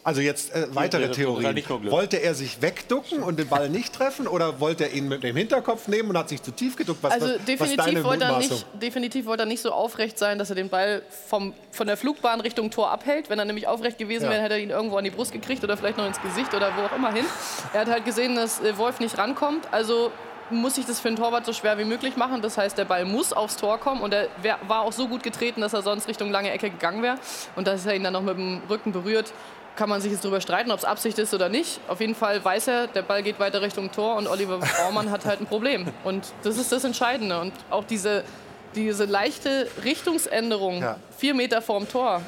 Also 0.04 0.20
jetzt 0.20 0.52
äh, 0.52 0.66
weitere 0.74 1.10
Theorien. 1.10 1.54
Wollte 1.90 2.16
er 2.16 2.34
sich 2.34 2.60
wegducken 2.60 3.22
und 3.22 3.38
den 3.38 3.48
Ball 3.48 3.68
nicht 3.68 3.92
treffen 3.94 4.26
oder 4.26 4.58
wollte 4.58 4.84
er 4.84 4.92
ihn 4.92 5.06
mit 5.06 5.22
dem 5.22 5.36
Hinterkopf 5.36 5.86
nehmen 5.86 6.10
und 6.10 6.18
hat 6.18 6.28
sich 6.28 6.42
zu 6.42 6.50
tief 6.50 6.74
geduckt? 6.74 7.02
Was, 7.02 7.12
Also 7.12 7.38
definitiv 7.38 8.02
wollte, 8.02 8.24
er 8.24 8.38
nicht, 8.38 8.66
definitiv 8.74 9.26
wollte 9.26 9.44
er 9.44 9.46
nicht 9.46 9.62
so 9.62 9.70
aufrecht 9.70 10.18
sein, 10.18 10.38
dass 10.38 10.50
er 10.50 10.56
den 10.56 10.68
Ball 10.68 11.02
vom, 11.28 11.54
von 11.70 11.86
der 11.86 11.96
Flugbahn 11.96 12.40
Richtung 12.40 12.70
Tor 12.72 12.90
abhält. 12.90 13.30
Wenn 13.30 13.38
er 13.38 13.44
nämlich 13.44 13.68
aufrecht 13.68 13.96
gewesen 13.96 14.24
Ja. 14.24 14.30
wäre, 14.30 14.42
hätte 14.42 14.54
er 14.54 14.60
ihn 14.60 14.70
irgendwo 14.70 14.96
an 14.96 15.04
die 15.04 15.10
Brust 15.10 15.30
gekriegt 15.32 15.62
oder 15.62 15.76
vielleicht 15.76 15.98
noch 15.98 16.06
ins 16.06 16.20
Gesicht 16.20 16.52
oder 16.52 16.72
wo 16.76 16.82
auch 16.82 16.96
immer 16.96 17.12
hin. 17.12 17.24
Er 17.72 17.82
hat 17.82 17.88
halt 17.88 18.04
gesehen, 18.04 18.34
dass 18.34 18.60
äh, 18.60 18.76
Wolf 18.78 18.98
nicht 18.98 19.16
rankommt. 19.18 19.68
Also 19.72 20.10
muss 20.50 20.76
ich 20.78 20.84
das 20.84 20.98
für 20.98 21.08
den 21.08 21.16
Torwart 21.16 21.46
so 21.46 21.52
schwer 21.52 21.78
wie 21.78 21.84
möglich 21.84 22.16
machen. 22.16 22.42
Das 22.42 22.58
heißt, 22.58 22.76
der 22.76 22.84
Ball 22.86 23.04
muss 23.04 23.32
aufs 23.32 23.56
Tor 23.56 23.78
kommen 23.78 24.00
und 24.00 24.12
er 24.12 24.26
wär, 24.42 24.58
war 24.66 24.82
auch 24.82 24.92
so 24.92 25.06
gut 25.06 25.22
getreten, 25.22 25.60
dass 25.60 25.72
er 25.72 25.82
sonst 25.82 26.08
Richtung 26.08 26.30
lange 26.32 26.50
Ecke 26.50 26.70
gegangen 26.70 27.02
wäre. 27.04 27.18
Und 27.54 27.68
dass 27.68 27.86
er 27.86 27.94
ihn 27.94 28.02
dann 28.02 28.12
noch 28.14 28.22
mit 28.22 28.36
dem 28.36 28.60
Rücken 28.68 28.90
berührt, 28.92 29.32
kann 29.76 29.88
man 29.88 30.00
sich 30.00 30.12
jetzt 30.12 30.24
darüber 30.24 30.40
streiten, 30.40 30.70
ob 30.70 30.78
es 30.78 30.84
Absicht 30.84 31.18
ist 31.18 31.32
oder 31.34 31.48
nicht. 31.48 31.80
Auf 31.88 32.00
jeden 32.00 32.14
Fall 32.14 32.44
weiß 32.44 32.68
er, 32.68 32.86
der 32.88 33.02
Ball 33.02 33.22
geht 33.22 33.38
weiter 33.40 33.62
Richtung 33.62 33.90
Tor 33.90 34.16
und 34.16 34.26
Oliver 34.28 34.58
Baumann 34.78 35.10
hat 35.10 35.24
halt 35.24 35.40
ein 35.40 35.46
Problem. 35.46 35.86
Und 36.04 36.32
das 36.42 36.56
ist 36.58 36.70
das 36.72 36.84
Entscheidende. 36.84 37.40
Und 37.40 37.52
auch 37.70 37.84
diese, 37.84 38.22
diese 38.74 39.04
leichte 39.06 39.68
Richtungsänderung, 39.84 40.80
Ja. 40.82 40.96
vier 41.16 41.34
Meter 41.34 41.62
vorm 41.62 41.88
Tor. 41.88 42.20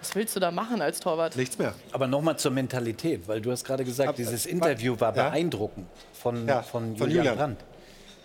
Was 0.00 0.14
willst 0.14 0.36
du 0.36 0.40
da 0.40 0.50
machen 0.50 0.80
als 0.82 1.00
Torwart? 1.00 1.34
Nichts 1.36 1.58
mehr. 1.58 1.74
Aber 1.90 2.06
nochmal 2.06 2.36
zur 2.38 2.52
Mentalität, 2.52 3.26
weil 3.26 3.40
du 3.40 3.50
hast 3.50 3.64
gerade 3.64 3.84
gesagt, 3.84 4.18
dieses 4.18 4.46
Interview 4.46 4.94
war 5.00 5.16
Ja. 5.16 5.30
beeindruckend 5.30 5.86
von, 6.12 6.46
Ja, 6.46 6.62
von, 6.62 6.96
von 6.96 7.10
Julian. 7.10 7.36
Brandt. 7.36 7.60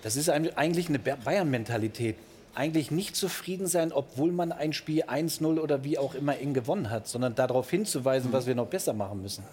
Das 0.04 0.16
ist 0.16 0.30
eigentlich 0.30 0.90
eine 0.90 1.00
Ba- 1.00 1.18
Bayern-Mentalität. 1.24 2.18
Eigentlich 2.54 2.92
nicht 2.92 3.16
zufrieden 3.16 3.68
sein, 3.68 3.94
obwohl 3.94 4.32
man 4.32 4.52
ein 4.52 4.74
Spiel 4.74 5.04
1-0 5.04 5.60
oder 5.60 5.84
wie 5.84 5.98
auch 5.98 6.16
immer 6.16 6.38
eng 6.38 6.54
gewonnen 6.54 6.90
hat, 6.90 7.08
sondern 7.08 7.34
darauf 7.34 7.70
hinzuweisen, 7.70 8.34
was 8.34 8.46
wir 8.46 8.56
noch 8.56 8.68
besser 8.68 8.94
machen 8.94 9.22
müssen. 9.22 9.44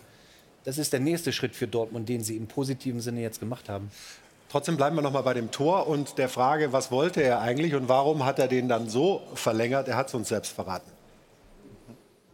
Das 0.64 0.78
ist 0.78 0.92
der 0.92 1.00
nächste 1.00 1.32
Schritt 1.32 1.54
für 1.54 1.68
Dortmund, 1.68 2.08
den 2.08 2.22
sie 2.22 2.36
im 2.36 2.48
positiven 2.48 3.00
Sinne 3.00 3.20
jetzt 3.20 3.40
gemacht 3.40 3.68
haben. 3.68 3.90
Trotzdem 4.50 4.76
bleiben 4.76 4.96
wir 4.96 5.02
noch 5.02 5.12
mal 5.12 5.22
bei 5.22 5.34
dem 5.34 5.50
Tor 5.50 5.86
und 5.86 6.18
der 6.18 6.28
Frage, 6.28 6.72
was 6.72 6.90
wollte 6.90 7.22
er 7.22 7.40
eigentlich 7.40 7.74
und 7.74 7.88
warum 7.88 8.24
hat 8.24 8.38
er 8.38 8.48
den 8.48 8.68
dann 8.68 8.88
so 8.88 9.22
verlängert? 9.34 9.88
Er 9.88 9.96
hat 9.96 10.08
es 10.08 10.14
uns 10.14 10.28
selbst 10.28 10.52
verraten. 10.52 10.90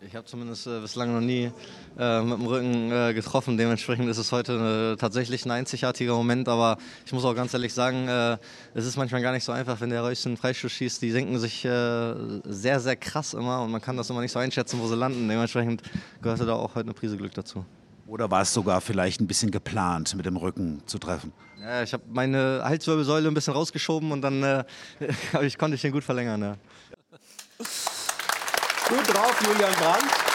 Ich 0.07 0.15
habe 0.15 0.27
zumindest 0.27 0.67
äh, 0.67 0.81
bislang 0.81 1.15
noch 1.15 1.21
nie 1.21 1.51
äh, 1.99 2.21
mit 2.21 2.39
dem 2.39 2.47
Rücken 2.47 2.93
äh, 2.93 3.15
getroffen. 3.15 3.57
Dementsprechend 3.57 4.09
ist 4.09 4.19
es 4.19 4.33
heute 4.33 4.95
äh, 4.95 5.01
tatsächlich 5.01 5.47
ein 5.47 5.51
einzigartiger 5.51 6.15
Moment. 6.15 6.47
Aber 6.49 6.77
ich 7.07 7.13
muss 7.13 7.25
auch 7.25 7.35
ganz 7.35 7.55
ehrlich 7.55 7.73
sagen, 7.73 8.07
äh, 8.09 8.37
es 8.75 8.85
ist 8.85 8.97
manchmal 8.97 9.23
gar 9.23 9.33
nicht 9.33 9.45
so 9.45 9.53
einfach, 9.53 9.81
wenn 9.81 9.91
der 9.91 10.03
Reus 10.03 10.27
einen 10.27 10.37
Freischuss 10.37 10.73
schießt. 10.73 11.01
Die 11.01 11.11
senken 11.11 11.39
sich 11.39 11.65
äh, 11.65 12.15
sehr, 12.45 12.81
sehr 12.81 12.97
krass 12.97 13.33
immer 13.33 13.63
und 13.63 13.71
man 13.71 13.81
kann 13.81 13.97
das 13.97 14.11
immer 14.11 14.21
nicht 14.21 14.33
so 14.33 14.39
einschätzen, 14.39 14.79
wo 14.79 14.87
sie 14.87 14.97
landen. 14.97 15.27
Dementsprechend 15.27 15.83
gehörte 16.21 16.45
da 16.45 16.55
auch 16.55 16.75
heute 16.75 16.87
eine 16.87 16.95
Prise 16.95 17.17
Glück 17.17 17.33
dazu. 17.33 17.65
Oder 18.07 18.31
war 18.31 18.43
es 18.43 18.53
sogar 18.53 18.83
vielleicht 18.83 19.23
ein 19.23 19.27
bisschen 19.27 19.51
geplant, 19.51 20.15
mit 20.15 20.27
dem 20.27 20.37
Rücken 20.37 20.83
zu 20.85 20.99
treffen? 20.99 21.33
Ja, 21.59 21.83
ich 21.83 21.95
habe 21.95 22.03
meine 22.13 22.61
Halswirbelsäule 22.63 23.29
ein 23.29 23.35
bisschen 23.35 23.55
rausgeschoben 23.55 24.13
und 24.13 24.21
dann 24.21 24.65
ich, 25.43 25.57
konnte 25.57 25.77
ich 25.77 25.81
den 25.81 25.93
gut 25.93 26.05
verlängern. 26.05 26.43
Ja. 26.43 26.57
Gut 28.95 29.12
drauf, 29.12 29.34
Julian 29.45 29.72
Brandt. 29.72 30.34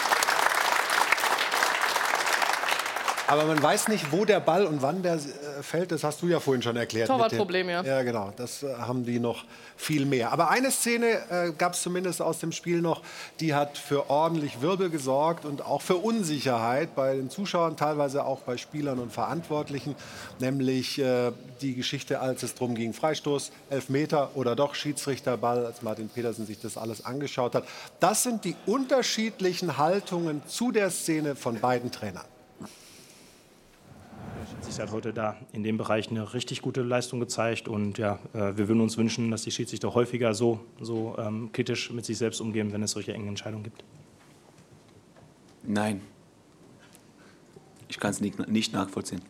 Aber 3.30 3.44
man 3.44 3.62
weiß 3.62 3.86
nicht, 3.86 4.10
wo 4.10 4.24
der 4.24 4.40
Ball 4.40 4.66
und 4.66 4.82
wann 4.82 5.04
der 5.04 5.14
äh, 5.14 5.62
fällt. 5.62 5.92
Das 5.92 6.02
hast 6.02 6.20
du 6.20 6.26
ja 6.26 6.40
vorhin 6.40 6.62
schon 6.62 6.76
erklärt. 6.76 7.06
Torwartproblem, 7.06 7.70
ja. 7.70 7.84
Ja, 7.84 8.02
genau. 8.02 8.32
Das 8.36 8.64
äh, 8.64 8.74
haben 8.74 9.04
die 9.04 9.20
noch 9.20 9.44
viel 9.76 10.04
mehr. 10.04 10.32
Aber 10.32 10.50
eine 10.50 10.72
Szene 10.72 11.06
äh, 11.30 11.52
gab 11.56 11.74
es 11.74 11.82
zumindest 11.82 12.20
aus 12.22 12.40
dem 12.40 12.50
Spiel 12.50 12.80
noch, 12.80 13.02
die 13.38 13.54
hat 13.54 13.78
für 13.78 14.10
ordentlich 14.10 14.62
Wirbel 14.62 14.90
gesorgt 14.90 15.44
und 15.44 15.64
auch 15.64 15.80
für 15.80 15.94
Unsicherheit 15.94 16.96
bei 16.96 17.14
den 17.14 17.30
Zuschauern, 17.30 17.76
teilweise 17.76 18.24
auch 18.24 18.40
bei 18.40 18.56
Spielern 18.56 18.98
und 18.98 19.12
Verantwortlichen. 19.12 19.94
Nämlich 20.40 20.98
äh, 20.98 21.30
die 21.60 21.76
Geschichte, 21.76 22.18
als 22.18 22.42
es 22.42 22.54
darum 22.54 22.74
ging, 22.74 22.92
Freistoß, 22.92 23.52
Elfmeter 23.70 24.30
oder 24.34 24.56
doch 24.56 24.74
Schiedsrichterball, 24.74 25.66
als 25.66 25.82
Martin 25.82 26.08
Petersen 26.08 26.46
sich 26.46 26.58
das 26.58 26.76
alles 26.76 27.04
angeschaut 27.04 27.54
hat. 27.54 27.62
Das 28.00 28.24
sind 28.24 28.44
die 28.44 28.56
unterschiedlichen 28.66 29.78
Haltungen 29.78 30.42
zu 30.48 30.72
der 30.72 30.90
Szene 30.90 31.36
von 31.36 31.60
beiden 31.60 31.92
Trainern. 31.92 32.24
Schiedsrichter 34.46 34.82
hat 34.82 34.92
heute 34.92 35.12
da 35.12 35.36
in 35.52 35.62
dem 35.62 35.76
Bereich 35.76 36.10
eine 36.10 36.34
richtig 36.34 36.62
gute 36.62 36.82
Leistung 36.82 37.20
gezeigt 37.20 37.68
und 37.68 37.98
ja, 37.98 38.18
äh, 38.32 38.56
wir 38.56 38.68
würden 38.68 38.80
uns 38.80 38.96
wünschen, 38.96 39.30
dass 39.30 39.42
die 39.42 39.50
Schiedsrichter 39.50 39.94
häufiger 39.94 40.34
so, 40.34 40.60
so 40.80 41.16
ähm, 41.18 41.50
kritisch 41.52 41.90
mit 41.90 42.04
sich 42.04 42.18
selbst 42.18 42.40
umgehen, 42.40 42.72
wenn 42.72 42.82
es 42.82 42.92
solche 42.92 43.12
engen 43.12 43.28
Entscheidungen 43.28 43.64
gibt. 43.64 43.84
Nein. 45.62 46.00
Ich 47.88 47.98
kann 47.98 48.10
es 48.10 48.20
nicht, 48.20 48.48
nicht 48.48 48.72
nachvollziehen. 48.72 49.20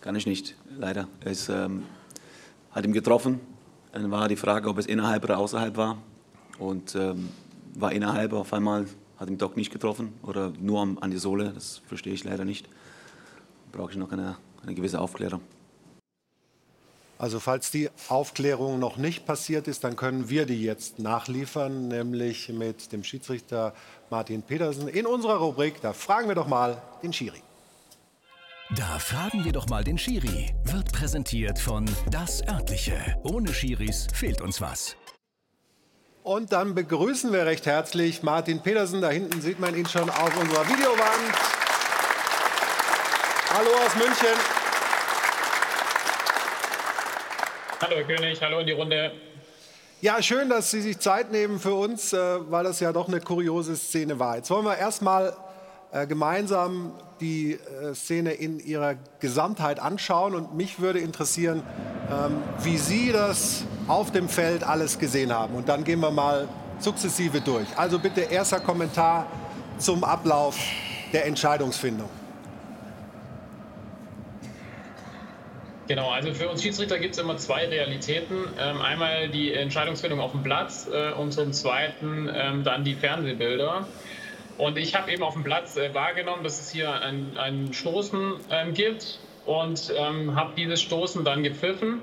Kann 0.00 0.16
ich 0.16 0.26
nicht, 0.26 0.56
leider. 0.78 1.08
Es 1.20 1.48
ähm, 1.48 1.82
hat 2.70 2.84
ihn 2.84 2.92
getroffen. 2.92 3.40
Dann 3.92 4.10
war 4.10 4.28
die 4.28 4.36
Frage, 4.36 4.68
ob 4.68 4.78
es 4.78 4.86
innerhalb 4.86 5.24
oder 5.24 5.38
außerhalb 5.38 5.76
war. 5.76 5.98
Und 6.58 6.94
ähm, 6.94 7.28
war 7.74 7.92
innerhalb, 7.92 8.32
auf 8.32 8.52
einmal 8.52 8.86
hat 9.18 9.28
ihn 9.28 9.38
doch 9.38 9.56
nicht 9.56 9.72
getroffen 9.72 10.12
oder 10.22 10.52
nur 10.58 10.96
an 11.00 11.10
die 11.10 11.16
Sohle. 11.16 11.52
Das 11.52 11.82
verstehe 11.86 12.12
ich 12.12 12.24
leider 12.24 12.44
nicht. 12.44 12.68
Brauche 13.76 13.90
ich 13.90 13.98
noch 13.98 14.10
eine, 14.10 14.38
eine 14.62 14.74
gewisse 14.74 14.98
Aufklärung. 14.98 15.42
Also 17.18 17.40
falls 17.40 17.70
die 17.70 17.90
Aufklärung 18.08 18.78
noch 18.78 18.96
nicht 18.96 19.26
passiert 19.26 19.68
ist, 19.68 19.84
dann 19.84 19.96
können 19.96 20.30
wir 20.30 20.46
die 20.46 20.62
jetzt 20.62 20.98
nachliefern, 20.98 21.88
nämlich 21.88 22.48
mit 22.48 22.92
dem 22.92 23.04
Schiedsrichter 23.04 23.74
Martin 24.08 24.42
Petersen 24.42 24.88
in 24.88 25.06
unserer 25.06 25.36
Rubrik. 25.36 25.80
Da 25.82 25.92
fragen 25.92 26.28
wir 26.28 26.34
doch 26.34 26.46
mal 26.46 26.82
den 27.02 27.12
Schiri. 27.12 27.42
Da 28.74 28.98
fragen 28.98 29.44
wir 29.44 29.52
doch 29.52 29.68
mal 29.68 29.84
den 29.84 29.98
Schiri. 29.98 30.54
Wird 30.64 30.92
präsentiert 30.92 31.58
von 31.58 31.84
Das 32.10 32.46
Örtliche. 32.48 32.94
Ohne 33.24 33.52
Schiris 33.52 34.08
fehlt 34.12 34.40
uns 34.40 34.60
was. 34.60 34.96
Und 36.22 36.52
dann 36.52 36.74
begrüßen 36.74 37.30
wir 37.32 37.44
recht 37.46 37.66
herzlich 37.66 38.22
Martin 38.22 38.60
Petersen. 38.60 39.02
Da 39.02 39.10
hinten 39.10 39.40
sieht 39.42 39.60
man 39.60 39.76
ihn 39.76 39.86
schon 39.86 40.08
auf 40.08 40.40
unserer 40.40 40.66
Videowand. 40.66 41.65
Hallo 43.56 43.70
aus 43.70 43.94
München. 43.94 44.36
Hallo 47.80 47.96
Herr 47.96 48.04
König, 48.04 48.42
hallo 48.42 48.58
in 48.58 48.66
die 48.66 48.72
Runde. 48.74 49.12
Ja, 50.02 50.20
schön, 50.20 50.50
dass 50.50 50.70
Sie 50.70 50.82
sich 50.82 50.98
Zeit 50.98 51.32
nehmen 51.32 51.58
für 51.58 51.72
uns, 51.72 52.12
äh, 52.12 52.18
weil 52.50 52.64
das 52.64 52.80
ja 52.80 52.92
doch 52.92 53.08
eine 53.08 53.18
kuriose 53.18 53.74
Szene 53.74 54.18
war. 54.18 54.36
Jetzt 54.36 54.50
wollen 54.50 54.66
wir 54.66 54.76
erstmal 54.76 55.34
äh, 55.90 56.06
gemeinsam 56.06 56.92
die 57.22 57.54
äh, 57.54 57.94
Szene 57.94 58.32
in 58.32 58.60
ihrer 58.60 58.96
Gesamtheit 59.20 59.80
anschauen. 59.80 60.34
Und 60.34 60.54
mich 60.54 60.78
würde 60.78 60.98
interessieren, 60.98 61.62
ähm, 62.12 62.42
wie 62.62 62.76
Sie 62.76 63.10
das 63.10 63.64
auf 63.88 64.12
dem 64.12 64.28
Feld 64.28 64.64
alles 64.64 64.98
gesehen 64.98 65.32
haben. 65.32 65.54
Und 65.54 65.70
dann 65.70 65.82
gehen 65.82 66.00
wir 66.00 66.10
mal 66.10 66.46
sukzessive 66.78 67.40
durch. 67.40 67.68
Also 67.76 67.98
bitte 67.98 68.20
erster 68.20 68.60
Kommentar 68.60 69.26
zum 69.78 70.04
Ablauf 70.04 70.58
der 71.14 71.24
Entscheidungsfindung. 71.24 72.10
Genau, 75.88 76.10
also 76.10 76.34
für 76.34 76.48
uns 76.48 76.62
Schiedsrichter 76.62 76.98
gibt 76.98 77.14
es 77.14 77.20
immer 77.20 77.36
zwei 77.36 77.66
Realitäten. 77.66 78.48
Ähm, 78.58 78.80
einmal 78.80 79.28
die 79.28 79.52
Entscheidungsfindung 79.52 80.20
auf 80.20 80.32
dem 80.32 80.42
Platz 80.42 80.88
äh, 80.92 81.12
und 81.12 81.32
zum 81.32 81.52
Zweiten 81.52 82.28
ähm, 82.34 82.64
dann 82.64 82.82
die 82.82 82.94
Fernsehbilder. 82.94 83.86
Und 84.58 84.78
ich 84.78 84.94
habe 84.94 85.12
eben 85.12 85.22
auf 85.22 85.34
dem 85.34 85.44
Platz 85.44 85.76
äh, 85.76 85.94
wahrgenommen, 85.94 86.42
dass 86.42 86.60
es 86.60 86.70
hier 86.70 86.92
ein, 86.92 87.72
Stoßen 87.72 88.34
ähm, 88.50 88.74
gibt 88.74 89.20
und 89.44 89.92
ähm, 89.96 90.34
habe 90.34 90.54
dieses 90.56 90.82
Stoßen 90.82 91.24
dann 91.24 91.44
gepfiffen. 91.44 92.00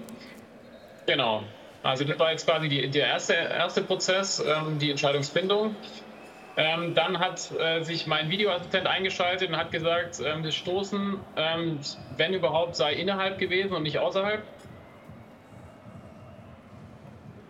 Genau. 1.05 1.43
Also 1.81 2.05
das 2.05 2.17
war 2.17 2.31
jetzt 2.31 2.45
quasi 2.45 2.69
die, 2.69 2.89
der 2.89 3.07
erste, 3.07 3.33
erste 3.33 3.81
Prozess, 3.81 4.39
ähm, 4.39 4.79
die 4.79 4.91
Entscheidungsfindung. 4.91 5.75
Ähm, 6.55 6.93
dann 6.93 7.19
hat 7.19 7.51
äh, 7.59 7.81
sich 7.81 8.05
mein 8.05 8.29
Videoassistent 8.29 8.85
eingeschaltet 8.85 9.49
und 9.49 9.57
hat 9.57 9.71
gesagt, 9.71 10.21
ähm, 10.23 10.43
das 10.43 10.53
Stoßen, 10.53 11.19
ähm, 11.35 11.79
wenn 12.17 12.33
überhaupt, 12.33 12.75
sei 12.75 12.93
innerhalb 12.93 13.39
gewesen 13.39 13.73
und 13.73 13.83
nicht 13.83 13.97
außerhalb. 13.97 14.43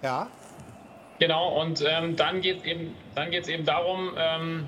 Ja. 0.02 0.28
Genau, 1.20 1.62
und 1.62 1.84
ähm, 1.86 2.16
dann 2.16 2.42
geht 2.42 2.60
es 2.60 2.66
eben, 2.66 2.96
dann 3.16 3.32
geht's 3.32 3.48
eben 3.48 3.66
darum, 3.66 4.14
ähm, 4.18 4.68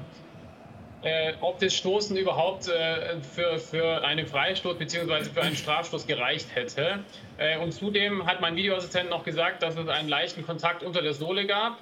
äh, 1.02 1.34
ob 1.42 1.60
das 1.60 1.74
Stoßen 1.76 2.18
überhaupt 2.18 2.68
äh, 2.68 3.20
für, 3.22 3.60
für 3.60 4.04
einen 4.04 4.26
Freistoß 4.26 4.78
bzw. 4.78 5.26
für 5.26 5.42
einen 5.42 5.56
Strafstoß 5.56 6.08
gereicht 6.08 6.48
hätte. 6.56 7.04
Äh, 7.38 7.58
und 7.60 7.74
zudem 7.74 8.26
hat 8.26 8.42
mein 8.42 8.56
Videoassistent 8.56 9.10
noch 9.10 9.24
gesagt, 9.24 9.64
dass 9.64 9.78
es 9.78 9.88
einen 9.88 10.10
leichten 10.10 10.46
Kontakt 10.46 10.84
unter 10.84 11.02
der 11.02 11.14
Sohle 11.14 11.46
gab. 11.46 11.78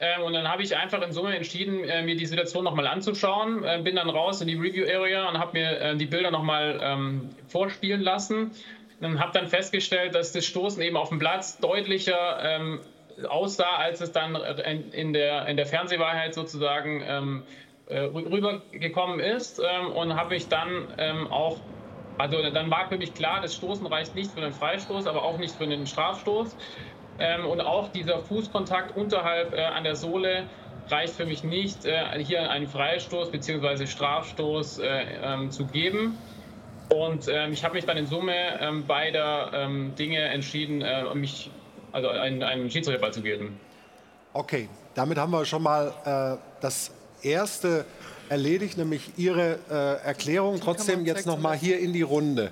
Ähm, 0.00 0.22
und 0.22 0.32
dann 0.32 0.48
habe 0.48 0.62
ich 0.62 0.76
einfach 0.76 1.02
in 1.02 1.12
Summe 1.12 1.36
entschieden, 1.36 1.84
äh, 1.84 2.02
mir 2.02 2.16
die 2.16 2.26
Situation 2.26 2.64
nochmal 2.64 2.86
anzuschauen. 2.86 3.64
Äh, 3.64 3.80
bin 3.82 3.96
dann 3.96 4.10
raus 4.10 4.40
in 4.40 4.48
die 4.48 4.54
Review 4.54 4.84
Area 4.86 5.28
und 5.28 5.38
habe 5.38 5.58
mir 5.58 5.80
äh, 5.80 5.96
die 5.96 6.06
Bilder 6.06 6.30
nochmal 6.30 6.80
ähm, 6.82 7.30
vorspielen 7.48 8.00
lassen. 8.00 8.52
Und 9.00 9.20
habe 9.20 9.32
dann 9.32 9.48
festgestellt, 9.48 10.14
dass 10.14 10.32
das 10.32 10.46
Stoßen 10.46 10.82
eben 10.82 10.96
auf 10.96 11.10
dem 11.10 11.18
Platz 11.18 11.58
deutlicher 11.58 12.38
ähm, 12.42 12.80
aussah, 13.28 13.76
als 13.76 14.00
es 14.00 14.12
dann 14.12 14.34
in, 14.34 15.12
der, 15.12 15.46
in 15.46 15.56
der 15.56 15.66
Fernsehwahrheit 15.66 16.34
sozusagen 16.34 17.02
ähm, 17.06 17.42
äh, 17.86 18.00
rübergekommen 18.00 19.20
ist. 19.20 19.60
Ähm, 19.60 19.92
und 19.92 20.16
habe 20.16 20.30
mich 20.30 20.48
dann 20.48 20.88
ähm, 20.98 21.26
auch 21.28 21.60
also 22.16 22.40
dann 22.50 22.70
war 22.70 22.88
für 22.88 22.96
mich 22.96 23.14
klar, 23.14 23.40
das 23.40 23.54
Stoßen 23.56 23.86
reicht 23.86 24.14
nicht 24.14 24.30
für 24.30 24.40
einen 24.40 24.52
Freistoß, 24.52 25.06
aber 25.06 25.24
auch 25.24 25.38
nicht 25.38 25.56
für 25.56 25.64
einen 25.64 25.86
Strafstoß. 25.86 26.56
Ähm, 27.18 27.46
und 27.46 27.60
auch 27.60 27.88
dieser 27.88 28.20
Fußkontakt 28.20 28.96
unterhalb 28.96 29.54
äh, 29.54 29.62
an 29.64 29.84
der 29.84 29.96
Sohle 29.96 30.44
reicht 30.88 31.14
für 31.14 31.26
mich 31.26 31.44
nicht, 31.44 31.84
äh, 31.84 32.22
hier 32.22 32.50
einen 32.50 32.66
Freistoß 32.66 33.30
bzw. 33.30 33.86
Strafstoß 33.86 34.78
äh, 34.78 35.04
ähm, 35.22 35.50
zu 35.50 35.66
geben. 35.66 36.18
Und 36.90 37.28
ähm, 37.28 37.52
ich 37.52 37.64
habe 37.64 37.74
mich 37.74 37.86
dann 37.86 37.96
in 37.96 38.06
Summe 38.06 38.34
ähm, 38.60 38.86
beider 38.86 39.50
ähm, 39.54 39.94
Dinge 39.96 40.20
entschieden, 40.20 40.82
äh, 40.82 41.14
mich 41.14 41.50
also 41.92 42.08
einen, 42.08 42.42
einen 42.42 42.70
Schiedsrichterball 42.70 43.12
zu 43.12 43.22
geben. 43.22 43.58
Okay, 44.32 44.68
damit 44.94 45.16
haben 45.16 45.30
wir 45.30 45.44
schon 45.44 45.62
mal 45.62 45.92
äh, 46.04 46.60
das 46.60 46.90
erste 47.22 47.86
erledigt, 48.28 48.76
nämlich 48.76 49.12
Ihre 49.16 49.58
äh, 49.70 50.06
Erklärung. 50.06 50.60
Trotzdem 50.60 51.04
jetzt 51.04 51.26
noch 51.26 51.38
mal 51.38 51.56
hier 51.56 51.78
in 51.78 51.92
die 51.92 52.02
Runde. 52.02 52.50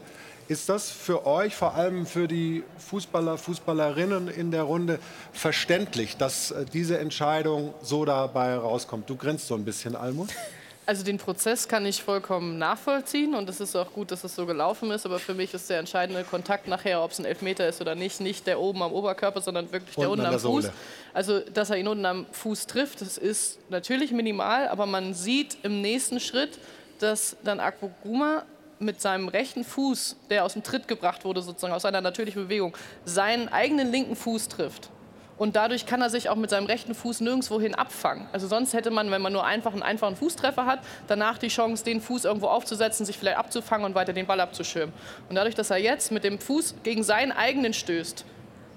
Ist 0.53 0.69
das 0.69 0.91
für 0.91 1.27
euch, 1.27 1.57
vor 1.57 1.77
allem 1.77 2.05
für 2.05 2.29
die 2.29 2.63
Fußballer, 2.77 3.39
Fußballerinnen 3.39 4.29
in 4.29 4.51
der 4.51 4.65
Runde, 4.65 4.99
verständlich, 5.33 6.19
dass 6.19 6.51
äh, 6.51 6.67
diese 6.71 6.99
Entscheidung 6.99 7.73
so 7.81 8.05
dabei 8.05 8.55
rauskommt? 8.57 9.09
Du 9.09 9.17
grinst 9.17 9.47
so 9.47 9.55
ein 9.55 9.65
bisschen, 9.65 9.97
Almut. 9.97 10.29
Also 10.85 11.05
den 11.05 11.17
Prozess 11.17 11.69
kann 11.69 11.87
ich 11.87 12.03
vollkommen 12.03 12.59
nachvollziehen 12.59 13.37
und 13.37 13.49
es 13.49 13.61
ist 13.61 13.77
auch 13.77 13.93
gut, 13.93 14.11
dass 14.11 14.25
es 14.25 14.35
so 14.35 14.47
gelaufen 14.47 14.91
ist. 14.91 15.07
Aber 15.07 15.21
für 15.21 15.33
mich 15.33 15.55
ist 15.55 15.71
der 15.71 15.79
entscheidende 15.79 16.25
Kontakt 16.25 16.67
nachher, 16.67 17.01
ob 17.05 17.13
es 17.13 17.21
ein 17.21 17.25
Elfmeter 17.25 17.69
ist 17.69 17.81
oder 17.81 17.95
nicht, 17.95 18.21
nicht 18.21 18.49
der 18.49 18.59
oben 18.59 18.83
am 18.83 18.93
Oberkörper, 18.93 19.41
sondern 19.41 19.71
wirklich 19.71 19.95
der 19.95 20.11
unten 20.11 20.27
am 20.27 20.41
Fuß. 20.41 20.71
Also 21.15 21.39
dass 21.39 21.71
er 21.71 21.77
ihn 21.77 21.87
unten 21.87 22.05
am 22.05 22.27
Fuß 22.33 22.67
trifft, 22.67 23.01
das 23.01 23.17
ist 23.17 23.61
natürlich 23.71 24.11
minimal, 24.11 24.67
aber 24.67 24.87
man 24.87 25.15
sieht 25.15 25.57
im 25.63 25.83
nächsten 25.83 26.19
Schritt, 26.19 26.59
dass 26.99 27.37
dann 27.45 27.61
Akpoguma 27.61 28.45
mit 28.83 29.01
seinem 29.01 29.29
rechten 29.29 29.65
Fuß, 29.65 30.17
der 30.31 30.45
aus 30.45 30.53
dem 30.53 30.63
Tritt 30.63 30.89
gebracht 30.89 31.25
wurde, 31.25 31.43
sozusagen 31.43 31.73
aus 31.73 31.83
seiner 31.83 32.01
natürlichen 32.01 32.45
Bewegung, 32.45 32.77
seinen 33.05 33.49
eigenen 33.49 33.91
linken 33.91 34.17
Fuß 34.17 34.49
trifft. 34.49 34.91
Und 35.39 35.57
dadurch 35.57 35.87
kann 35.87 36.01
er 36.03 36.11
sich 36.11 36.29
auch 36.29 36.37
mit 36.37 36.51
seinem 36.51 36.67
rechten 36.67 36.95
Fuß 36.95 37.21
nirgendwohin 37.21 37.75
abfangen. 37.75 38.29
Also 38.33 38.47
sonst 38.47 38.75
hätte 38.75 38.91
man, 38.91 39.11
wenn 39.11 39.23
man 39.23 39.33
nur 39.33 39.45
einfach 39.45 39.73
einen 39.73 39.83
einfachen 39.83 40.15
Fußtreffer 40.15 40.67
hat, 40.67 40.81
danach 41.09 41.39
die 41.39 41.49
Chance, 41.49 41.85
den 41.85 42.01
Fuß 42.01 42.27
irgendwo 42.27 42.49
aufzusetzen, 42.49 43.07
sich 43.07 43.19
vielleicht 43.19 43.39
abzufangen 43.39 43.87
und 43.87 43.95
weiter 43.95 44.13
den 44.13 44.27
Ball 44.27 44.41
abzuschirmen. 44.41 44.95
Und 45.29 45.35
dadurch, 45.35 45.55
dass 45.55 45.71
er 45.71 45.79
jetzt 45.79 46.13
mit 46.13 46.23
dem 46.23 46.39
Fuß 46.39 46.77
gegen 46.83 47.03
seinen 47.03 47.33
eigenen 47.33 47.73
stößt, 47.73 48.25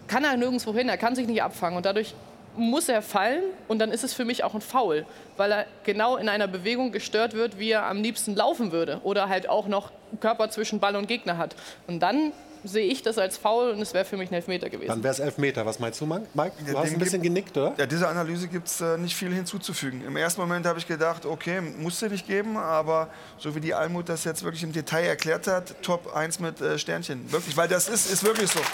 kann 0.08 0.24
er 0.24 0.38
nirgendwo 0.38 0.74
hin, 0.74 0.90
er 0.90 0.98
kann 0.98 1.16
sich 1.16 1.28
nicht 1.28 1.44
abfangen. 1.44 1.78
Und 1.78 1.86
dadurch 1.86 2.16
muss 2.58 2.90
er 2.90 3.02
fallen 3.02 3.44
und 3.68 3.80
dann 3.80 3.92
ist 3.92 4.04
es 4.04 4.14
für 4.14 4.26
mich 4.26 4.44
auch 4.44 4.54
ein 4.54 4.62
Foul, 4.62 5.06
weil 5.38 5.52
er 5.52 5.66
genau 5.84 6.18
in 6.18 6.30
einer 6.30 6.48
Bewegung 6.48 6.92
gestört 6.92 7.34
wird, 7.34 7.60
wie 7.60 7.72
er 7.72 7.86
am 7.86 8.02
liebsten 8.02 8.36
laufen 8.36 8.72
würde 8.72 9.00
oder 9.04 9.30
halt 9.30 9.50
auch 9.50 9.68
noch 9.68 9.92
Körper 10.20 10.50
zwischen 10.50 10.80
Ball 10.80 10.96
und 10.96 11.08
Gegner 11.08 11.38
hat. 11.38 11.56
Und 11.88 12.00
dann 12.00 12.32
sehe 12.68 12.88
ich 12.88 13.02
das 13.04 13.18
als 13.18 13.38
faul 13.38 13.72
und 13.72 13.82
es 13.82 13.94
wäre 13.94 14.06
für 14.06 14.18
mich 14.18 14.32
ein 14.32 14.34
Elfmeter 14.36 14.70
gewesen. 14.70 14.90
Dann 14.90 15.04
wäre 15.04 15.14
es 15.14 15.20
Elfmeter. 15.20 15.66
Was 15.66 15.80
meinst 15.80 16.02
du, 16.02 16.06
Mike? 16.06 16.24
Du 16.34 16.74
ja, 16.74 16.80
hast 16.80 16.92
ein 16.92 17.00
bisschen 17.00 17.22
genickt, 17.22 17.56
oder? 17.58 17.74
Ja, 17.78 17.86
dieser 17.86 18.10
Analyse 18.10 18.48
gibt 18.48 18.68
es 18.68 18.82
äh, 18.82 18.98
nicht 18.98 19.16
viel 19.16 19.34
hinzuzufügen. 19.34 20.04
Im 20.06 20.18
ersten 20.18 20.42
Moment 20.42 20.66
habe 20.66 20.80
ich 20.80 20.88
gedacht, 20.88 21.26
okay, 21.26 21.62
musste 21.62 22.10
nicht 22.10 22.28
geben, 22.28 22.58
aber 22.58 23.10
so 23.38 23.54
wie 23.56 23.60
die 23.60 23.74
Almut 23.74 24.10
das 24.10 24.24
jetzt 24.24 24.44
wirklich 24.44 24.64
im 24.64 24.72
Detail 24.72 25.06
erklärt 25.06 25.48
hat, 25.48 25.82
Top 25.84 26.16
1 26.16 26.40
mit 26.40 26.60
äh, 26.62 26.80
Sternchen. 26.80 27.32
Wirklich, 27.32 27.56
weil 27.56 27.68
das 27.68 27.88
ist, 27.88 28.12
ist 28.12 28.24
wirklich 28.24 28.50
so. 28.50 28.60
Ja? 28.60 28.66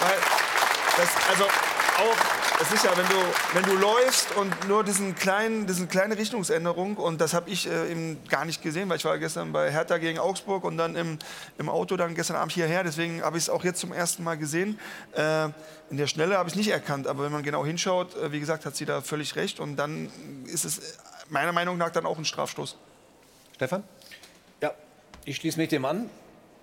Weil 0.00 0.16
das, 0.96 1.08
also 1.30 1.44
auch 1.98 2.38
es 2.60 2.72
ist 2.72 2.84
ja, 2.84 2.96
wenn 2.96 3.06
du, 3.06 3.14
wenn 3.52 3.62
du 3.62 3.76
läufst 3.76 4.34
und 4.36 4.68
nur 4.68 4.82
diesen 4.82 5.14
kleinen, 5.14 5.66
diesen 5.68 5.88
kleine 5.88 6.18
Richtungsänderung, 6.18 6.96
und 6.96 7.20
das 7.20 7.32
habe 7.32 7.50
ich 7.50 7.68
äh, 7.68 7.90
eben 7.90 8.18
gar 8.28 8.44
nicht 8.44 8.62
gesehen, 8.62 8.88
weil 8.88 8.96
ich 8.96 9.04
war 9.04 9.16
gestern 9.18 9.52
bei 9.52 9.70
Hertha 9.70 9.98
gegen 9.98 10.18
Augsburg 10.18 10.64
und 10.64 10.76
dann 10.76 10.96
im, 10.96 11.18
im 11.56 11.68
Auto 11.68 11.96
dann 11.96 12.16
gestern 12.16 12.36
Abend 12.36 12.52
hierher, 12.52 12.82
deswegen 12.82 13.22
habe 13.22 13.38
ich 13.38 13.44
es 13.44 13.50
auch 13.50 13.62
jetzt 13.62 13.78
zum 13.78 13.92
ersten 13.92 14.24
Mal 14.24 14.36
gesehen. 14.36 14.78
Äh, 15.14 15.44
in 15.90 15.98
der 15.98 16.08
Schnelle 16.08 16.36
habe 16.36 16.48
ich 16.48 16.54
es 16.54 16.58
nicht 16.58 16.70
erkannt, 16.70 17.06
aber 17.06 17.22
wenn 17.22 17.32
man 17.32 17.44
genau 17.44 17.64
hinschaut, 17.64 18.16
äh, 18.16 18.32
wie 18.32 18.40
gesagt, 18.40 18.66
hat 18.66 18.74
sie 18.74 18.86
da 18.86 19.02
völlig 19.02 19.36
recht 19.36 19.60
und 19.60 19.76
dann 19.76 20.10
ist 20.46 20.64
es 20.64 20.98
meiner 21.28 21.52
Meinung 21.52 21.78
nach 21.78 21.90
dann 21.90 22.06
auch 22.06 22.18
ein 22.18 22.24
Strafstoß. 22.24 22.76
Stefan? 23.54 23.84
Ja, 24.60 24.72
ich 25.24 25.36
schließe 25.36 25.58
mich 25.58 25.68
dem 25.68 25.84
an, 25.84 26.10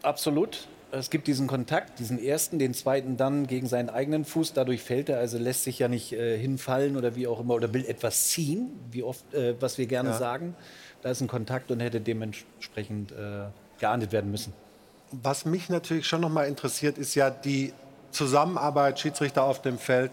absolut 0.01 0.67
es 0.99 1.09
gibt 1.09 1.27
diesen 1.27 1.47
Kontakt, 1.47 1.99
diesen 1.99 2.23
ersten, 2.23 2.59
den 2.59 2.73
zweiten 2.73 3.17
dann 3.17 3.47
gegen 3.47 3.67
seinen 3.67 3.89
eigenen 3.89 4.25
Fuß. 4.25 4.53
Dadurch 4.53 4.81
fällt 4.81 5.09
er, 5.09 5.19
also 5.19 5.37
lässt 5.37 5.63
sich 5.63 5.79
ja 5.79 5.87
nicht 5.87 6.13
äh, 6.13 6.37
hinfallen 6.37 6.97
oder 6.97 7.15
wie 7.15 7.27
auch 7.27 7.39
immer 7.39 7.53
oder 7.53 7.73
will 7.73 7.85
etwas 7.85 8.27
ziehen, 8.29 8.71
wie 8.91 9.03
oft, 9.03 9.33
äh, 9.33 9.55
was 9.59 9.77
wir 9.77 9.87
gerne 9.87 10.09
ja. 10.09 10.17
sagen. 10.17 10.55
Da 11.01 11.09
ist 11.09 11.21
ein 11.21 11.27
Kontakt 11.27 11.71
und 11.71 11.79
hätte 11.79 12.01
dementsprechend 12.01 13.11
äh, 13.11 13.45
geahndet 13.79 14.11
werden 14.11 14.31
müssen. 14.31 14.53
Was 15.11 15.45
mich 15.45 15.69
natürlich 15.69 16.07
schon 16.07 16.21
noch 16.21 16.29
mal 16.29 16.47
interessiert, 16.47 16.97
ist 16.97 17.15
ja 17.15 17.29
die 17.29 17.73
Zusammenarbeit 18.11 18.99
Schiedsrichter 18.99 19.43
auf 19.43 19.61
dem 19.61 19.77
Feld, 19.77 20.11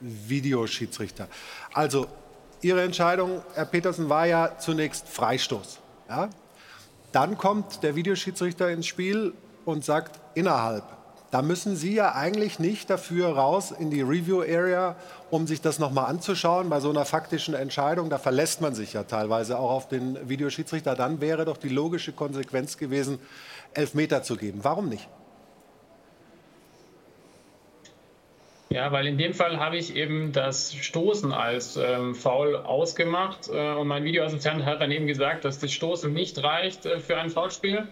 Videoschiedsrichter. 0.00 1.28
Also 1.72 2.06
Ihre 2.60 2.82
Entscheidung, 2.82 3.42
Herr 3.54 3.66
Petersen, 3.66 4.08
war 4.08 4.26
ja 4.26 4.58
zunächst 4.58 5.06
Freistoß. 5.08 5.80
Ja? 6.08 6.30
Dann 7.12 7.36
kommt 7.38 7.82
der 7.82 7.94
Videoschiedsrichter 7.94 8.70
ins 8.70 8.86
Spiel 8.86 9.34
und 9.64 9.84
sagt 9.84 10.20
innerhalb. 10.34 10.84
Da 11.30 11.42
müssen 11.42 11.74
Sie 11.74 11.92
ja 11.92 12.14
eigentlich 12.14 12.60
nicht 12.60 12.88
dafür 12.88 13.30
raus 13.30 13.72
in 13.72 13.90
die 13.90 14.02
Review 14.02 14.42
Area, 14.42 14.94
um 15.30 15.48
sich 15.48 15.60
das 15.60 15.80
nochmal 15.80 16.06
anzuschauen. 16.06 16.70
Bei 16.70 16.78
so 16.78 16.90
einer 16.90 17.04
faktischen 17.04 17.54
Entscheidung, 17.54 18.08
da 18.08 18.18
verlässt 18.18 18.60
man 18.60 18.76
sich 18.76 18.92
ja 18.92 19.02
teilweise 19.02 19.58
auch 19.58 19.72
auf 19.72 19.88
den 19.88 20.28
Videoschiedsrichter. 20.28 20.94
Dann 20.94 21.20
wäre 21.20 21.44
doch 21.44 21.56
die 21.56 21.70
logische 21.70 22.12
Konsequenz 22.12 22.78
gewesen, 22.78 23.18
Elfmeter 23.72 24.22
zu 24.22 24.36
geben. 24.36 24.60
Warum 24.62 24.88
nicht? 24.88 25.08
Ja, 28.70 28.92
weil 28.92 29.06
in 29.06 29.18
dem 29.18 29.34
Fall 29.34 29.58
habe 29.58 29.76
ich 29.76 29.94
eben 29.94 30.32
das 30.32 30.72
Stoßen 30.72 31.32
als 31.32 31.76
ähm, 31.76 32.14
Foul 32.14 32.56
ausgemacht 32.56 33.48
äh, 33.52 33.72
und 33.72 33.86
mein 33.86 34.04
Videoassistent 34.04 34.64
hat 34.64 34.80
dann 34.80 34.90
eben 34.90 35.06
gesagt, 35.06 35.44
dass 35.44 35.58
das 35.58 35.72
Stoßen 35.72 36.12
nicht 36.12 36.42
reicht 36.42 36.86
äh, 36.86 36.98
für 36.98 37.16
ein 37.16 37.30
Foulspiel. 37.30 37.88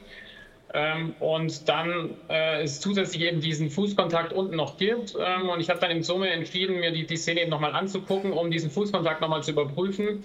Und 1.19 1.69
dann 1.69 2.17
äh, 2.31 2.63
es 2.63 2.81
zusätzlich 2.81 3.23
eben 3.23 3.41
diesen 3.41 3.69
Fußkontakt 3.69 4.33
unten 4.33 4.57
noch 4.57 4.79
gibt. 4.79 5.15
Ähm, 5.19 5.51
und 5.51 5.61
ich 5.61 5.69
habe 5.69 5.81
dann 5.81 5.91
im 5.91 6.03
Summe 6.03 6.31
entschieden, 6.31 6.81
mir 6.81 6.93
die, 6.93 7.07
die 7.07 7.17
Szene 7.17 7.43
eben 7.43 7.51
nochmal 7.51 7.75
anzugucken, 7.75 8.33
um 8.33 8.51
diesen 8.51 8.71
Fußkontakt 8.71 9.21
nochmal 9.21 9.43
zu 9.43 9.51
überprüfen. 9.51 10.25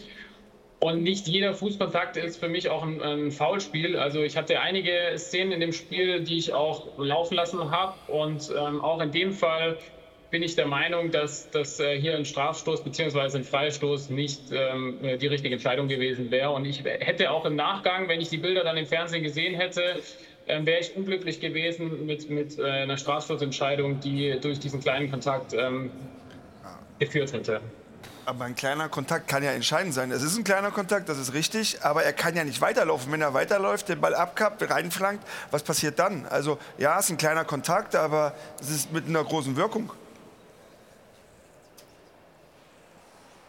Und 0.79 1.01
nicht 1.03 1.27
jeder 1.27 1.53
Fußkontakt 1.53 2.17
ist 2.17 2.37
für 2.37 2.47
mich 2.47 2.69
auch 2.69 2.83
ein, 2.83 3.01
ein 3.01 3.31
Foulspiel. 3.31 3.97
Also 3.97 4.21
ich 4.21 4.37
hatte 4.37 4.59
einige 4.61 5.13
Szenen 5.17 5.51
in 5.51 5.59
dem 5.59 5.73
Spiel, 5.73 6.21
die 6.23 6.37
ich 6.37 6.53
auch 6.53 6.97
laufen 6.97 7.35
lassen 7.35 7.71
habe. 7.71 7.95
Und 8.07 8.51
ähm, 8.55 8.81
auch 8.81 9.01
in 9.01 9.11
dem 9.11 9.33
Fall 9.33 9.77
bin 10.29 10.43
ich 10.43 10.55
der 10.55 10.67
Meinung, 10.67 11.11
dass, 11.11 11.49
dass 11.49 11.79
äh, 11.79 11.99
hier 11.99 12.15
ein 12.15 12.25
Strafstoß 12.25 12.83
bzw. 12.83 13.37
ein 13.37 13.43
Freistoß 13.43 14.09
nicht 14.09 14.51
ähm, 14.51 14.99
die 15.01 15.27
richtige 15.27 15.55
Entscheidung 15.55 15.87
gewesen 15.87 16.31
wäre. 16.31 16.51
Und 16.51 16.65
ich 16.65 16.83
hätte 16.83 17.31
auch 17.31 17.45
im 17.45 17.55
Nachgang, 17.55 18.07
wenn 18.07 18.21
ich 18.21 18.29
die 18.29 18.37
Bilder 18.37 18.63
dann 18.63 18.77
im 18.77 18.85
Fernsehen 18.85 19.23
gesehen 19.23 19.55
hätte, 19.55 20.01
ähm, 20.47 20.65
wäre 20.65 20.79
ich 20.79 20.95
unglücklich 20.95 21.39
gewesen 21.39 22.05
mit, 22.05 22.29
mit 22.29 22.57
äh, 22.57 22.63
einer 22.63 22.97
Strafstoßentscheidung, 22.97 23.99
die 23.99 24.39
durch 24.39 24.59
diesen 24.59 24.79
kleinen 24.79 25.09
Kontakt 25.11 25.53
ähm, 25.53 25.91
geführt 26.99 27.33
hätte. 27.33 27.61
Aber 28.25 28.43
ein 28.43 28.55
kleiner 28.55 28.89
Kontakt 28.89 29.29
kann 29.29 29.41
ja 29.41 29.51
entscheidend 29.51 29.93
sein. 29.93 30.11
Es 30.11 30.21
ist 30.21 30.37
ein 30.37 30.43
kleiner 30.43 30.71
Kontakt, 30.71 31.07
das 31.07 31.17
ist 31.17 31.33
richtig, 31.33 31.81
aber 31.83 32.03
er 32.03 32.11
kann 32.11 32.35
ja 32.35 32.43
nicht 32.43 32.59
weiterlaufen. 32.59 33.09
Wenn 33.11 33.21
er 33.21 33.33
weiterläuft, 33.33 33.87
den 33.87 34.01
Ball 34.01 34.13
abkappt, 34.13 34.69
reinflankt, 34.69 35.25
was 35.49 35.63
passiert 35.63 35.97
dann? 35.97 36.25
Also 36.25 36.57
ja, 36.77 36.99
es 36.99 37.05
ist 37.05 37.11
ein 37.11 37.17
kleiner 37.17 37.45
Kontakt, 37.45 37.95
aber 37.95 38.33
es 38.59 38.69
ist 38.69 38.91
mit 38.91 39.07
einer 39.07 39.23
großen 39.23 39.55
Wirkung. 39.55 39.91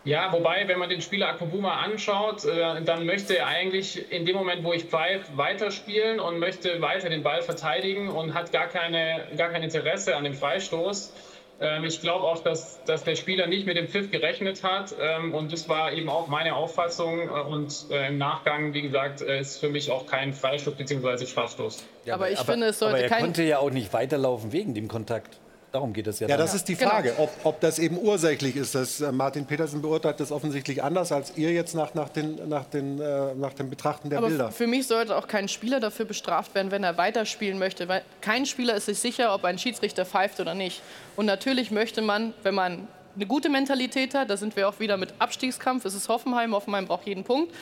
Ja, 0.09 0.33
wobei, 0.33 0.67
wenn 0.67 0.79
man 0.79 0.89
den 0.89 1.03
Spieler 1.03 1.29
Akpobuma 1.29 1.81
anschaut, 1.83 2.43
äh, 2.47 2.81
dann 2.83 3.05
möchte 3.05 3.37
er 3.37 3.47
eigentlich 3.47 4.11
in 4.11 4.25
dem 4.25 4.37
Moment, 4.37 4.65
wo 4.65 4.73
ich 4.73 4.85
pfeife, 4.85 5.27
weiterspielen 5.37 6.19
und 6.19 6.39
möchte 6.39 6.81
weiter 6.81 7.11
den 7.11 7.23
Ball 7.23 7.43
verteidigen 7.43 8.09
und 8.09 8.33
hat 8.33 8.51
gar, 8.51 8.69
keine, 8.69 9.21
gar 9.37 9.51
kein 9.51 9.63
Interesse 9.63 10.17
an 10.17 10.25
dem 10.25 10.33
Freistoß. 10.33 11.13
Ähm, 11.61 11.85
ich 11.85 12.01
glaube 12.01 12.25
auch, 12.25 12.43
dass, 12.43 12.83
dass 12.85 13.05
der 13.05 13.17
Spieler 13.17 13.49
nicht 13.49 13.67
mit 13.67 13.77
dem 13.77 13.87
Pfiff 13.87 14.11
gerechnet 14.11 14.63
hat 14.63 14.95
ähm, 14.99 15.35
und 15.35 15.53
das 15.53 15.69
war 15.69 15.93
eben 15.93 16.09
auch 16.09 16.27
meine 16.29 16.55
Auffassung 16.57 17.29
äh, 17.29 17.31
und 17.31 17.75
äh, 17.91 18.09
im 18.09 18.17
Nachgang, 18.17 18.73
wie 18.73 18.81
gesagt, 18.83 19.21
ist 19.21 19.59
für 19.59 19.69
mich 19.69 19.91
auch 19.91 20.07
kein 20.07 20.33
Freistoß 20.33 20.75
bzw. 20.75 21.27
Strafstoß. 21.27 21.85
Ja, 22.07 22.15
aber 22.15 22.31
ich 22.31 22.39
finde, 22.39 22.69
es 22.69 22.79
sollte 22.79 22.95
aber 22.95 23.03
er 23.05 23.11
kein- 23.11 23.21
konnte 23.25 23.43
ja 23.43 23.59
auch 23.59 23.71
nicht 23.71 23.93
weiterlaufen 23.93 24.53
wegen 24.53 24.73
dem 24.73 24.89
Kontakt. 24.89 25.39
Darum 25.71 25.93
geht 25.93 26.07
es 26.07 26.19
ja. 26.21 26.29
Ja, 26.29 26.37
dann. 26.37 26.47
das 26.47 26.55
ist 26.55 26.67
die 26.69 26.75
Genau. 26.77 26.91
Frage, 26.91 27.15
ob, 27.19 27.31
ob 27.45 27.61
das 27.61 27.79
eben 27.79 27.99
ursächlich 27.99 28.57
ist. 28.57 28.75
Das, 28.75 29.01
äh, 29.01 29.13
Martin 29.13 29.45
Petersen 29.45 29.83
beurteilt 29.83 30.19
das 30.19 30.33
offensichtlich 30.33 30.83
anders 30.83 31.13
als 31.13 31.33
ihr 31.37 31.53
jetzt 31.53 31.75
nach, 31.75 31.93
nach, 31.95 32.09
den, 32.09 32.49
nach, 32.49 32.65
den, 32.65 32.99
äh, 33.01 33.35
nach 33.35 33.53
dem 33.53 33.69
Betrachten 33.69 34.09
der 34.09 34.19
Aber 34.19 34.29
Bilder. 34.29 34.51
für 34.51 34.67
mich 34.67 34.87
sollte 34.87 35.15
auch 35.17 35.29
kein 35.29 35.47
Spieler 35.49 35.79
dafür 35.79 36.07
bestraft 36.07 36.55
werden, 36.55 36.71
wenn 36.71 36.85
er 36.85 36.97
weiterspielen 36.97 37.59
möchte. 37.59 37.87
Weil 37.89 38.03
kein 38.23 38.47
Spieler 38.47 38.77
ist 38.77 38.87
sich 38.87 38.99
sicher, 38.99 39.35
ob 39.35 39.45
ein 39.45 39.59
Schiedsrichter 39.59 40.07
pfeift 40.07 40.41
oder 40.41 40.55
nicht. 40.55 40.81
Und 41.17 41.27
natürlich 41.27 41.71
möchte 41.71 42.01
man, 42.01 42.33
wenn 42.43 42.55
man 42.55 42.89
eine 43.15 43.27
gute 43.27 43.49
Mentalität 43.51 44.15
hat, 44.15 44.31
da 44.31 44.37
sind 44.37 44.55
wir 44.57 44.69
auch 44.69 44.79
wieder 44.81 44.97
mit 44.97 45.13
Abstiegskampf, 45.19 45.85
es 45.85 45.95
ist 45.95 46.09
Hoffenheim, 46.09 46.55
Hoffenheim 46.55 46.87
braucht 46.87 47.07
jeden 47.07 47.25
Punkt, 47.25 47.53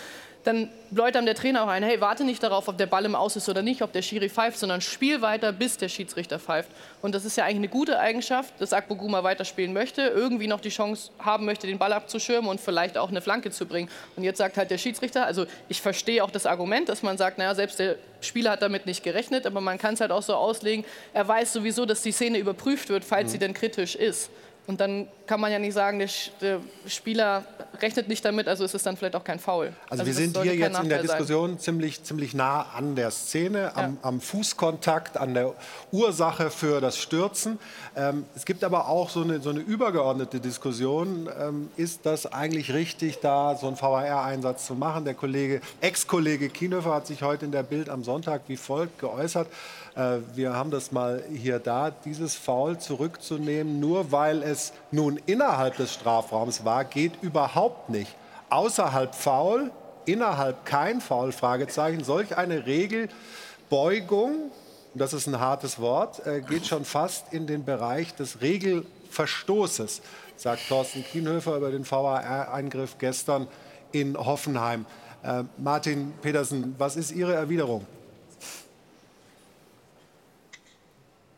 dann 0.46 0.70
läutet 0.92 1.16
einem 1.16 1.26
der 1.26 1.34
Trainer 1.34 1.64
auch 1.64 1.68
ein, 1.68 1.82
hey, 1.82 2.00
warte 2.00 2.22
nicht 2.22 2.40
darauf, 2.42 2.68
ob 2.68 2.78
der 2.78 2.86
Ball 2.86 3.04
im 3.04 3.16
Aus 3.16 3.34
ist 3.34 3.48
oder 3.48 3.62
nicht, 3.62 3.82
ob 3.82 3.92
der 3.92 4.02
Schiri 4.02 4.28
pfeift, 4.28 4.58
sondern 4.58 4.80
spiel 4.80 5.20
weiter, 5.20 5.50
bis 5.52 5.76
der 5.76 5.88
Schiedsrichter 5.88 6.38
pfeift. 6.38 6.70
Und 7.02 7.14
das 7.14 7.24
ist 7.24 7.36
ja 7.36 7.44
eigentlich 7.44 7.56
eine 7.56 7.68
gute 7.68 7.98
Eigenschaft, 7.98 8.54
dass 8.60 8.72
Akpoguma 8.72 9.24
weiterspielen 9.24 9.72
möchte, 9.72 10.02
irgendwie 10.02 10.46
noch 10.46 10.60
die 10.60 10.68
Chance 10.68 11.10
haben 11.18 11.44
möchte, 11.46 11.66
den 11.66 11.78
Ball 11.78 11.92
abzuschirmen 11.92 12.48
und 12.48 12.60
vielleicht 12.60 12.96
auch 12.96 13.08
eine 13.08 13.20
Flanke 13.20 13.50
zu 13.50 13.66
bringen. 13.66 13.90
Und 14.14 14.22
jetzt 14.22 14.38
sagt 14.38 14.56
halt 14.56 14.70
der 14.70 14.78
Schiedsrichter, 14.78 15.26
also 15.26 15.46
ich 15.68 15.82
verstehe 15.82 16.22
auch 16.22 16.30
das 16.30 16.46
Argument, 16.46 16.88
dass 16.88 17.02
man 17.02 17.18
sagt, 17.18 17.38
naja, 17.38 17.54
selbst 17.54 17.80
der 17.80 17.96
Spieler 18.20 18.52
hat 18.52 18.62
damit 18.62 18.86
nicht 18.86 19.02
gerechnet, 19.02 19.46
aber 19.46 19.60
man 19.60 19.78
kann 19.78 19.94
es 19.94 20.00
halt 20.00 20.12
auch 20.12 20.22
so 20.22 20.34
auslegen, 20.34 20.84
er 21.12 21.26
weiß 21.26 21.52
sowieso, 21.52 21.86
dass 21.86 22.02
die 22.02 22.12
Szene 22.12 22.38
überprüft 22.38 22.88
wird, 22.88 23.04
falls 23.04 23.28
Mhm. 23.28 23.32
sie 23.32 23.38
denn 23.38 23.54
kritisch 23.54 23.96
ist. 23.96 24.30
Und 24.66 24.80
dann 24.80 25.06
kann 25.26 25.40
man 25.40 25.52
ja 25.52 25.58
nicht 25.58 25.74
sagen, 25.74 25.98
der, 25.98 26.08
der 26.40 26.60
Spieler 26.86 27.44
rechnet 27.80 28.08
nicht 28.08 28.24
damit, 28.24 28.48
also 28.48 28.64
ist 28.64 28.74
es 28.74 28.82
dann 28.82 28.96
vielleicht 28.96 29.14
auch 29.14 29.24
kein 29.24 29.38
Foul. 29.38 29.72
Also, 29.88 30.04
wir 30.04 30.12
das 30.12 30.22
sind 30.22 30.36
hier 30.42 30.54
jetzt 30.54 30.54
in 30.54 30.60
der 30.60 30.70
Nachteil 30.70 30.90
sein. 30.90 31.18
Diskussion 31.18 31.58
ziemlich, 31.58 32.02
ziemlich 32.02 32.34
nah 32.34 32.62
an 32.74 32.96
der 32.96 33.10
Szene, 33.10 33.76
am, 33.76 33.98
am 34.02 34.20
Fußkontakt, 34.20 35.16
an 35.16 35.34
der 35.34 35.54
Ursache 35.92 36.50
für 36.50 36.80
das 36.80 36.98
Stürzen. 36.98 37.58
Ähm, 37.96 38.24
es 38.34 38.44
gibt 38.44 38.64
aber 38.64 38.88
auch 38.88 39.10
so 39.10 39.22
eine, 39.22 39.40
so 39.40 39.50
eine 39.50 39.60
übergeordnete 39.60 40.40
Diskussion. 40.40 41.28
Ähm, 41.40 41.70
ist 41.76 42.04
das 42.04 42.26
eigentlich 42.26 42.72
richtig, 42.72 43.20
da 43.20 43.56
so 43.56 43.68
einen 43.68 43.80
VAR-Einsatz 43.80 44.66
zu 44.66 44.74
machen? 44.74 45.04
Der 45.04 45.14
Kollege, 45.14 45.60
Ex-Kollege 45.80 46.48
Kienhöfer 46.48 46.94
hat 46.94 47.06
sich 47.06 47.22
heute 47.22 47.44
in 47.44 47.52
der 47.52 47.62
Bild 47.62 47.88
am 47.88 48.02
Sonntag 48.02 48.42
wie 48.48 48.56
folgt 48.56 48.98
geäußert. 48.98 49.48
Äh, 49.96 50.18
wir 50.34 50.52
haben 50.52 50.70
das 50.70 50.92
mal 50.92 51.24
hier 51.32 51.58
da, 51.58 51.90
dieses 51.90 52.36
Foul 52.36 52.78
zurückzunehmen, 52.78 53.80
nur 53.80 54.12
weil 54.12 54.42
es 54.42 54.72
nun 54.90 55.18
innerhalb 55.26 55.76
des 55.76 55.94
Strafraums 55.94 56.64
war, 56.64 56.84
geht 56.84 57.22
überhaupt 57.22 57.88
nicht. 57.88 58.14
Außerhalb 58.50 59.14
Foul, 59.14 59.72
innerhalb 60.04 60.64
kein 60.66 61.00
Foul, 61.00 61.32
Fragezeichen. 61.32 62.04
Solch 62.04 62.36
eine 62.36 62.66
Regelbeugung, 62.66 64.50
das 64.94 65.14
ist 65.14 65.26
ein 65.26 65.40
hartes 65.40 65.80
Wort, 65.80 66.24
äh, 66.26 66.42
geht 66.42 66.66
schon 66.66 66.84
fast 66.84 67.32
in 67.32 67.46
den 67.46 67.64
Bereich 67.64 68.14
des 68.14 68.42
Regelverstoßes, 68.42 70.02
sagt 70.36 70.68
Thorsten 70.68 71.04
Kienhöfer 71.04 71.56
über 71.56 71.70
den 71.70 71.90
VAR-Eingriff 71.90 72.98
gestern 72.98 73.48
in 73.92 74.16
Hoffenheim. 74.16 74.84
Äh, 75.22 75.44
Martin 75.56 76.12
Petersen, 76.20 76.74
was 76.76 76.96
ist 76.96 77.12
Ihre 77.12 77.34
Erwiderung? 77.34 77.86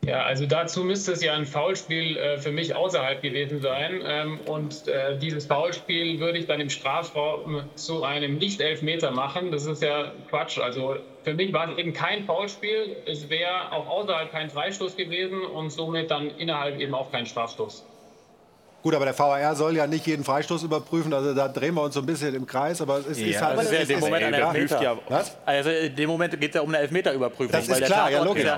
Ja, 0.05 0.23
also 0.23 0.45
dazu 0.45 0.83
müsste 0.83 1.11
es 1.11 1.21
ja 1.21 1.33
ein 1.33 1.45
Foulspiel 1.45 2.15
äh, 2.17 2.37
für 2.37 2.51
mich 2.51 2.73
außerhalb 2.73 3.21
gewesen 3.21 3.61
sein. 3.61 4.01
Ähm, 4.05 4.39
und 4.45 4.87
äh, 4.87 5.17
dieses 5.17 5.45
Foulspiel 5.45 6.19
würde 6.19 6.37
ich 6.39 6.47
dann 6.47 6.61
im 6.61 6.69
Strafraum 6.69 7.63
zu 7.75 8.03
einem 8.03 8.37
Nicht-Elfmeter 8.37 9.11
machen. 9.11 9.51
Das 9.51 9.65
ist 9.65 9.83
ja 9.83 10.13
Quatsch. 10.29 10.57
Also 10.57 10.95
für 11.23 11.33
mich 11.33 11.51
war 11.51 11.69
es 11.69 11.77
eben 11.77 11.93
kein 11.93 12.23
Foulspiel. 12.23 12.95
Es 13.05 13.29
wäre 13.29 13.71
auch 13.73 13.87
außerhalb 13.87 14.31
kein 14.31 14.49
Freistoß 14.49 14.95
gewesen 14.95 15.41
und 15.41 15.69
somit 15.69 16.09
dann 16.09 16.29
innerhalb 16.37 16.79
eben 16.79 16.95
auch 16.95 17.11
kein 17.11 17.25
Strafstoß. 17.25 17.85
Gut, 18.81 18.95
aber 18.95 19.03
der 19.03 19.19
VAR 19.19 19.55
soll 19.55 19.75
ja 19.75 19.85
nicht 19.85 20.07
jeden 20.07 20.23
Freistoß 20.23 20.63
überprüfen, 20.63 21.13
also 21.13 21.33
da 21.33 21.49
drehen 21.49 21.75
wir 21.75 21.83
uns 21.83 21.95
so 21.95 21.99
ein 21.99 22.05
bisschen 22.05 22.33
im 22.33 22.45
Kreis, 22.45 22.81
aber 22.81 22.99
es 22.99 23.07
ist 23.07 23.19
Ja, 23.19 23.41
halt... 23.41 23.61
ist 23.61 23.73
ja 23.73 23.79
in 23.79 23.87
dem 23.89 23.99
Moment 23.99 24.23
ein 24.23 24.33
Elfmeter. 24.33 24.97
Was? 25.09 25.37
Also 25.45 25.69
in 25.69 25.95
dem 25.97 26.09
Moment 26.09 26.39
geht 26.39 26.51
es 26.51 26.55
ja 26.55 26.61
um 26.61 26.69
eine 26.69 26.77
Elfmeterüberprüfung. 26.77 27.51
Das 27.51 27.63
ist 27.63 27.71
weil 27.71 27.79
der 27.79 27.87
klar, 27.87 28.09
ja, 28.09 28.23
logisch. 28.23 28.45
ist 28.45 28.49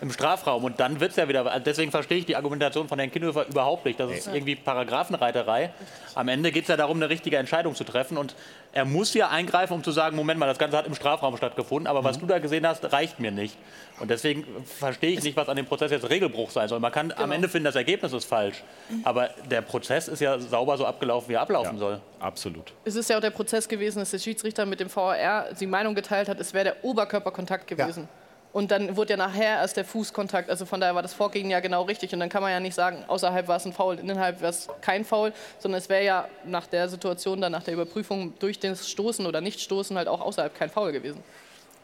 Im 0.00 0.10
Strafraum 0.12 0.64
und 0.64 0.78
dann 0.80 1.00
wird 1.00 1.12
es 1.12 1.16
ja 1.16 1.28
wieder. 1.28 1.58
Deswegen 1.60 1.90
verstehe 1.90 2.18
ich 2.18 2.26
die 2.26 2.36
Argumentation 2.36 2.88
von 2.88 2.98
Herrn 2.98 3.10
Kienhöfer 3.10 3.46
überhaupt 3.46 3.84
nicht. 3.84 3.98
Das 3.98 4.10
ist 4.10 4.26
irgendwie 4.26 4.56
Paragraphenreiterei. 4.56 5.70
Am 6.14 6.28
Ende 6.28 6.52
geht 6.52 6.62
es 6.64 6.68
ja 6.68 6.76
darum, 6.76 6.96
eine 6.98 7.08
richtige 7.08 7.36
Entscheidung 7.36 7.74
zu 7.74 7.84
treffen. 7.84 8.16
Und 8.18 8.34
er 8.72 8.84
muss 8.84 9.14
ja 9.14 9.28
eingreifen, 9.28 9.74
um 9.74 9.84
zu 9.84 9.90
sagen: 9.92 10.16
Moment 10.16 10.38
mal, 10.40 10.46
das 10.46 10.58
Ganze 10.58 10.76
hat 10.76 10.86
im 10.86 10.94
Strafraum 10.94 11.36
stattgefunden. 11.36 11.86
Aber 11.86 12.00
Mhm. 12.00 12.04
was 12.04 12.18
du 12.18 12.26
da 12.26 12.38
gesehen 12.38 12.66
hast, 12.66 12.92
reicht 12.92 13.20
mir 13.20 13.30
nicht. 13.30 13.56
Und 14.00 14.10
deswegen 14.10 14.44
verstehe 14.64 15.10
ich 15.12 15.22
nicht, 15.22 15.36
was 15.36 15.48
an 15.48 15.56
dem 15.56 15.66
Prozess 15.66 15.90
jetzt 15.90 16.08
Regelbruch 16.10 16.50
sein 16.50 16.68
soll. 16.68 16.80
Man 16.80 16.92
kann 16.92 17.12
am 17.16 17.32
Ende 17.32 17.48
finden, 17.48 17.64
das 17.64 17.76
Ergebnis 17.76 18.12
ist 18.12 18.26
falsch. 18.26 18.62
Aber 19.04 19.30
der 19.50 19.62
Prozess 19.62 20.08
ist 20.08 20.20
ja 20.20 20.38
sauber 20.38 20.76
so 20.76 20.84
abgelaufen, 20.86 21.28
wie 21.30 21.34
er 21.34 21.40
ablaufen 21.42 21.78
soll. 21.78 22.00
Absolut. 22.20 22.72
Es 22.84 22.94
ist 22.96 23.08
ja 23.08 23.16
auch 23.16 23.20
der 23.22 23.30
Prozess 23.30 23.66
gewesen, 23.68 23.98
dass 24.00 24.10
der 24.10 24.18
Schiedsrichter 24.18 24.66
mit 24.66 24.80
dem 24.80 24.94
VAR 24.94 25.46
die 25.58 25.66
Meinung 25.66 25.94
geteilt 25.94 26.28
hat, 26.28 26.38
es 26.40 26.52
wäre 26.52 26.64
der 26.64 26.84
Oberkörperkontakt 26.84 27.66
gewesen. 27.66 28.08
Und 28.56 28.70
dann 28.70 28.96
wurde 28.96 29.10
ja 29.10 29.16
nachher 29.18 29.58
erst 29.58 29.76
der 29.76 29.84
Fußkontakt. 29.84 30.48
Also 30.48 30.64
von 30.64 30.80
daher 30.80 30.94
war 30.94 31.02
das 31.02 31.12
Vorgehen 31.12 31.50
ja 31.50 31.60
genau 31.60 31.82
richtig. 31.82 32.14
Und 32.14 32.20
dann 32.20 32.30
kann 32.30 32.40
man 32.40 32.50
ja 32.50 32.58
nicht 32.58 32.72
sagen, 32.72 33.04
außerhalb 33.06 33.48
war 33.48 33.58
es 33.58 33.66
ein 33.66 33.74
Foul, 33.74 33.98
innerhalb 33.98 34.40
war 34.40 34.48
es 34.48 34.68
kein 34.80 35.04
Foul, 35.04 35.34
sondern 35.58 35.78
es 35.78 35.90
wäre 35.90 36.02
ja 36.02 36.26
nach 36.42 36.66
der 36.66 36.88
Situation, 36.88 37.42
dann 37.42 37.52
nach 37.52 37.64
der 37.64 37.74
Überprüfung 37.74 38.32
durch 38.38 38.58
das 38.58 38.88
Stoßen 38.88 39.26
oder 39.26 39.42
Nicht-Stoßen 39.42 39.94
halt 39.98 40.08
auch 40.08 40.22
außerhalb 40.22 40.54
kein 40.54 40.70
Foul 40.70 40.92
gewesen. 40.92 41.22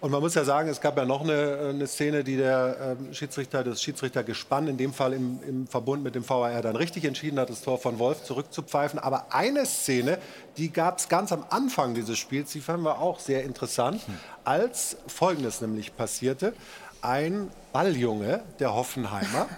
Und 0.03 0.11
man 0.11 0.21
muss 0.21 0.35
ja 0.35 0.43
sagen, 0.43 0.69
es 0.69 0.81
gab 0.81 0.97
ja 0.97 1.05
noch 1.05 1.21
eine, 1.21 1.69
eine 1.71 1.87
Szene, 1.87 2.25
die 2.25 2.37
der 2.37 2.97
ähm, 3.01 3.15
Schiedsrichter, 3.15 3.63
das 3.63 3.81
Schiedsrichtergespann, 3.81 4.67
in 4.67 4.77
dem 4.77 4.93
Fall 4.93 5.13
im, 5.13 5.39
im 5.47 5.69
Verbund 5.69 6.03
mit 6.03 6.17
dem 6.17 6.29
VAR, 6.29 6.61
dann 6.61 6.75
richtig 6.75 7.05
entschieden 7.05 7.39
hat, 7.39 7.51
das 7.51 7.63
Tor 7.63 7.79
von 7.79 8.01
Wolf 8.01 8.25
zurückzupfeifen. 8.25 8.99
Aber 8.99 9.27
eine 9.31 9.65
Szene, 9.65 10.19
die 10.57 10.73
gab 10.73 10.99
es 10.99 11.09
ganz 11.09 11.31
am 11.31 11.45
Anfang 11.51 11.95
dieses 11.95 12.19
Spiels, 12.19 12.51
die 12.51 12.61
fanden 12.61 12.85
wir 12.85 12.99
auch 12.99 13.21
sehr 13.21 13.45
interessant, 13.45 14.03
als 14.43 14.97
Folgendes 15.07 15.61
nämlich 15.61 15.97
passierte. 15.97 16.53
Ein 17.01 17.49
Balljunge, 17.73 18.43
der 18.59 18.75
Hoffenheimer, 18.75 19.47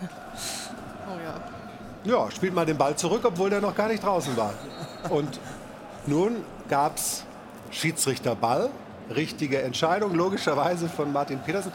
Oh 1.06 1.18
ja. 2.06 2.24
ja, 2.24 2.30
spielt 2.30 2.52
mal 2.52 2.66
den 2.66 2.76
Ball 2.76 2.96
zurück, 2.96 3.22
obwohl 3.24 3.48
der 3.48 3.62
noch 3.62 3.74
gar 3.74 3.88
nicht 3.88 4.02
draußen 4.02 4.36
war. 4.36 4.52
Und 5.08 5.40
nun 6.06 6.44
gab 6.68 6.98
es 6.98 7.24
Schiedsrichterball, 7.70 8.68
richtige 9.14 9.62
Entscheidung, 9.62 10.14
logischerweise 10.14 10.88
von 10.88 11.12
Martin 11.12 11.40
Petersen. 11.40 11.72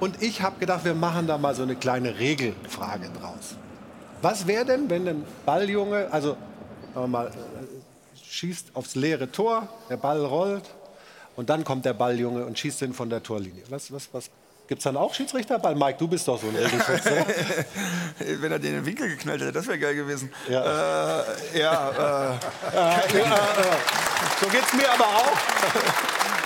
Und 0.00 0.22
ich 0.22 0.42
habe 0.42 0.58
gedacht, 0.58 0.84
wir 0.84 0.94
machen 0.94 1.26
da 1.26 1.38
mal 1.38 1.54
so 1.54 1.62
eine 1.62 1.76
kleine 1.76 2.18
Regelfrage 2.18 3.08
draus. 3.20 3.54
Was 4.22 4.46
wäre 4.46 4.64
denn, 4.64 4.90
wenn 4.90 5.06
ein 5.06 5.24
Balljunge, 5.46 6.08
also 6.10 6.36
mal, 6.94 7.28
äh, 7.28 7.30
schießt 8.22 8.70
aufs 8.74 8.94
leere 8.94 9.30
Tor, 9.30 9.68
der 9.88 9.96
Ball 9.96 10.24
rollt 10.24 10.64
und 11.36 11.50
dann 11.50 11.64
kommt 11.64 11.84
der 11.84 11.94
Balljunge 11.94 12.44
und 12.44 12.58
schießt 12.58 12.82
ihn 12.82 12.92
von 12.92 13.10
der 13.10 13.22
Torlinie. 13.22 13.62
Was, 13.68 13.92
was, 13.92 14.08
was? 14.12 14.30
Gibt 14.66 14.78
es 14.78 14.84
dann 14.84 14.96
auch 14.96 15.12
Schiedsrichterball? 15.12 15.74
Mike, 15.74 15.98
du 15.98 16.08
bist 16.08 16.26
doch 16.26 16.40
so 16.40 16.46
ein 16.48 16.56
Regelschutz. 16.56 17.04
oder? 17.06 17.26
Wenn 18.40 18.50
er 18.52 18.58
den 18.58 18.70
in 18.70 18.76
den 18.76 18.86
Winkel 18.86 19.08
geknallt 19.08 19.42
hätte, 19.42 19.52
das 19.52 19.66
wäre 19.66 19.78
geil 19.78 19.94
gewesen. 19.94 20.32
Ja. 20.48 21.20
Äh, 21.52 21.58
ja, 21.60 22.30
äh, 22.32 23.12
so 24.40 24.46
geht's 24.48 24.72
mir 24.72 24.90
aber 24.90 25.04
auch. 25.04 25.32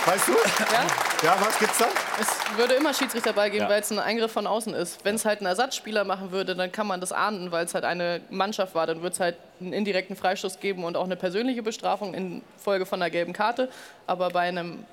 Weißt 0.05 0.27
du? 0.27 0.31
Ja? 0.33 0.87
Ja, 1.23 1.37
was 1.39 1.59
gibt's 1.59 1.77
da? 1.77 1.85
Es 2.19 2.57
würde 2.57 2.73
immer 2.73 2.93
Schiedsrichterball 2.93 3.49
geben, 3.51 3.63
Ja. 3.65 3.69
weil 3.69 3.81
es 3.81 3.91
ein 3.91 3.99
Eingriff 3.99 4.31
von 4.31 4.47
außen 4.47 4.73
ist. 4.73 5.03
Wenn 5.05 5.15
es 5.15 5.23
halt 5.25 5.41
ein 5.41 5.45
Ersatzspieler 5.45 6.03
machen 6.03 6.31
würde, 6.31 6.55
dann 6.55 6.71
kann 6.71 6.87
man 6.87 6.99
das 6.99 7.11
ahnden, 7.11 7.51
weil 7.51 7.65
es 7.65 7.73
halt 7.73 7.85
eine 7.85 8.21
Mannschaft 8.29 8.75
war. 8.75 8.87
Dann 8.87 9.01
wird 9.01 9.13
es 9.13 9.19
halt 9.19 9.37
einen 9.61 9.71
indirekten 9.73 10.15
Freistoß 10.15 10.59
geben 10.59 10.83
und 10.83 10.97
auch 10.97 11.03
eine 11.05 11.15
persönliche 11.15 11.63
Bestrafung 11.63 12.13
in 12.13 12.41
Folge 12.57 12.85
von 12.85 13.01
einer 13.01 13.09
gelben 13.11 13.33
Karte. 13.33 13.69
Aber 14.07 14.29
bei 14.29 14.41
einem 14.41 14.83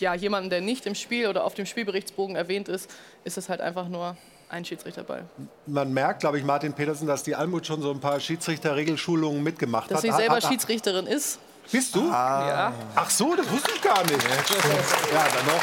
ja, 0.00 0.14
jemanden, 0.14 0.50
der 0.50 0.60
nicht 0.60 0.86
im 0.86 0.94
Spiel 0.94 1.26
oder 1.28 1.44
auf 1.44 1.54
dem 1.54 1.66
Spielberichtsbogen 1.66 2.36
erwähnt 2.36 2.68
ist, 2.68 2.90
ist 3.24 3.38
es 3.38 3.48
halt 3.48 3.60
einfach 3.60 3.88
nur 3.88 4.16
ein 4.48 4.64
Schiedsrichterball. 4.64 5.24
Man 5.66 5.92
merkt, 5.92 6.20
glaube 6.20 6.38
ich, 6.38 6.44
Martin 6.44 6.72
Petersen, 6.72 7.06
dass 7.06 7.22
die 7.22 7.36
Almut 7.36 7.66
schon 7.66 7.80
so 7.82 7.90
ein 7.92 8.00
paar 8.00 8.18
Schiedsrichterregelschulungen 8.18 9.42
mitgemacht 9.42 9.90
Dass 9.90 9.98
hat. 9.98 10.02
sie 10.02 10.10
Hat- 10.12 10.18
selber 10.18 10.36
hat- 10.36 10.44
Schiedsrichterin 10.44 11.06
ist. 11.06 11.38
Bist 11.70 11.94
du? 11.94 12.08
Ja. 12.08 12.72
Ach 12.96 13.08
so, 13.10 13.36
das 13.36 13.48
wusste 13.50 13.70
ich 13.76 13.80
gar 13.82 14.02
nicht. 14.02 14.22
ja, 14.24 15.26
dann 15.34 15.46
noch. 15.46 15.62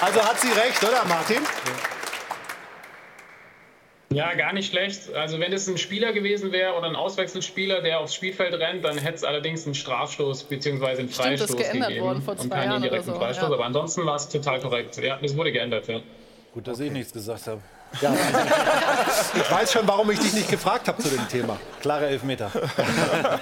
Also 0.00 0.22
hat 0.22 0.40
sie 0.40 0.48
recht, 0.52 0.82
oder 0.82 1.04
Martin? 1.06 1.42
Ja, 1.42 1.95
gar 4.14 4.52
nicht 4.52 4.70
schlecht. 4.70 5.12
Also 5.14 5.40
wenn 5.40 5.52
es 5.52 5.68
ein 5.68 5.78
Spieler 5.78 6.12
gewesen 6.12 6.52
wäre 6.52 6.74
oder 6.74 6.86
ein 6.86 6.96
Auswechselspieler, 6.96 7.82
der 7.82 8.00
aufs 8.00 8.14
Spielfeld 8.14 8.54
rennt, 8.54 8.84
dann 8.84 8.98
hätte 8.98 9.16
es 9.16 9.24
allerdings 9.24 9.64
einen 9.66 9.74
Strafstoß 9.74 10.44
bzw. 10.44 10.86
einen 10.86 10.94
Stimmt, 10.94 11.10
das 11.10 11.16
Freistoß 11.16 11.50
ist 11.50 11.56
geändert 11.56 11.88
gegeben 11.88 12.06
worden 12.06 12.22
vor 12.22 12.34
und 12.34 12.40
zwei 12.42 12.48
keinen 12.48 12.70
Jahren 12.70 12.82
oder 12.82 12.86
indirekten 12.86 13.12
so, 13.12 13.18
Freistoß. 13.18 13.48
ja. 13.48 13.54
Aber 13.54 13.64
ansonsten 13.64 14.06
war 14.06 14.16
es 14.16 14.28
total 14.28 14.60
korrekt. 14.60 14.96
Ja, 14.98 15.18
das 15.20 15.36
wurde 15.36 15.52
geändert, 15.52 15.88
ja. 15.88 16.00
Gut, 16.54 16.66
dass 16.66 16.80
ich 16.80 16.90
nichts 16.90 17.12
gesagt 17.12 17.46
habe. 17.46 17.60
Ich 19.34 19.50
weiß 19.50 19.72
schon, 19.72 19.86
warum 19.86 20.10
ich 20.10 20.18
dich 20.18 20.32
nicht 20.32 20.50
gefragt 20.50 20.88
habe 20.88 21.02
zu 21.02 21.08
dem 21.08 21.26
Thema. 21.28 21.58
Klare 21.80 22.06
Elfmeter. 22.06 22.50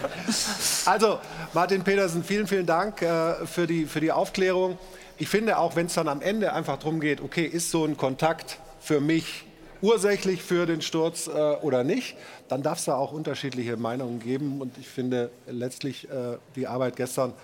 Also, 0.86 1.18
Martin 1.54 1.82
Petersen, 1.82 2.22
vielen, 2.22 2.46
vielen 2.46 2.66
Dank 2.66 3.00
äh, 3.00 3.46
für, 3.46 3.66
die, 3.66 3.86
für 3.86 4.00
die 4.00 4.12
Aufklärung. 4.12 4.76
Ich 5.16 5.28
finde, 5.28 5.56
auch 5.56 5.76
wenn 5.76 5.86
es 5.86 5.94
dann 5.94 6.08
am 6.08 6.20
Ende 6.20 6.52
einfach 6.52 6.76
darum 6.76 7.00
geht, 7.00 7.22
okay, 7.22 7.44
ist 7.46 7.70
so 7.70 7.86
ein 7.86 7.96
Kontakt 7.96 8.58
für 8.80 9.00
mich 9.00 9.44
ursächlich 9.84 10.42
für 10.42 10.64
den 10.66 10.80
Sturz 10.80 11.26
äh, 11.26 11.30
oder 11.30 11.84
nicht, 11.84 12.16
dann 12.48 12.62
darf 12.62 12.78
es 12.78 12.86
da 12.86 12.96
auch 12.96 13.12
unterschiedliche 13.12 13.76
Meinungen 13.76 14.18
geben. 14.18 14.60
Und 14.60 14.76
ich 14.78 14.88
finde 14.88 15.30
letztlich 15.46 16.08
äh, 16.10 16.38
die 16.56 16.66
Arbeit 16.66 16.96
gestern 16.96 17.34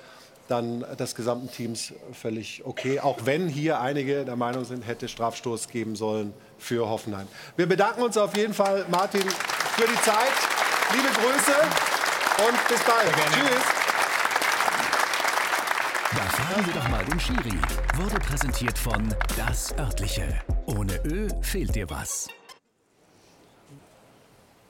dann 0.49 0.85
des 0.99 1.15
gesamten 1.15 1.49
Teams 1.51 1.93
völlig 2.13 2.63
okay, 2.65 2.99
auch 2.99 3.19
wenn 3.25 3.47
hier 3.47 3.81
einige 3.81 4.25
der 4.25 4.35
Meinung 4.35 4.65
sind, 4.65 4.85
hätte 4.85 5.07
Strafstoß 5.07 5.69
geben 5.69 5.95
sollen 5.95 6.33
für 6.59 6.89
Hoffenheim. 6.89 7.29
Wir 7.57 7.67
bedanken 7.67 8.03
uns 8.03 8.19
auf 8.19 8.37
jeden 8.37 8.55
Fall, 8.55 8.85
Martin, 8.91 9.23
für 9.23 9.87
die 9.87 10.01
Zeit. 10.03 10.33
Liebe 10.93 11.09
Grüße 11.09 11.55
und 12.49 12.69
bis 12.69 12.81
bald. 12.83 13.15
Tschüss. 13.33 13.80
Da 16.13 16.23
fragen 16.23 16.67
wir 16.67 16.75
doch 16.75 16.89
mal 16.89 17.05
den 17.05 17.21
Schiri. 17.21 17.59
Wurde 17.97 18.19
präsentiert 18.19 18.77
von 18.79 19.15
Das 19.37 19.73
Örtliche. 19.79 20.25
Ohne 20.67 20.95
Ö 21.05 21.29
fehlt 21.41 21.75
dir 21.75 21.89
was. 21.89 22.27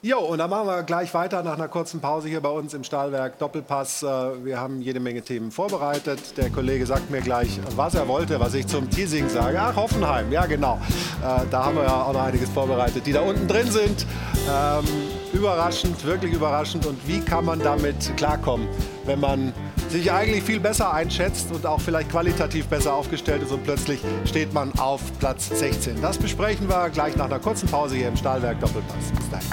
Jo, 0.02 0.18
und 0.20 0.38
dann 0.38 0.48
machen 0.48 0.66
wir 0.66 0.82
gleich 0.82 1.12
weiter 1.12 1.42
nach 1.42 1.54
einer 1.54 1.68
kurzen 1.68 2.00
Pause 2.00 2.28
hier 2.28 2.40
bei 2.40 2.48
uns 2.48 2.72
im 2.72 2.84
Stahlwerk 2.84 3.38
Doppelpass. 3.38 4.02
Äh, 4.02 4.06
Wir 4.44 4.58
haben 4.58 4.80
jede 4.80 4.98
Menge 4.98 5.20
Themen 5.20 5.50
vorbereitet. 5.50 6.38
Der 6.38 6.48
Kollege 6.48 6.86
sagt 6.86 7.10
mir 7.10 7.20
gleich, 7.20 7.60
was 7.76 7.94
er 7.94 8.08
wollte, 8.08 8.40
was 8.40 8.54
ich 8.54 8.66
zum 8.66 8.88
Teasing 8.88 9.28
sage. 9.28 9.58
Ach, 9.60 9.76
Hoffenheim, 9.76 10.32
ja 10.32 10.46
genau. 10.46 10.78
Äh, 11.22 11.44
Da 11.50 11.64
haben 11.66 11.76
wir 11.76 11.82
ja 11.84 12.02
auch 12.02 12.12
noch 12.14 12.22
einiges 12.22 12.48
vorbereitet, 12.48 13.04
die 13.06 13.12
da 13.12 13.20
unten 13.20 13.46
drin 13.46 13.70
sind. 13.70 14.06
Ähm, 14.50 14.84
überraschend, 15.34 16.02
wirklich 16.04 16.32
überraschend. 16.32 16.86
Und 16.86 17.06
wie 17.06 17.20
kann 17.20 17.44
man 17.44 17.58
damit 17.60 18.16
klarkommen, 18.16 18.68
wenn 19.10 19.18
man 19.18 19.52
sich 19.88 20.12
eigentlich 20.12 20.44
viel 20.44 20.60
besser 20.60 20.94
einschätzt 20.94 21.50
und 21.50 21.66
auch 21.66 21.80
vielleicht 21.80 22.10
qualitativ 22.10 22.68
besser 22.68 22.94
aufgestellt 22.94 23.42
ist 23.42 23.50
und 23.50 23.64
plötzlich 23.64 24.00
steht 24.24 24.54
man 24.54 24.72
auf 24.78 25.00
Platz 25.18 25.48
16. 25.48 26.00
Das 26.00 26.16
besprechen 26.16 26.68
wir 26.68 26.90
gleich 26.90 27.16
nach 27.16 27.24
einer 27.24 27.40
kurzen 27.40 27.68
Pause 27.68 27.96
hier 27.96 28.06
im 28.06 28.16
Stahlwerk 28.16 28.60
Doppelpass. 28.60 29.10
Bis 29.16 29.30
dahin. 29.30 29.48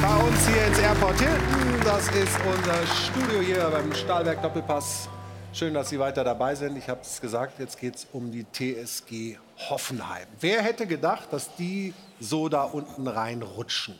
bei 0.00 0.16
uns 0.16 0.48
hier 0.48 0.66
ins 0.66 0.78
Airport 0.78 1.18
Hilton. 1.18 1.80
Das 1.84 2.08
ist 2.08 2.38
unser 2.46 2.86
Studio 2.86 3.40
hier 3.40 3.70
beim 3.70 3.92
Stahlwerk 3.92 4.40
Doppelpass. 4.40 5.10
Schön, 5.52 5.74
dass 5.74 5.90
Sie 5.90 5.98
weiter 5.98 6.24
dabei 6.24 6.54
sind. 6.54 6.78
Ich 6.78 6.88
habe 6.88 7.02
es 7.02 7.20
gesagt, 7.20 7.58
jetzt 7.58 7.78
geht 7.78 7.96
es 7.96 8.06
um 8.14 8.32
die 8.32 8.46
TSG 8.50 9.36
Hoffenheim. 9.56 10.26
Wer 10.40 10.62
hätte 10.62 10.86
gedacht, 10.86 11.32
dass 11.32 11.54
die 11.56 11.94
so 12.20 12.48
da 12.48 12.64
unten 12.64 13.06
reinrutschen? 13.06 13.98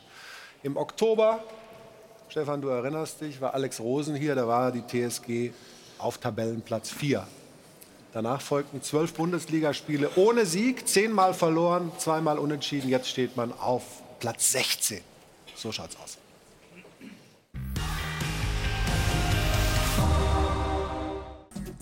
Im 0.63 0.77
Oktober, 0.77 1.43
Stefan, 2.29 2.61
du 2.61 2.69
erinnerst 2.69 3.21
dich, 3.21 3.39
war 3.41 3.53
Alex 3.53 3.79
Rosen 3.79 4.15
hier, 4.15 4.35
da 4.35 4.47
war 4.47 4.71
die 4.71 4.81
TSG 4.81 5.51
auf 5.97 6.17
Tabellenplatz 6.17 6.91
4. 6.91 7.25
Danach 8.13 8.41
folgten 8.41 8.81
zwölf 8.81 9.13
Bundesligaspiele 9.13 10.09
ohne 10.15 10.45
Sieg, 10.45 10.87
zehnmal 10.87 11.33
verloren, 11.33 11.91
zweimal 11.97 12.39
unentschieden. 12.39 12.89
Jetzt 12.89 13.09
steht 13.09 13.35
man 13.35 13.51
auf 13.51 13.83
Platz 14.19 14.51
16. 14.53 15.01
So 15.55 15.71
schaut's 15.71 15.97
aus. 16.01 16.17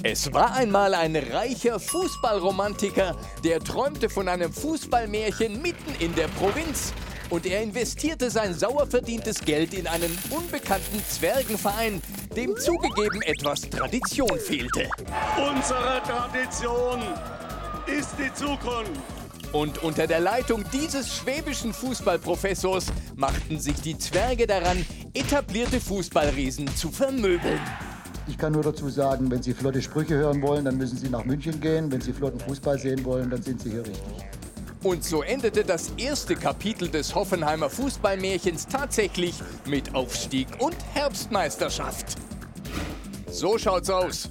Es 0.06 0.34
war 0.34 0.54
einmal 0.54 0.94
ein 0.96 1.16
reicher 1.16 1.80
Fußballromantiker, 1.80 3.16
der 3.42 3.62
träumte 3.62 4.10
von 4.10 4.28
einem 4.28 4.52
Fußballmärchen 4.52 5.62
mitten 5.62 5.96
in 6.00 6.14
der 6.14 6.28
Provinz. 6.28 6.92
Und 7.30 7.46
er 7.46 7.64
investierte 7.64 8.30
sein 8.30 8.54
sauer 8.54 8.86
verdientes 8.86 9.40
Geld 9.40 9.74
in 9.74 9.88
einen 9.88 10.16
unbekannten 10.30 11.02
Zwergenverein, 11.08 12.02
dem 12.36 12.54
zugegeben 12.58 13.22
etwas 13.22 13.62
Tradition 13.62 14.38
fehlte. 14.38 14.90
Unsere 15.38 16.02
Tradition 16.04 17.02
ist 17.88 18.10
die 18.20 18.34
Zukunft. 18.34 18.92
Und 19.54 19.82
unter 19.84 20.06
der 20.06 20.20
Leitung 20.20 20.66
dieses 20.74 21.16
schwäbischen 21.16 21.72
Fußballprofessors 21.72 22.88
machten 23.16 23.58
sich 23.58 23.80
die 23.80 23.98
Zwerge 23.98 24.48
daran, 24.48 24.86
etablierte 25.14 25.80
Fußballriesen 25.80 26.76
zu 26.76 26.92
vermöbeln. 26.92 27.62
Ich 28.26 28.38
kann 28.38 28.54
nur 28.54 28.64
dazu 28.64 28.90
sagen, 28.90 29.30
wenn 29.30 29.44
Sie 29.44 29.54
flotte 29.54 29.82
Sprüche 29.82 30.16
hören 30.16 30.42
wollen, 30.42 30.64
dann 30.64 30.78
müssen 30.78 30.98
Sie 30.98 31.10
nach 31.10 31.26
München 31.26 31.60
gehen. 31.60 31.92
Wenn 31.92 32.00
Sie 32.00 32.14
flotten 32.14 32.40
Fußball 32.40 32.80
sehen 32.80 33.04
wollen, 33.04 33.30
dann 33.30 33.42
sind 33.42 33.62
Sie 33.62 33.72
hier 33.72 33.82
richtig. 33.86 34.02
Und 34.82 35.04
so 35.04 35.24
endete 35.24 35.64
das 35.64 35.92
erste 35.98 36.36
Kapitel 36.36 36.90
des 36.90 37.16
Hoffenheimer 37.16 37.70
Fußballmärchens 37.70 38.68
tatsächlich 38.68 39.36
mit 39.66 39.94
Aufstieg 39.96 40.48
und 40.60 40.76
Herbstmeisterschaft. 40.94 42.16
So 43.30 43.58
schaut's 43.58 43.90
aus. 43.90 44.30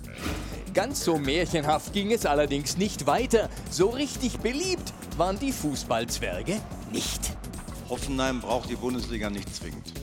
Ganz 0.75 1.05
so 1.05 1.19
märchenhaft 1.19 1.93
ging 1.93 2.13
es 2.13 2.25
allerdings 2.25 2.79
nicht 2.79 3.07
weiter. 3.07 3.51
So 3.71 3.89
richtig 3.89 4.39
beliebt 4.39 4.93
waren 5.19 5.39
die 5.39 5.53
Fußballzwerge 5.53 6.57
nicht. 6.93 7.37
Hoffenheim 7.91 8.41
braucht 8.41 8.71
die 8.71 8.77
Bundesliga 8.77 9.29
nicht 9.29 9.55
zwingend. 9.55 10.02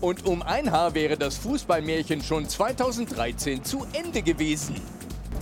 Und 0.00 0.26
um 0.26 0.42
ein 0.42 0.70
Haar 0.70 0.94
wäre 0.94 1.16
das 1.16 1.36
Fußballmärchen 1.38 2.22
schon 2.22 2.48
2013 2.48 3.64
zu 3.64 3.86
Ende 3.92 4.22
gewesen. 4.22 4.76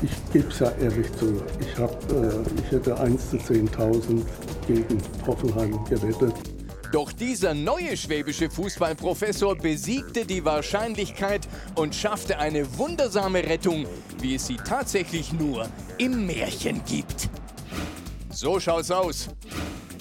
Ich 0.02 0.32
gebe 0.32 0.48
es 0.48 0.58
ja 0.58 0.70
ehrlich 0.72 1.10
zu. 1.18 1.42
Ich, 1.60 1.78
hab, 1.78 1.90
äh, 2.12 2.30
ich 2.62 2.70
hätte 2.70 2.98
1 2.98 3.30
zu 3.30 3.36
10.000 3.36 4.22
gegen 4.66 5.02
Hoffenheim 5.26 5.84
gewettet. 5.84 6.34
Doch 6.92 7.10
dieser 7.10 7.54
neue 7.54 7.96
schwäbische 7.96 8.48
Fußballprofessor 8.48 9.56
besiegte 9.56 10.24
die 10.24 10.44
Wahrscheinlichkeit 10.44 11.48
und 11.74 11.94
schaffte 11.94 12.38
eine 12.38 12.78
wundersame 12.78 13.42
Rettung, 13.44 13.86
wie 14.20 14.36
es 14.36 14.46
sie 14.46 14.56
tatsächlich 14.56 15.32
nur 15.32 15.68
im 15.98 16.26
Märchen 16.26 16.82
gibt. 16.84 17.28
So 18.30 18.60
schaut's 18.60 18.92
aus. 18.92 19.28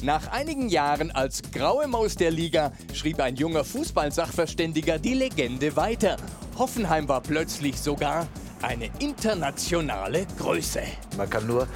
Nach 0.04 0.34
einigen 0.34 0.68
Jahren 0.68 1.12
als 1.12 1.42
graue 1.54 1.88
Maus 1.88 2.16
der 2.16 2.30
Liga 2.30 2.74
schrieb 2.94 3.22
ein 3.22 3.38
junger 3.38 3.64
Fußballsachverständiger 3.64 5.00
die 5.00 5.14
Legende 5.14 5.78
weiter. 5.78 6.18
Hoffenheim 6.58 7.08
war 7.08 7.22
plötzlich 7.22 7.80
sogar 7.80 8.28
eine 8.62 8.90
internationale 9.00 10.28
Größe. 10.38 10.82
Man 11.16 11.30
kann 11.30 11.48
nur, 11.48 11.70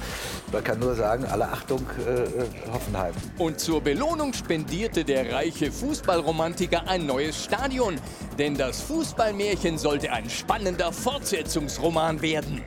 man 0.52 0.62
kann 0.62 0.78
nur 0.78 0.94
sagen, 0.94 1.24
alle 1.24 1.48
Achtung, 1.48 1.80
äh, 2.06 2.24
äh, 2.24 2.46
Hoffenheim. 2.70 3.14
Und 3.38 3.60
zur 3.60 3.80
Belohnung 3.80 4.34
spendierte 4.34 5.06
der 5.06 5.32
reiche 5.32 5.72
Fußballromantiker 5.72 6.86
ein 6.86 7.06
neues 7.06 7.42
Stadion. 7.42 7.96
Denn 8.38 8.58
das 8.58 8.82
Fußballmärchen 8.82 9.78
sollte 9.78 10.12
ein 10.12 10.28
spannender 10.28 10.92
Fortsetzungsroman 10.92 12.20
werden. 12.20 12.60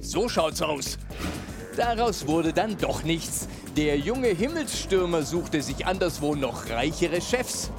So 0.00 0.28
schaut's 0.28 0.62
aus. 0.62 0.98
Daraus 1.76 2.28
wurde 2.28 2.52
dann 2.52 2.76
doch 2.78 3.02
nichts. 3.02 3.48
Der 3.78 3.96
junge 3.96 4.26
Himmelsstürmer 4.26 5.22
suchte 5.22 5.62
sich 5.62 5.86
anderswo 5.86 6.34
noch 6.34 6.68
reichere 6.68 7.20
Chefs. 7.20 7.70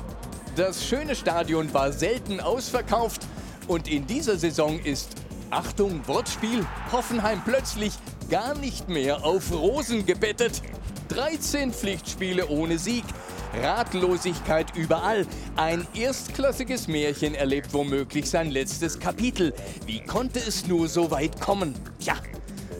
Das 0.56 0.86
schöne 0.86 1.14
Stadion 1.14 1.74
war 1.74 1.92
selten 1.92 2.40
ausverkauft 2.40 3.24
und 3.68 3.90
in 3.90 4.08
dieser 4.08 4.38
Saison 4.38 4.80
ist, 4.80 5.10
Achtung, 5.50 6.08
Wortspiel, 6.08 6.66
Hoffenheim 6.94 7.42
plötzlich 7.44 7.92
gar 8.30 8.56
nicht 8.56 8.88
mehr 8.88 9.26
auf 9.26 9.52
Rosen 9.52 10.06
gebettet. 10.06 10.62
13 11.10 11.74
Pflichtspiele 11.74 12.48
ohne 12.48 12.78
Sieg, 12.80 13.04
Ratlosigkeit 13.62 14.74
überall. 14.78 15.28
Ein 15.58 15.86
erstklassiges 15.94 16.88
Märchen 16.88 17.36
erlebt 17.36 17.74
womöglich 17.74 18.30
sein 18.30 18.52
letztes 18.52 19.02
Kapitel. 19.02 19.54
Wie 19.86 20.00
konnte 20.00 20.40
es 20.40 20.66
nur 20.66 20.88
so 20.88 21.12
weit 21.12 21.42
kommen? 21.42 21.76
Tja, 22.00 22.16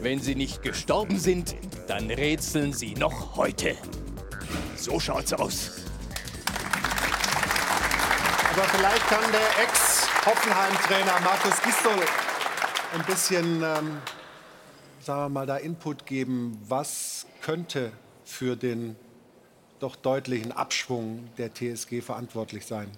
wenn 0.02 0.20
sie 0.20 0.34
nicht 0.34 0.62
gestorben 0.62 1.18
sind, 1.18 1.54
dann 1.86 2.10
rätseln 2.10 2.72
sie 2.72 2.94
noch 2.94 3.36
heute. 3.36 3.76
So 4.76 4.98
schaut's 4.98 5.32
aus. 5.32 5.72
Aber 8.52 8.64
vielleicht 8.64 9.06
kann 9.08 9.32
der 9.32 9.64
Ex-Hoffenheim-Trainer 9.64 11.20
Markus 11.20 11.62
Gistol 11.62 12.04
ein 12.94 13.04
bisschen, 13.04 13.62
ähm, 13.62 13.98
sagen 15.00 15.22
wir 15.22 15.28
mal, 15.28 15.46
da 15.46 15.56
Input 15.58 16.06
geben. 16.06 16.58
Was 16.66 17.26
könnte 17.42 17.92
für 18.24 18.56
den 18.56 18.96
doch 19.78 19.96
deutlichen 19.96 20.52
Abschwung 20.52 21.28
der 21.38 21.52
TSG 21.54 22.00
verantwortlich 22.00 22.66
sein? 22.66 22.90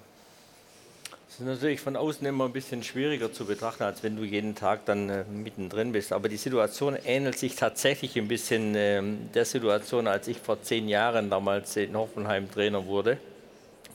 Ist 1.43 1.48
natürlich 1.48 1.81
von 1.81 1.97
außen 1.97 2.24
immer 2.24 2.44
ein 2.44 2.52
bisschen 2.52 2.85
schwieriger 2.85 3.32
zu 3.32 3.44
betrachten, 3.44 3.82
als 3.82 4.05
wenn 4.05 4.14
du 4.14 4.23
jeden 4.23 4.55
Tag 4.55 4.85
dann 4.85 5.10
äh, 5.10 5.24
mittendrin 5.24 5.90
bist. 5.90 6.12
Aber 6.12 6.28
die 6.28 6.36
Situation 6.36 6.97
ähnelt 7.05 7.36
sich 7.36 7.56
tatsächlich 7.56 8.16
ein 8.16 8.28
bisschen 8.28 8.77
ähm, 8.77 9.28
der 9.35 9.44
Situation, 9.44 10.06
als 10.06 10.28
ich 10.28 10.39
vor 10.39 10.62
zehn 10.62 10.89
Jahren 10.89 11.31
damals 11.31 11.77
in 11.77 11.97
Hoffenheim 11.97 12.48
Trainer 12.48 12.86
wurde. 12.86 13.19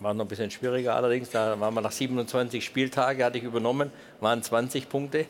War 0.01 0.13
noch 0.13 0.25
ein 0.25 0.27
bisschen 0.27 0.51
schwieriger 0.51 0.93
allerdings. 0.97 1.29
Da 1.29 1.57
waren 1.57 1.73
wir 1.73 1.79
nach 1.79 1.93
27 1.93 2.65
Spieltage, 2.65 3.23
hatte 3.23 3.37
ich 3.37 3.45
übernommen, 3.45 3.91
waren 4.19 4.43
20 4.43 4.89
Punkte. 4.89 5.25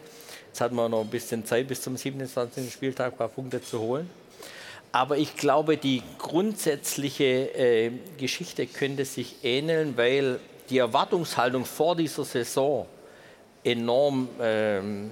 Jetzt 0.48 0.60
hatten 0.60 0.74
wir 0.74 0.90
noch 0.90 1.02
ein 1.02 1.12
bisschen 1.12 1.46
Zeit 1.46 1.68
bis 1.68 1.84
zum 1.84 1.98
27. 1.98 2.74
Spieltag, 2.74 3.14
ein 3.14 3.18
paar 3.18 3.30
Punkte 3.30 3.62
zu 3.62 3.80
holen. 3.80 4.10
Aber 4.92 5.20
ich 5.20 5.36
glaube, 5.36 5.78
die 5.78 6.02
grundsätzliche 6.18 7.24
äh, 7.56 7.92
Geschichte 8.18 8.66
könnte 8.66 9.06
sich 9.06 9.36
ähneln, 9.44 9.98
weil 9.98 10.40
die 10.70 10.78
Erwartungshaltung 10.78 11.66
vor 11.66 11.96
dieser 11.96 12.26
Saison 12.26 12.86
enorm 13.64 14.30
ähm, 14.42 15.12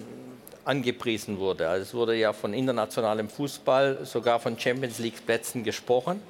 angepriesen 0.64 1.38
wurde. 1.38 1.68
Also 1.68 1.84
es 1.84 1.94
wurde 1.94 2.15
ja 2.15 2.34
von 2.34 2.53
internationalem 2.53 3.30
Fußball, 3.30 4.06
sogar 4.06 4.40
von 4.40 4.57
Champions 4.60 4.99
League 4.99 5.26
Plätzen 5.26 5.64
gesprochen. 5.64 6.22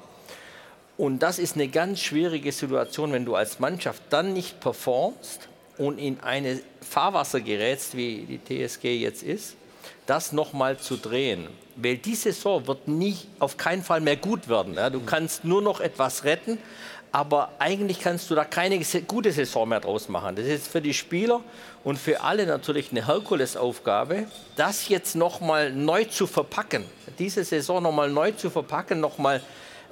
Und 0.96 1.20
das 1.22 1.38
ist 1.38 1.56
eine 1.56 1.68
ganz 1.68 2.00
schwierige 2.00 2.52
Situation, 2.52 3.12
wenn 3.12 3.24
du 3.24 3.34
als 3.34 3.58
Mannschaft 3.58 4.02
dann 4.10 4.32
nicht 4.32 4.60
performst 4.60 5.48
und 5.78 5.98
in 5.98 6.20
eine 6.20 6.60
Fahrwasser 6.80 7.40
gerätst, 7.40 7.96
wie 7.96 8.26
die 8.26 8.66
TSG 8.66 8.84
jetzt 8.96 9.22
ist, 9.22 9.56
das 10.06 10.32
nochmal 10.32 10.78
zu 10.78 10.96
drehen. 10.96 11.48
Weil 11.76 11.98
die 11.98 12.14
Saison 12.14 12.66
wird 12.66 12.88
nicht 12.88 13.28
auf 13.38 13.56
keinen 13.56 13.82
Fall 13.82 14.00
mehr 14.00 14.16
gut 14.16 14.48
werden. 14.48 14.74
Ja, 14.74 14.88
du 14.88 15.00
kannst 15.00 15.44
nur 15.44 15.60
noch 15.60 15.80
etwas 15.80 16.24
retten, 16.24 16.58
aber 17.12 17.50
eigentlich 17.58 18.00
kannst 18.00 18.30
du 18.30 18.34
da 18.34 18.44
keine 18.44 18.80
gute 19.06 19.32
Saison 19.32 19.68
mehr 19.68 19.80
draus 19.80 20.08
machen. 20.08 20.36
Das 20.36 20.46
ist 20.46 20.68
für 20.68 20.80
die 20.80 20.94
Spieler 20.94 21.40
und 21.84 21.98
für 21.98 22.20
alle 22.22 22.46
natürlich 22.46 22.90
eine 22.90 23.06
Herkulesaufgabe, 23.06 24.26
das 24.56 24.88
jetzt 24.88 25.16
nochmal 25.16 25.72
neu 25.72 26.04
zu 26.04 26.26
verpacken, 26.26 26.84
diese 27.18 27.44
Saison 27.44 27.82
nochmal 27.82 28.10
neu 28.10 28.32
zu 28.32 28.50
verpacken, 28.50 29.00
nochmal 29.00 29.42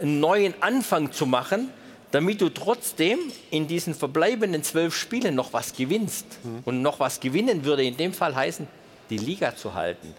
einen 0.00 0.20
neuen 0.20 0.54
Anfang 0.60 1.12
zu 1.12 1.26
machen, 1.26 1.70
damit 2.10 2.40
du 2.40 2.48
trotzdem 2.48 3.18
in 3.50 3.66
diesen 3.66 3.94
verbleibenden 3.94 4.62
zwölf 4.62 4.94
Spielen 4.96 5.34
noch 5.34 5.52
was 5.52 5.74
gewinnst. 5.74 6.26
Mhm. 6.44 6.60
Und 6.64 6.82
noch 6.82 7.00
was 7.00 7.20
gewinnen 7.20 7.64
würde 7.64 7.84
in 7.84 7.96
dem 7.96 8.12
Fall 8.12 8.34
heißen, 8.34 8.68
die 9.10 9.18
Liga 9.18 9.54
zu 9.56 9.74
halten. 9.74 10.14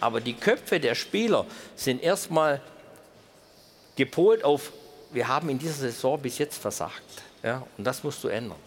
Aber 0.00 0.20
die 0.20 0.34
Köpfe 0.34 0.80
der 0.80 0.94
Spieler 0.94 1.46
sind 1.74 2.02
erstmal 2.02 2.60
gepolt 3.96 4.44
auf 4.44 4.72
wir 5.12 5.28
haben 5.28 5.48
in 5.48 5.58
dieser 5.58 5.74
Saison 5.74 6.20
bis 6.20 6.38
jetzt 6.38 6.60
versagt. 6.60 7.02
Und 7.78 7.84
das 7.84 8.02
musst 8.02 8.22
du 8.24 8.28
ändern. 8.28 8.58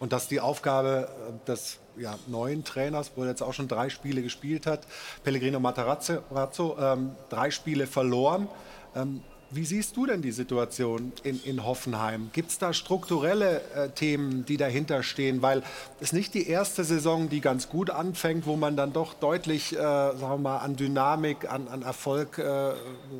Und 0.00 0.12
dass 0.12 0.26
die 0.26 0.40
Aufgabe 0.40 1.08
äh, 1.08 1.46
des 1.46 1.78
ja, 1.96 2.18
neuen 2.26 2.64
Trainers, 2.64 3.12
wo 3.14 3.22
er 3.22 3.28
jetzt 3.28 3.42
auch 3.42 3.52
schon 3.52 3.68
drei 3.68 3.88
Spiele 3.88 4.22
gespielt 4.22 4.66
hat, 4.66 4.80
Pellegrino 5.22 5.60
Matarazzo, 5.60 6.76
ähm, 6.80 7.14
drei 7.28 7.50
Spiele 7.50 7.86
verloren. 7.86 8.48
Ähm, 8.96 9.22
wie 9.52 9.64
siehst 9.64 9.96
du 9.96 10.06
denn 10.06 10.22
die 10.22 10.32
Situation 10.32 11.12
in, 11.22 11.40
in 11.44 11.64
Hoffenheim? 11.64 12.30
Gibt 12.32 12.50
es 12.50 12.58
da 12.58 12.72
strukturelle 12.72 13.60
äh, 13.74 13.88
Themen, 13.90 14.44
die 14.44 14.56
dahinter 14.56 15.02
stehen? 15.02 15.42
Weil 15.42 15.62
es 16.00 16.12
nicht 16.12 16.34
die 16.34 16.48
erste 16.48 16.84
Saison, 16.84 17.28
die 17.28 17.40
ganz 17.40 17.68
gut 17.68 17.90
anfängt, 17.90 18.46
wo 18.46 18.56
man 18.56 18.76
dann 18.76 18.92
doch 18.92 19.14
deutlich 19.14 19.72
äh, 19.72 19.76
sagen 19.76 20.20
wir 20.20 20.38
mal, 20.38 20.58
an 20.58 20.76
Dynamik, 20.76 21.50
an, 21.50 21.68
an 21.68 21.82
Erfolg, 21.82 22.38
äh, 22.38 22.42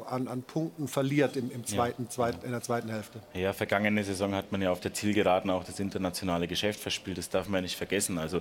an, 0.06 0.28
an, 0.28 0.42
Punkten 0.42 0.88
verliert 0.88 1.36
im, 1.36 1.50
im 1.50 1.64
zweiten, 1.64 2.04
ja. 2.04 2.09
zweit, 2.09 2.44
in 2.44 2.50
der 2.50 2.62
zweiten 2.62 2.88
Hälfte. 2.88 3.20
Ja, 3.34 3.52
vergangene 3.52 4.02
Saison 4.04 4.34
hat 4.34 4.52
man 4.52 4.62
ja 4.62 4.70
auf 4.70 4.80
der 4.80 4.94
Zielgeraden 4.94 5.50
auch 5.50 5.64
das 5.64 5.80
internationale 5.80 6.48
Geschäft 6.48 6.80
verspielt. 6.80 7.18
Das 7.18 7.28
darf 7.28 7.48
man 7.48 7.59
ja 7.59 7.62
nicht 7.62 7.76
vergessen. 7.76 8.18
Also 8.18 8.40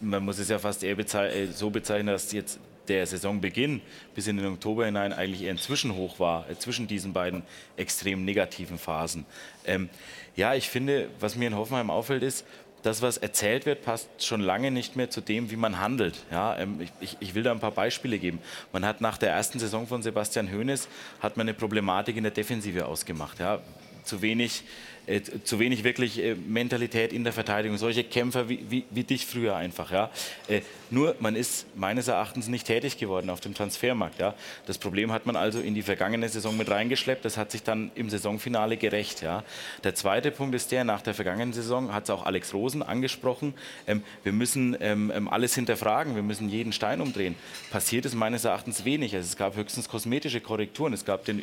man 0.00 0.24
muss 0.24 0.38
es 0.38 0.48
ja 0.48 0.58
fast 0.58 0.82
eher 0.82 0.96
bezei 0.96 1.28
äh, 1.28 1.46
so 1.46 1.70
bezeichnen, 1.70 2.08
dass 2.08 2.32
jetzt 2.32 2.58
der 2.88 3.06
Saisonbeginn 3.06 3.80
bis 4.14 4.26
in 4.26 4.36
den 4.36 4.46
Oktober 4.46 4.86
hinein 4.86 5.12
eigentlich 5.12 5.42
eher 5.42 5.50
ein 5.50 5.58
Zwischenhoch 5.58 6.18
war, 6.18 6.48
äh, 6.50 6.58
zwischen 6.58 6.86
diesen 6.86 7.12
beiden 7.12 7.42
extrem 7.76 8.24
negativen 8.24 8.78
Phasen. 8.78 9.24
Ähm, 9.64 9.88
ja, 10.36 10.54
ich 10.54 10.68
finde, 10.68 11.08
was 11.20 11.36
mir 11.36 11.46
in 11.46 11.56
Hoffenheim 11.56 11.90
auffällt, 11.90 12.22
ist, 12.22 12.44
das, 12.82 13.00
was 13.00 13.16
erzählt 13.16 13.64
wird, 13.64 13.82
passt 13.82 14.08
schon 14.24 14.40
lange 14.40 14.70
nicht 14.70 14.96
mehr 14.96 15.08
zu 15.08 15.20
dem, 15.20 15.50
wie 15.50 15.56
man 15.56 15.78
handelt. 15.78 16.24
Ja, 16.30 16.58
ähm, 16.58 16.80
ich, 17.00 17.16
ich, 17.20 17.34
will 17.34 17.42
da 17.42 17.52
ein 17.52 17.60
paar 17.60 17.70
Beispiele 17.70 18.18
geben. 18.18 18.40
Man 18.72 18.84
hat 18.84 19.00
nach 19.00 19.18
der 19.18 19.30
ersten 19.30 19.58
Saison 19.58 19.86
von 19.86 20.02
Sebastian 20.02 20.50
Hoeneß 20.52 20.88
hat 21.20 21.36
man 21.36 21.46
eine 21.46 21.54
Problematik 21.54 22.16
in 22.16 22.24
der 22.24 22.32
Defensive 22.32 22.86
ausgemacht. 22.86 23.38
Ja, 23.38 23.60
zu 24.04 24.22
wenig 24.22 24.64
äh, 25.06 25.20
zu 25.20 25.58
wenig 25.58 25.82
wirklich 25.82 26.22
äh, 26.22 26.36
Mentalität 26.36 27.12
in 27.12 27.24
der 27.24 27.32
Verteidigung. 27.32 27.76
Solche 27.76 28.04
Kämpfer 28.04 28.48
wie, 28.48 28.64
wie, 28.68 28.84
wie 28.90 29.02
dich 29.02 29.26
früher 29.26 29.56
einfach. 29.56 29.90
Ja. 29.90 30.10
Äh, 30.46 30.60
nur 30.90 31.16
man 31.18 31.34
ist 31.34 31.66
meines 31.74 32.06
Erachtens 32.06 32.46
nicht 32.46 32.68
tätig 32.68 32.98
geworden 32.98 33.28
auf 33.28 33.40
dem 33.40 33.52
Transfermarkt. 33.52 34.20
Ja. 34.20 34.34
Das 34.66 34.78
Problem 34.78 35.10
hat 35.10 35.26
man 35.26 35.34
also 35.34 35.58
in 35.58 35.74
die 35.74 35.82
vergangene 35.82 36.28
Saison 36.28 36.56
mit 36.56 36.70
reingeschleppt. 36.70 37.24
Das 37.24 37.36
hat 37.36 37.50
sich 37.50 37.64
dann 37.64 37.90
im 37.96 38.10
Saisonfinale 38.10 38.76
gerecht. 38.76 39.22
Ja. 39.22 39.42
Der 39.82 39.96
zweite 39.96 40.30
Punkt 40.30 40.54
ist 40.54 40.70
der, 40.70 40.84
nach 40.84 41.02
der 41.02 41.14
vergangenen 41.14 41.52
Saison 41.52 41.92
hat 41.92 42.04
es 42.04 42.10
auch 42.10 42.24
Alex 42.24 42.54
Rosen 42.54 42.84
angesprochen, 42.84 43.54
ähm, 43.88 44.04
wir 44.22 44.32
müssen 44.32 44.76
ähm, 44.80 45.10
ähm, 45.12 45.28
alles 45.28 45.56
hinterfragen, 45.56 46.14
wir 46.14 46.22
müssen 46.22 46.48
jeden 46.48 46.72
Stein 46.72 47.00
umdrehen. 47.00 47.34
Passiert 47.70 48.04
ist 48.06 48.14
meines 48.14 48.44
Erachtens 48.44 48.84
wenig. 48.84 49.16
Also 49.16 49.26
es 49.26 49.36
gab 49.36 49.56
höchstens 49.56 49.88
kosmetische 49.88 50.40
Korrekturen. 50.40 50.92
Es 50.92 51.04
gab 51.04 51.24
den 51.24 51.42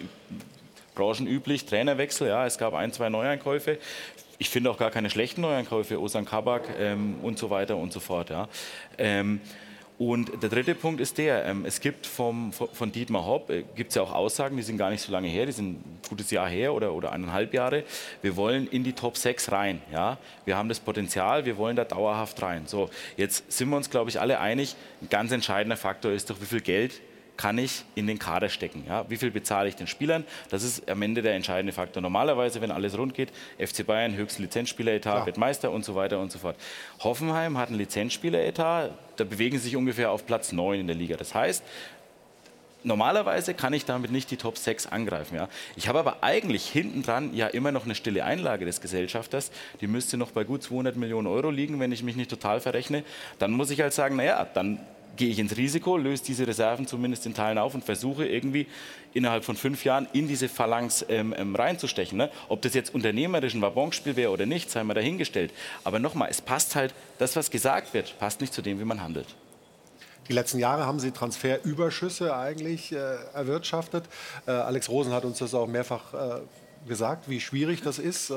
branchenüblich, 0.95 1.65
Trainerwechsel, 1.65 2.27
ja, 2.27 2.45
es 2.45 2.57
gab 2.57 2.73
ein, 2.73 2.91
zwei 2.91 3.09
Neueinkäufe. 3.09 3.77
Ich 4.37 4.49
finde 4.49 4.71
auch 4.71 4.77
gar 4.77 4.91
keine 4.91 5.09
schlechten 5.09 5.41
Neueinkäufe, 5.41 5.99
Osan 5.99 6.25
Kabak 6.25 6.63
ähm, 6.79 7.15
und 7.21 7.37
so 7.37 7.49
weiter 7.49 7.77
und 7.77 7.91
so 7.91 7.99
fort. 7.99 8.29
Ja. 8.29 8.47
Ähm, 8.97 9.41
und 9.99 10.41
der 10.41 10.49
dritte 10.49 10.75
Punkt 10.75 11.01
ist 11.01 11.17
der, 11.17 11.43
ähm, 11.43 11.65
es 11.65 11.81
gibt 11.81 12.07
vom, 12.07 12.53
von 12.53 12.89
Dietmar 12.89 13.25
Hopp, 13.25 13.49
äh, 13.49 13.65
gibt 13.75 13.89
es 13.89 13.95
ja 13.95 14.01
auch 14.01 14.13
Aussagen, 14.13 14.55
die 14.55 14.63
sind 14.63 14.77
gar 14.77 14.91
nicht 14.91 15.01
so 15.01 15.11
lange 15.11 15.27
her, 15.27 15.45
die 15.45 15.51
sind 15.51 15.71
ein 15.71 15.99
gutes 16.07 16.31
Jahr 16.31 16.47
her 16.47 16.73
oder, 16.73 16.93
oder 16.93 17.11
eineinhalb 17.11 17.53
Jahre. 17.53 17.83
Wir 18.21 18.37
wollen 18.37 18.65
in 18.67 18.85
die 18.85 18.93
Top 18.93 19.17
6 19.17 19.51
rein. 19.51 19.81
Ja? 19.91 20.17
Wir 20.45 20.55
haben 20.55 20.69
das 20.69 20.79
Potenzial, 20.79 21.43
wir 21.43 21.57
wollen 21.57 21.75
da 21.75 21.83
dauerhaft 21.83 22.41
rein. 22.41 22.65
So, 22.65 22.89
jetzt 23.17 23.51
sind 23.51 23.67
wir 23.69 23.75
uns, 23.75 23.89
glaube 23.89 24.09
ich, 24.09 24.21
alle 24.21 24.39
einig, 24.39 24.77
ein 25.01 25.09
ganz 25.09 25.33
entscheidender 25.33 25.75
Faktor 25.75 26.13
ist 26.13 26.29
doch, 26.29 26.39
wie 26.39 26.45
viel 26.45 26.61
Geld 26.61 27.01
kann 27.39 27.57
ich 27.57 27.85
in 27.95 28.05
den 28.05 28.19
Kader 28.19 28.49
stecken? 28.49 28.83
Ja? 28.85 29.05
Wie 29.09 29.15
viel 29.15 29.31
bezahle 29.31 29.69
ich 29.69 29.75
den 29.77 29.87
Spielern? 29.87 30.25
Das 30.49 30.61
ist 30.61 30.89
am 30.89 31.01
Ende 31.01 31.21
der 31.21 31.35
entscheidende 31.35 31.71
Faktor. 31.71 32.01
Normalerweise, 32.01 32.59
wenn 32.59 32.69
alles 32.69 32.97
rund 32.97 33.13
geht, 33.13 33.29
FC 33.57 33.87
Bayern, 33.87 34.13
höchsten 34.13 34.43
Lizenzspieleretat, 34.43 35.25
wird 35.25 35.37
Meister 35.37 35.71
und 35.71 35.85
so 35.85 35.95
weiter 35.95 36.19
und 36.19 36.33
so 36.33 36.39
fort. 36.39 36.57
Hoffenheim 36.99 37.57
hat 37.57 37.69
einen 37.69 37.77
Lizenzspieleretat, 37.77 38.91
da 39.15 39.23
bewegen 39.23 39.57
sie 39.57 39.63
sich 39.63 39.77
ungefähr 39.77 40.11
auf 40.11 40.25
Platz 40.25 40.51
9 40.51 40.81
in 40.81 40.87
der 40.87 40.97
Liga. 40.97 41.15
Das 41.15 41.33
heißt, 41.33 41.63
normalerweise 42.83 43.53
kann 43.53 43.71
ich 43.71 43.85
damit 43.85 44.11
nicht 44.11 44.29
die 44.31 44.37
Top 44.37 44.57
6 44.57 44.87
angreifen. 44.87 45.37
Ja. 45.37 45.47
Ich 45.77 45.87
habe 45.87 45.99
aber 45.99 46.17
eigentlich 46.21 46.65
hinten 46.65 47.03
dran 47.03 47.33
ja 47.33 47.47
immer 47.47 47.71
noch 47.71 47.85
eine 47.85 47.95
stille 47.95 48.25
Einlage 48.25 48.65
des 48.65 48.81
Gesellschafters. 48.81 49.51
Die 49.79 49.87
müsste 49.87 50.17
noch 50.17 50.31
bei 50.31 50.43
gut 50.43 50.61
200 50.61 50.97
Millionen 50.97 51.27
Euro 51.27 51.51
liegen, 51.51 51.79
wenn 51.79 51.93
ich 51.93 52.03
mich 52.03 52.17
nicht 52.17 52.29
total 52.29 52.59
verrechne. 52.59 53.05
Dann 53.37 53.51
muss 53.51 53.71
ich 53.71 53.79
halt 53.79 53.93
sagen, 53.93 54.17
naja, 54.17 54.45
dann 54.53 54.79
gehe 55.19 55.29
ich 55.29 55.37
ins 55.37 55.57
Risiko, 55.57 55.97
löse 55.97 56.23
diese 56.23 56.47
Reserven 56.47 56.87
zumindest 56.87 57.25
in 57.25 57.33
Teilen 57.33 57.57
auf 57.57 57.75
und 57.75 57.83
versuche 57.83 58.25
irgendwie 58.25 58.67
innerhalb 59.13 59.43
von 59.43 59.57
fünf 59.57 59.83
Jahren 59.83 60.07
in 60.13 60.29
diese 60.29 60.47
Phalanx 60.47 61.05
ähm, 61.09 61.35
ähm, 61.37 61.55
reinzustechen. 61.55 62.17
Ne? 62.17 62.31
Ob 62.47 62.61
das 62.61 62.73
jetzt 62.73 62.95
unternehmerisch 62.95 63.53
ein 63.53 63.61
Wabonspiel 63.61 64.15
wäre 64.15 64.31
oder 64.31 64.45
nicht, 64.45 64.71
sei 64.71 64.83
mal 64.83 64.93
dahingestellt. 64.93 65.51
Aber 65.83 65.99
nochmal, 65.99 66.29
es 66.31 66.41
passt 66.41 66.75
halt, 66.75 66.93
das, 67.17 67.35
was 67.35 67.51
gesagt 67.51 67.93
wird, 67.93 68.17
passt 68.17 68.39
nicht 68.39 68.53
zu 68.53 68.61
dem, 68.61 68.79
wie 68.79 68.85
man 68.85 69.03
handelt. 69.03 69.27
Die 70.29 70.33
letzten 70.33 70.57
Jahre 70.57 70.85
haben 70.85 70.99
Sie 70.99 71.11
Transferüberschüsse 71.11 72.35
eigentlich 72.35 72.93
äh, 72.93 72.95
erwirtschaftet. 73.33 74.05
Äh, 74.47 74.51
Alex 74.51 74.87
Rosen 74.87 75.11
hat 75.11 75.25
uns 75.25 75.39
das 75.39 75.53
auch 75.53 75.67
mehrfach 75.67 76.13
äh, 76.13 76.39
gesagt, 76.87 77.29
wie 77.29 77.41
schwierig 77.41 77.81
das 77.81 77.99
ist. 77.99 78.31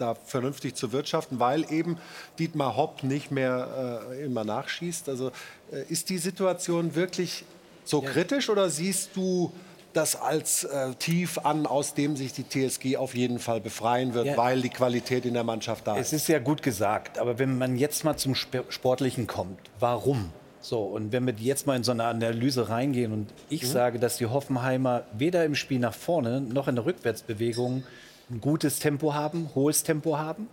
Da 0.00 0.14
vernünftig 0.14 0.74
zu 0.74 0.92
wirtschaften, 0.92 1.40
weil 1.40 1.70
eben 1.70 1.98
Dietmar 2.38 2.76
Hopp 2.76 3.02
nicht 3.02 3.30
mehr 3.30 4.06
äh, 4.10 4.24
immer 4.24 4.44
nachschießt. 4.44 5.08
Also 5.08 5.30
äh, 5.72 5.82
ist 5.88 6.08
die 6.10 6.18
Situation 6.18 6.94
wirklich 6.94 7.44
so 7.84 8.02
ja. 8.02 8.10
kritisch 8.10 8.48
oder 8.48 8.70
siehst 8.70 9.10
du 9.14 9.52
das 9.92 10.16
als 10.16 10.64
äh, 10.64 10.94
tief 10.94 11.38
an, 11.38 11.66
aus 11.66 11.94
dem 11.94 12.16
sich 12.16 12.32
die 12.32 12.44
TSG 12.44 12.96
auf 12.96 13.14
jeden 13.14 13.38
Fall 13.38 13.60
befreien 13.60 14.14
wird, 14.14 14.26
ja. 14.26 14.36
weil 14.36 14.62
die 14.62 14.68
Qualität 14.68 15.24
in 15.24 15.34
der 15.34 15.44
Mannschaft 15.44 15.86
da 15.86 15.96
ist? 15.96 16.08
Es 16.08 16.22
ist 16.22 16.28
ja 16.28 16.38
gut 16.38 16.62
gesagt, 16.62 17.18
aber 17.18 17.38
wenn 17.38 17.58
man 17.58 17.76
jetzt 17.76 18.04
mal 18.04 18.16
zum 18.16 18.34
Sportlichen 18.34 19.26
kommt, 19.26 19.58
warum? 19.78 20.32
So, 20.60 20.82
und 20.82 21.10
wenn 21.12 21.26
wir 21.26 21.34
jetzt 21.38 21.66
mal 21.66 21.76
in 21.76 21.84
so 21.84 21.92
eine 21.92 22.04
Analyse 22.04 22.68
reingehen 22.68 23.12
und 23.12 23.32
ich 23.48 23.62
mhm. 23.62 23.66
sage, 23.66 23.98
dass 23.98 24.18
die 24.18 24.26
Hoffenheimer 24.26 25.04
weder 25.12 25.44
im 25.44 25.54
Spiel 25.54 25.78
nach 25.78 25.94
vorne 25.94 26.40
noch 26.40 26.68
in 26.68 26.76
der 26.76 26.84
Rückwärtsbewegung 26.84 27.82
ein 28.30 28.40
gutes 28.40 28.78
Tempo 28.78 29.14
haben, 29.14 29.50
hohes 29.54 29.82
Tempo 29.82 30.18
haben. 30.18 30.48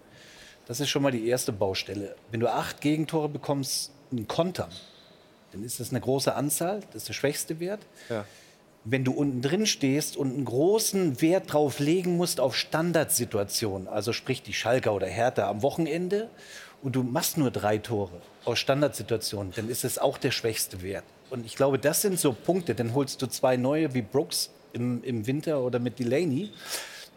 Das 0.67 0.79
ist 0.79 0.89
schon 0.89 1.01
mal 1.01 1.11
die 1.11 1.27
erste 1.27 1.51
Baustelle. 1.53 2.15
Wenn 2.31 2.39
du 2.39 2.51
acht 2.51 2.81
Gegentore 2.81 3.29
bekommst, 3.29 3.91
einen 4.11 4.27
Konter, 4.27 4.69
dann 5.51 5.63
ist 5.63 5.79
das 5.79 5.91
eine 5.91 6.01
große 6.01 6.33
Anzahl, 6.35 6.81
das 6.91 7.03
ist 7.03 7.07
der 7.09 7.13
schwächste 7.13 7.59
Wert. 7.59 7.81
Ja. 8.09 8.25
wenn 8.89 9.03
du 9.03 9.11
unten 9.11 9.41
drin 9.41 9.65
stehst 9.65 10.15
und 10.15 10.33
einen 10.33 10.45
großen 10.45 11.21
Wert 11.21 11.51
drauf 11.51 11.79
legen 11.79 12.15
musst 12.15 12.39
auf 12.39 12.55
Standardsituationen, 12.55 13.87
also 13.87 14.13
sprich 14.13 14.43
die 14.43 14.53
Schalker 14.53 14.93
oder 14.93 15.07
Hertha 15.07 15.49
am 15.49 15.61
Wochenende, 15.61 16.29
und 16.81 16.95
du 16.95 17.03
machst 17.03 17.37
nur 17.37 17.51
drei 17.51 17.79
Tore 17.79 18.21
aus 18.45 18.59
Standardsituationen, 18.59 19.51
dann 19.55 19.67
ist 19.67 19.83
es 19.83 19.97
auch 19.97 20.17
der 20.17 20.31
schwächste 20.31 20.81
Wert. 20.83 21.03
Und 21.29 21.45
ich 21.45 21.55
glaube, 21.55 21.79
das 21.79 22.01
sind 22.01 22.17
so 22.19 22.31
Punkte. 22.31 22.75
Dann 22.75 22.93
holst 22.93 23.21
du 23.21 23.27
zwei 23.27 23.57
neue 23.57 23.93
wie 23.93 24.01
Brooks 24.01 24.51
im, 24.71 25.03
im 25.03 25.27
Winter 25.27 25.61
oder 25.61 25.79
mit 25.79 25.99
Delaney, 25.99 26.51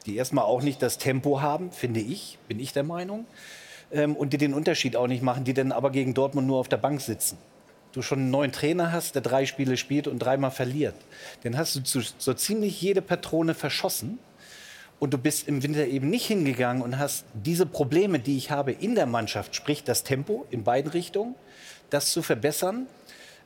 die 0.07 0.17
erstmal 0.17 0.45
auch 0.45 0.63
nicht 0.63 0.83
das 0.83 0.99
Tempo 0.99 1.41
haben, 1.41 1.73
finde 1.73 2.01
ich, 2.01 2.39
bin 2.49 2.61
ich 2.61 2.73
der 2.73 2.85
Meinung, 2.85 3.27
ähm, 3.93 4.17
und 4.17 4.33
die 4.33 4.39
den 4.39 4.55
Unterschied 4.55 4.97
auch 4.97 5.07
nicht 5.07 5.23
machen, 5.23 5.45
die 5.45 5.55
dann 5.55 5.73
aber 5.73 5.91
gegen 5.91 6.15
Dortmund 6.15 6.47
nur 6.47 6.59
auf 6.59 6.69
der 6.69 6.79
Bank 6.79 7.01
sitzen 7.01 7.39
du 7.93 8.03
schon 8.03 8.21
einen 8.21 8.31
neuen 8.31 8.53
Trainer 8.53 8.93
hast, 8.93 9.15
der 9.15 9.23
drei 9.23 9.47
Spiele 9.47 9.77
spielt 9.77 10.07
und 10.07 10.19
dreimal 10.19 10.51
verliert, 10.51 10.95
dann 11.43 11.57
hast 11.57 11.75
du 11.77 11.81
zu, 11.81 12.03
so 12.19 12.35
ziemlich 12.35 12.81
jede 12.81 13.03
Patrone 13.03 13.55
verschossen. 13.55 14.19
Und 14.99 15.15
du 15.15 15.19
bist 15.19 15.49
im 15.49 15.63
Winter 15.63 15.87
eben 15.87 16.11
nicht 16.11 16.27
hingegangen 16.27 16.83
und 16.83 16.99
hast 16.99 17.25
diese 17.33 17.65
Probleme, 17.65 18.19
die 18.19 18.37
ich 18.37 18.51
habe 18.51 18.73
in 18.73 18.95
der 18.95 19.07
Mannschaft, 19.07 19.57
sprich 19.57 19.83
das 19.83 20.05
Tempo 20.05 20.47
in 20.51 20.63
beiden 20.63 20.91
Richtungen, 20.91 21.35
das 21.89 22.13
zu 22.13 22.21
verbessern 22.21 22.87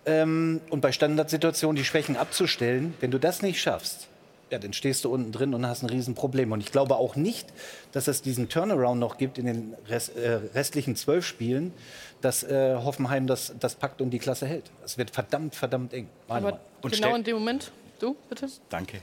ähm, 0.05 0.61
und 0.71 0.81
bei 0.81 0.91
Standardsituationen 0.91 1.77
die 1.77 1.85
Schwächen 1.85 2.17
abzustellen. 2.17 2.95
Wenn 2.99 3.13
du 3.13 3.19
das 3.19 3.41
nicht 3.41 3.61
schaffst, 3.61 4.09
ja, 4.51 4.59
dann 4.59 4.73
stehst 4.73 5.05
du 5.05 5.13
unten 5.13 5.33
drin 5.33 5.55
und 5.55 5.67
hast 5.67 5.83
ein 5.83 5.91
Riesenproblem. 5.91 6.53
Und 6.53 6.61
ich 6.61 6.71
glaube 6.71 6.97
auch 6.97 7.17
nicht, 7.17 7.53
dass 7.93 8.09
es 8.09 8.23
diesen 8.23 8.49
Turnaround 8.49 9.01
noch 9.01 9.19
gibt 9.19 9.39
in 9.39 9.47
den 9.47 9.75
Rest, 9.89 10.17
äh, 10.17 10.41
restlichen 10.55 10.97
zwölf 10.97 11.27
Spielen, 11.27 11.73
dass 12.21 12.43
äh, 12.43 12.77
Hoffenheim 12.77 13.27
das, 13.27 13.55
das 13.59 13.75
packt 13.75 14.01
und 14.01 14.11
die 14.11 14.19
Klasse 14.19 14.47
hält. 14.47 14.71
Es 14.85 14.99
wird 14.99 15.11
verdammt, 15.11 15.55
verdammt 15.55 15.93
eng. 15.93 16.09
Aber 16.29 16.61
genau 16.83 17.15
in 17.15 17.25
dem 17.25 17.37
Moment, 17.37 17.73
du 17.99 18.17
bitte? 18.29 18.49
Danke. 18.69 18.99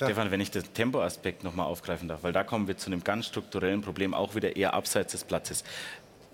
Ja. 0.00 0.06
Stefan, 0.06 0.30
wenn 0.30 0.40
ich 0.40 0.50
den 0.50 0.62
Tempoaspekt 0.74 1.44
noch 1.44 1.54
mal 1.54 1.64
aufgreifen 1.64 2.08
darf, 2.08 2.22
weil 2.22 2.32
da 2.32 2.44
kommen 2.44 2.66
wir 2.66 2.76
zu 2.76 2.86
einem 2.86 3.04
ganz 3.04 3.26
strukturellen 3.26 3.82
Problem, 3.82 4.14
auch 4.14 4.34
wieder 4.34 4.56
eher 4.56 4.74
abseits 4.74 5.12
des 5.12 5.24
Platzes 5.24 5.64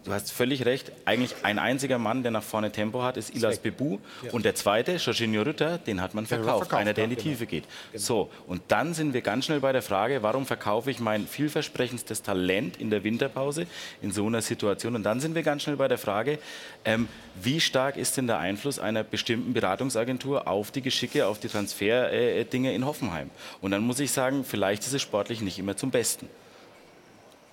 du 0.05 0.12
hast 0.12 0.32
völlig 0.32 0.64
recht. 0.64 0.93
Eigentlich 1.05 1.35
ein 1.43 1.59
einziger 1.59 1.98
Mann, 1.98 2.22
der 2.22 2.31
nach 2.31 2.43
vorne 2.43 2.72
Tempo 2.72 3.02
hat, 3.02 3.16
ist 3.16 3.35
Ilas 3.35 3.59
Bebu. 3.59 3.98
Ja. 4.22 4.32
Und 4.32 4.44
der 4.44 4.55
zweite, 4.55 4.97
Jorginho 4.97 5.43
Rütter, 5.43 5.78
den 5.78 6.01
hat 6.01 6.14
man 6.14 6.27
verkauft. 6.27 6.66
verkauft 6.66 6.74
einer, 6.74 6.93
der 6.93 7.05
in 7.05 7.10
die 7.10 7.16
genau. 7.16 7.31
Tiefe 7.31 7.47
geht. 7.47 7.64
Genau. 7.93 8.02
So, 8.02 8.31
und 8.47 8.62
dann 8.68 8.94
sind 8.94 9.14
wir 9.14 9.20
ganz 9.20 9.47
schnell 9.47 9.60
bei 9.60 9.72
der 9.72 9.82
Frage, 9.82 10.22
warum 10.22 10.47
verkaufe 10.47 10.90
ich 10.90 11.01
mein 11.01 11.27
vielversprechendstes 11.27 12.22
Talent 12.22 12.77
in 12.78 12.90
der 12.90 13.05
Winterpause 13.05 13.66
in 14.02 14.12
so 14.12 14.27
einer 14.27 14.43
Situation? 14.43 14.94
Und 14.94 15.02
dann 15.02 15.20
sind 15.20 15.35
wir 15.35 15.43
ganz 15.43 15.62
schnell 15.62 15.77
bei 15.77 15.89
der 15.89 15.98
Frage, 15.98 16.39
ähm, 16.85 17.09
wie 17.43 17.60
stark 17.60 17.97
ist 17.97 18.16
denn 18.16 18.27
der 18.27 18.39
Einfluss 18.39 18.78
einer 18.78 19.02
bestimmten 19.02 19.52
Beratungsagentur 19.52 20.48
auf 20.48 20.70
die 20.70 20.82
Geschicke, 20.82 21.27
auf 21.27 21.39
die 21.39 21.48
Transferdinge 21.48 22.70
äh, 22.70 22.74
in 22.74 22.85
Hoffenheim? 22.85 23.31
Und 23.60 23.70
dann 23.70 23.82
muss 23.82 24.01
ich 24.01 24.12
sagen, 24.12 24.44
vielleicht 24.44 24.82
ist 24.82 24.93
es 24.93 25.02
sportlich 25.02 25.40
nicht 25.40 25.59
immer 25.59 25.77
zum 25.77 25.90
Besten. 25.90 26.28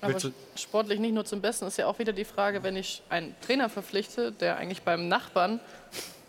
Aber 0.02 0.15
sportlich 0.56 0.99
nicht 0.99 1.14
nur 1.14 1.26
zum 1.26 1.41
Besten 1.41 1.65
ist 1.65 1.78
ja 1.78 1.88
auch 1.88 1.98
wieder 1.99 2.14
die 2.14 2.26
Frage, 2.26 2.64
wenn 2.64 2.76
ich 2.76 3.02
einen 3.10 3.36
Trainer 3.41 3.69
verpflichte, 3.69 4.32
der 4.32 4.57
eigentlich 4.57 4.84
beim 4.84 5.07
Nachbarn 5.07 5.60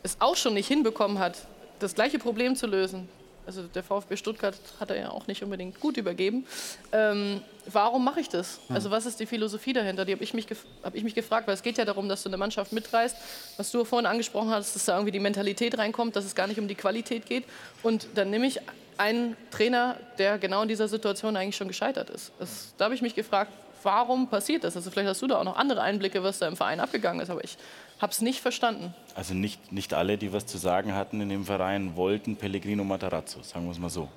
es 0.03 0.17
auch 0.21 0.37
schon 0.37 0.55
nicht 0.55 0.69
hinbekommen 0.69 1.19
hat, 1.19 1.47
das 1.79 1.95
gleiche 1.95 2.19
Problem 2.19 2.57
zu 2.57 2.67
lösen. 2.67 3.09
Also 3.49 3.63
der 3.63 3.83
VfB 3.83 4.19
Stuttgart 4.19 4.55
hat 4.79 4.91
er 4.91 5.01
ja 5.01 5.11
auch 5.11 5.27
nicht 5.27 5.43
unbedingt 5.43 5.81
gut 5.81 5.97
übergeben. 5.97 6.47
Ähm, 6.93 7.41
warum 7.65 8.05
mache 8.05 8.21
ich 8.21 8.29
das? 8.29 8.61
Hm. 8.67 8.77
Also 8.77 8.91
was 8.91 9.07
ist 9.07 9.21
die 9.21 9.25
Philosophie 9.25 9.73
dahinter? 9.73 10.05
Die 10.05 10.13
habe 10.13 10.23
ich, 10.23 10.35
mich 10.35 10.47
hab 10.83 10.95
ich 10.95 11.03
mich 11.03 11.15
gefragt, 11.15 11.49
weil 11.49 11.55
es 11.55 11.63
geht 11.63 11.79
ja 11.79 11.87
darum, 11.87 12.11
dass 12.11 12.23
du 12.23 12.29
eine 12.29 12.37
Mannschaft 12.37 12.75
mitreißt. 12.75 13.17
Was 13.57 13.71
du 13.71 13.87
vorhin 13.87 14.05
angesprochen 14.05 14.51
hast, 14.51 14.75
dass 14.75 14.85
da 14.85 14.97
irgendwie 14.97 15.13
die 15.13 15.19
Mentalität 15.19 15.79
reinkommt, 15.79 16.15
dass 16.15 16.27
es 16.27 16.35
gar 16.35 16.47
nicht 16.47 16.61
um 16.61 16.69
die 16.69 16.75
Qualität 16.75 17.25
geht. 17.25 17.45
Und 17.83 18.09
dann 18.17 18.29
nehme 18.29 18.47
ich 18.47 18.61
ein 18.99 19.35
Trainer, 19.51 19.97
der 20.19 20.37
genau 20.37 20.61
in 20.61 20.69
dieser 20.69 20.87
Situation 20.87 21.35
eigentlich 21.35 21.57
schon 21.57 21.69
gescheitert 21.69 22.11
ist. 22.11 22.33
Das, 22.39 22.75
da 22.77 22.85
habe 22.85 22.95
ich 22.95 23.01
mich 23.01 23.15
gefragt, 23.15 23.51
warum 23.83 24.29
passiert 24.29 24.63
das? 24.65 24.77
Also 24.77 24.91
vielleicht 24.91 25.09
hast 25.09 25.23
du 25.23 25.27
da 25.27 25.39
auch 25.39 25.45
noch 25.45 25.57
andere 25.57 25.81
Einblicke, 25.81 26.23
was 26.23 26.39
da 26.39 26.49
im 26.49 26.57
Verein 26.57 26.81
abgegangen 26.81 27.23
ist, 27.23 27.31
aber 27.31 27.43
ich 27.43 27.57
habe 27.99 28.13
es 28.13 28.21
nicht 28.21 28.41
verstanden. 28.41 28.95
Also 29.15 29.35
nicht, 29.35 29.73
nicht 29.73 29.95
alle, 29.95 30.19
die 30.19 30.33
was 30.33 30.47
zu 30.47 30.59
sagen 30.59 30.95
hatten 30.95 31.21
in 31.21 31.29
dem 31.29 31.45
Verein, 31.45 31.97
wollten 31.97 32.37
Pellegrino 32.37 32.85
Matarazzo, 32.85 33.43
sagen 33.43 33.67
wir 33.67 33.73
es 33.73 33.79
mal 33.79 33.91
so. 33.91 34.09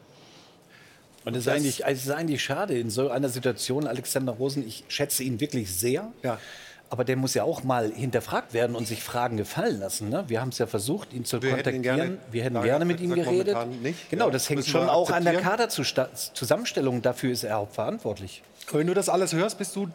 Und 1.24 1.36
es 1.36 1.45
ist, 1.45 1.48
eigentlich, 1.49 1.86
es 1.86 2.03
ist 2.06 2.12
eigentlich 2.12 2.44
schade 2.44 2.78
in 2.78 2.90
so 2.90 3.10
einer 3.10 3.30
Situation, 3.30 3.86
Alexander 3.86 4.32
Rosen, 4.32 4.68
ich 4.68 4.84
schätze 4.88 5.24
ihn 5.24 5.40
wirklich 5.40 5.74
sehr. 5.74 6.12
Ja. 6.24 6.40
Aber 6.90 7.06
der 7.06 7.16
muss 7.16 7.36
ja 7.36 7.44
auch 7.44 7.64
mal 7.64 7.90
hinterfragt 7.94 8.53
werden 8.53 8.76
und 8.76 8.86
sich 8.86 9.02
Fragen 9.02 9.38
gefallen 9.38 9.80
lassen. 9.80 10.10
Ne? 10.10 10.26
Wir 10.28 10.41
haben 10.41 10.49
es 10.49 10.58
ja 10.58 10.68
versucht, 10.68 11.14
ihn 11.14 11.24
zu 11.24 11.41
wir 11.41 11.52
kontaktieren. 11.52 11.84
Hätten 11.84 11.98
gerne, 11.98 12.18
wir 12.32 12.44
hätten 12.44 12.62
gerne 12.62 12.86
mit 12.86 12.99
ihm 12.99 13.14
geredet. 13.14 13.56
Nicht. 13.82 14.10
Genau, 14.10 14.30
das 14.30 14.49
hängt 14.49 14.66
schon 14.66 14.90
auch 14.90 15.10
an 15.10 15.24
der 15.24 15.40
Kaderzusammenstellung. 15.40 17.02
Dafür 17.02 17.32
ist 17.32 17.44
er 17.44 17.56
hauptverantwortlich. 17.56 18.44
Wenn 18.72 18.88
du 18.88 18.94
das 18.94 19.08
alles 19.08 19.32
hörst, 19.32 19.58
bist 19.58 19.76
du 19.76 19.88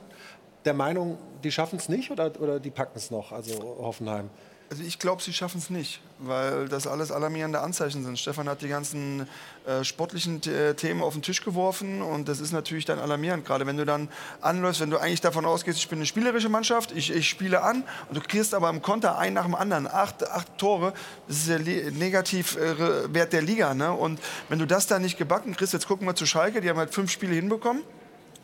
der 0.66 0.74
Meinung, 0.74 1.18
die 1.44 1.52
schaffen 1.52 1.78
es 1.78 1.88
nicht 1.88 2.10
oder, 2.10 2.32
oder 2.40 2.60
die 2.60 2.70
packen 2.70 2.96
es 2.96 3.10
noch, 3.10 3.32
also 3.32 3.54
Hoffenheim? 3.80 4.28
Also 4.68 4.82
ich 4.82 4.98
glaube, 4.98 5.22
sie 5.22 5.32
schaffen 5.32 5.58
es 5.58 5.70
nicht, 5.70 6.00
weil 6.18 6.68
das 6.68 6.88
alles 6.88 7.12
alarmierende 7.12 7.60
Anzeichen 7.60 8.04
sind. 8.04 8.18
Stefan 8.18 8.48
hat 8.48 8.62
die 8.62 8.68
ganzen 8.68 9.28
äh, 9.64 9.84
sportlichen 9.84 10.42
äh, 10.42 10.74
Themen 10.74 11.02
auf 11.02 11.12
den 11.12 11.22
Tisch 11.22 11.44
geworfen 11.44 12.02
und 12.02 12.28
das 12.28 12.40
ist 12.40 12.50
natürlich 12.50 12.84
dann 12.84 12.98
alarmierend, 12.98 13.44
gerade 13.44 13.64
wenn 13.64 13.76
du 13.76 13.84
dann 13.84 14.08
anläufst, 14.40 14.80
wenn 14.80 14.90
du 14.90 14.98
eigentlich 14.98 15.20
davon 15.20 15.44
ausgehst, 15.44 15.78
ich 15.78 15.88
bin 15.88 16.00
eine 16.00 16.06
spielerische 16.06 16.48
Mannschaft, 16.48 16.90
ich, 16.90 17.14
ich 17.14 17.28
spiele 17.28 17.62
an 17.62 17.84
und 18.08 18.16
du 18.16 18.20
kriegst 18.20 18.54
aber 18.54 18.68
im 18.70 18.82
Konter 18.82 19.18
ein 19.18 19.34
nach 19.34 19.44
dem 19.44 19.54
anderen, 19.54 19.86
acht, 19.86 20.28
acht 20.28 20.58
Tore, 20.58 20.94
das 21.28 21.36
ist 21.36 21.48
der 21.48 21.60
Negativwert 21.60 23.32
der 23.32 23.42
Liga. 23.42 23.72
Ne? 23.72 23.92
Und 23.92 24.18
wenn 24.48 24.58
du 24.58 24.66
das 24.66 24.88
dann 24.88 25.02
nicht 25.02 25.16
gebacken 25.16 25.54
kriegst, 25.54 25.74
jetzt 25.74 25.86
gucken 25.86 26.08
wir 26.08 26.16
zu 26.16 26.26
Schalke, 26.26 26.60
die 26.60 26.68
haben 26.68 26.78
halt 26.78 26.92
fünf 26.92 27.12
Spiele 27.12 27.34
hinbekommen 27.34 27.84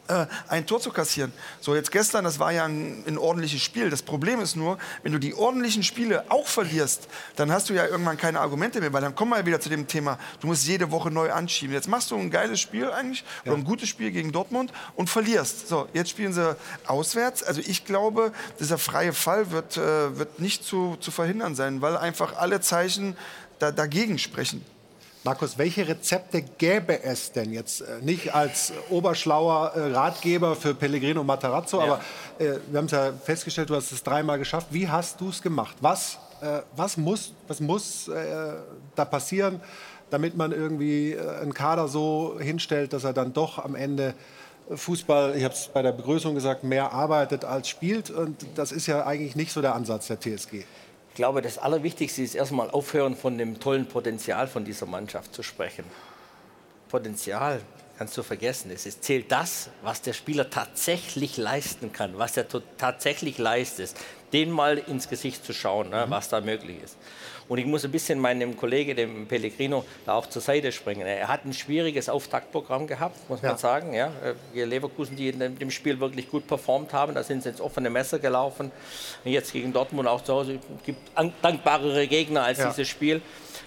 äh, 0.09 0.27
ein 0.49 0.67
Tor 0.67 0.81
zu 0.81 0.91
kassieren. 0.91 1.33
So, 1.61 1.75
jetzt 1.75 1.93
gestern, 1.93 2.25
das 2.25 2.39
war 2.39 2.53
ja 2.53 2.65
ein, 2.65 3.05
ein, 3.07 3.19
ordentliches 3.19 3.63
Spiel. 3.63 3.89
Das 3.89 4.03
Problem 4.03 4.41
ist 4.41 4.57
nur, 4.57 4.79
wenn 5.03 5.13
du 5.13 5.19
die 5.19 5.35
ordentlichen 5.35 5.83
Spiele 5.83 6.25
auch 6.29 6.47
verlierst, 6.47 7.09
dann 7.37 7.53
hast 7.53 7.71
du 7.71 7.75
ja 7.75 7.87
irgendwann 7.87 8.17
keine 8.17 8.41
Argumente 8.41 8.81
mehr, 8.81 8.93
weil 8.93 9.01
dann 9.01 9.15
kommen 9.15 9.31
wir 9.31 9.47
wieder 9.47 9.61
zu 9.61 9.69
dem 9.69 9.87
Thema, 9.87 10.19
du 10.41 10.49
musst 10.49 10.67
jede 10.67 10.91
Woche 10.91 11.11
neu 11.11 11.31
anschieben. 11.33 11.73
Jetzt 11.73 11.89
machst 11.89 12.11
du 12.11 12.17
ein 12.17 12.31
geiles 12.31 12.61
Spiel 12.61 12.91
eigentlich, 12.91 13.25
ja. 13.45 13.53
oder 13.53 13.61
ein 13.61 13.65
gutes 13.65 13.89
Spiel 13.89 14.11
gegen 14.11 14.33
Dortmund 14.33 14.73
und 14.97 15.09
verlierst. 15.09 15.69
So, 15.69 15.89
jetzt 15.93 16.11
spielen 16.11 16.33
sie 16.33 16.57
auswärts. 16.87 17.43
Also 17.43 17.61
ich 17.65 17.85
glaube, 17.85 18.33
dieser 18.59 18.79
freie 18.79 19.13
Fall 19.13 19.51
wird, 19.51 19.77
äh, 19.77 20.19
wird 20.19 20.41
nicht 20.41 20.65
zu, 20.65 20.97
zu 21.01 21.11
verhindern 21.11 21.55
sein, 21.55 21.81
weil 21.81 21.97
einfach 21.97 22.37
alle 22.37 22.61
Zeichen 22.61 23.17
da, 23.61 23.71
dagegen 23.71 24.19
sprechen. 24.19 24.65
Markus, 25.25 25.57
welche 25.57 25.87
Rezepte 25.87 26.43
gäbe 26.43 27.05
es 27.05 27.31
denn 27.31 27.53
jetzt? 27.53 27.83
Äh, 27.83 28.01
nicht 28.03 28.35
als 28.35 28.73
oberschlauer 28.91 29.73
äh, 29.77 29.93
Ratgeber 29.93 30.57
für 30.57 30.75
Pellegrino 30.75 31.23
Matarazzo, 31.23 31.79
ja. 31.79 31.85
aber 31.85 32.01
äh, 32.41 32.59
wir 32.69 32.79
haben 32.79 32.87
es 32.87 32.91
ja 32.91 33.13
festgestellt, 33.13 33.71
du 33.71 33.77
hast 33.77 33.93
es 33.93 34.03
dreimal 34.03 34.39
geschafft. 34.39 34.67
Wie 34.71 34.89
hast 34.89 35.21
du 35.21 35.29
es 35.29 35.41
gemacht? 35.41 35.77
Was, 35.81 36.19
äh, 36.41 36.63
was 36.75 36.97
muss, 36.97 37.35
was 37.47 37.61
muss 37.61 38.09
äh, 38.09 38.55
da 38.97 39.05
passieren, 39.05 39.61
damit 40.11 40.37
man 40.37 40.51
irgendwie 40.51 41.13
äh, 41.13 41.41
einen 41.41 41.55
Kader 41.55 41.87
so 41.87 42.37
hinstellt, 42.41 42.93
dass 42.93 43.05
er 43.05 43.13
dann 43.13 43.33
doch 43.33 43.61
am 43.61 43.77
Ende 43.77 44.15
Fußball, 44.75 45.37
ich 45.37 45.45
habe 45.45 45.55
es 45.55 45.69
bei 45.69 45.83
der 45.83 45.93
Begrüßung 45.93 46.35
gesagt, 46.35 46.65
mehr 46.65 46.93
arbeitet 46.93 47.45
als 47.45 47.69
spielt? 47.69 48.11
Und 48.11 48.45
das 48.57 48.73
ist 48.73 48.89
ja 48.89 49.07
eigentlich 49.07 49.37
nicht 49.37 49.53
so 49.53 49.61
der 49.61 49.77
Ansatz 49.77 50.09
der 50.09 50.19
TSG. 50.19 50.65
Ich 51.13 51.17
glaube, 51.17 51.43
das 51.43 51.59
Allerwichtigste 51.59 52.23
ist 52.23 52.35
erstmal 52.35 52.71
aufhören, 52.71 53.17
von 53.17 53.37
dem 53.37 53.61
tollen 53.61 53.87
Potenzial 53.87 54.49
von 54.49 54.65
dieser 54.65 54.87
Mannschaft 54.87 55.35
zu 55.35 55.43
sprechen. 55.43 55.85
Potenzial 56.89 57.61
kannst 58.03 58.19
du 58.19 58.25
vergessen. 58.25 58.73
Es 58.73 59.01
zählt 59.01 59.31
das, 59.31 59.71
was 59.83 60.03
der 60.03 60.13
Spieler 60.13 60.51
tatsächlich 60.51 61.37
leisten 61.37 61.93
kann, 61.93 62.19
was 62.19 62.37
er 62.37 62.47
tatsächlich 62.77 63.39
leistet. 63.39 63.95
Den 64.33 64.51
mal 64.51 64.79
ins 64.79 65.09
Gesicht 65.09 65.45
zu 65.45 65.53
schauen, 65.53 65.91
ne, 65.91 66.07
was 66.09 66.29
da 66.29 66.41
möglich 66.41 66.79
ist. 66.83 66.97
Und 67.49 67.59
ich 67.59 67.67
muss 67.67 67.85
ein 67.85 67.93
bisschen 67.93 68.19
meinem 68.19 68.57
Kollegen, 68.57 68.97
dem 68.97 69.29
Pellegrino, 69.29 69.85
da 70.05 70.15
auch 70.15 70.27
zur 70.27 70.43
Seite 70.43 70.73
springen. 70.73 71.07
Er 71.07 71.29
hat 71.29 71.45
ein 71.45 71.53
schwieriges 71.53 72.09
Auftaktprogramm 72.09 72.89
gehabt, 72.89 73.31
muss 73.31 73.41
ja. 73.41 73.51
man 73.51 73.59
sagen. 73.59 73.95
Ja. 73.95 74.11
Die 74.53 74.63
Leverkusen, 74.63 75.15
die 75.15 75.29
in 75.29 75.59
dem 75.59 75.71
Spiel 75.71 76.01
wirklich 76.01 76.29
gut 76.29 76.49
performt 76.49 76.93
haben, 76.93 77.15
da 77.15 77.23
sind 77.23 77.45
sie 77.45 77.51
ins 77.51 77.61
offene 77.61 77.89
Messer 77.89 78.19
gelaufen. 78.19 78.73
Und 79.25 79.31
jetzt 79.31 79.53
gegen 79.53 79.73
Dortmund 79.73 80.09
auch 80.09 80.25
zu 80.25 80.33
Hause. 80.33 80.55
Es 80.55 80.85
gibt 80.87 81.13
dankbarere 81.41 82.09
Gegner 82.09 82.43
als 82.43 82.59
ja. 82.59 82.69
dieses 82.69 82.89
Spiel. 82.89 83.23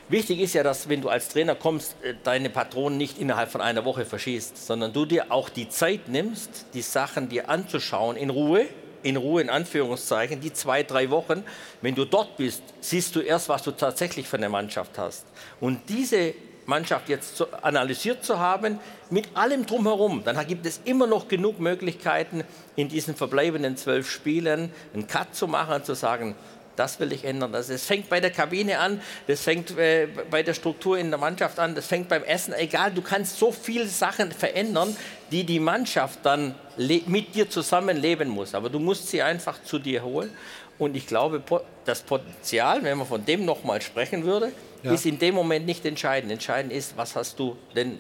Wichtig 0.08 0.40
ist 0.40 0.54
ja, 0.54 0.62
dass 0.62 0.88
wenn 0.88 1.02
du 1.02 1.10
als 1.10 1.30
Trainer 1.30 1.56
kommst, 1.56 1.96
äh, 2.04 2.14
deine 2.24 2.50
Patronen 2.50 2.98
nicht 2.98 3.18
innerhalb 3.18 3.52
von 3.52 3.62
einer 3.62 3.86
Woche 3.86 4.06
verschießt, 4.06 4.66
sondern 4.66 4.94
du 4.94 5.06
dir 5.06 5.32
auch 5.32 5.50
die 5.50 5.68
Zeit 5.68 6.08
nimmst, 6.08 6.68
die 6.74 6.82
Sachen 6.82 7.28
dir 7.30 7.50
anzuschauen 7.50 8.16
in 8.16 8.30
Ruhe 8.30 8.68
in 9.06 9.18
Ruhe, 9.18 9.42
in 9.42 9.52
Anführungszeichen, 9.52 10.42
die 10.42 10.52
zwei, 10.52 10.82
drei 10.82 11.12
Wochen, 11.12 11.44
wenn 11.82 11.94
du 11.94 12.06
dort 12.06 12.38
bist, 12.38 12.64
siehst 12.82 13.16
du 13.16 13.20
erst, 13.20 13.50
was 13.50 13.62
du 13.62 13.70
tatsächlich 13.70 14.28
für 14.28 14.38
eine 14.38 14.50
Mannschaft 14.50 14.98
hast. 14.98 15.26
Und 15.62 15.82
diese 15.90 16.34
Mannschaft 16.66 17.10
jetzt 17.10 17.46
analysiert 17.62 18.24
zu 18.24 18.40
haben, 18.40 18.80
mit 19.12 19.38
allem 19.38 19.68
drumherum, 19.68 20.24
dann 20.24 20.36
gibt 20.48 20.66
es 20.66 20.82
immer 20.86 21.06
noch 21.06 21.28
genug 21.28 21.60
Möglichkeiten, 21.60 22.44
in 22.76 22.90
diesen 22.90 23.16
verbleibenden 23.16 23.78
zwölf 23.78 24.10
Spielen 24.10 24.72
einen 24.96 25.06
Cut 25.06 25.36
zu 25.36 25.48
machen 25.48 25.76
und 25.76 25.86
zu 25.86 25.94
sagen, 25.94 26.36
Das 26.76 27.00
will 27.00 27.12
ich 27.14 27.24
ändern. 27.24 27.52
Das, 27.52 27.68
das 27.68 27.86
fängt 27.86 28.10
bei 28.10 28.20
der 28.20 28.32
Kabine 28.32 28.80
an, 28.80 29.02
das 29.28 29.42
fängt 29.42 29.78
äh, 29.78 30.08
bei 30.30 30.44
der 30.44 30.54
Struktur 30.54 30.98
in 30.98 31.10
der 31.10 31.20
Mannschaft 31.20 31.60
an, 31.60 31.76
das 31.76 31.88
fängt 31.88 32.10
beim 32.10 32.24
Essen. 32.24 32.54
Egal, 32.54 32.92
du 32.92 33.02
kannst 33.02 33.40
so 33.40 33.52
viele 33.52 33.88
Sachen 33.88 34.32
verändern, 34.32 34.96
die 35.32 35.44
die 35.44 35.60
Mannschaft 35.60 36.20
dann 36.24 36.56
mit 36.78 37.36
dir 37.36 37.50
zusammenleben 37.50 38.30
muss. 38.30 38.54
Aber 38.54 38.70
du 38.70 38.80
musst 38.80 39.10
sie 39.10 39.22
einfach 39.22 39.64
zu 39.64 39.80
dir 39.80 40.04
holen. 40.04 40.32
Und 40.78 40.96
ich 40.96 41.08
glaube, 41.08 41.42
das 41.86 42.02
Potenzial, 42.02 42.84
wenn 42.84 42.98
man 42.98 43.08
von 43.08 43.24
dem 43.24 43.46
nochmal 43.46 43.82
sprechen 43.82 44.26
würde, 44.26 44.52
ja. 44.84 44.92
ist 44.92 45.06
in 45.06 45.18
dem 45.18 45.34
Moment 45.34 45.66
nicht 45.66 45.86
entscheidend. 45.86 46.32
Entscheidend 46.32 46.74
ist, 46.74 46.98
was 46.98 47.16
hast 47.16 47.40
du 47.40 47.56
denn 47.76 48.00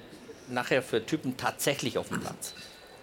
nachher 0.50 0.82
für 0.82 1.06
Typen 1.06 1.38
tatsächlich 1.38 1.98
auf 1.98 2.10
dem 2.10 2.20
Platz. 2.20 2.54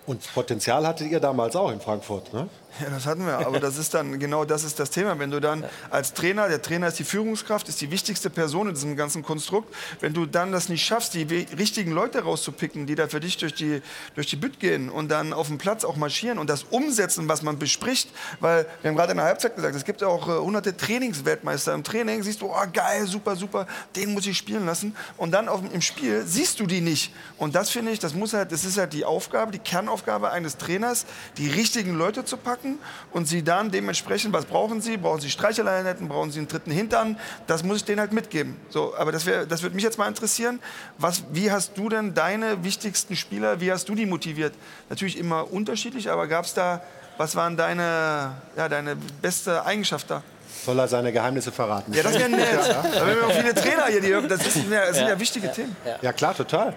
Und 0.07 0.23
Potenzial 0.35 0.87
hattet 0.87 1.11
ihr 1.11 1.21
damals 1.21 1.57
auch 1.57 1.71
in 1.71 1.81
Frankfurt, 1.81 2.33
ne? 2.33 2.49
Ja, 2.81 2.89
das 2.89 3.07
hatten 3.07 3.27
wir. 3.27 3.39
Aber 3.47 3.61
das 3.61 3.77
ist 3.77 3.93
dann 3.95 4.19
genau 4.19 4.45
das 4.45 4.65
ist 4.65 4.79
das 4.79 4.91
Thema. 4.91 5.19
Wenn 5.19 5.31
du 5.31 5.41
dann 5.41 5.65
als 5.91 6.15
Trainer, 6.15 6.49
der 6.49 6.63
Trainer 6.63 6.89
ist 6.89 6.99
die 6.99 7.05
Führungskraft, 7.05 7.69
ist 7.69 7.81
die 7.81 7.91
wichtigste 7.91 8.31
Person 8.31 8.69
in 8.69 8.75
diesem 8.75 8.97
ganzen 8.97 9.23
Konstrukt. 9.23 9.75
Wenn 10.01 10.15
du 10.15 10.27
dann 10.27 10.53
das 10.53 10.69
nicht 10.69 10.85
schaffst, 10.85 11.15
die 11.15 11.23
richtigen 11.59 11.93
Leute 11.93 12.23
rauszupicken, 12.23 12.87
die 12.87 12.95
da 12.95 13.09
für 13.09 13.21
dich 13.21 13.37
durch 13.37 13.55
die, 13.55 13.83
durch 14.15 14.27
die 14.29 14.37
Bütt 14.37 14.59
gehen 14.59 14.89
und 14.89 15.11
dann 15.11 15.33
auf 15.33 15.49
dem 15.49 15.59
Platz 15.59 15.85
auch 15.85 15.97
marschieren 15.97 16.39
und 16.39 16.49
das 16.49 16.65
umsetzen, 16.65 17.29
was 17.29 17.43
man 17.43 17.59
bespricht. 17.59 18.09
Weil 18.41 18.67
wir 18.81 18.91
haben 18.91 18.97
gerade 18.97 19.13
in 19.13 19.19
der 19.19 19.27
Halbzeit 19.27 19.55
gesagt, 19.55 19.75
es 19.75 19.85
gibt 19.85 20.01
ja 20.01 20.09
auch 20.09 20.29
äh, 20.29 20.39
hunderte 20.39 20.77
Trainingsweltmeister. 20.77 21.75
Im 21.75 21.85
Training 21.85 22.23
siehst 22.23 22.41
du, 22.41 22.47
oh 22.47 22.67
geil, 22.73 23.07
super, 23.07 23.37
super, 23.37 23.67
den 23.97 24.15
muss 24.15 24.27
ich 24.27 24.39
spielen 24.39 24.65
lassen. 24.65 24.97
Und 25.19 25.33
dann 25.33 25.49
auf, 25.49 25.61
im 25.73 25.83
Spiel 25.83 26.25
siehst 26.27 26.59
du 26.59 26.67
die 26.67 26.81
nicht. 26.81 27.13
Und 27.37 27.55
das 27.55 27.71
finde 27.71 27.93
ich, 27.93 27.99
das 27.99 28.15
muss 28.15 28.33
halt, 28.33 28.51
das 28.51 28.65
ist 28.65 28.79
halt 28.79 28.95
die 28.95 29.05
Aufgabe, 29.05 29.53
die 29.53 29.59
Kernaufgabe 29.59 30.31
eines 30.31 30.57
Trainers, 30.57 31.05
die 31.37 31.49
richtigen 31.49 31.95
Leute 31.95 32.25
zu 32.25 32.37
packen 32.37 32.62
packen 32.63 32.79
und 33.13 33.27
sie 33.27 33.43
dann 33.43 33.71
dementsprechend, 33.71 34.33
was 34.33 34.45
brauchen 34.45 34.81
sie? 34.81 34.97
Brauchen 34.97 35.21
sie 35.21 35.31
Streicheleinheiten? 35.31 36.09
Brauchen 36.09 36.31
sie 36.31 36.39
einen 36.39 36.49
dritten 36.49 36.71
Hintern? 36.71 37.19
Das 37.47 37.63
muss 37.63 37.79
ich 37.79 37.85
denen 37.85 38.01
halt 38.01 38.13
mitgeben. 38.13 38.57
So, 38.71 38.95
aber 38.97 39.13
das, 39.13 39.27
wär, 39.27 39.47
das 39.47 39.63
würde 39.63 39.75
mich 39.75 39.85
jetzt 39.85 39.99
mal 39.99 40.09
interessieren. 40.09 40.61
Was, 40.99 41.25
wie 41.33 41.51
hast 41.51 41.77
du 41.77 41.89
denn 41.89 42.15
deine 42.15 42.65
wichtigsten 42.65 43.17
Spieler, 43.17 43.61
wie 43.61 43.71
hast 43.73 43.89
du 43.89 43.95
die 43.95 44.07
motiviert? 44.07 44.55
Natürlich 44.89 45.19
immer 45.19 45.51
unterschiedlich, 45.53 46.11
aber 46.11 46.27
gab 46.27 46.45
es 46.45 46.55
da, 46.55 46.83
was 47.19 47.37
waren 47.37 47.57
deine, 47.57 48.33
ja, 48.57 48.69
deine 48.69 48.97
beste 48.97 49.65
Eigenschaft 49.65 50.11
da? 50.11 50.23
Soll 50.65 50.79
er 50.79 50.87
seine 50.87 51.13
Geheimnisse 51.13 51.51
verraten? 51.51 51.93
Ja, 51.93 52.05
das 52.05 52.17
wäre 52.17 52.29
nett. 52.29 52.49
Ja. 52.53 52.83
Da 52.83 53.01
haben 53.01 53.09
wir 53.09 53.27
auch 53.27 53.33
viele 53.33 53.55
Trainer 53.55 53.87
hier, 53.87 54.01
die, 54.01 54.29
das, 54.29 54.47
ist, 54.47 54.47
das 54.47 54.55
sind 54.55 54.73
ja, 54.73 55.09
ja 55.09 55.19
wichtige 55.19 55.49
ja, 55.49 55.53
Themen. 55.53 55.77
Ja. 56.03 56.13
klar, 56.13 56.37
total. 56.37 56.75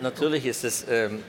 Natürlich 0.00 0.44
ist 0.44 0.64
es 0.64 0.84
ähm, 0.88 1.22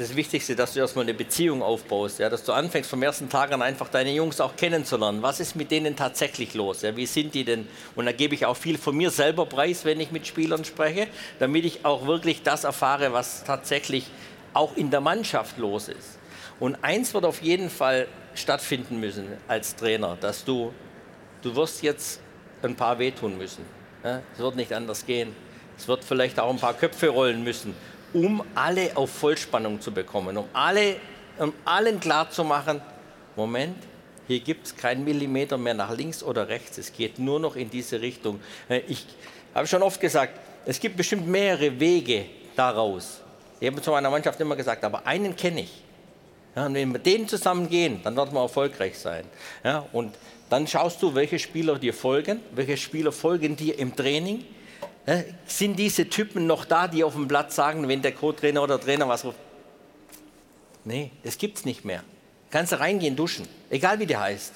das 0.00 0.16
Wichtigste, 0.16 0.56
dass 0.56 0.72
du 0.72 0.80
erstmal 0.80 1.04
eine 1.04 1.12
Beziehung 1.12 1.62
aufbaust, 1.62 2.20
ja, 2.20 2.30
dass 2.30 2.42
du 2.42 2.52
anfängst 2.52 2.88
vom 2.88 3.02
ersten 3.02 3.28
Tag 3.28 3.52
an 3.52 3.60
einfach 3.60 3.88
deine 3.88 4.10
Jungs 4.10 4.40
auch 4.40 4.56
kennenzulernen. 4.56 5.20
Was 5.20 5.40
ist 5.40 5.56
mit 5.56 5.70
denen 5.70 5.94
tatsächlich 5.94 6.54
los? 6.54 6.80
Ja, 6.80 6.96
wie 6.96 7.04
sind 7.04 7.34
die 7.34 7.44
denn? 7.44 7.68
Und 7.94 8.06
da 8.06 8.12
gebe 8.12 8.34
ich 8.34 8.46
auch 8.46 8.56
viel 8.56 8.78
von 8.78 8.96
mir 8.96 9.10
selber 9.10 9.44
preis, 9.44 9.84
wenn 9.84 10.00
ich 10.00 10.10
mit 10.10 10.26
Spielern 10.26 10.64
spreche, 10.64 11.06
damit 11.38 11.66
ich 11.66 11.84
auch 11.84 12.06
wirklich 12.06 12.42
das 12.42 12.64
erfahre, 12.64 13.12
was 13.12 13.44
tatsächlich 13.44 14.06
auch 14.54 14.74
in 14.74 14.90
der 14.90 15.02
Mannschaft 15.02 15.58
los 15.58 15.88
ist. 15.88 16.18
Und 16.58 16.82
eins 16.82 17.12
wird 17.12 17.26
auf 17.26 17.42
jeden 17.42 17.68
Fall 17.68 18.08
stattfinden 18.34 19.00
müssen 19.00 19.26
als 19.48 19.76
Trainer, 19.76 20.16
dass 20.18 20.46
du, 20.46 20.72
du 21.42 21.54
wirst 21.54 21.82
jetzt 21.82 22.22
ein 22.62 22.74
paar 22.74 22.98
wehtun 22.98 23.36
müssen. 23.36 23.66
Ja, 24.02 24.22
es 24.32 24.38
wird 24.38 24.56
nicht 24.56 24.72
anders 24.72 25.04
gehen. 25.04 25.36
Es 25.76 25.88
wird 25.88 26.04
vielleicht 26.04 26.40
auch 26.40 26.48
ein 26.48 26.58
paar 26.58 26.74
Köpfe 26.74 27.08
rollen 27.08 27.44
müssen 27.44 27.74
um 28.12 28.42
alle 28.54 28.96
auf 28.96 29.10
Vollspannung 29.10 29.80
zu 29.80 29.92
bekommen, 29.92 30.36
um, 30.36 30.46
alle, 30.52 30.96
um 31.38 31.52
allen 31.64 32.00
klarzumachen, 32.00 32.80
Moment, 33.36 33.76
hier 34.26 34.40
gibt 34.40 34.66
es 34.66 34.76
keinen 34.76 35.04
Millimeter 35.04 35.58
mehr 35.58 35.74
nach 35.74 35.96
links 35.96 36.22
oder 36.22 36.48
rechts, 36.48 36.78
es 36.78 36.92
geht 36.92 37.18
nur 37.18 37.40
noch 37.40 37.56
in 37.56 37.70
diese 37.70 38.00
Richtung. 38.00 38.40
Äh, 38.68 38.82
ich 38.86 39.06
habe 39.54 39.66
schon 39.66 39.82
oft 39.82 40.00
gesagt, 40.00 40.38
es 40.66 40.78
gibt 40.78 40.96
bestimmt 40.96 41.26
mehrere 41.26 41.78
Wege 41.80 42.26
daraus. 42.54 43.20
Ich 43.58 43.66
habe 43.66 43.80
zu 43.82 43.90
meiner 43.90 44.10
Mannschaft 44.10 44.40
immer 44.40 44.56
gesagt, 44.56 44.84
aber 44.84 45.06
einen 45.06 45.34
kenne 45.36 45.62
ich. 45.62 45.82
Ja, 46.54 46.66
und 46.66 46.74
wenn 46.74 46.92
wir 46.92 46.98
den 46.98 47.28
zusammen 47.28 47.68
gehen, 47.68 48.00
dann 48.02 48.16
wird 48.16 48.32
man 48.32 48.42
erfolgreich 48.42 48.98
sein. 48.98 49.24
Ja, 49.64 49.86
und 49.92 50.14
dann 50.48 50.66
schaust 50.66 51.00
du, 51.02 51.14
welche 51.14 51.38
Spieler 51.38 51.78
dir 51.78 51.94
folgen, 51.94 52.40
welche 52.52 52.76
Spieler 52.76 53.12
folgen 53.12 53.56
dir 53.56 53.78
im 53.78 53.94
Training, 53.94 54.44
sind 55.46 55.76
diese 55.76 56.08
Typen 56.08 56.46
noch 56.46 56.64
da, 56.64 56.86
die 56.86 57.02
auf 57.02 57.14
dem 57.14 57.26
Platz 57.26 57.56
sagen, 57.56 57.88
wenn 57.88 58.02
der 58.02 58.12
Co-Trainer 58.12 58.62
oder 58.62 58.80
Trainer 58.80 59.08
was 59.08 59.24
ruft? 59.24 59.38
Nee, 60.84 61.10
das 61.24 61.36
gibt 61.36 61.58
es 61.58 61.64
nicht 61.64 61.84
mehr. 61.84 62.02
Kannst 62.50 62.72
du 62.72 62.80
reingehen, 62.80 63.16
duschen, 63.16 63.46
egal 63.70 63.98
wie 63.98 64.06
der 64.06 64.20
heißt. 64.20 64.54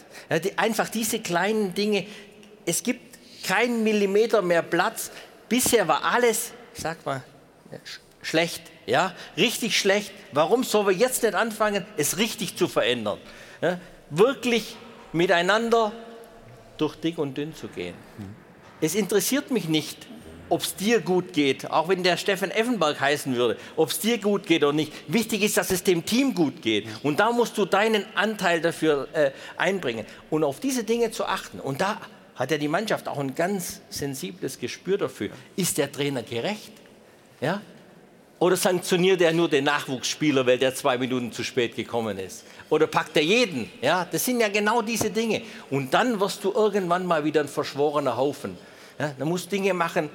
Einfach 0.57 0.89
diese 0.89 1.21
kleinen 1.21 1.75
Dinge. 1.75 2.07
Es 2.67 2.83
gibt 2.83 3.19
keinen 3.45 3.85
Millimeter 3.85 4.43
mehr 4.43 4.63
Platz. 4.63 5.11
Bisher 5.49 5.87
war 5.87 6.05
alles, 6.05 6.53
sag 6.73 7.05
mal, 7.05 7.23
sch 7.85 8.01
schlecht. 8.23 8.63
Ja, 8.87 9.15
richtig 9.37 9.79
schlecht. 9.79 10.13
Warum 10.33 10.65
sollen 10.65 10.87
wir 10.87 10.95
jetzt 10.95 11.23
nicht 11.23 11.35
anfangen, 11.35 11.85
es 11.97 12.17
richtig 12.19 12.57
zu 12.57 12.69
verändern? 12.69 13.19
Ja, 13.61 13.79
wirklich 14.11 14.77
miteinander 15.13 15.93
durch 16.79 16.97
dick 16.97 17.19
und 17.19 17.37
dünn 17.37 17.55
zu 17.55 17.69
gehen. 17.69 17.95
Es 18.81 18.95
interessiert 18.95 19.51
mich 19.51 19.69
nicht, 19.69 20.07
ob 20.49 20.63
es 20.63 20.75
dir 20.75 21.01
gut 21.01 21.33
geht, 21.33 21.71
auch 21.71 21.89
wenn 21.89 22.03
der 22.03 22.17
Steffen 22.17 22.51
Effenberg 22.51 23.01
heißen 23.01 23.35
würde, 23.37 23.57
ob 23.77 23.91
es 23.91 23.99
dir 23.99 24.19
gut 24.19 24.47
geht 24.47 24.63
oder 24.63 24.73
nicht. 24.73 24.93
Wichtig 25.09 25.43
ist, 25.43 25.57
dass 25.57 25.71
es 25.71 25.83
dem 25.83 26.05
Team 26.05 26.35
gut 26.35 26.63
geht. 26.63 26.87
Und 27.03 27.21
da 27.21 27.33
musst 27.33 27.57
du 27.59 27.65
deinen 27.65 28.05
Anteil 28.15 28.61
dafür 28.61 29.09
äh, 29.13 29.31
einbringen 29.57 30.07
und 30.31 30.45
auf 30.45 30.61
diese 30.61 30.85
Dinge 30.85 31.11
zu 31.11 31.25
achten. 31.25 31.61
Und 31.61 31.81
da 31.81 32.01
hat 32.35 32.51
ja 32.51 32.59
die 32.59 32.69
Mannschaft 32.69 33.09
auch 33.09 33.19
ein 33.19 33.35
ganz 33.35 33.81
sensibles 33.91 34.59
Gespür 34.59 34.99
dafür. 34.99 35.31
Ist 35.57 35.79
der 35.79 35.91
Trainer 35.91 36.23
gerecht? 36.23 36.73
Ja? 37.41 37.61
Oder 38.39 38.57
sanktioniert 38.57 39.21
er 39.23 39.33
nur 39.33 39.49
den 39.49 39.65
Nachwuchsspieler, 39.65 40.45
weil 40.47 40.59
der 40.59 40.75
zwei 40.75 40.99
Minuten 40.99 41.33
zu 41.33 41.45
spät 41.45 41.77
gekommen 41.77 42.19
ist? 42.19 42.45
Oder 42.69 42.87
packt 42.87 43.17
er 43.17 43.23
jeden? 43.23 43.71
Ja, 43.81 44.07
das 44.11 44.25
sind 44.25 44.41
ja 44.41 44.49
genau 44.49 44.83
diese 44.83 45.11
Dinge. 45.11 45.43
Und 45.71 45.95
dann 45.95 46.19
wirst 46.21 46.43
du 46.45 46.53
irgendwann 46.53 47.07
mal 47.07 47.25
wieder 47.25 47.41
ein 47.41 47.49
verschworener 47.49 48.17
Haufen. 48.17 48.59
Ja, 48.99 49.15
da 49.19 49.25
musst 49.25 49.47
du 49.47 49.51
Dinge 49.51 49.73
machen, 49.73 50.11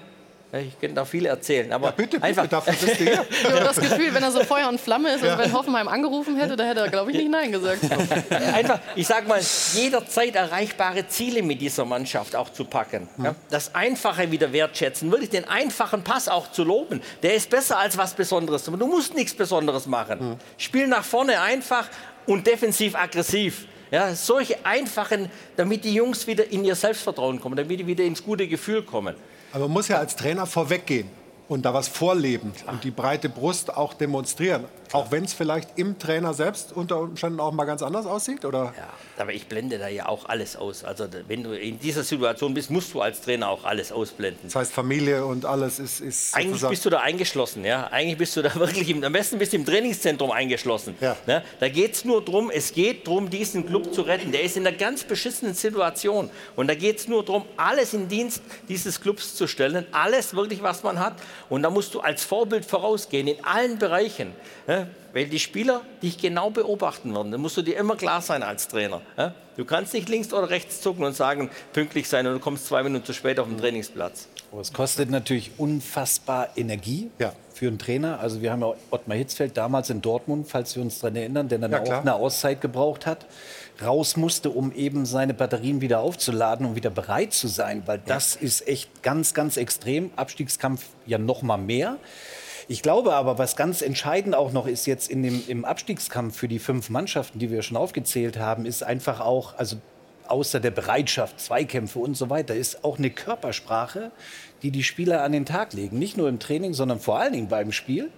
ich 0.52 0.80
könnte 0.80 0.96
da 0.96 1.06
viel 1.06 1.28
erzählen, 1.28 1.72
aber 1.72 1.88
ja, 1.88 1.92
bitte, 1.92 2.10
bitte, 2.18 2.24
einfach. 2.24 2.48
dafür 2.48 2.74
bist 2.74 3.00
du 3.00 3.04
hier. 3.04 3.26
Ich 3.30 3.46
habe 3.46 3.60
das 3.60 3.80
Gefühl, 3.80 4.14
wenn 4.14 4.24
er 4.24 4.32
so 4.32 4.44
Feuer 4.44 4.68
und 4.68 4.82
Flamme 4.82 5.14
ist, 5.14 5.24
also 5.24 5.38
wenn 5.38 5.54
Hoffenheim 5.54 5.88
angerufen 5.88 6.38
hätte, 6.38 6.56
da 6.56 6.64
hätte 6.64 6.80
er, 6.80 6.90
glaube 6.90 7.12
ich, 7.12 7.18
nicht 7.18 7.30
Nein 7.30 7.52
gesagt. 7.52 7.82
Einfach, 8.54 8.80
ich 8.96 9.06
sage 9.06 9.28
mal, 9.28 9.40
jederzeit 9.74 10.36
erreichbare 10.36 11.08
Ziele 11.08 11.44
mit 11.44 11.62
dieser 11.62 11.86
Mannschaft 11.86 12.36
auch 12.36 12.50
zu 12.50 12.66
packen. 12.66 13.08
Ja? 13.22 13.36
Das 13.52 13.76
Einfache 13.76 14.32
wieder 14.32 14.52
wertschätzen, 14.52 15.12
wirklich 15.12 15.30
den 15.30 15.48
einfachen 15.48 16.04
Pass 16.04 16.28
auch 16.28 16.52
zu 16.52 16.64
loben. 16.64 17.02
Der 17.22 17.36
ist 17.36 17.50
besser 17.52 17.78
als 17.78 17.98
was 17.98 18.16
Besonderes. 18.16 18.64
Du 18.64 18.72
musst 18.72 19.14
nichts 19.14 19.36
Besonderes 19.36 19.86
machen. 19.86 20.38
Spiel 20.58 20.88
nach 20.88 21.04
vorne 21.04 21.40
einfach 21.42 21.88
und 22.26 22.48
defensiv 22.48 22.96
aggressiv. 22.96 23.68
Ja, 23.92 24.14
solche 24.14 24.64
einfachen, 24.64 25.32
damit 25.56 25.84
die 25.84 25.94
Jungs 25.94 26.28
wieder 26.28 26.52
in 26.52 26.64
ihr 26.64 26.76
Selbstvertrauen 26.76 27.40
kommen, 27.40 27.56
damit 27.56 27.80
die 27.80 27.88
wieder 27.88 28.04
ins 28.04 28.24
gute 28.24 28.48
Gefühl 28.48 28.84
kommen. 28.84 29.16
Aber 29.52 29.66
man 29.66 29.74
muss 29.74 29.88
ja 29.88 29.98
als 29.98 30.16
Trainer 30.16 30.46
vorweggehen 30.46 31.10
und 31.48 31.66
da 31.66 31.74
was 31.74 31.88
vorleben 31.88 32.54
und 32.68 32.84
die 32.84 32.92
breite 32.92 33.30
Brust 33.30 33.76
auch 33.76 33.94
demonstrieren. 33.94 34.66
Auch 34.92 35.12
wenn 35.12 35.24
es 35.24 35.34
vielleicht 35.34 35.78
im 35.78 36.00
Trainer 36.00 36.34
selbst 36.34 36.72
unter 36.76 37.00
Umständen 37.00 37.40
auch 37.40 37.52
mal 37.52 37.66
ganz 37.66 37.82
anders 37.82 38.06
aussieht? 38.06 38.44
Oder? 38.44 38.74
Ja, 38.78 38.90
aber 39.18 39.34
ich 39.34 39.48
blende 39.48 39.78
da 39.78 39.88
ja 39.88 40.08
auch 40.08 40.28
alles 40.28 40.56
aus. 40.56 40.84
Also 40.84 41.06
wenn 41.28 41.44
du 41.44 41.52
in 41.52 41.80
dieser 41.80 42.04
Situation 42.04 42.54
bist, 42.54 42.72
musst 42.72 42.94
du 42.94 43.02
als 43.02 43.22
Trainer 43.22 43.50
auch 43.50 43.66
alles 43.66 43.92
ausblenden. 43.92 44.42
Das 44.44 44.56
heißt, 44.56 44.74
Familie 44.74 45.26
und 45.26 45.46
alles 45.46 45.80
ist... 45.80 46.02
ist 46.02 46.36
Eigentlich 46.36 46.66
bist 46.68 46.86
du 46.86 46.90
da 46.90 47.00
eingeschlossen. 47.02 47.64
Ja? 47.66 47.88
Eigentlich 47.88 48.18
bist 48.18 48.36
du 48.36 48.42
da 48.42 48.54
wirklich, 48.60 48.90
im, 48.90 49.04
am 49.04 49.14
besten 49.14 49.38
bist 49.38 49.54
du 49.54 49.58
im 49.58 49.66
Trainingszentrum 49.66 50.32
eingeschlossen. 50.32 50.96
Ja. 51.02 51.16
Ne? 51.28 51.44
Da 51.60 51.70
geht 51.70 51.94
es 51.94 52.06
nur 52.06 52.24
darum, 52.24 52.50
es 52.50 52.74
geht 52.74 53.06
darum, 53.06 53.30
diesen 53.30 53.66
Club 53.66 53.94
zu 53.94 54.02
retten. 54.02 54.32
Der 54.32 54.44
ist 54.44 54.58
in 54.58 54.66
einer 54.66 54.76
ganz 54.76 55.04
beschissenen 55.04 55.54
Situation. 55.54 56.30
Und 56.56 56.68
da 56.68 56.76
geht 56.76 56.98
es 57.00 57.08
nur 57.08 57.24
darum, 57.24 57.46
alles 57.58 57.94
in 57.94 58.08
Dienst 58.08 58.42
dieses 58.68 59.00
Clubs 59.00 59.36
zu 59.36 59.48
stellen. 59.48 59.86
Alles 59.92 60.34
wirklich, 60.34 60.64
was 60.64 60.82
man 60.82 61.00
hat. 61.00 61.14
Und 61.50 61.64
da 61.64 61.70
musst 61.70 61.94
du 61.94 62.00
als 62.00 62.24
Vorbild 62.24 62.66
vorausgehen 62.66 63.28
in 63.28 63.44
allen 63.44 63.78
Bereichen. 63.78 64.34
Ja? 64.80 64.88
Weil 65.14 65.26
die 65.26 65.40
Spieler 65.40 65.82
dich 66.04 66.18
genau 66.18 66.50
beobachten 66.52 67.14
werden. 67.16 67.32
Da 67.32 67.38
musst 67.38 67.58
du 67.58 67.62
dir 67.62 67.78
immer 67.78 67.96
klar 67.96 68.22
sein 68.22 68.44
als 68.44 68.68
Trainer. 68.68 69.02
Ja? 69.18 69.34
Du 69.58 69.66
kannst 69.66 69.94
nicht 69.94 70.08
links 70.08 70.32
oder 70.32 70.50
rechts 70.50 70.82
zucken 70.82 71.04
und 71.04 71.16
sagen, 71.16 71.50
pünktlich 71.74 72.08
sein 72.08 72.26
und 72.28 72.34
du 72.34 72.40
kommst 72.40 72.68
zwei 72.68 72.84
Minuten 72.84 73.06
zu 73.06 73.14
spät 73.14 73.40
auf 73.40 73.48
den 73.48 73.58
Trainingsplatz. 73.58 74.28
Aber 74.52 74.62
es 74.62 74.74
kostet 74.74 75.10
natürlich 75.10 75.52
unfassbar 75.58 76.50
Energie 76.56 77.12
ja. 77.20 77.34
für 77.54 77.68
einen 77.68 77.78
Trainer. 77.78 78.20
Also 78.20 78.42
wir 78.42 78.52
haben 78.52 78.62
ja 78.62 78.74
Ottmar 78.90 79.18
Hitzfeld 79.18 79.58
damals 79.58 79.90
in 79.90 80.02
Dortmund, 80.02 80.48
falls 80.48 80.76
wir 80.76 80.82
uns 80.82 81.00
daran 81.00 81.18
erinnern, 81.18 81.50
der 81.50 81.60
dann 81.60 81.72
ja, 81.72 81.82
auch 81.82 82.02
eine 82.02 82.14
Auszeit 82.16 82.62
gebraucht 82.62 83.06
hat, 83.06 83.26
raus 83.84 84.18
musste, 84.18 84.50
um 84.50 84.72
eben 84.72 85.06
seine 85.06 85.34
Batterien 85.34 85.82
wieder 85.82 86.00
aufzuladen 86.00 86.66
und 86.66 86.76
wieder 86.76 86.90
bereit 86.90 87.34
zu 87.34 87.48
sein. 87.48 87.84
Weil 87.86 88.02
das 88.04 88.36
ja. 88.36 88.42
ist 88.42 88.68
echt 88.68 89.04
ganz, 89.04 89.34
ganz 89.34 89.58
extrem. 89.58 90.12
Abstiegskampf 90.16 90.86
ja 91.06 91.18
noch 91.18 91.42
mal 91.42 91.58
mehr. 91.58 91.98
Ich 92.72 92.84
glaube 92.84 93.16
aber, 93.16 93.40
was 93.40 93.56
ganz 93.56 93.82
entscheidend 93.82 94.36
auch 94.36 94.52
noch 94.52 94.68
ist 94.68 94.86
jetzt 94.86 95.10
in 95.10 95.24
dem, 95.24 95.42
im 95.48 95.66
Abstiegskampf 95.66 96.38
für 96.38 96.48
die 96.48 96.60
fünf 96.60 96.92
Mannschaften, 96.92 97.40
die 97.40 97.50
wir 97.50 97.64
schon 97.64 97.76
aufgezählt 97.76 98.38
haben, 98.38 98.68
ist 98.68 98.84
einfach 98.84 99.22
auch, 99.22 99.58
also 99.58 99.78
außer 100.28 100.60
der 100.60 100.70
Bereitschaft, 100.70 101.40
Zweikämpfe 101.40 101.98
und 101.98 102.16
so 102.16 102.30
weiter, 102.30 102.56
ist 102.56 102.84
auch 102.84 103.00
eine 103.00 103.10
Körpersprache, 103.10 104.12
die 104.62 104.70
die 104.70 104.84
Spieler 104.84 105.24
an 105.24 105.32
den 105.32 105.46
Tag 105.46 105.74
legen. 105.74 105.98
Nicht 105.98 106.16
nur 106.16 106.30
im 106.30 106.38
Training, 106.38 106.76
sondern 106.76 107.00
vor 107.00 107.20
allen 107.20 107.34
Dingen 107.34 107.48
beim 107.48 107.72
Spiel. 107.72 108.12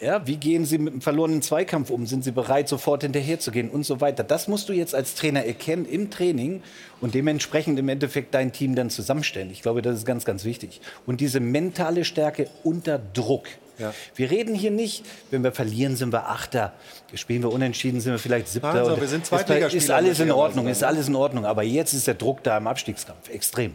Ja, 0.00 0.26
wie 0.26 0.38
gehen 0.38 0.64
Sie 0.64 0.78
mit 0.78 0.94
einem 0.94 1.02
verlorenen 1.02 1.42
Zweikampf 1.42 1.90
um? 1.90 2.06
Sind 2.06 2.24
Sie 2.24 2.32
bereit, 2.32 2.70
sofort 2.70 3.02
hinterherzugehen 3.02 3.68
und 3.68 3.84
so 3.84 4.00
weiter? 4.00 4.24
Das 4.24 4.48
musst 4.48 4.70
du 4.70 4.72
jetzt 4.72 4.94
als 4.94 5.14
Trainer 5.14 5.44
erkennen 5.44 5.84
im 5.84 6.10
Training 6.10 6.62
und 7.02 7.14
dementsprechend 7.14 7.78
im 7.78 7.90
Endeffekt 7.90 8.32
dein 8.32 8.50
Team 8.50 8.74
dann 8.74 8.88
zusammenstellen. 8.88 9.50
Ich 9.50 9.60
glaube, 9.60 9.82
das 9.82 9.96
ist 9.96 10.06
ganz, 10.06 10.24
ganz 10.24 10.46
wichtig. 10.46 10.80
Und 11.04 11.20
diese 11.20 11.38
mentale 11.38 12.06
Stärke 12.06 12.48
unter 12.64 12.98
Druck. 12.98 13.46
Ja. 13.80 13.94
Wir 14.14 14.30
reden 14.30 14.54
hier 14.54 14.70
nicht, 14.70 15.04
wenn 15.30 15.42
wir 15.42 15.52
verlieren, 15.52 15.96
sind 15.96 16.12
wir 16.12 16.28
Achter. 16.28 16.72
Spielen 17.14 17.42
wir 17.42 17.52
unentschieden, 17.52 18.00
sind 18.00 18.12
wir 18.12 18.18
vielleicht 18.18 18.48
Siebter. 18.48 18.68
Also, 18.68 19.00
wir 19.00 19.08
sind 19.08 19.22
ist, 19.22 19.28
Zweitligaspieler, 19.28 19.82
ist 19.82 19.90
alles 19.90 20.20
in 20.20 20.30
Ordnung, 20.30 20.68
ist 20.68 20.84
alles 20.84 21.08
in 21.08 21.16
Ordnung. 21.16 21.44
Aber 21.46 21.62
jetzt 21.62 21.92
ist 21.92 22.06
der 22.06 22.14
Druck 22.14 22.42
da 22.42 22.58
im 22.58 22.66
Abstiegskampf 22.66 23.28
extrem. 23.30 23.74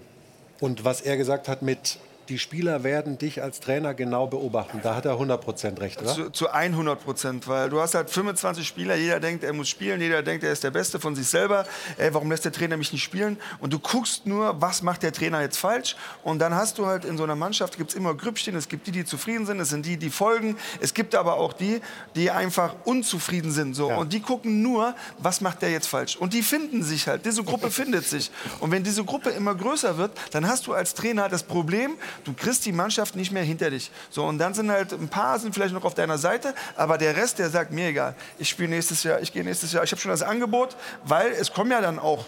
Und 0.59 0.85
was 0.85 1.01
er 1.01 1.17
gesagt 1.17 1.47
hat 1.47 1.61
mit, 1.61 1.97
die 2.29 2.39
Spieler 2.39 2.83
werden 2.83 3.17
dich 3.17 3.41
als 3.41 3.59
Trainer 3.59 3.93
genau 3.93 4.27
beobachten, 4.27 4.79
da 4.83 4.95
hat 4.95 5.05
er 5.05 5.13
100% 5.13 5.79
recht, 5.79 6.01
oder? 6.01 6.13
Zu, 6.13 6.29
zu 6.31 6.49
100 6.49 7.03
Prozent, 7.03 7.47
weil 7.47 7.69
du 7.69 7.79
hast 7.79 7.95
halt 7.95 8.09
25 8.09 8.67
Spieler, 8.67 8.95
jeder 8.95 9.19
denkt, 9.19 9.43
er 9.43 9.53
muss 9.53 9.69
spielen, 9.69 10.01
jeder 10.01 10.23
denkt, 10.23 10.43
er 10.43 10.51
ist 10.51 10.63
der 10.63 10.71
Beste 10.71 10.99
von 10.99 11.15
sich 11.15 11.27
selber. 11.27 11.65
Ey, 11.97 12.13
warum 12.13 12.29
lässt 12.31 12.45
der 12.45 12.51
Trainer 12.51 12.77
mich 12.77 12.91
nicht 12.91 13.03
spielen? 13.03 13.37
Und 13.59 13.73
du 13.73 13.79
guckst 13.79 14.25
nur, 14.25 14.59
was 14.61 14.81
macht 14.81 15.03
der 15.03 15.11
Trainer 15.11 15.41
jetzt 15.41 15.57
falsch? 15.57 15.95
Und 16.23 16.39
dann 16.39 16.53
hast 16.53 16.77
du 16.77 16.85
halt 16.85 17.05
in 17.05 17.17
so 17.17 17.23
einer 17.23 17.35
Mannschaft, 17.35 17.77
gibt 17.77 17.91
es 17.91 17.95
immer 17.95 18.15
Grüppchen, 18.15 18.55
es 18.55 18.67
gibt 18.67 18.87
die, 18.87 18.91
die 18.91 19.05
zufrieden 19.05 19.45
sind, 19.45 19.59
es 19.59 19.69
sind 19.69 19.85
die, 19.85 19.97
die 19.97 20.09
folgen. 20.09 20.57
Es 20.81 20.93
gibt 20.93 21.15
aber 21.15 21.35
auch 21.35 21.53
die, 21.53 21.81
die 22.15 22.31
einfach 22.31 22.75
unzufrieden 22.85 23.51
sind. 23.51 23.75
So. 23.75 23.87
Und 23.87 24.13
die 24.13 24.21
gucken 24.21 24.61
nur, 24.61 24.95
was 25.19 25.41
macht 25.41 25.61
der 25.61 25.71
jetzt 25.71 25.87
falsch? 25.87 26.15
Und 26.15 26.33
die 26.33 26.41
finden 26.41 26.83
sich 26.83 27.07
halt, 27.07 27.25
diese 27.25 27.43
Gruppe 27.43 27.71
findet 27.71 28.05
sich. 28.05 28.31
Und 28.59 28.71
wenn 28.71 28.83
diese 28.83 29.03
Gruppe 29.03 29.29
immer 29.29 29.55
größer 29.55 29.97
wird, 29.97 30.11
dann 30.31 30.47
hast 30.47 30.67
du 30.67 30.73
als 30.73 30.93
Trainer 30.93 31.29
das 31.29 31.43
Problem, 31.43 31.97
du 32.23 32.33
kriegst 32.33 32.65
die 32.65 32.71
Mannschaft 32.71 33.15
nicht 33.15 33.31
mehr 33.31 33.43
hinter 33.43 33.69
dich. 33.69 33.91
So, 34.09 34.25
und 34.25 34.37
dann 34.37 34.53
sind 34.53 34.71
halt 34.71 34.93
ein 34.93 35.09
paar 35.09 35.39
sind 35.39 35.53
vielleicht 35.53 35.73
noch 35.73 35.83
auf 35.83 35.93
deiner 35.93 36.17
Seite, 36.17 36.53
aber 36.75 36.97
der 36.97 37.15
Rest, 37.15 37.39
der 37.39 37.49
sagt, 37.49 37.71
mir 37.71 37.89
egal, 37.89 38.15
ich 38.39 38.49
spiele 38.49 38.69
nächstes 38.69 39.03
Jahr, 39.03 39.19
ich 39.21 39.33
gehe 39.33 39.43
nächstes 39.43 39.71
Jahr, 39.71 39.83
ich 39.83 39.91
habe 39.91 40.01
schon 40.01 40.11
das 40.11 40.23
Angebot, 40.23 40.75
weil 41.03 41.31
es 41.31 41.53
kommen 41.53 41.71
ja 41.71 41.81
dann 41.81 41.99
auch 41.99 42.25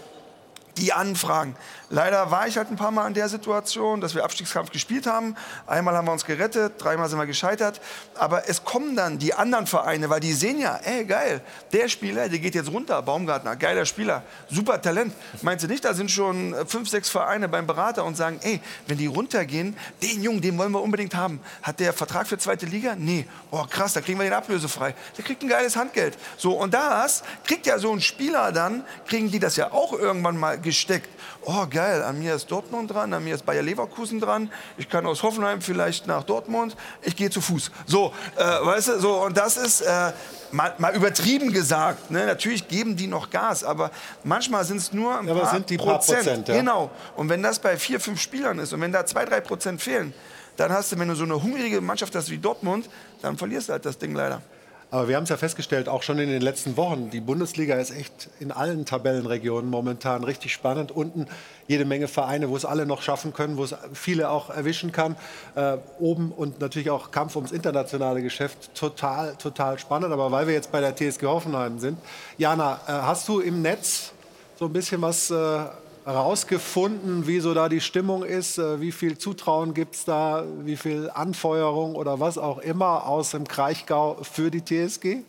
die 0.77 0.93
Anfragen. 0.93 1.55
Leider 1.89 2.31
war 2.31 2.47
ich 2.47 2.57
halt 2.57 2.69
ein 2.69 2.76
paar 2.76 2.91
Mal 2.91 3.07
in 3.07 3.14
der 3.14 3.30
Situation, 3.30 4.01
dass 4.01 4.14
wir 4.14 4.26
Abstiegskampf 4.26 4.72
gespielt 4.72 5.07
haben. 5.07 5.35
Einmal 5.65 5.95
haben 5.95 6.05
wir 6.05 6.11
uns 6.11 6.26
gerettet, 6.26 6.73
dreimal 6.77 7.07
sind 7.07 7.18
wir 7.18 7.26
gescheitert. 7.26 7.80
Aber 8.15 8.49
es 8.49 8.65
kommen 8.65 8.97
dann 8.97 9.19
die 9.19 9.34
anderen 9.34 9.68
Vereine, 9.68 10.09
weil 10.09 10.19
die 10.19 10.34
sehen 10.34 10.59
ja, 10.59 10.80
ey 10.84 11.05
geil, 11.05 11.41
der 11.72 11.88
Spieler, 11.88 12.27
der 12.27 12.39
geht 12.39 12.55
jetzt 12.55 12.69
runter, 12.69 13.01
Baumgartner, 13.01 13.55
geiler 13.55 13.85
Spieler, 13.85 14.23
super 14.49 14.81
Talent. 14.81 15.14
Meinst 15.43 15.64
du 15.64 15.69
nicht, 15.69 15.85
da 15.85 15.93
sind 15.93 16.11
schon 16.11 16.53
äh, 16.53 16.65
fünf, 16.65 16.89
sechs 16.89 17.07
Vereine 17.07 17.47
beim 17.47 17.65
Berater 17.65 18.03
und 18.03 18.18
sagen, 18.18 18.39
ey, 18.43 18.59
wenn 18.88 18.97
die 18.97 19.07
runtergehen, 19.07 19.77
den 20.03 20.22
Jungen, 20.22 20.41
den 20.41 20.57
wollen 20.57 20.73
wir 20.73 20.81
unbedingt 20.81 21.15
haben. 21.15 21.39
Hat 21.64 21.80
der 21.80 21.93
Vertrag 21.93 22.27
für 22.27 22.38
zweite 22.38 22.65
Liga? 22.65 22.95
Nee. 22.97 23.26
Oh 23.49 23.64
krass, 23.69 23.93
da 23.93 24.01
kriegen 24.01 24.19
wir 24.19 24.26
den 24.26 24.34
ablösefrei. 24.34 24.93
Der 25.18 25.23
kriegt 25.23 25.41
ein 25.41 25.47
geiles 25.47 25.77
Handgeld. 25.77 26.18
So, 26.35 26.51
und 26.51 26.73
das 26.73 27.23
kriegt 27.45 27.65
ja 27.65 27.80
so 27.80 27.93
ein 27.93 28.01
Spieler 28.01 28.51
dann, 28.51 28.84
kriegen 29.07 29.31
die 29.31 29.39
das 29.39 29.55
ja 29.55 29.72
auch 29.72 29.93
irgendwann 29.93 30.38
mal 30.38 30.59
gesteckt. 30.59 31.07
Oh 31.43 31.65
geil, 31.69 31.77
an 31.84 32.20
mir 32.20 32.36
ist 32.36 32.49
Dortmund 32.52 32.91
dran, 32.91 33.14
an 33.14 33.24
mir 33.24 33.36
ist 33.36 33.45
Bayer 33.45 33.62
Leverkusen 33.62 34.20
dran. 34.20 34.52
Ich 34.78 34.90
kann 34.90 35.06
aus 35.06 35.24
Hoffenheim 35.24 35.62
vielleicht 35.62 36.08
nach 36.08 36.24
Dortmund. 36.24 36.76
Ich 37.02 37.16
gehe 37.16 37.30
zu 37.30 37.41
Fuß. 37.41 37.72
So, 37.86 38.14
äh, 38.36 38.44
weißt 38.44 38.90
du, 38.90 38.99
so 38.99 39.24
und 39.24 39.38
das 39.38 39.58
ist 39.58 39.82
äh, 39.82 40.12
mal, 40.52 40.74
mal 40.78 40.95
übertrieben 40.95 41.52
gesagt. 41.52 42.12
Ne? 42.12 42.26
Natürlich 42.26 42.68
geben 42.68 42.95
die 42.95 43.08
noch 43.08 43.30
Gas, 43.30 43.64
aber 43.64 43.91
manchmal 44.24 44.66
sind 44.66 44.78
es 44.78 44.94
nur 44.94 45.18
ein 45.18 45.26
Ja, 45.26 45.32
aber 45.32 45.41
paar, 45.41 45.54
sind 45.54 45.70
die 45.70 45.78
paar 45.78 45.99
Prozent, 45.99 46.48
ja. 46.48 46.56
Genau. 46.56 46.90
Und 47.16 47.30
wenn 47.30 47.44
das 47.44 47.60
bei 47.60 47.78
vier, 47.78 47.99
fünf 47.99 48.22
Spielern 48.22 48.60
ist 48.60 48.74
und 48.74 48.82
wenn 48.82 48.91
da 48.91 49.06
zwei, 49.06 49.26
drei 49.26 49.41
Prozent 49.41 49.82
fehlen, 49.82 50.14
dann 50.58 50.72
hast 50.72 50.91
du, 50.91 50.99
wenn 50.99 51.08
du 51.08 51.16
so 51.16 51.24
eine 51.24 51.41
hungrige 51.41 51.82
Mannschaft 51.82 52.16
hast 52.16 52.30
wie 52.30 52.38
Dortmund, 52.38 52.90
dann 53.22 53.38
verlierst 53.38 53.70
du 53.70 53.74
halt 53.74 53.86
das 53.86 53.98
Ding 53.98 54.16
leider. 54.16 54.41
Aber 54.89 55.09
wir 55.09 55.18
haben 55.18 55.23
es 55.23 55.30
ja 55.30 55.35
festgestellt, 55.35 55.89
auch 55.89 56.01
schon 56.01 56.18
in 56.18 56.30
den 56.30 56.41
letzten 56.41 56.77
Wochen, 56.77 57.09
die 57.09 57.19
Bundesliga 57.19 57.76
ist 57.76 57.91
echt 57.91 58.30
in 58.39 58.53
allen 58.53 58.85
Tabellenregionen 58.85 59.69
momentan 59.69 60.23
richtig 60.23 60.53
spannend. 60.53 60.91
Unten 60.91 61.27
jede 61.68 61.84
Menge 61.84 62.07
Vereine, 62.07 62.49
wo 62.49 62.55
es 62.55 62.64
alle 62.64 62.85
noch 62.85 63.01
schaffen 63.01 63.34
können, 63.34 63.57
wo 63.57 63.65
es 63.65 63.76
viele 63.91 64.30
auch 64.30 64.49
erwischen 64.49 64.93
kann. 64.93 65.18
Äh, 65.55 65.77
oben 65.99 66.31
und 66.31 66.61
natürlich 66.61 66.89
auch 66.89 67.11
Kampf 67.11 67.35
ums 67.35 67.51
internationale 67.51 68.22
Geschäft, 68.22 68.73
total, 68.76 69.35
total 69.35 69.77
spannend. 69.77 70.14
Aber 70.14 70.31
weil 70.31 70.47
wir 70.47 70.53
jetzt 70.53 70.72
bei 70.72 70.80
der 70.80 70.95
TSG 70.95 71.23
Hoffenheim 71.23 71.80
sind, 71.80 71.97
Jana, 72.38 72.80
äh, 72.88 72.91
hast 72.91 73.27
du 73.27 73.41
im 73.41 73.61
Netz 73.61 74.14
so 74.57 74.65
ein 74.65 74.73
bisschen 74.73 75.01
was 75.01 75.30
äh, 75.30 75.65
rausgefunden, 76.07 77.27
wie 77.27 77.39
so 77.39 77.53
da 77.53 77.69
die 77.69 77.81
Stimmung 77.81 78.23
ist, 78.23 78.57
äh, 78.57 78.79
wie 78.79 78.91
viel 78.91 79.17
Zutrauen 79.17 79.73
gibt 79.73 79.95
es 79.95 80.05
da, 80.05 80.45
wie 80.59 80.77
viel 80.77 81.09
Anfeuerung 81.13 81.95
oder 81.95 82.19
was 82.19 82.38
auch 82.38 82.59
immer 82.59 83.05
aus 83.05 83.31
dem 83.31 83.47
Kraichgau 83.47 84.17
für 84.23 84.49
die 84.49 84.63
TSG? 84.63 85.23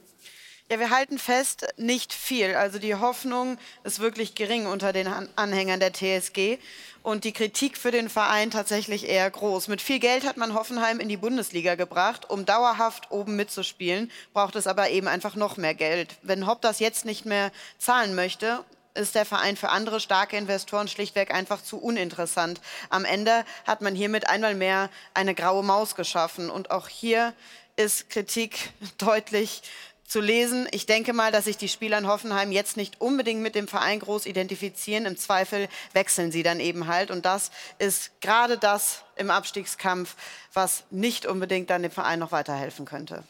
Ja, 0.70 0.78
wir 0.78 0.90
halten 0.90 1.18
fest, 1.18 1.66
nicht 1.78 2.12
viel. 2.12 2.54
Also 2.54 2.78
die 2.78 2.94
Hoffnung 2.94 3.56
ist 3.84 4.00
wirklich 4.00 4.34
gering 4.34 4.66
unter 4.66 4.92
den 4.92 5.06
An- 5.06 5.28
Anhängern 5.34 5.80
der 5.80 5.94
TSG 5.94 6.58
und 7.02 7.24
die 7.24 7.32
Kritik 7.32 7.78
für 7.78 7.90
den 7.90 8.10
Verein 8.10 8.50
tatsächlich 8.50 9.08
eher 9.08 9.30
groß. 9.30 9.68
Mit 9.68 9.80
viel 9.80 9.98
Geld 9.98 10.26
hat 10.26 10.36
man 10.36 10.52
Hoffenheim 10.52 11.00
in 11.00 11.08
die 11.08 11.16
Bundesliga 11.16 11.74
gebracht. 11.74 12.28
Um 12.28 12.44
dauerhaft 12.44 13.10
oben 13.10 13.34
mitzuspielen, 13.34 14.10
braucht 14.34 14.56
es 14.56 14.66
aber 14.66 14.90
eben 14.90 15.08
einfach 15.08 15.36
noch 15.36 15.56
mehr 15.56 15.74
Geld. 15.74 16.16
Wenn 16.22 16.46
Hopp 16.46 16.60
das 16.60 16.80
jetzt 16.80 17.06
nicht 17.06 17.24
mehr 17.24 17.50
zahlen 17.78 18.14
möchte, 18.14 18.62
ist 18.98 19.14
der 19.14 19.24
Verein 19.24 19.56
für 19.56 19.70
andere 19.70 20.00
starke 20.00 20.36
Investoren 20.36 20.88
schlichtweg 20.88 21.32
einfach 21.32 21.62
zu 21.62 21.78
uninteressant. 21.78 22.60
Am 22.90 23.04
Ende 23.04 23.44
hat 23.66 23.80
man 23.80 23.94
hiermit 23.94 24.28
einmal 24.28 24.54
mehr 24.54 24.90
eine 25.14 25.34
graue 25.34 25.62
Maus 25.62 25.94
geschaffen. 25.94 26.50
Und 26.50 26.70
auch 26.70 26.88
hier 26.88 27.32
ist 27.76 28.10
Kritik 28.10 28.70
deutlich 28.98 29.62
zu 30.06 30.20
lesen. 30.20 30.66
Ich 30.72 30.86
denke 30.86 31.12
mal, 31.12 31.30
dass 31.30 31.44
sich 31.44 31.58
die 31.58 31.68
Spieler 31.68 31.98
in 31.98 32.08
Hoffenheim 32.08 32.50
jetzt 32.50 32.76
nicht 32.76 33.00
unbedingt 33.00 33.42
mit 33.42 33.54
dem 33.54 33.68
Verein 33.68 34.00
groß 34.00 34.26
identifizieren. 34.26 35.04
Im 35.04 35.18
Zweifel 35.18 35.68
wechseln 35.92 36.32
sie 36.32 36.42
dann 36.42 36.60
eben 36.60 36.86
halt. 36.86 37.10
Und 37.10 37.26
das 37.26 37.50
ist 37.78 38.20
gerade 38.20 38.56
das 38.56 39.02
im 39.16 39.30
Abstiegskampf, 39.30 40.16
was 40.54 40.84
nicht 40.90 41.26
unbedingt 41.26 41.70
dann 41.70 41.82
dem 41.82 41.92
Verein 41.92 42.18
noch 42.18 42.32
weiterhelfen 42.32 42.86
könnte. 42.86 43.22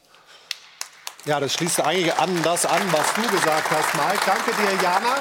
Ja, 1.24 1.40
das 1.40 1.52
schließt 1.54 1.80
eigentlich 1.80 2.14
an 2.14 2.42
das 2.42 2.64
an, 2.64 2.80
was 2.92 3.12
du 3.14 3.22
gesagt 3.22 3.70
hast, 3.70 3.94
Mike. 3.94 4.22
Danke 4.24 4.52
dir, 4.54 4.82
Jana. 4.82 5.16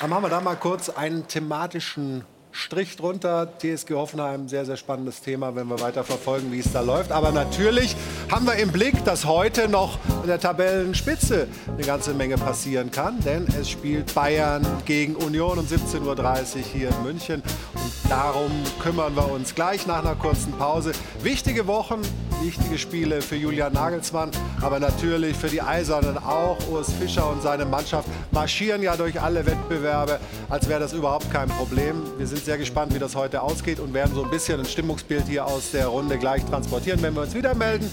Dann 0.00 0.10
machen 0.10 0.24
wir 0.24 0.28
da 0.28 0.40
mal 0.40 0.56
kurz 0.56 0.88
einen 0.88 1.26
thematischen 1.28 2.24
Strich 2.50 2.96
drunter. 2.96 3.48
TSG 3.58 3.94
Hoffenheim, 3.94 4.48
sehr, 4.48 4.64
sehr 4.64 4.76
spannendes 4.76 5.20
Thema, 5.20 5.56
wenn 5.56 5.66
wir 5.66 5.80
weiter 5.80 6.04
verfolgen, 6.04 6.52
wie 6.52 6.60
es 6.60 6.72
da 6.72 6.80
läuft. 6.80 7.10
Aber 7.10 7.32
natürlich 7.32 7.96
haben 8.30 8.46
wir 8.46 8.54
im 8.56 8.70
Blick, 8.70 9.04
dass 9.04 9.24
heute 9.24 9.68
noch 9.68 9.98
in 10.22 10.28
der 10.28 10.38
Tabellenspitze 10.38 11.48
eine 11.66 11.84
ganze 11.84 12.14
Menge 12.14 12.36
passieren 12.36 12.90
kann. 12.90 13.20
Denn 13.20 13.46
es 13.58 13.68
spielt 13.68 14.14
Bayern 14.14 14.64
gegen 14.84 15.16
Union 15.16 15.58
um 15.58 15.66
17.30 15.66 16.00
Uhr 16.04 16.62
hier 16.72 16.88
in 16.90 17.02
München. 17.02 17.42
Und 17.74 18.10
darum 18.10 18.50
kümmern 18.80 19.16
wir 19.16 19.30
uns 19.30 19.54
gleich 19.54 19.86
nach 19.86 19.98
einer 19.98 20.14
kurzen 20.14 20.52
Pause. 20.52 20.92
Wichtige 21.22 21.66
Wochen, 21.66 22.02
wichtige 22.42 22.78
Spiele 22.78 23.20
für 23.22 23.36
Julian 23.36 23.72
Nagelsmann, 23.72 24.30
aber 24.60 24.80
natürlich 24.80 25.36
für 25.36 25.48
die 25.48 25.62
Eisernen 25.62 26.18
auch. 26.18 26.58
Urs 26.68 26.92
Fischer 26.92 27.28
und 27.30 27.42
seine 27.42 27.64
Mannschaft 27.64 28.08
marschieren 28.30 28.82
ja 28.82 28.96
durch 28.96 29.20
alle 29.20 29.44
Wettbewerbe, 29.46 30.20
als 30.48 30.68
wäre 30.68 30.80
das 30.80 30.92
überhaupt 30.92 31.30
kein 31.32 31.48
Problem. 31.48 32.02
Wir 32.18 32.26
sind 32.26 32.44
sehr 32.44 32.58
gespannt, 32.58 32.94
wie 32.94 32.98
das 32.98 33.14
heute 33.14 33.42
ausgeht 33.42 33.80
und 33.80 33.94
werden 33.94 34.14
so 34.14 34.24
ein 34.24 34.30
bisschen 34.30 34.60
ein 34.60 34.66
Stimmungsbild 34.66 35.26
hier 35.28 35.46
aus 35.46 35.70
der 35.72 35.86
Runde 35.86 36.18
gleich 36.18 36.44
transportieren, 36.44 37.02
wenn 37.02 37.14
wir 37.14 37.22
uns 37.22 37.34
wieder 37.34 37.54
melden. 37.54 37.90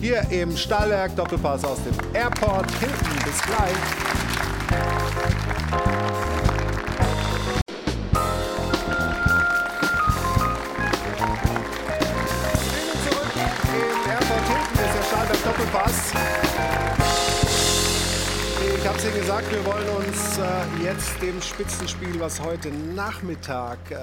Hier 0.00 0.22
im 0.30 0.56
Stahlwerk, 0.56 1.14
Doppelpass 1.16 1.64
aus 1.64 1.78
dem 1.84 1.94
Airport 2.14 2.70
Hilton. 2.80 2.96
Bis 3.24 3.42
gleich. 3.42 3.76
Ihnen 19.04 19.14
gesagt, 19.14 19.50
wir 19.50 19.64
wollen 19.64 19.88
uns 19.88 20.38
äh, 20.38 20.84
jetzt 20.84 21.22
dem 21.22 21.40
Spitzenspiel, 21.40 22.20
was 22.20 22.40
heute 22.40 22.70
Nachmittag 22.70 23.78
äh, 23.90 23.96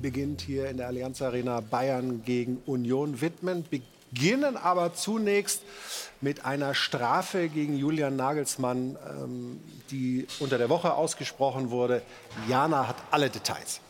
beginnt, 0.00 0.40
hier 0.40 0.70
in 0.70 0.78
der 0.78 0.86
Allianz 0.86 1.20
Arena 1.20 1.60
Bayern 1.60 2.22
gegen 2.24 2.62
Union 2.64 3.20
widmen. 3.20 3.66
Beginnen 3.68 4.56
aber 4.56 4.94
zunächst 4.94 5.62
mit 6.22 6.44
einer 6.44 6.74
Strafe 6.74 7.48
gegen 7.48 7.76
Julian 7.76 8.16
Nagelsmann, 8.16 8.96
ähm, 9.10 9.60
die 9.90 10.26
unter 10.40 10.56
der 10.56 10.70
Woche 10.70 10.94
ausgesprochen 10.94 11.70
wurde. 11.70 12.00
Jana 12.48 12.88
hat 12.88 12.96
alle 13.10 13.28
Details. 13.28 13.80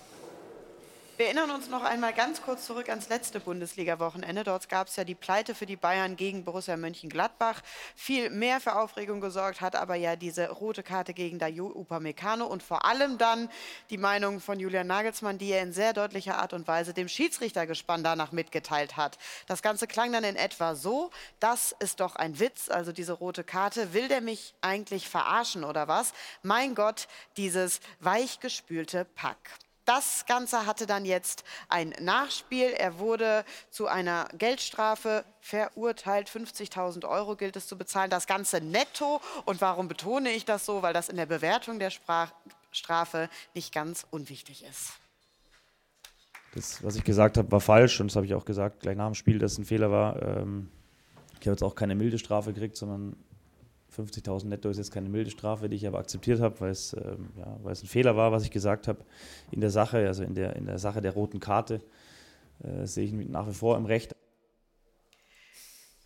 Wir 1.24 1.30
erinnern 1.30 1.52
uns 1.52 1.70
noch 1.70 1.82
einmal 1.82 2.12
ganz 2.12 2.42
kurz 2.42 2.66
zurück 2.66 2.90
ans 2.90 3.08
letzte 3.08 3.40
Bundesliga-Wochenende. 3.40 4.44
Dort 4.44 4.68
gab 4.68 4.88
es 4.88 4.96
ja 4.96 5.04
die 5.04 5.14
Pleite 5.14 5.54
für 5.54 5.64
die 5.64 5.74
Bayern 5.74 6.16
gegen 6.16 6.44
Borussia 6.44 6.76
Mönchengladbach. 6.76 7.62
Viel 7.96 8.28
mehr 8.28 8.60
für 8.60 8.76
Aufregung 8.76 9.22
gesorgt 9.22 9.62
hat 9.62 9.74
aber 9.74 9.94
ja 9.94 10.16
diese 10.16 10.50
rote 10.50 10.82
Karte 10.82 11.14
gegen 11.14 11.38
Dayo 11.38 11.68
Upamecano 11.68 12.44
und 12.44 12.62
vor 12.62 12.84
allem 12.84 13.16
dann 13.16 13.48
die 13.88 13.96
Meinung 13.96 14.38
von 14.38 14.60
Julian 14.60 14.86
Nagelsmann, 14.86 15.38
die 15.38 15.48
er 15.48 15.62
in 15.62 15.72
sehr 15.72 15.94
deutlicher 15.94 16.36
Art 16.36 16.52
und 16.52 16.68
Weise 16.68 16.92
dem 16.92 17.08
Schiedsrichtergespann 17.08 18.04
danach 18.04 18.32
mitgeteilt 18.32 18.98
hat. 18.98 19.16
Das 19.46 19.62
Ganze 19.62 19.86
klang 19.86 20.12
dann 20.12 20.24
in 20.24 20.36
etwa 20.36 20.74
so, 20.74 21.10
das 21.40 21.74
ist 21.78 22.00
doch 22.00 22.16
ein 22.16 22.38
Witz, 22.38 22.68
also 22.68 22.92
diese 22.92 23.14
rote 23.14 23.44
Karte. 23.44 23.94
Will 23.94 24.08
der 24.08 24.20
mich 24.20 24.52
eigentlich 24.60 25.08
verarschen 25.08 25.64
oder 25.64 25.88
was? 25.88 26.12
Mein 26.42 26.74
Gott, 26.74 27.08
dieses 27.38 27.80
weichgespülte 28.00 29.06
Pack. 29.06 29.63
Das 29.84 30.24
Ganze 30.26 30.66
hatte 30.66 30.86
dann 30.86 31.04
jetzt 31.04 31.44
ein 31.68 31.94
Nachspiel. 32.00 32.68
Er 32.70 32.98
wurde 32.98 33.44
zu 33.70 33.86
einer 33.86 34.28
Geldstrafe 34.38 35.24
verurteilt. 35.40 36.28
50.000 36.30 37.06
Euro 37.08 37.36
gilt 37.36 37.56
es 37.56 37.66
zu 37.66 37.76
bezahlen. 37.76 38.10
Das 38.10 38.26
Ganze 38.26 38.60
netto. 38.60 39.20
Und 39.44 39.60
warum 39.60 39.88
betone 39.88 40.30
ich 40.30 40.44
das 40.44 40.64
so? 40.64 40.82
Weil 40.82 40.94
das 40.94 41.08
in 41.08 41.16
der 41.16 41.26
Bewertung 41.26 41.78
der 41.78 41.90
Sprach 41.90 42.32
Strafe 42.72 43.28
nicht 43.54 43.72
ganz 43.72 44.06
unwichtig 44.10 44.64
ist. 44.64 44.94
Das, 46.54 46.82
was 46.84 46.96
ich 46.96 47.04
gesagt 47.04 47.36
habe, 47.36 47.50
war 47.50 47.60
falsch 47.60 48.00
und 48.00 48.08
das 48.10 48.16
habe 48.16 48.26
ich 48.26 48.34
auch 48.34 48.44
gesagt 48.44 48.80
gleich 48.80 48.96
nach 48.96 49.06
dem 49.06 49.14
Spiel, 49.14 49.38
dass 49.38 49.52
es 49.52 49.58
ein 49.58 49.64
Fehler 49.64 49.90
war. 49.90 50.20
Ähm, 50.22 50.68
ich 51.40 51.46
habe 51.46 51.50
jetzt 51.50 51.62
auch 51.62 51.74
keine 51.74 51.94
milde 51.94 52.18
Strafe 52.18 52.52
gekriegt, 52.52 52.76
sondern 52.76 53.16
50.000 53.96 54.46
netto 54.46 54.68
ist 54.68 54.78
jetzt 54.78 54.92
keine 54.92 55.08
milde 55.08 55.30
Strafe, 55.30 55.68
die 55.68 55.76
ich 55.76 55.86
aber 55.86 55.98
akzeptiert 55.98 56.40
habe, 56.40 56.60
weil 56.60 56.70
es, 56.70 56.92
ähm, 56.94 57.30
ja, 57.36 57.56
weil 57.62 57.72
es 57.72 57.82
ein 57.82 57.88
Fehler 57.88 58.16
war, 58.16 58.32
was 58.32 58.44
ich 58.44 58.50
gesagt 58.50 58.88
habe 58.88 59.04
in 59.50 59.60
der 59.60 59.70
Sache, 59.70 60.06
also 60.06 60.22
in 60.22 60.34
der, 60.34 60.56
in 60.56 60.66
der 60.66 60.78
Sache 60.78 61.00
der 61.00 61.12
roten 61.12 61.40
Karte. 61.40 61.80
Äh, 62.62 62.86
sehe 62.86 63.04
ich 63.04 63.12
nach 63.12 63.46
wie 63.48 63.54
vor 63.54 63.76
im 63.76 63.86
Recht. 63.86 64.14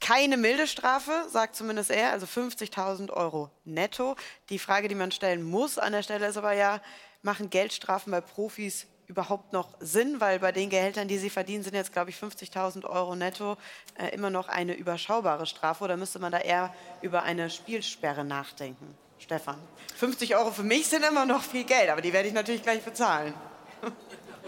Keine 0.00 0.36
milde 0.36 0.66
Strafe, 0.66 1.12
sagt 1.30 1.56
zumindest 1.56 1.90
er, 1.90 2.12
also 2.12 2.26
50.000 2.26 3.10
Euro 3.10 3.50
netto. 3.64 4.16
Die 4.48 4.58
Frage, 4.58 4.88
die 4.88 4.94
man 4.94 5.10
stellen 5.10 5.42
muss 5.42 5.76
an 5.78 5.92
der 5.92 6.02
Stelle 6.02 6.26
ist 6.26 6.36
aber 6.36 6.52
ja, 6.52 6.80
machen 7.22 7.50
Geldstrafen 7.50 8.10
bei 8.10 8.20
Profis 8.20 8.86
überhaupt 9.08 9.52
noch 9.52 9.68
Sinn? 9.80 10.20
Weil 10.20 10.38
bei 10.38 10.52
den 10.52 10.70
Gehältern, 10.70 11.08
die 11.08 11.18
sie 11.18 11.30
verdienen, 11.30 11.64
sind 11.64 11.74
jetzt, 11.74 11.92
glaube 11.92 12.10
ich, 12.10 12.16
50.000 12.16 12.84
Euro 12.88 13.16
netto 13.16 13.56
äh, 13.98 14.08
immer 14.14 14.30
noch 14.30 14.48
eine 14.48 14.74
überschaubare 14.74 15.46
Strafe. 15.46 15.82
Oder 15.84 15.96
müsste 15.96 16.18
man 16.20 16.30
da 16.30 16.38
eher 16.38 16.72
über 17.02 17.22
eine 17.24 17.50
Spielsperre 17.50 18.24
nachdenken? 18.24 18.96
Stefan, 19.18 19.56
50 19.96 20.36
Euro 20.36 20.52
für 20.52 20.62
mich 20.62 20.86
sind 20.86 21.04
immer 21.04 21.26
noch 21.26 21.42
viel 21.42 21.64
Geld, 21.64 21.90
aber 21.90 22.00
die 22.00 22.12
werde 22.12 22.28
ich 22.28 22.34
natürlich 22.34 22.62
gleich 22.62 22.82
bezahlen. 22.82 23.34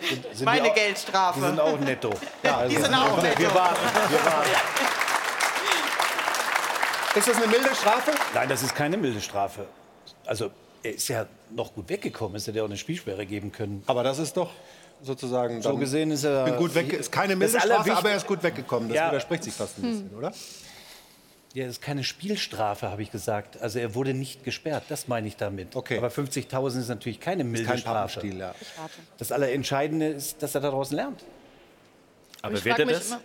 Sind, 0.00 0.24
sind 0.32 0.44
Meine 0.44 0.62
die 0.62 0.70
auch, 0.70 0.74
Geldstrafe. 0.74 1.40
Die 1.40 1.46
sind 1.46 1.60
auch 1.60 1.78
netto. 1.78 2.10
Ja, 2.42 2.66
Die 2.66 2.76
sind 2.76 2.94
auch 2.94 3.20
netto. 3.20 3.38
Wir 3.40 3.54
warten. 3.54 3.80
Wir 4.08 4.24
warten. 4.24 4.50
Ist 7.16 7.26
das 7.28 7.36
eine 7.36 7.46
milde 7.48 7.74
Strafe? 7.74 8.12
Nein, 8.32 8.48
das 8.48 8.62
ist 8.62 8.74
keine 8.74 8.96
milde 8.96 9.20
Strafe. 9.20 9.66
Also, 10.24 10.52
er 10.82 10.94
ist 10.94 11.08
ja 11.08 11.26
noch 11.54 11.74
gut 11.74 11.88
weggekommen. 11.88 12.36
Es 12.36 12.46
hätte 12.46 12.58
ja 12.58 12.62
auch 12.64 12.68
eine 12.68 12.76
Spielsperre 12.76 13.26
geben 13.26 13.52
können. 13.52 13.82
Aber 13.86 14.02
das 14.02 14.18
ist 14.18 14.36
doch 14.36 14.50
sozusagen. 15.02 15.62
So 15.62 15.76
gesehen 15.76 16.10
ist 16.10 16.24
er. 16.24 16.44
Bin 16.44 16.56
gut 16.56 16.74
weg, 16.74 16.92
ist 16.92 17.10
keine 17.12 17.36
milde 17.36 17.58
Strafe, 17.60 17.94
aber 17.96 18.10
er 18.10 18.16
ist 18.16 18.26
gut 18.26 18.42
weggekommen. 18.42 18.88
Das 18.88 18.96
Ja. 18.96 19.08
widerspricht 19.10 19.44
sich 19.44 19.54
fast 19.54 19.78
ein 19.78 19.82
bisschen, 19.82 20.10
oder? 20.16 20.32
Ja, 21.52 21.64
das 21.66 21.76
ist 21.78 21.82
keine 21.82 22.04
Spielstrafe, 22.04 22.90
habe 22.90 23.02
ich 23.02 23.10
gesagt. 23.10 23.60
Also 23.60 23.80
er 23.80 23.96
wurde 23.96 24.14
nicht 24.14 24.44
gesperrt, 24.44 24.84
das 24.88 25.08
meine 25.08 25.26
ich 25.26 25.36
damit. 25.36 25.74
Okay. 25.74 25.98
Aber 25.98 26.08
50.000 26.08 26.78
ist 26.82 26.88
natürlich 26.88 27.18
keine 27.18 27.42
milde 27.42 27.66
kein 27.66 27.78
Strafe. 27.78 28.24
Ja. 28.28 28.54
Das 29.18 29.32
Allerentscheidende 29.32 30.06
ist, 30.06 30.42
dass 30.44 30.54
er 30.54 30.60
daraus 30.60 30.92
lernt. 30.92 31.24
Aber 32.42 32.64
wird 32.64 32.78
er 32.78 32.86
das? 32.86 33.08
immer- 33.08 33.20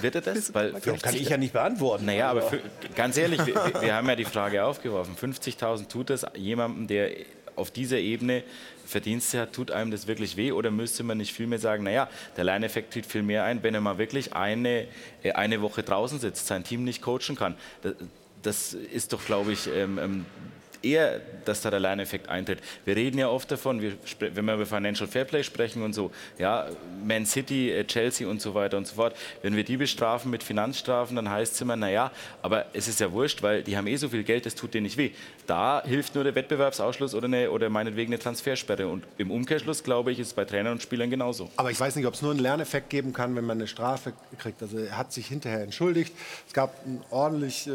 Wird 0.00 0.14
er 0.16 0.20
das? 0.20 0.52
Weil 0.54 0.72
Ja, 0.84 0.96
kann 0.96 1.14
ich 1.14 1.28
ja 1.28 1.36
nicht 1.36 1.52
beantworten. 1.52 2.04
Naja, 2.06 2.30
aber 2.30 2.46
Aber- 2.46 2.58
ganz 2.96 3.16
ehrlich, 3.16 3.44
wir, 3.46 3.54
wir- 3.54 3.82
wir 3.82 3.94
haben 3.94 4.08
ja 4.08 4.16
die 4.16 4.24
Frage 4.24 4.64
aufgeworfen. 4.64 5.16
50.000 5.16 5.88
tut 5.88 6.10
das 6.10 6.24
jemandem, 6.36 6.86
der 6.86 7.10
auf 7.56 7.70
dieser 7.70 7.98
Ebene 7.98 8.42
Verdienste 8.86 9.40
hat, 9.40 9.52
tut 9.52 9.70
einem 9.70 9.90
das 9.90 10.06
wirklich 10.06 10.36
weh? 10.36 10.52
Oder 10.52 10.70
müsste 10.70 11.04
man 11.04 11.18
nicht 11.18 11.32
vielmehr 11.32 11.58
sagen, 11.58 11.84
naja, 11.84 12.08
der 12.36 12.44
Lerneffekt 12.44 12.92
tritt 12.92 13.06
viel 13.06 13.22
mehr 13.22 13.44
ein, 13.44 13.62
wenn 13.62 13.74
er 13.74 13.80
mal 13.80 13.96
wirklich 13.98 14.32
eine, 14.34 14.86
äh, 15.22 15.32
eine 15.32 15.62
Woche 15.62 15.82
draußen 15.82 16.18
sitzt, 16.18 16.46
sein 16.46 16.64
Team 16.64 16.84
nicht 16.84 17.00
coachen 17.00 17.36
kann. 17.36 17.54
Das, 17.82 17.94
das 18.42 18.74
ist 18.74 19.12
doch, 19.12 19.24
glaube 19.24 19.52
ich, 19.52 19.68
ähm, 19.74 19.98
ähm, 19.98 20.26
eher, 20.84 21.20
dass 21.44 21.62
da 21.62 21.70
der 21.70 21.80
Lerneffekt 21.80 22.28
eintritt. 22.28 22.60
Wir 22.84 22.96
reden 22.96 23.18
ja 23.18 23.28
oft 23.28 23.50
davon, 23.50 23.80
wir, 23.80 23.92
wenn 24.20 24.44
wir 24.44 24.54
über 24.54 24.66
Financial 24.66 25.08
Fairplay 25.08 25.42
sprechen 25.42 25.82
und 25.82 25.92
so, 25.92 26.10
ja, 26.38 26.68
Man 27.04 27.26
City, 27.26 27.70
äh, 27.70 27.84
Chelsea 27.84 28.28
und 28.28 28.40
so 28.40 28.54
weiter 28.54 28.76
und 28.76 28.86
so 28.86 28.94
fort, 28.94 29.16
wenn 29.42 29.56
wir 29.56 29.64
die 29.64 29.76
bestrafen 29.76 30.30
mit 30.30 30.42
Finanzstrafen, 30.42 31.16
dann 31.16 31.30
heißt 31.30 31.54
es 31.54 31.60
immer, 31.60 31.76
naja, 31.76 32.12
aber 32.42 32.66
es 32.72 32.88
ist 32.88 33.00
ja 33.00 33.10
wurscht, 33.12 33.42
weil 33.42 33.62
die 33.62 33.76
haben 33.76 33.86
eh 33.86 33.96
so 33.96 34.08
viel 34.08 34.24
Geld, 34.24 34.46
das 34.46 34.54
tut 34.54 34.74
denen 34.74 34.84
nicht 34.84 34.96
weh. 34.96 35.10
Da 35.46 35.82
hilft 35.84 36.14
nur 36.14 36.24
der 36.24 36.34
Wettbewerbsausschluss 36.34 37.14
oder, 37.14 37.26
eine, 37.26 37.50
oder 37.50 37.68
meinetwegen 37.70 38.12
eine 38.12 38.18
Transfersperre. 38.18 38.88
Und 38.88 39.04
im 39.18 39.30
Umkehrschluss, 39.30 39.82
glaube 39.82 40.12
ich, 40.12 40.18
ist 40.18 40.28
es 40.28 40.32
bei 40.34 40.44
Trainern 40.44 40.72
und 40.72 40.82
Spielern 40.82 41.10
genauso. 41.10 41.50
Aber 41.56 41.70
ich 41.70 41.78
weiß 41.78 41.96
nicht, 41.96 42.06
ob 42.06 42.14
es 42.14 42.22
nur 42.22 42.30
einen 42.30 42.40
Lerneffekt 42.40 42.90
geben 42.90 43.12
kann, 43.12 43.36
wenn 43.36 43.44
man 43.44 43.58
eine 43.58 43.66
Strafe 43.66 44.12
kriegt. 44.38 44.62
Also 44.62 44.78
er 44.78 44.96
hat 44.96 45.12
sich 45.12 45.26
hinterher 45.26 45.62
entschuldigt. 45.62 46.14
Es 46.46 46.52
gab 46.52 46.84
einen 46.84 47.02
ordentlich, 47.10 47.66
äh, 47.66 47.70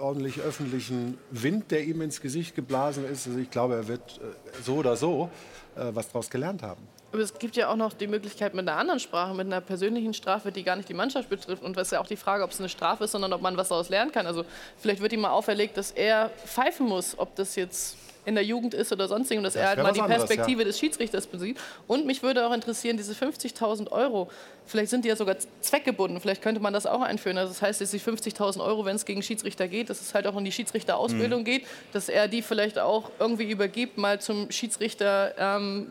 ordentlich 0.00 0.40
öffentlichen 0.40 1.18
Wind, 1.30 1.70
der 1.70 1.84
ihm 1.84 2.00
ins 2.02 2.20
Gesicht 2.20 2.27
geblasen 2.54 3.04
ist. 3.04 3.26
Also 3.26 3.38
ich 3.38 3.50
glaube, 3.50 3.74
er 3.74 3.88
wird 3.88 4.18
äh, 4.18 4.62
so 4.62 4.76
oder 4.76 4.96
so 4.96 5.30
äh, 5.76 5.94
was 5.94 6.08
daraus 6.08 6.30
gelernt 6.30 6.62
haben. 6.62 6.86
Aber 7.12 7.22
es 7.22 7.38
gibt 7.38 7.56
ja 7.56 7.70
auch 7.70 7.76
noch 7.76 7.94
die 7.94 8.06
Möglichkeit 8.06 8.52
mit 8.54 8.68
einer 8.68 8.78
anderen 8.78 9.00
Sprache, 9.00 9.34
mit 9.34 9.46
einer 9.46 9.62
persönlichen 9.62 10.12
Strafe, 10.12 10.52
die 10.52 10.62
gar 10.62 10.76
nicht 10.76 10.88
die 10.88 10.94
Mannschaft 10.94 11.30
betrifft. 11.30 11.62
Und 11.62 11.76
es 11.76 11.88
ist 11.88 11.92
ja 11.92 12.00
auch 12.00 12.06
die 12.06 12.16
Frage, 12.16 12.44
ob 12.44 12.50
es 12.50 12.58
eine 12.58 12.68
Strafe 12.68 13.04
ist, 13.04 13.12
sondern 13.12 13.32
ob 13.32 13.40
man 13.40 13.56
was 13.56 13.68
daraus 13.68 13.88
lernen 13.88 14.12
kann. 14.12 14.26
Also 14.26 14.44
vielleicht 14.76 15.00
wird 15.00 15.12
ihm 15.14 15.20
mal 15.20 15.30
auferlegt, 15.30 15.76
dass 15.78 15.90
er 15.90 16.30
pfeifen 16.44 16.86
muss, 16.86 17.18
ob 17.18 17.34
das 17.36 17.56
jetzt 17.56 17.96
in 18.28 18.34
der 18.34 18.44
Jugend 18.44 18.74
ist 18.74 18.92
oder 18.92 19.08
sonst 19.08 19.32
und 19.32 19.42
dass 19.42 19.54
Das 19.54 19.62
er 19.62 19.68
halt 19.70 19.82
mal 19.82 19.92
die 19.92 20.00
anderes, 20.00 20.26
Perspektive 20.26 20.60
ja. 20.62 20.66
des 20.68 20.78
Schiedsrichters 20.78 21.26
besieht. 21.26 21.58
Und 21.86 22.06
mich 22.06 22.22
würde 22.22 22.46
auch 22.46 22.52
interessieren, 22.52 22.96
diese 22.96 23.14
50.000 23.14 23.90
Euro, 23.90 24.30
vielleicht 24.66 24.90
sind 24.90 25.04
die 25.04 25.08
ja 25.08 25.16
sogar 25.16 25.36
zweckgebunden, 25.60 26.20
vielleicht 26.20 26.42
könnte 26.42 26.60
man 26.60 26.72
das 26.72 26.86
auch 26.86 27.00
einführen. 27.00 27.38
Also 27.38 27.52
das 27.52 27.62
heißt, 27.62 27.80
dass 27.80 27.90
die 27.90 28.00
50.000 28.00 28.62
Euro, 28.62 28.84
wenn 28.84 28.96
es 28.96 29.04
gegen 29.04 29.22
Schiedsrichter 29.22 29.66
geht, 29.66 29.90
dass 29.90 30.00
es 30.00 30.14
halt 30.14 30.26
auch 30.26 30.36
in 30.36 30.44
die 30.44 30.52
Schiedsrichterausbildung 30.52 31.40
Mhm. 31.40 31.44
geht, 31.44 31.66
dass 31.92 32.08
er 32.08 32.28
die 32.28 32.42
vielleicht 32.42 32.78
auch 32.78 33.10
irgendwie 33.18 33.50
übergibt, 33.50 33.98
mal 33.98 34.20
zum 34.20 34.50
Schiedsrichter 34.50 35.34
ähm, 35.38 35.88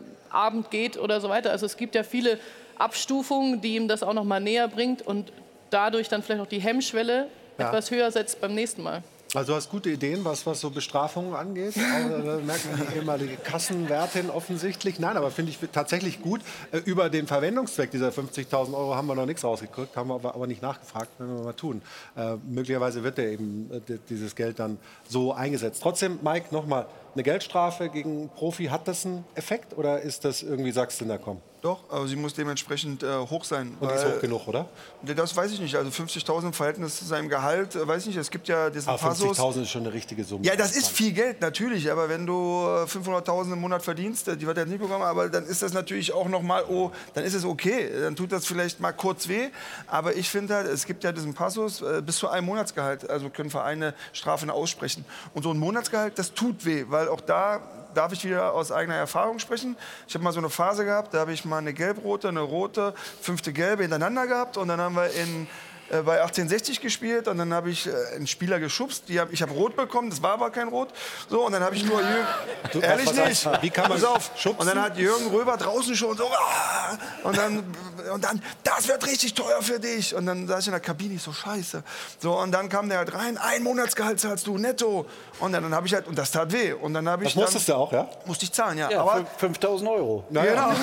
geht 0.70 0.96
oder 0.98 1.20
so 1.20 1.28
weiter. 1.28 1.50
Also 1.50 1.66
es 1.66 1.76
gibt 1.76 1.94
ja 1.94 2.02
viele 2.04 2.38
Abstufungen, 2.78 3.60
die 3.60 3.74
ihm 3.76 3.88
das 3.88 4.02
auch 4.02 4.14
noch 4.14 4.24
mal 4.24 4.40
näher 4.40 4.68
bringt 4.68 5.02
und 5.02 5.32
dadurch 5.70 6.08
dann 6.08 6.22
vielleicht 6.22 6.40
auch 6.42 6.46
die 6.46 6.60
Hemmschwelle 6.60 7.26
Ja. 7.58 7.66
etwas 7.68 7.90
höher 7.90 8.10
setzt 8.12 8.40
beim 8.40 8.54
nächsten 8.54 8.82
Mal. 8.82 9.02
Also 9.34 9.52
du 9.52 9.56
hast 9.56 9.68
gute 9.70 9.90
Ideen, 9.90 10.24
was, 10.24 10.46
was 10.46 10.58
so 10.60 10.70
Bestrafungen 10.70 11.34
angeht. 11.34 11.74
Auch, 11.76 12.10
äh, 12.10 12.42
merkt 12.42 12.64
man 12.70 12.86
die 12.90 12.96
ehemalige 12.96 13.36
Kassenwärtin 13.36 14.30
offensichtlich. 14.30 14.98
Nein, 14.98 15.18
aber 15.18 15.30
finde 15.30 15.50
ich 15.52 15.58
tatsächlich 15.70 16.22
gut. 16.22 16.40
Äh, 16.72 16.78
über 16.78 17.10
den 17.10 17.26
Verwendungszweck 17.26 17.90
dieser 17.90 18.08
50.000 18.08 18.72
Euro 18.74 18.94
haben 18.94 19.06
wir 19.06 19.14
noch 19.14 19.26
nichts 19.26 19.44
rausgekriegt, 19.44 19.94
haben 19.98 20.08
wir 20.08 20.14
aber, 20.14 20.34
aber 20.34 20.46
nicht 20.46 20.62
nachgefragt, 20.62 21.08
werden 21.20 21.36
wir 21.36 21.44
mal 21.44 21.52
tun. 21.52 21.82
Äh, 22.16 22.36
möglicherweise 22.48 23.04
wird 23.04 23.18
er 23.18 23.26
eben 23.32 23.70
äh, 23.70 23.80
di- 23.80 23.98
dieses 24.08 24.34
Geld 24.34 24.58
dann 24.58 24.78
so 25.06 25.34
eingesetzt. 25.34 25.82
Trotzdem, 25.82 26.18
Mike, 26.22 26.46
nochmal, 26.50 26.86
eine 27.14 27.22
Geldstrafe 27.22 27.88
gegen 27.88 28.10
einen 28.10 28.28
Profi, 28.28 28.66
hat 28.66 28.86
das 28.88 29.04
einen 29.06 29.24
Effekt 29.34 29.76
oder 29.76 30.00
ist 30.00 30.24
das 30.24 30.42
irgendwie, 30.42 30.72
sagst 30.72 31.00
du, 31.00 31.04
na 31.06 31.18
komm? 31.18 31.40
Doch, 31.60 31.80
aber 31.90 32.06
sie 32.06 32.14
muss 32.14 32.34
dementsprechend 32.34 33.02
äh, 33.02 33.16
hoch 33.16 33.42
sein. 33.42 33.76
Und 33.80 33.90
die 33.90 33.94
ist 33.94 34.04
hoch 34.04 34.20
genug, 34.20 34.46
oder? 34.46 34.68
Das 35.02 35.34
weiß 35.34 35.50
ich 35.50 35.60
nicht. 35.60 35.74
Also 35.74 35.90
50.000 35.90 36.46
im 36.46 36.52
Verhältnis 36.52 36.98
zu 36.98 37.04
seinem 37.04 37.28
Gehalt, 37.28 37.74
äh, 37.74 37.86
weiß 37.86 38.02
ich 38.02 38.08
nicht. 38.08 38.16
Es 38.16 38.30
gibt 38.30 38.46
ja 38.46 38.70
diesen 38.70 38.88
Aber 38.88 38.98
Passus. 38.98 39.38
50.000 39.38 39.62
ist 39.62 39.70
schon 39.70 39.82
eine 39.82 39.92
richtige 39.92 40.22
Summe. 40.22 40.44
Ja, 40.44 40.54
das 40.54 40.76
ist 40.76 40.88
viel 40.88 41.10
Geld, 41.12 41.40
natürlich. 41.40 41.90
Aber 41.90 42.08
wenn 42.08 42.26
du 42.26 42.34
äh, 42.64 42.84
500.000 42.84 43.54
im 43.54 43.60
Monat 43.60 43.82
verdienst, 43.82 44.28
äh, 44.28 44.36
die 44.36 44.46
wird 44.46 44.56
er 44.56 44.66
nicht 44.66 44.80
bekommen, 44.80 45.02
aber 45.02 45.28
dann 45.28 45.46
ist 45.46 45.62
das 45.62 45.72
natürlich 45.72 46.12
auch 46.12 46.28
noch 46.28 46.42
mal, 46.42 46.64
oh, 46.68 46.92
dann 47.14 47.24
ist 47.24 47.34
es 47.34 47.44
okay. 47.44 47.90
Dann 48.02 48.14
tut 48.14 48.30
das 48.30 48.46
vielleicht 48.46 48.78
mal 48.78 48.92
kurz 48.92 49.26
weh. 49.26 49.48
Aber 49.88 50.14
ich 50.14 50.28
finde 50.28 50.54
halt, 50.54 50.68
es 50.68 50.86
gibt 50.86 51.02
ja 51.02 51.10
diesen 51.10 51.34
Passus, 51.34 51.82
äh, 51.82 52.02
bis 52.02 52.18
zu 52.18 52.28
einem 52.28 52.46
Monatsgehalt, 52.46 53.10
also 53.10 53.30
können 53.30 53.50
Vereine 53.50 53.94
Strafen 54.12 54.48
aussprechen. 54.50 55.04
Und 55.34 55.42
so 55.42 55.50
ein 55.50 55.58
Monatsgehalt, 55.58 56.20
das 56.20 56.34
tut 56.34 56.64
weh, 56.64 56.84
weil 56.88 56.97
auch 57.06 57.20
da 57.20 57.60
darf 57.94 58.12
ich 58.12 58.24
wieder 58.24 58.52
aus 58.52 58.72
eigener 58.72 58.96
Erfahrung 58.96 59.38
sprechen. 59.38 59.76
Ich 60.06 60.14
habe 60.14 60.24
mal 60.24 60.32
so 60.32 60.38
eine 60.38 60.50
Phase 60.50 60.84
gehabt, 60.84 61.14
da 61.14 61.20
habe 61.20 61.32
ich 61.32 61.44
mal 61.44 61.58
eine 61.58 61.72
gelb-rote, 61.72 62.28
eine 62.28 62.40
rote, 62.40 62.94
fünfte 63.20 63.52
gelbe 63.52 63.82
hintereinander 63.82 64.26
gehabt 64.26 64.56
und 64.56 64.68
dann 64.68 64.80
haben 64.80 64.96
wir 64.96 65.10
in 65.10 65.46
äh, 65.90 66.02
bei 66.02 66.20
1860 66.20 66.80
gespielt 66.80 67.28
und 67.28 67.38
dann 67.38 67.52
habe 67.54 67.70
ich 67.70 67.86
äh, 67.86 67.90
einen 68.16 68.26
Spieler 68.26 68.58
geschubst. 68.60 69.04
Die 69.08 69.18
hab, 69.20 69.32
ich 69.32 69.42
habe 69.42 69.52
rot 69.52 69.76
bekommen, 69.76 70.10
das 70.10 70.22
war 70.22 70.32
aber 70.34 70.50
kein 70.50 70.68
rot. 70.68 70.88
So, 71.30 71.46
und 71.46 71.52
dann 71.52 71.62
habe 71.62 71.74
ich 71.76 71.84
nur 71.84 72.00
Jürgen. 72.00 72.26
Du, 72.72 72.80
ehrlich 72.80 73.06
was 73.06 73.14
nicht. 73.16 73.46
heißt- 73.46 73.62
wie 73.62 73.70
kann 73.70 73.88
man 73.88 74.00
Pass 74.00 74.04
auf. 74.08 74.30
schubsen? 74.36 74.60
Und 74.60 74.66
dann 74.66 74.80
hat 74.82 74.96
Jürgen 74.98 75.26
Röber 75.28 75.56
draußen 75.56 75.94
schon 75.96 76.16
so. 76.16 76.26
"Ah!" 76.28 76.98
Und 77.24 77.36
dann, 77.36 77.64
und 78.12 78.24
dann, 78.24 78.42
das 78.64 78.86
wird 78.88 79.06
richtig 79.06 79.34
teuer 79.34 79.62
für 79.62 79.78
dich. 79.80 80.14
Und 80.14 80.26
dann 80.26 80.46
saß 80.46 80.60
ich 80.60 80.66
in 80.68 80.72
der 80.72 80.80
Kabine, 80.80 81.14
ich 81.14 81.22
so 81.22 81.32
scheiße. 81.32 81.82
So, 82.20 82.38
und 82.38 82.52
dann 82.52 82.68
kam 82.68 82.88
der 82.88 82.98
halt 82.98 83.14
rein, 83.14 83.38
ein 83.38 83.62
Monatsgehalt 83.62 84.20
zahlst 84.20 84.46
du 84.46 84.58
netto. 84.58 85.06
Und 85.40 85.52
dann, 85.52 85.62
dann 85.62 85.74
habe 85.74 85.86
ich 85.86 85.94
halt, 85.94 86.06
und 86.06 86.18
das 86.18 86.30
tat 86.30 86.52
weh. 86.52 86.72
Und 86.72 86.94
dann 86.94 87.08
habe 87.08 87.24
ich. 87.24 87.30
Das 87.34 87.36
musstest 87.42 87.68
dann, 87.68 87.76
du 87.76 87.80
auch, 87.82 87.92
ja? 87.92 88.08
Musste 88.26 88.44
ich 88.44 88.52
zahlen, 88.52 88.78
ja. 88.78 88.90
Ja, 88.90 89.00
aber, 89.02 89.16
fünf- 89.36 89.58
5000 89.58 89.88
Euro. 89.90 90.24
Genau. 90.30 90.44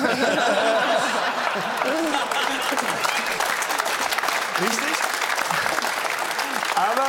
Richtig? 4.60 4.96
Aber 6.74 7.08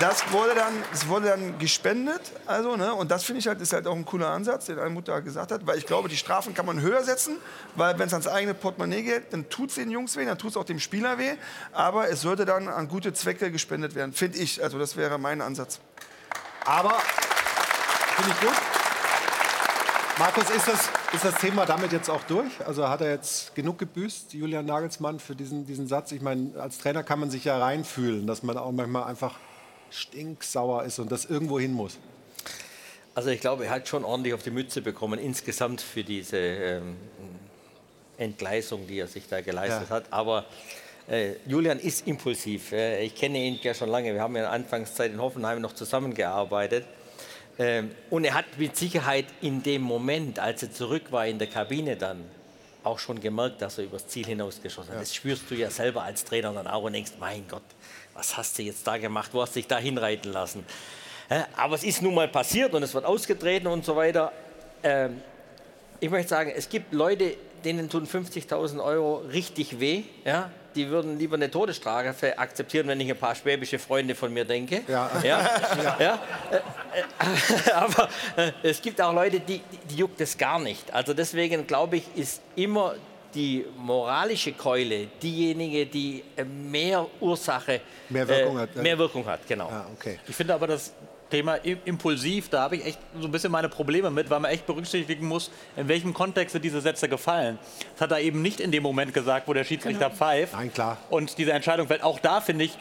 das 0.00 0.32
wurde 0.32 0.54
dann, 0.54 0.72
es 0.94 1.06
wurde 1.08 1.26
dann 1.26 1.58
gespendet, 1.58 2.22
also, 2.46 2.74
ne? 2.76 2.94
Und 2.94 3.10
das 3.10 3.22
finde 3.22 3.40
ich 3.40 3.46
halt, 3.46 3.60
ist 3.60 3.74
halt 3.74 3.86
auch 3.86 3.94
ein 3.94 4.06
cooler 4.06 4.30
Ansatz, 4.30 4.64
den 4.64 4.78
eine 4.78 4.88
Mutter 4.88 5.20
gesagt 5.20 5.52
hat, 5.52 5.66
weil 5.66 5.76
ich 5.76 5.84
glaube, 5.84 6.08
die 6.08 6.16
Strafen 6.16 6.54
kann 6.54 6.64
man 6.64 6.80
höher 6.80 7.04
setzen, 7.04 7.36
weil 7.76 7.98
wenn 7.98 8.06
es 8.06 8.14
ans 8.14 8.26
eigene 8.26 8.54
Portemonnaie 8.54 9.02
geht, 9.02 9.32
dann 9.32 9.50
tut 9.50 9.68
es 9.68 9.74
den 9.74 9.90
Jungs 9.90 10.16
weh, 10.16 10.24
dann 10.24 10.38
tut 10.38 10.50
es 10.50 10.56
auch 10.56 10.64
dem 10.64 10.80
Spieler 10.80 11.18
weh, 11.18 11.34
aber 11.72 12.08
es 12.08 12.22
sollte 12.22 12.46
dann 12.46 12.66
an 12.68 12.88
gute 12.88 13.12
Zwecke 13.12 13.50
gespendet 13.50 13.94
werden, 13.94 14.14
finde 14.14 14.38
ich. 14.38 14.62
Also 14.62 14.78
das 14.78 14.96
wäre 14.96 15.18
mein 15.18 15.42
Ansatz. 15.42 15.80
Aber 16.64 16.94
finde 18.16 18.30
ich 18.30 18.40
gut. 18.40 18.56
Markus, 20.18 20.50
ist 20.50 20.66
das, 20.66 20.88
ist 21.12 21.24
das 21.24 21.34
Thema 21.36 21.66
damit 21.66 21.92
jetzt 21.92 22.08
auch 22.08 22.22
durch? 22.24 22.50
Also 22.66 22.88
hat 22.88 23.02
er 23.02 23.10
jetzt 23.10 23.54
genug 23.54 23.78
gebüßt, 23.78 24.32
Julian 24.32 24.64
Nagelsmann, 24.64 25.18
für 25.18 25.34
diesen, 25.34 25.66
diesen 25.66 25.88
Satz? 25.88 26.12
Ich 26.12 26.22
meine, 26.22 26.58
als 26.58 26.78
Trainer 26.78 27.02
kann 27.02 27.20
man 27.20 27.30
sich 27.30 27.44
ja 27.44 27.58
reinfühlen, 27.58 28.26
dass 28.26 28.42
man 28.42 28.56
auch 28.56 28.72
manchmal 28.72 29.04
einfach 29.04 29.38
stinksauer 29.90 30.84
ist 30.84 30.98
und 30.98 31.10
das 31.12 31.24
irgendwo 31.24 31.58
hin 31.60 31.72
muss. 31.72 31.98
Also 33.14 33.30
ich 33.30 33.40
glaube, 33.40 33.64
er 33.66 33.70
hat 33.72 33.88
schon 33.88 34.04
ordentlich 34.04 34.34
auf 34.34 34.42
die 34.42 34.50
Mütze 34.50 34.80
bekommen 34.82 35.18
insgesamt 35.18 35.80
für 35.80 36.04
diese 36.04 36.36
ähm, 36.38 36.96
Entgleisung, 38.18 38.86
die 38.86 38.98
er 38.98 39.06
sich 39.08 39.26
da 39.28 39.40
geleistet 39.40 39.88
Ja. 39.88 39.96
hat. 39.96 40.04
Aber 40.10 40.44
äh, 41.08 41.32
Julian 41.46 41.78
ist 41.80 42.06
impulsiv. 42.06 42.72
Äh, 42.72 43.02
ich 43.04 43.14
kenne 43.14 43.38
ihn 43.38 43.58
ja 43.62 43.74
schon 43.74 43.88
lange. 43.88 44.12
Wir 44.14 44.20
haben 44.20 44.34
ja 44.36 44.42
in 44.42 44.44
der 44.44 44.52
Anfangszeit 44.52 45.12
in 45.12 45.20
Hoffenheim 45.20 45.60
noch 45.60 45.72
zusammengearbeitet. 45.74 46.84
Ähm, 47.58 47.90
und 48.10 48.24
er 48.24 48.34
hat 48.34 48.46
mit 48.58 48.76
Sicherheit 48.76 49.26
in 49.42 49.62
dem 49.62 49.82
Moment, 49.82 50.38
als 50.38 50.62
er 50.62 50.72
zurück 50.72 51.10
war 51.10 51.26
in 51.26 51.38
der 51.38 51.48
Kabine 51.48 51.96
dann, 51.96 52.24
auch 52.84 52.98
schon 52.98 53.20
gemerkt, 53.20 53.60
dass 53.60 53.76
er 53.76 53.84
übers 53.84 54.06
Ziel 54.06 54.24
hinausgeschossen 54.24 54.94
hat. 54.94 55.02
Das 55.02 55.14
spürst 55.14 55.42
du 55.50 55.54
ja 55.54 55.70
selber 55.70 56.02
als 56.02 56.24
Trainer 56.24 56.52
dann 56.52 56.66
auch 56.66 56.84
und 56.84 56.94
denkst, 56.94 57.12
mein 57.20 57.46
Gott, 57.48 57.62
was 58.14 58.36
hast 58.36 58.58
du 58.58 58.62
jetzt 58.62 58.86
da 58.86 58.98
gemacht? 58.98 59.30
Wo 59.32 59.42
hast 59.42 59.54
du 59.54 59.60
dich 59.60 59.66
da 59.66 59.78
hinreiten 59.78 60.32
lassen? 60.32 60.64
Aber 61.56 61.76
es 61.76 61.84
ist 61.84 62.02
nun 62.02 62.14
mal 62.14 62.28
passiert 62.28 62.74
und 62.74 62.82
es 62.82 62.92
wird 62.92 63.04
ausgetreten 63.04 63.68
und 63.68 63.84
so 63.84 63.94
weiter. 63.94 64.32
Ähm, 64.82 65.22
ich 66.00 66.10
möchte 66.10 66.28
sagen, 66.28 66.52
es 66.54 66.68
gibt 66.68 66.92
Leute, 66.92 67.36
denen 67.64 67.88
tun 67.88 68.06
50.000 68.06 68.82
Euro 68.82 69.18
richtig 69.32 69.78
weh. 69.78 70.02
Ja? 70.24 70.50
Die 70.74 70.88
würden 70.88 71.18
lieber 71.18 71.36
eine 71.36 71.50
Todesstrafe 71.50 72.38
akzeptieren, 72.38 72.88
wenn 72.88 73.00
ich 73.00 73.10
ein 73.10 73.16
paar 73.16 73.34
schwäbische 73.34 73.78
Freunde 73.78 74.14
von 74.14 74.32
mir 74.32 74.44
denke. 74.44 74.82
Ja. 74.88 75.10
Ja? 75.22 75.50
Ja? 76.00 76.18
Äh, 76.50 76.56
äh, 76.56 77.72
Aber 77.72 78.08
äh, 78.36 78.52
es 78.62 78.80
gibt 78.80 79.00
auch 79.00 79.12
Leute, 79.12 79.40
die, 79.40 79.58
die, 79.58 79.78
die 79.90 79.96
juckt 79.96 80.20
es 80.20 80.36
gar 80.36 80.58
nicht. 80.58 80.92
Also 80.92 81.14
deswegen 81.14 81.66
glaube 81.66 81.98
ich, 81.98 82.04
ist 82.16 82.40
immer 82.56 82.94
die 83.34 83.64
moralische 83.76 84.52
Keule 84.52 85.06
diejenige, 85.22 85.86
die 85.86 86.22
äh, 86.36 86.44
mehr 86.44 87.06
Ursache, 87.20 87.80
Mehr 88.08 88.26
Wirkung 88.26 88.56
äh, 88.56 88.60
hat, 88.60 88.70
ja. 88.74 88.82
Mehr 88.82 88.98
Wirkung 88.98 89.26
hat, 89.26 89.46
genau. 89.46 89.70
okay. 89.94 90.18
Ich 90.28 90.34
finde 90.34 90.54
aber 90.54 90.66
das 90.66 90.92
Thema 91.30 91.54
impulsiv, 91.84 92.48
da 92.48 92.62
habe 92.62 92.76
ich 92.76 92.84
echt 92.86 92.98
so 93.20 93.28
ein 93.28 93.30
bisschen 93.30 93.52
meine 93.52 93.68
Probleme 93.68 94.10
mit, 94.10 94.28
weil 94.30 94.40
man 94.40 94.50
echt 94.50 94.66
berücksichtigen 94.66 95.26
muss, 95.28 95.50
in 95.76 95.86
welchem 95.86 96.12
Kontext 96.12 96.52
sind 96.54 96.64
diese 96.64 96.80
Sätze 96.80 97.08
gefallen. 97.08 97.56
Das 97.92 98.00
hat 98.02 98.10
er 98.10 98.20
eben 98.20 98.42
nicht 98.42 98.58
in 98.58 98.72
dem 98.72 98.82
Moment 98.82 99.14
gesagt, 99.14 99.46
wo 99.46 99.52
der 99.52 99.62
Schiedsrichter 99.62 100.06
Genau. 100.06 100.16
pfeift. 100.16 100.52
Nein, 100.54 100.72
klar. 100.72 100.96
Und 101.08 101.38
diese 101.38 101.52
Entscheidung 101.52 101.86
fällt. 101.86 102.02
Auch 102.02 102.18
da 102.18 102.40
finde 102.40 102.64
ich, 102.64 102.76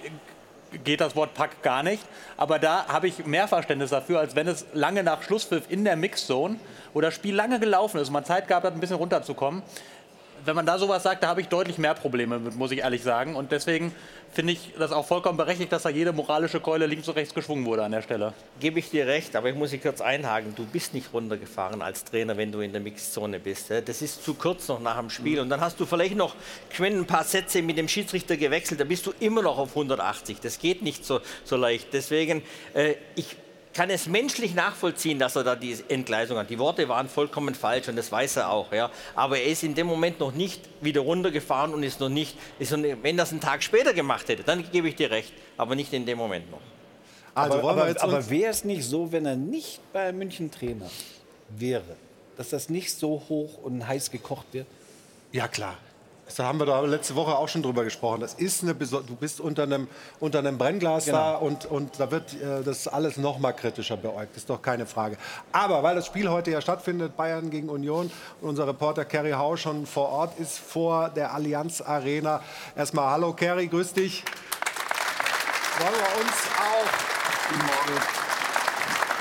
geht 0.83 0.99
das 0.99 1.15
Wort 1.15 1.35
Pack 1.35 1.61
gar 1.61 1.83
nicht. 1.83 2.01
Aber 2.37 2.57
da 2.57 2.87
habe 2.87 3.07
ich 3.07 3.23
mehr 3.25 3.47
Verständnis 3.47 3.91
dafür, 3.91 4.19
als 4.19 4.35
wenn 4.35 4.47
es 4.47 4.65
lange 4.73 5.03
nach 5.03 5.21
Schlusspfiff 5.21 5.69
in 5.69 5.83
der 5.83 5.95
Mixzone, 5.95 6.55
wo 6.93 7.01
das 7.01 7.13
Spiel 7.13 7.35
lange 7.35 7.59
gelaufen 7.59 7.99
ist 7.99 8.07
und 8.07 8.13
man 8.13 8.25
Zeit 8.25 8.47
gehabt 8.47 8.65
hat, 8.65 8.73
ein 8.73 8.79
bisschen 8.79 8.97
runterzukommen. 8.97 9.61
Wenn 10.45 10.55
man 10.55 10.65
da 10.65 10.77
sowas 10.77 11.03
sagt, 11.03 11.23
da 11.23 11.27
habe 11.27 11.41
ich 11.41 11.47
deutlich 11.47 11.77
mehr 11.77 11.93
Probleme 11.93 12.39
mit, 12.39 12.55
muss 12.55 12.71
ich 12.71 12.79
ehrlich 12.79 13.03
sagen. 13.03 13.35
Und 13.35 13.51
deswegen 13.51 13.93
finde 14.31 14.53
ich 14.53 14.73
das 14.77 14.91
auch 14.91 15.05
vollkommen 15.05 15.37
berechtigt, 15.37 15.71
dass 15.71 15.83
da 15.83 15.89
jede 15.89 16.13
moralische 16.13 16.59
Keule 16.59 16.85
links 16.85 17.07
und 17.07 17.15
rechts 17.15 17.33
geschwungen 17.33 17.65
wurde 17.65 17.83
an 17.83 17.91
der 17.91 18.01
Stelle. 18.01 18.33
Gebe 18.59 18.79
ich 18.79 18.89
dir 18.89 19.07
recht, 19.07 19.35
aber 19.35 19.49
ich 19.49 19.55
muss 19.55 19.71
dich 19.71 19.81
kurz 19.81 20.01
einhaken. 20.01 20.53
Du 20.55 20.65
bist 20.65 20.93
nicht 20.93 21.13
runtergefahren 21.13 21.81
als 21.81 22.03
Trainer, 22.03 22.37
wenn 22.37 22.51
du 22.51 22.61
in 22.61 22.71
der 22.71 22.81
Mixzone 22.81 23.39
bist. 23.39 23.71
Das 23.71 24.01
ist 24.01 24.23
zu 24.23 24.33
kurz 24.33 24.67
noch 24.67 24.79
nach 24.79 24.99
dem 24.99 25.09
Spiel. 25.09 25.39
Und 25.39 25.49
dann 25.49 25.61
hast 25.61 25.79
du 25.79 25.85
vielleicht 25.85 26.15
noch 26.15 26.35
geschwind 26.69 26.97
ein 26.97 27.05
paar 27.05 27.23
Sätze 27.23 27.61
mit 27.61 27.77
dem 27.77 27.87
Schiedsrichter 27.87 28.37
gewechselt. 28.37 28.79
Da 28.79 28.85
bist 28.85 29.05
du 29.05 29.13
immer 29.19 29.41
noch 29.41 29.57
auf 29.57 29.69
180. 29.69 30.39
Das 30.41 30.59
geht 30.59 30.81
nicht 30.81 31.05
so, 31.05 31.21
so 31.43 31.55
leicht. 31.55 31.89
Deswegen, 31.93 32.43
äh, 32.73 32.95
ich 33.15 33.35
kann 33.73 33.89
es 33.89 34.07
menschlich 34.07 34.55
nachvollziehen, 34.55 35.19
dass 35.19 35.35
er 35.35 35.43
da 35.43 35.55
die 35.55 35.77
Entgleisung 35.89 36.37
hat. 36.37 36.49
Die 36.49 36.57
Worte 36.59 36.89
waren 36.89 37.07
vollkommen 37.07 37.53
falsch 37.55 37.87
und 37.87 37.95
das 37.95 38.11
weiß 38.11 38.37
er 38.37 38.49
auch. 38.49 38.71
Ja. 38.73 38.89
Aber 39.15 39.37
er 39.37 39.45
ist 39.45 39.63
in 39.63 39.75
dem 39.75 39.87
Moment 39.87 40.19
noch 40.19 40.31
nicht 40.33 40.61
wieder 40.81 41.01
runtergefahren 41.01 41.73
und 41.73 41.83
ist 41.83 41.99
noch 41.99 42.09
nicht, 42.09 42.35
ist 42.57 42.71
noch, 42.71 42.79
nicht- 42.79 42.97
wenn 43.03 43.15
das 43.17 43.31
einen 43.31 43.41
Tag 43.41 43.61
später 43.63 43.93
gemacht 43.93 44.27
hätte, 44.27 44.43
dann 44.43 44.69
gebe 44.71 44.89
ich 44.89 44.95
dir 44.95 45.11
recht. 45.11 45.33
Aber 45.57 45.75
nicht 45.75 45.93
in 45.93 46.05
dem 46.05 46.17
Moment 46.17 46.49
noch. 46.49 46.61
Also 47.35 47.59
aber 47.59 47.71
aber, 47.83 48.01
aber 48.01 48.29
wäre 48.29 48.49
es 48.51 48.65
nicht 48.65 48.83
so, 48.83 49.11
wenn 49.11 49.25
er 49.25 49.35
nicht 49.35 49.79
bei 49.93 50.11
München 50.11 50.49
Trainer 50.51 50.89
wäre, 51.49 51.95
dass 52.37 52.49
das 52.49 52.69
nicht 52.69 52.93
so 52.93 53.23
hoch 53.29 53.59
und 53.63 53.87
heiß 53.87 54.09
gekocht 54.11 54.47
wird? 54.51 54.65
Ja, 55.31 55.47
klar. 55.47 55.77
Da 56.37 56.45
haben 56.45 56.59
wir 56.59 56.65
da 56.65 56.79
letzte 56.81 57.15
Woche 57.15 57.35
auch 57.35 57.47
schon 57.49 57.63
drüber 57.63 57.83
gesprochen. 57.83 58.21
Das 58.21 58.33
ist 58.35 58.63
eine, 58.63 58.73
beso- 58.73 59.01
du 59.05 59.15
bist 59.15 59.39
unter 59.39 59.63
einem, 59.63 59.87
unter 60.19 60.39
einem 60.39 60.57
Brennglas 60.57 61.05
da 61.05 61.33
Genau. 61.33 61.45
und, 61.45 61.65
und 61.65 61.99
da 61.99 62.11
wird 62.11 62.33
äh, 62.33 62.63
das 62.63 62.87
alles 62.87 63.17
noch 63.17 63.39
mal 63.39 63.51
kritischer 63.53 63.97
beäugt. 63.97 64.29
Das 64.35 64.43
ist 64.43 64.49
doch 64.49 64.61
keine 64.61 64.85
Frage. 64.85 65.17
Aber 65.51 65.83
weil 65.83 65.95
das 65.95 66.05
Spiel 66.05 66.29
heute 66.29 66.51
ja 66.51 66.61
stattfindet, 66.61 67.17
Bayern 67.17 67.49
gegen 67.49 67.69
Union, 67.69 68.11
und 68.41 68.49
unser 68.49 68.67
Reporter 68.67 69.05
Kerry 69.05 69.31
Hau 69.31 69.57
schon 69.57 69.85
vor 69.85 70.09
Ort 70.09 70.39
ist, 70.39 70.57
vor 70.59 71.09
der 71.09 71.33
Allianz 71.33 71.81
Arena. 71.81 72.41
Erstmal 72.75 73.09
Hallo 73.11 73.33
Kerry, 73.33 73.67
grüß 73.67 73.93
dich. 73.93 74.23
Wollen 75.79 75.93
wir 75.93 76.21
uns 76.21 76.33
auch 76.57 78.28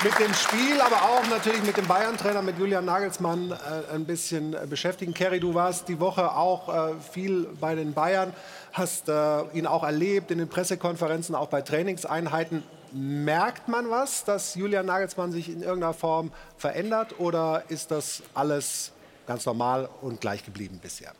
mit 0.03 0.17
dem 0.17 0.33
Spiel, 0.33 0.79
aber 0.79 1.01
auch 1.01 1.27
natürlich 1.29 1.61
mit 1.63 1.75
dem 1.75 1.85
Bayern-Trainer, 1.85 2.41
mit 2.41 2.57
Julian 2.57 2.85
Nagelsmann 2.85 3.51
äh, 3.51 3.93
ein 3.93 4.05
bisschen 4.05 4.53
äh, 4.53 4.65
beschäftigen. 4.65 5.13
Kerry, 5.13 5.41
du 5.41 5.53
warst 5.53 5.89
die 5.89 5.99
Woche 5.99 6.35
auch 6.35 6.69
äh, 6.69 6.95
viel 7.11 7.47
bei 7.59 7.75
den 7.75 7.93
Bayern, 7.93 8.33
hast 8.71 9.09
äh, 9.09 9.41
ihn 9.53 9.67
auch 9.67 9.83
erlebt 9.83 10.31
in 10.31 10.37
den 10.37 10.47
Pressekonferenzen, 10.47 11.35
auch 11.35 11.49
bei 11.49 11.61
Trainingseinheiten. 11.61 12.63
Merkt 12.93 13.67
man 13.67 13.89
was, 13.89 14.23
dass 14.23 14.55
Julian 14.55 14.85
Nagelsmann 14.85 15.33
sich 15.33 15.49
in 15.49 15.61
irgendeiner 15.61 15.93
Form 15.93 16.31
verändert 16.57 17.19
oder 17.19 17.63
ist 17.67 17.91
das 17.91 18.23
alles 18.33 18.93
ganz 19.27 19.45
normal 19.45 19.89
und 20.01 20.21
gleich 20.21 20.45
geblieben 20.45 20.79
bisher? 20.81 21.11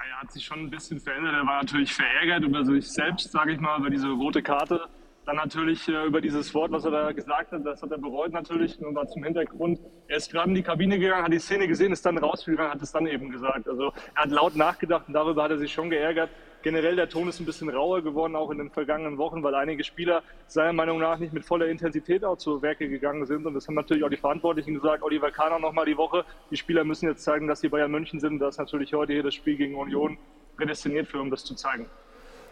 Er 0.00 0.20
hat 0.20 0.32
sich 0.32 0.44
schon 0.44 0.64
ein 0.64 0.70
bisschen 0.70 1.00
verändert. 1.00 1.32
Er 1.32 1.46
war 1.46 1.62
natürlich 1.62 1.94
verärgert 1.94 2.42
über 2.42 2.64
sich 2.64 2.90
selbst, 2.90 3.30
sage 3.30 3.52
ich 3.52 3.60
mal, 3.60 3.78
über 3.78 3.88
diese 3.88 4.08
rote 4.08 4.42
Karte. 4.42 4.88
Dann 5.28 5.36
natürlich 5.36 5.86
äh, 5.88 6.06
über 6.06 6.22
dieses 6.22 6.54
Wort, 6.54 6.72
was 6.72 6.86
er 6.86 6.90
da 6.90 7.12
gesagt 7.12 7.52
hat, 7.52 7.60
das 7.66 7.82
hat 7.82 7.90
er 7.90 7.98
bereut 7.98 8.32
natürlich. 8.32 8.80
Nur 8.80 8.92
mal 8.92 9.06
zum 9.08 9.24
Hintergrund. 9.24 9.78
Er 10.06 10.16
ist 10.16 10.32
gerade 10.32 10.48
in 10.48 10.54
die 10.54 10.62
Kabine 10.62 10.98
gegangen, 10.98 11.22
hat 11.22 11.30
die 11.30 11.38
Szene 11.38 11.68
gesehen, 11.68 11.92
ist 11.92 12.06
dann 12.06 12.16
rausgegangen, 12.16 12.72
hat 12.72 12.80
es 12.80 12.92
dann 12.92 13.06
eben 13.06 13.28
gesagt. 13.28 13.68
Also 13.68 13.92
er 14.14 14.22
hat 14.22 14.30
laut 14.30 14.56
nachgedacht 14.56 15.06
und 15.06 15.12
darüber 15.12 15.42
hat 15.42 15.50
er 15.50 15.58
sich 15.58 15.70
schon 15.70 15.90
geärgert. 15.90 16.30
Generell 16.62 16.96
der 16.96 17.10
Ton 17.10 17.28
ist 17.28 17.40
ein 17.40 17.44
bisschen 17.44 17.68
rauer 17.68 18.00
geworden, 18.00 18.36
auch 18.36 18.50
in 18.50 18.56
den 18.56 18.70
vergangenen 18.70 19.18
Wochen, 19.18 19.42
weil 19.42 19.54
einige 19.54 19.84
Spieler 19.84 20.22
seiner 20.46 20.72
Meinung 20.72 20.98
nach 20.98 21.18
nicht 21.18 21.34
mit 21.34 21.44
voller 21.44 21.66
Intensität 21.66 22.24
auch 22.24 22.38
zu 22.38 22.62
Werke 22.62 22.88
gegangen 22.88 23.26
sind. 23.26 23.44
Und 23.44 23.52
das 23.52 23.68
haben 23.68 23.74
natürlich 23.74 24.04
auch 24.04 24.08
die 24.08 24.16
Verantwortlichen 24.16 24.72
gesagt. 24.72 25.02
Oliver 25.02 25.30
Kahn 25.30 25.52
auch 25.52 25.60
nochmal 25.60 25.84
die 25.84 25.98
Woche. 25.98 26.24
Die 26.50 26.56
Spieler 26.56 26.84
müssen 26.84 27.06
jetzt 27.06 27.22
zeigen, 27.22 27.48
dass 27.48 27.60
sie 27.60 27.68
Bayern 27.68 27.90
München 27.90 28.18
sind. 28.18 28.38
Da 28.38 28.48
ist 28.48 28.56
natürlich 28.56 28.94
heute 28.94 29.12
hier 29.12 29.24
das 29.24 29.34
Spiel 29.34 29.58
gegen 29.58 29.74
Union 29.74 30.16
prädestiniert 30.56 31.06
für, 31.06 31.20
um 31.20 31.30
das 31.30 31.44
zu 31.44 31.54
zeigen. 31.54 31.84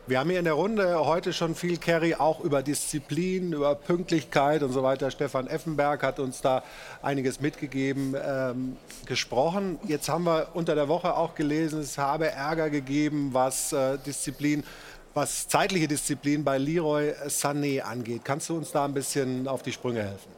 Wir 0.08 0.20
haben 0.20 0.30
hier 0.30 0.38
in 0.38 0.44
der 0.44 0.54
Runde 0.54 1.04
heute 1.04 1.32
schon 1.32 1.56
viel, 1.56 1.78
Kerry, 1.78 2.14
auch 2.14 2.38
über 2.38 2.62
Disziplin, 2.62 3.52
über 3.52 3.74
Pünktlichkeit 3.74 4.62
und 4.62 4.70
so 4.70 4.84
weiter. 4.84 5.10
Stefan 5.10 5.48
Effenberg 5.48 6.04
hat 6.04 6.20
uns 6.20 6.40
da 6.40 6.62
einiges 7.02 7.40
mitgegeben, 7.40 8.14
ähm, 8.24 8.76
gesprochen. 9.04 9.80
Jetzt 9.88 10.08
haben 10.08 10.22
wir 10.22 10.50
unter 10.54 10.76
der 10.76 10.86
Woche 10.86 11.16
auch 11.16 11.34
gelesen, 11.34 11.80
es 11.80 11.98
habe 11.98 12.28
Ärger 12.28 12.70
gegeben, 12.70 13.30
was 13.32 13.72
äh, 13.72 13.98
Disziplin, 13.98 14.62
was 15.12 15.48
zeitliche 15.48 15.88
Disziplin 15.88 16.44
bei 16.44 16.56
Leroy 16.56 17.10
Sané 17.26 17.80
angeht. 17.80 18.20
Kannst 18.24 18.48
du 18.48 18.56
uns 18.56 18.70
da 18.70 18.84
ein 18.84 18.94
bisschen 18.94 19.48
auf 19.48 19.64
die 19.64 19.72
Sprünge 19.72 20.04
helfen? 20.04 20.30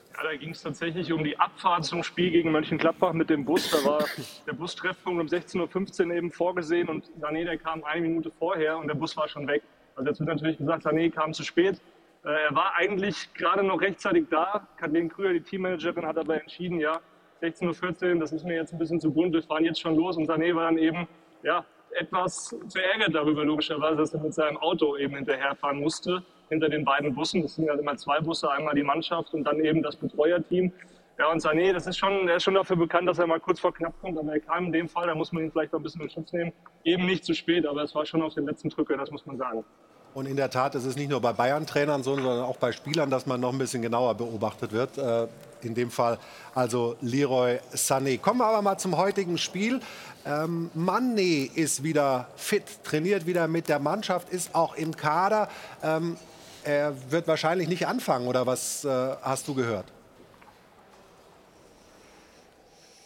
Ja, 0.00 0.10
da 0.22 0.36
ging 0.36 0.50
es 0.50 0.62
tatsächlich 0.62 1.12
um 1.12 1.24
die 1.24 1.38
Abfahrt 1.38 1.84
zum 1.84 2.02
Spiel 2.02 2.30
gegen 2.30 2.52
Mönchengladbach 2.52 3.12
mit 3.12 3.30
dem 3.30 3.44
Bus. 3.44 3.70
Da 3.70 3.84
war 3.88 4.04
der 4.46 4.52
Bustreffpunkt 4.52 5.20
um 5.20 5.26
16.15 5.26 6.06
Uhr 6.06 6.14
eben 6.14 6.30
vorgesehen 6.30 6.88
und 6.88 7.06
Sané, 7.20 7.44
der 7.44 7.58
kam 7.58 7.82
eine 7.84 8.02
Minute 8.02 8.30
vorher 8.30 8.78
und 8.78 8.88
der 8.88 8.94
Bus 8.94 9.16
war 9.16 9.28
schon 9.28 9.46
weg. 9.48 9.62
Also 9.96 10.08
jetzt 10.08 10.20
wird 10.20 10.28
natürlich 10.28 10.58
gesagt, 10.58 10.86
Sané 10.86 11.10
kam 11.10 11.32
zu 11.32 11.42
spät. 11.42 11.80
Äh, 12.24 12.28
er 12.28 12.54
war 12.54 12.74
eigentlich 12.76 13.32
gerade 13.34 13.62
noch 13.62 13.80
rechtzeitig 13.80 14.26
da. 14.30 14.66
Kathleen 14.76 15.08
Krüger, 15.08 15.32
die 15.32 15.40
Teammanagerin, 15.40 16.06
hat 16.06 16.18
aber 16.18 16.40
entschieden, 16.40 16.78
ja, 16.78 17.00
16.14 17.42 18.14
Uhr, 18.14 18.20
das 18.20 18.32
ist 18.32 18.44
mir 18.44 18.54
jetzt 18.54 18.72
ein 18.72 18.78
bisschen 18.78 19.00
zu 19.00 19.12
bunt, 19.12 19.32
wir 19.32 19.42
fahren 19.42 19.64
jetzt 19.64 19.80
schon 19.80 19.96
los. 19.96 20.16
Und 20.16 20.28
Sané 20.28 20.54
war 20.54 20.64
dann 20.64 20.78
eben 20.78 21.08
ja, 21.42 21.64
etwas 21.90 22.54
verärgert 22.70 23.14
darüber, 23.14 23.44
logischerweise, 23.44 23.96
dass 23.96 24.14
er 24.14 24.20
mit 24.20 24.34
seinem 24.34 24.56
Auto 24.58 24.96
eben 24.96 25.16
hinterherfahren 25.16 25.80
musste, 25.80 26.22
hinter 26.52 26.68
den 26.68 26.84
beiden 26.84 27.14
Bussen. 27.14 27.42
Das 27.42 27.54
sind 27.54 27.64
ja 27.64 27.74
immer 27.74 27.96
zwei 27.96 28.20
Busse, 28.20 28.50
einmal 28.50 28.74
die 28.74 28.82
Mannschaft 28.82 29.32
und 29.34 29.44
dann 29.44 29.58
eben 29.64 29.82
das 29.82 29.96
Betreuerteam. 29.96 30.72
Ja, 31.18 31.30
und 31.30 31.42
Sané, 31.42 31.72
das 31.72 31.86
ist 31.86 31.98
schon, 31.98 32.28
er 32.28 32.36
ist 32.36 32.42
schon 32.44 32.54
dafür 32.54 32.76
bekannt, 32.76 33.08
dass 33.08 33.18
er 33.18 33.26
mal 33.26 33.40
kurz 33.40 33.60
vor 33.60 33.72
knapp 33.74 33.94
kommt, 34.00 34.18
aber 34.18 34.32
er 34.32 34.40
kam 34.40 34.66
in 34.66 34.72
dem 34.72 34.88
Fall, 34.88 35.06
da 35.06 35.14
muss 35.14 35.32
man 35.32 35.44
ihn 35.44 35.52
vielleicht 35.52 35.74
auch 35.74 35.78
ein 35.78 35.82
bisschen 35.82 36.00
in 36.00 36.10
Schutz 36.10 36.32
nehmen, 36.32 36.52
eben 36.84 37.06
nicht 37.06 37.24
zu 37.24 37.34
spät, 37.34 37.66
aber 37.66 37.82
es 37.82 37.94
war 37.94 38.06
schon 38.06 38.22
auf 38.22 38.34
den 38.34 38.46
letzten 38.46 38.70
Drücker, 38.70 38.96
das 38.96 39.10
muss 39.10 39.24
man 39.26 39.36
sagen. 39.36 39.64
Und 40.14 40.26
in 40.26 40.36
der 40.36 40.50
Tat 40.50 40.74
ist 40.74 40.84
es 40.84 40.96
nicht 40.96 41.10
nur 41.10 41.20
bei 41.20 41.32
Bayern-Trainern 41.32 42.02
so, 42.02 42.14
sondern 42.14 42.40
auch 42.40 42.56
bei 42.58 42.72
Spielern, 42.72 43.08
dass 43.08 43.26
man 43.26 43.40
noch 43.40 43.52
ein 43.52 43.58
bisschen 43.58 43.80
genauer 43.80 44.14
beobachtet 44.14 44.72
wird. 44.72 44.98
Äh, 44.98 45.26
in 45.62 45.74
dem 45.74 45.90
Fall 45.90 46.18
also 46.54 46.96
Leroy 47.00 47.58
Sané. 47.72 48.18
Kommen 48.18 48.40
wir 48.40 48.46
aber 48.46 48.62
mal 48.62 48.76
zum 48.76 48.96
heutigen 48.96 49.38
Spiel. 49.38 49.80
Ähm, 50.26 50.70
Mané 50.76 51.50
ist 51.54 51.82
wieder 51.82 52.28
fit, 52.36 52.64
trainiert 52.84 53.26
wieder 53.26 53.48
mit 53.48 53.68
der 53.68 53.78
Mannschaft, 53.78 54.28
ist 54.30 54.54
auch 54.54 54.74
im 54.74 54.94
Kader. 54.94 55.48
Ähm, 55.82 56.16
er 56.64 56.94
wird 57.10 57.26
wahrscheinlich 57.28 57.68
nicht 57.68 57.86
anfangen, 57.86 58.26
oder 58.26 58.46
was 58.46 58.84
äh, 58.84 58.88
hast 59.22 59.48
du 59.48 59.54
gehört? 59.54 59.86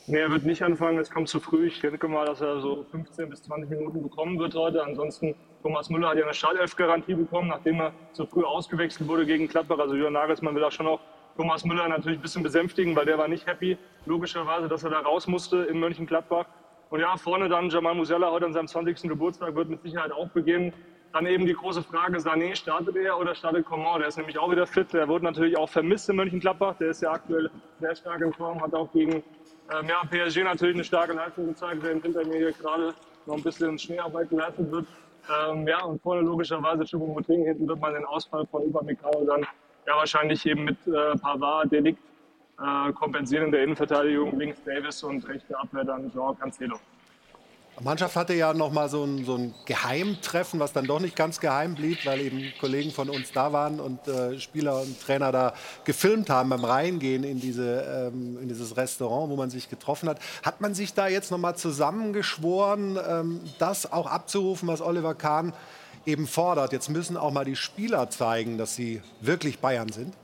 Nee, 0.08 0.18
er 0.18 0.30
wird 0.30 0.44
nicht 0.44 0.62
anfangen, 0.62 0.98
es 0.98 1.10
kommt 1.10 1.28
zu 1.28 1.40
früh. 1.40 1.66
Ich 1.66 1.80
denke 1.80 2.06
mal, 2.06 2.26
dass 2.26 2.40
er 2.40 2.60
so 2.60 2.86
15 2.92 3.28
bis 3.28 3.42
20 3.42 3.68
Minuten 3.70 4.04
bekommen 4.04 4.38
wird 4.38 4.54
heute. 4.54 4.84
Ansonsten, 4.84 5.34
Thomas 5.62 5.90
Müller 5.90 6.10
hat 6.10 6.16
ja 6.16 6.22
eine 6.22 6.32
Startelf-Garantie 6.32 7.14
bekommen, 7.14 7.48
nachdem 7.48 7.80
er 7.80 7.92
zu 8.12 8.24
früh 8.24 8.44
ausgewechselt 8.44 9.08
wurde 9.08 9.26
gegen 9.26 9.48
Gladbach. 9.48 9.80
Also 9.80 9.96
Jürgen 9.96 10.12
Nagelsmann 10.12 10.54
will 10.54 10.62
auch 10.62 10.70
schon 10.70 10.86
auch 10.86 11.00
Thomas 11.36 11.64
Müller 11.64 11.88
natürlich 11.88 12.20
ein 12.20 12.22
bisschen 12.22 12.44
besänftigen, 12.44 12.94
weil 12.94 13.04
der 13.04 13.18
war 13.18 13.26
nicht 13.26 13.46
happy, 13.46 13.76
logischerweise, 14.04 14.68
dass 14.68 14.84
er 14.84 14.90
da 14.90 15.00
raus 15.00 15.26
musste 15.26 15.64
in 15.64 15.80
Mönchengladbach. 15.80 16.46
Und 16.88 17.00
ja, 17.00 17.16
vorne 17.16 17.48
dann 17.48 17.68
Jamal 17.68 17.96
Musiala 17.96 18.30
heute 18.30 18.46
an 18.46 18.52
seinem 18.52 18.68
20. 18.68 19.08
Geburtstag 19.08 19.56
wird 19.56 19.68
mit 19.68 19.82
Sicherheit 19.82 20.12
auch 20.12 20.28
beginnen. 20.28 20.72
Dann 21.12 21.26
eben 21.26 21.46
die 21.46 21.54
große 21.54 21.82
Frage, 21.82 22.18
Sané, 22.18 22.54
startet 22.54 22.96
er 22.96 23.18
oder 23.18 23.34
startet 23.34 23.64
Coman? 23.64 24.00
Der 24.00 24.08
ist 24.08 24.18
nämlich 24.18 24.38
auch 24.38 24.50
wieder 24.50 24.66
fit. 24.66 24.92
Der 24.92 25.08
wurde 25.08 25.24
natürlich 25.24 25.56
auch 25.56 25.68
vermisst 25.68 26.08
in 26.10 26.16
Mönchengladbach. 26.16 26.76
Der 26.76 26.90
ist 26.90 27.02
ja 27.02 27.12
aktuell 27.12 27.50
sehr 27.80 27.96
stark 27.96 28.20
in 28.20 28.32
Form, 28.32 28.60
hat 28.60 28.74
auch 28.74 28.92
gegen 28.92 29.22
ähm, 29.72 29.88
ja, 29.88 30.02
PSG 30.04 30.42
natürlich 30.42 30.74
eine 30.74 30.84
starke 30.84 31.14
Leistung 31.14 31.46
gezeigt, 31.46 31.82
während 31.82 32.02
hinter 32.02 32.24
mir 32.26 32.36
hier 32.36 32.52
gerade 32.52 32.94
noch 33.26 33.36
ein 33.36 33.42
bisschen 33.42 33.78
Schneearbeit 33.78 34.30
geleistet 34.30 34.70
wird. 34.70 34.86
Ähm, 35.28 35.66
ja, 35.66 35.82
und 35.84 36.00
vorne 36.02 36.20
logischerweise 36.20 36.84
Choupo-Moting. 36.84 37.44
Hinten 37.44 37.66
wird 37.66 37.80
man 37.80 37.94
den 37.94 38.04
Ausfall 38.04 38.46
von 38.46 38.62
Upamecano 38.62 39.24
dann 39.24 39.42
ja 39.86 39.96
wahrscheinlich 39.96 40.44
eben 40.46 40.64
mit 40.64 40.76
äh, 40.86 41.16
Pavard, 41.18 41.72
Delikt 41.72 41.98
äh, 42.60 42.92
kompensieren 42.92 43.46
in 43.46 43.52
der 43.52 43.62
Innenverteidigung. 43.64 44.38
Links 44.38 44.62
Davis 44.64 45.02
und 45.02 45.26
rechte 45.28 45.58
Abwehr 45.58 45.84
dann 45.84 46.10
Jean 46.12 46.38
Cancelo. 46.38 46.78
Die 47.78 47.84
Mannschaft 47.84 48.16
hatte 48.16 48.32
ja 48.32 48.54
noch 48.54 48.72
mal 48.72 48.88
so 48.88 49.04
ein, 49.04 49.26
so 49.26 49.34
ein 49.36 49.54
Geheimtreffen, 49.66 50.58
was 50.58 50.72
dann 50.72 50.86
doch 50.86 50.98
nicht 50.98 51.14
ganz 51.14 51.40
geheim 51.40 51.74
blieb, 51.74 52.06
weil 52.06 52.22
eben 52.22 52.42
Kollegen 52.58 52.90
von 52.90 53.10
uns 53.10 53.32
da 53.32 53.52
waren 53.52 53.80
und 53.80 54.08
äh, 54.08 54.40
Spieler 54.40 54.80
und 54.80 54.98
Trainer 54.98 55.30
da 55.30 55.52
gefilmt 55.84 56.30
haben 56.30 56.48
beim 56.48 56.64
Reingehen 56.64 57.22
in, 57.22 57.38
diese, 57.38 58.10
ähm, 58.14 58.38
in 58.40 58.48
dieses 58.48 58.78
Restaurant, 58.78 59.30
wo 59.30 59.36
man 59.36 59.50
sich 59.50 59.68
getroffen 59.68 60.08
hat. 60.08 60.20
Hat 60.42 60.62
man 60.62 60.72
sich 60.72 60.94
da 60.94 61.06
jetzt 61.06 61.30
noch 61.30 61.36
mal 61.36 61.54
zusammengeschworen, 61.54 62.98
ähm, 63.06 63.40
das 63.58 63.92
auch 63.92 64.06
abzurufen, 64.06 64.68
was 64.68 64.80
Oliver 64.80 65.14
Kahn 65.14 65.52
eben 66.06 66.26
fordert? 66.26 66.72
Jetzt 66.72 66.88
müssen 66.88 67.18
auch 67.18 67.30
mal 67.30 67.44
die 67.44 67.56
Spieler 67.56 68.08
zeigen, 68.08 68.56
dass 68.56 68.74
sie 68.74 69.02
wirklich 69.20 69.58
Bayern 69.58 69.92
sind. 69.92 70.14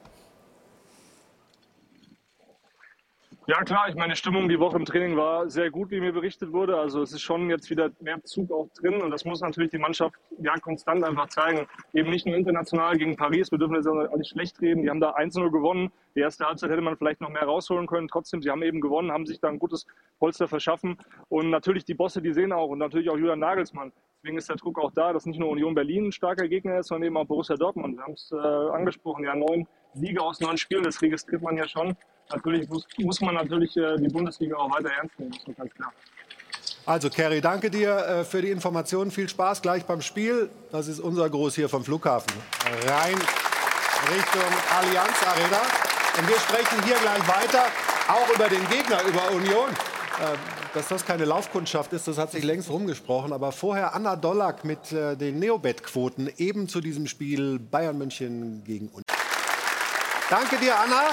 Ja 3.48 3.60
klar, 3.64 3.89
ich 3.89 3.97
meine, 3.97 4.14
Stimmung 4.14 4.48
die 4.48 4.60
Woche 4.60 4.77
im 4.77 4.85
Training 4.85 5.16
war 5.16 5.51
sehr 5.51 5.69
gut, 5.69 5.90
wie 5.90 5.98
mir 5.98 6.12
berichtet 6.12 6.52
wurde. 6.52 6.78
Also 6.78 7.02
es 7.02 7.12
ist 7.12 7.23
schon 7.23 7.51
jetzt 7.51 7.70
wieder 7.70 7.90
mehr 7.98 8.23
Zug 8.23 8.52
auch 8.52 8.69
drin 8.78 9.02
und 9.02 9.10
das 9.10 9.24
muss 9.24 9.40
natürlich 9.40 9.73
die 9.73 9.78
Mannschaft 9.78 10.14
ja 10.39 10.55
konstant 10.59 11.02
einfach 11.02 11.27
zeigen. 11.27 11.66
Eben 11.93 12.10
nicht 12.10 12.24
nur 12.24 12.36
international 12.36 12.97
gegen 12.97 13.16
Paris, 13.16 13.51
wir 13.51 13.59
dürfen 13.59 13.74
jetzt 13.74 13.89
auch 13.89 14.16
nicht 14.16 14.31
schlecht 14.31 14.60
reden. 14.60 14.82
Die 14.82 14.90
haben 14.90 15.01
da 15.01 15.16
1-0 15.16 15.51
gewonnen. 15.51 15.90
Die 16.14 16.20
erste 16.20 16.44
Halbzeit 16.44 16.70
hätte 16.70 16.82
man 16.82 16.97
vielleicht 16.97 17.20
noch 17.20 17.31
mehr 17.31 17.43
rausholen 17.43 17.89
können. 17.89 18.06
Trotzdem, 18.06 18.43
sie 18.43 18.51
haben 18.51 18.62
eben 18.62 18.81
gewonnen, 18.81 19.10
haben 19.10 19.27
sich 19.27 19.40
da 19.40 19.48
ein 19.48 19.59
gutes 19.59 19.89
Polster 20.20 20.47
verschaffen. 20.47 20.97
Und 21.28 21.51
natürlich 21.51 21.85
die 21.85 21.94
Bosse, 21.94 22.23
die 22.23 22.32
sehen 22.32 22.52
auch 22.52 22.69
und 22.69 22.78
natürlich 22.78 23.10
auch 23.10 23.16
Julian 23.16 23.40
Nagelsmann. 23.40 23.90
Deswegen 24.23 24.39
ist 24.39 24.51
der 24.51 24.56
Druck 24.56 24.78
auch 24.78 24.93
da, 24.93 25.12
dass 25.12 25.27
nicht 25.27 25.40
nur 25.40 25.48
Union 25.48 25.74
Berlin 25.74 26.06
ein 26.06 26.12
starker 26.12 26.47
Gegner 26.47 26.78
ist, 26.78 26.86
sondern 26.86 27.09
eben 27.09 27.16
auch 27.16 27.27
Borussia 27.27 27.56
Dortmund. 27.56 27.97
Wir 27.97 28.05
haben 28.05 28.12
es 28.12 28.31
äh, 28.31 28.36
angesprochen, 28.36 29.24
ja 29.24 29.35
neun 29.35 29.66
Siege 29.94 30.23
aus 30.23 30.39
neun 30.39 30.56
Spielen, 30.56 30.85
das 30.85 31.02
registriert 31.02 31.43
man 31.43 31.56
ja 31.56 31.66
schon. 31.66 31.97
Natürlich 32.33 32.69
muss, 32.69 32.87
muss 32.99 33.21
man 33.21 33.35
natürlich 33.35 33.77
äh, 33.77 33.97
die 33.99 34.09
Bundesliga 34.09 34.57
auch 34.57 34.71
weiter 34.71 34.91
ernst 34.91 35.19
nehmen, 35.19 35.33
ist 35.33 35.57
ganz 35.57 35.73
klar. 35.75 35.93
Also, 36.85 37.11
Kerry, 37.11 37.41
danke 37.41 37.71
dir 37.71 37.97
äh, 37.97 38.25
für 38.25 38.43
die 38.43 38.51
Informationen. 38.51 39.11
Viel 39.11 39.29
Spaß 39.29 39.63
gleich 39.63 39.85
beim 39.85 40.03
Spiel. 40.03 40.51
Das 40.73 40.89
ist 40.89 40.99
unser 40.99 41.31
Groß 41.31 41.55
hier 41.55 41.69
vom 41.69 41.85
Flughafen. 41.85 42.33
Rein 42.87 43.15
Richtung 43.15 44.53
Allianz 44.77 45.23
Arena. 45.25 45.61
Und 46.19 46.29
wir 46.29 46.39
sprechen 46.41 46.83
hier 46.85 46.97
gleich 46.97 47.27
weiter, 47.29 47.67
auch 48.09 48.35
über 48.35 48.49
den 48.49 48.69
Gegner, 48.69 49.03
über 49.05 49.31
Union. 49.31 49.71
Äh, 49.71 50.37
dass 50.75 50.89
das 50.89 51.05
keine 51.05 51.27
Laufkundschaft 51.27 51.93
ist, 51.93 52.09
das 52.09 52.19
hat 52.19 52.33
sich 52.33 52.43
längst 52.43 52.71
rumgesprochen. 52.71 53.33
Aber 53.33 53.53
vorher 53.53 53.95
Anna 53.95 54.17
Dollack 54.17 54.65
mit 54.65 54.91
äh, 54.91 55.17
den 55.17 55.39
Neobet-Quoten 55.39 56.31
eben 56.39 56.69
zu 56.69 56.81
diesem 56.81 57.07
Spiel 57.07 57.59
Bayern 57.59 57.97
München 57.97 58.65
gegen 58.65 58.89
Union. 58.89 59.05
Danke 60.31 60.57
dir, 60.57 60.79
Anna. 60.79 61.11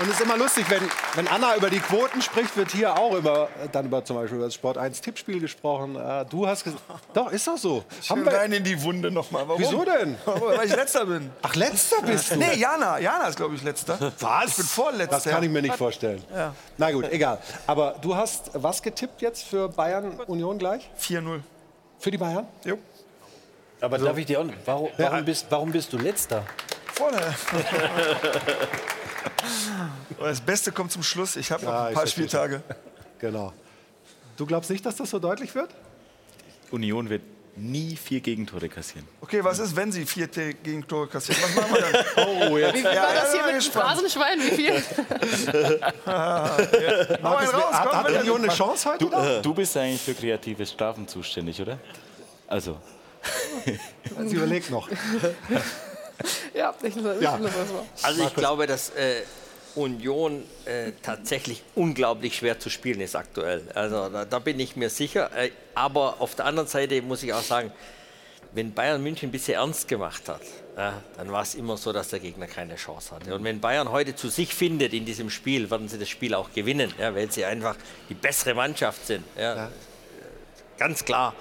Und 0.00 0.06
es 0.06 0.14
ist 0.14 0.22
immer 0.22 0.38
lustig, 0.38 0.64
wenn, 0.70 0.80
wenn 1.14 1.28
Anna 1.28 1.56
über 1.56 1.68
die 1.68 1.78
Quoten 1.78 2.22
spricht, 2.22 2.56
wird 2.56 2.70
hier 2.70 2.96
auch 2.96 3.14
über, 3.14 3.50
dann 3.70 3.84
über 3.84 4.02
zum 4.02 4.16
Beispiel 4.16 4.36
über 4.36 4.46
das 4.46 4.54
Sport 4.54 4.78
1 4.78 5.02
Tippspiel 5.02 5.40
gesprochen. 5.40 5.94
Äh, 5.94 6.24
du 6.24 6.46
hast 6.46 6.64
gesagt, 6.64 6.82
doch, 7.12 7.30
ist 7.30 7.46
doch 7.46 7.58
so. 7.58 7.84
Ich 8.00 8.08
will 8.08 8.26
rein 8.26 8.50
in 8.50 8.64
die 8.64 8.82
Wunde 8.82 9.10
nochmal. 9.10 9.46
Warum? 9.46 9.60
Wieso 9.60 9.84
denn? 9.84 10.16
Weil 10.24 10.66
ich 10.66 10.74
letzter 10.74 11.04
bin. 11.04 11.30
Ach, 11.42 11.54
letzter 11.54 12.00
bist 12.00 12.30
du? 12.30 12.36
Nee, 12.36 12.56
Jana. 12.56 12.98
Jana 12.98 13.26
ist, 13.26 13.36
glaube 13.36 13.54
ich, 13.56 13.62
letzter. 13.62 13.98
Was? 14.20 14.46
Ich 14.46 14.56
bin 14.56 14.64
vorletzter. 14.64 15.16
Das 15.16 15.24
kann 15.24 15.42
ich 15.42 15.50
mir 15.50 15.60
nicht 15.60 15.76
vorstellen. 15.76 16.24
Ja. 16.34 16.54
Na 16.78 16.90
gut, 16.92 17.04
egal. 17.12 17.38
Aber 17.66 17.96
du 18.00 18.16
hast 18.16 18.52
was 18.54 18.80
getippt 18.80 19.20
jetzt 19.20 19.44
für 19.44 19.68
Bayern 19.68 20.18
Union 20.28 20.56
gleich? 20.58 20.90
4-0. 20.98 21.40
Für 21.98 22.10
die 22.10 22.16
Bayern? 22.16 22.46
Jo. 22.64 22.78
Aber 23.82 23.98
darf 23.98 24.16
ich 24.16 24.24
dir 24.24 24.40
auch, 24.40 24.46
warum, 24.64 24.88
warum, 24.96 25.24
bist, 25.26 25.44
warum 25.50 25.70
bist 25.70 25.92
du 25.92 25.98
letzter? 25.98 26.42
Vorne. 26.94 27.18
das 30.18 30.40
Beste 30.40 30.72
kommt 30.72 30.92
zum 30.92 31.02
Schluss. 31.02 31.36
Ich 31.36 31.50
habe 31.50 31.64
noch 31.64 31.72
Ja, 31.72 31.84
ein 31.86 31.94
paar 31.94 32.06
Spieltage. 32.06 32.62
Genau. 33.18 33.52
Du 34.36 34.46
glaubst 34.46 34.70
nicht, 34.70 34.84
dass 34.86 34.96
das 34.96 35.10
so 35.10 35.18
deutlich 35.18 35.54
wird? 35.54 35.70
Union 36.70 37.08
wird 37.10 37.22
nie 37.56 37.96
vier 37.96 38.20
Gegentore 38.20 38.68
kassieren. 38.68 39.06
Okay, 39.20 39.42
was 39.44 39.58
ist, 39.58 39.74
wenn 39.76 39.90
sie 39.92 40.06
vier 40.06 40.30
T- 40.30 40.54
Gegentore 40.54 41.08
kassieren? 41.08 41.42
Was 41.42 41.56
machen 41.56 41.74
wir 41.74 41.80
dann? 41.80 42.26
Oh, 42.52 42.56
jetzt. 42.56 42.74
Wie 42.76 42.84
war 42.84 43.12
das 43.14 43.32
hier 43.32 43.44
mit 43.44 43.54
dem 43.56 43.72
Phrasenschwein? 43.72 44.38
Wie 44.40 44.50
viel? 44.50 44.72
Hau 46.06 47.36
einen 47.36 47.50
raus, 47.50 47.72
hat, 47.74 47.92
hat. 47.92 48.10
Union 48.20 48.42
eine 48.44 48.52
Chance 48.52 48.88
heute? 48.90 49.04
Du, 49.06 49.42
du 49.42 49.54
bist 49.54 49.76
eigentlich 49.76 50.00
für 50.00 50.14
kreatives 50.14 50.70
Strafen 50.70 51.06
zuständig, 51.08 51.60
oder? 51.60 51.78
Also, 52.46 52.78
Sie 54.26 54.34
überlegt 54.36 54.70
noch. 54.70 54.88
ja, 56.54 56.74
ich, 56.82 56.96
ich, 56.96 57.20
Ja. 57.20 57.38
Also 58.02 58.24
ich 58.24 58.34
glaube, 58.34 58.66
dass 58.66 58.90
äh, 58.90 59.22
Union 59.74 60.42
äh, 60.64 60.92
tatsächlich 61.02 61.62
unglaublich 61.74 62.36
schwer 62.36 62.58
zu 62.58 62.70
spielen 62.70 63.00
ist 63.00 63.16
aktuell. 63.16 63.62
Also 63.74 64.08
da, 64.08 64.24
da 64.24 64.38
bin 64.38 64.58
ich 64.60 64.76
mir 64.76 64.90
sicher. 64.90 65.30
Äh, 65.36 65.50
aber 65.74 66.16
auf 66.20 66.34
der 66.34 66.46
anderen 66.46 66.68
Seite 66.68 67.00
muss 67.02 67.22
ich 67.22 67.32
auch 67.32 67.42
sagen, 67.42 67.72
wenn 68.52 68.72
Bayern 68.72 69.02
München 69.02 69.30
bisher 69.30 69.56
ernst 69.56 69.86
gemacht 69.86 70.28
hat, 70.28 70.40
ja, 70.76 70.94
dann 71.16 71.30
war 71.30 71.42
es 71.42 71.54
immer 71.54 71.76
so, 71.76 71.92
dass 71.92 72.08
der 72.08 72.18
Gegner 72.18 72.46
keine 72.46 72.76
Chance 72.76 73.14
hatte. 73.14 73.34
Und 73.34 73.44
wenn 73.44 73.60
Bayern 73.60 73.90
heute 73.90 74.16
zu 74.16 74.28
sich 74.28 74.54
findet 74.54 74.92
in 74.92 75.04
diesem 75.04 75.30
Spiel, 75.30 75.70
werden 75.70 75.88
sie 75.88 75.98
das 75.98 76.08
Spiel 76.08 76.34
auch 76.34 76.52
gewinnen, 76.52 76.92
ja, 76.98 77.14
weil 77.14 77.30
sie 77.30 77.44
einfach 77.44 77.76
die 78.08 78.14
bessere 78.14 78.54
Mannschaft 78.54 79.06
sind. 79.06 79.24
Ja. 79.38 79.70
Ganz 80.78 81.04
klar. 81.04 81.34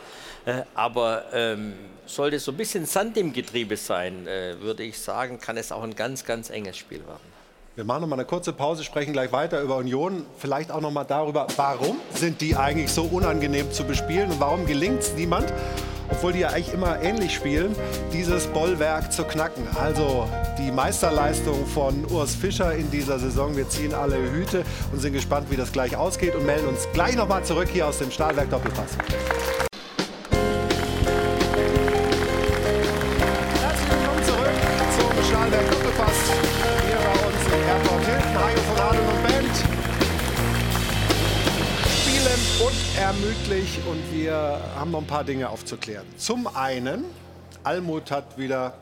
Äh, 0.45 0.63
aber 0.75 1.25
ähm, 1.33 1.73
sollte 2.09 2.39
so 2.39 2.51
ein 2.51 2.57
bisschen 2.57 2.85
Sand 2.85 3.17
im 3.17 3.33
Getriebe 3.33 3.77
sein, 3.77 4.27
äh, 4.27 4.59
würde 4.59 4.83
ich 4.83 4.99
sagen, 4.99 5.39
kann 5.39 5.57
es 5.57 5.71
auch 5.71 5.83
ein 5.83 5.95
ganz, 5.95 6.25
ganz 6.25 6.49
enges 6.49 6.77
Spiel 6.77 6.99
werden. 6.99 7.39
Wir 7.75 7.85
machen 7.85 8.01
noch 8.01 8.07
mal 8.09 8.15
eine 8.17 8.25
kurze 8.25 8.51
Pause, 8.51 8.83
sprechen 8.83 9.13
gleich 9.13 9.31
weiter 9.31 9.61
über 9.61 9.77
Union. 9.77 10.25
Vielleicht 10.37 10.69
auch 10.71 10.81
noch 10.81 10.91
mal 10.91 11.05
darüber, 11.05 11.47
warum 11.55 11.97
sind 12.13 12.41
die 12.41 12.55
eigentlich 12.55 12.91
so 12.91 13.03
unangenehm 13.03 13.71
zu 13.71 13.85
bespielen 13.85 14.31
und 14.31 14.39
warum 14.39 14.65
gelingt 14.65 14.99
es 14.99 15.13
niemand? 15.13 15.53
obwohl 16.11 16.33
die 16.33 16.39
ja 16.39 16.49
eigentlich 16.49 16.73
immer 16.73 17.01
ähnlich 17.01 17.33
spielen, 17.33 17.75
dieses 18.11 18.47
Bollwerk 18.47 19.11
zu 19.13 19.23
knacken. 19.23 19.63
Also 19.79 20.27
die 20.57 20.71
Meisterleistung 20.71 21.65
von 21.67 22.05
Urs 22.11 22.35
Fischer 22.35 22.73
in 22.73 22.89
dieser 22.91 23.19
Saison. 23.19 23.55
Wir 23.55 23.69
ziehen 23.69 23.93
alle 23.93 24.17
Hüte 24.31 24.63
und 24.91 24.99
sind 24.99 25.13
gespannt, 25.13 25.47
wie 25.49 25.55
das 25.55 25.71
gleich 25.71 25.95
ausgeht 25.95 26.35
und 26.35 26.45
melden 26.45 26.67
uns 26.67 26.87
gleich 26.93 27.15
nochmal 27.15 27.43
zurück 27.43 27.69
hier 27.71 27.87
aus 27.87 27.99
dem 27.99 28.11
Stahlwerk 28.11 28.49
Doppelpass. 28.49 28.97
Und 43.19 43.25
ermüdlich 43.25 43.79
und 43.87 44.13
wir 44.13 44.59
haben 44.75 44.91
noch 44.91 44.99
ein 44.99 45.07
paar 45.07 45.23
Dinge 45.23 45.49
aufzuklären. 45.49 46.05
Zum 46.17 46.47
einen, 46.55 47.05
Almut 47.63 48.11
hat 48.11 48.37
wieder 48.37 48.73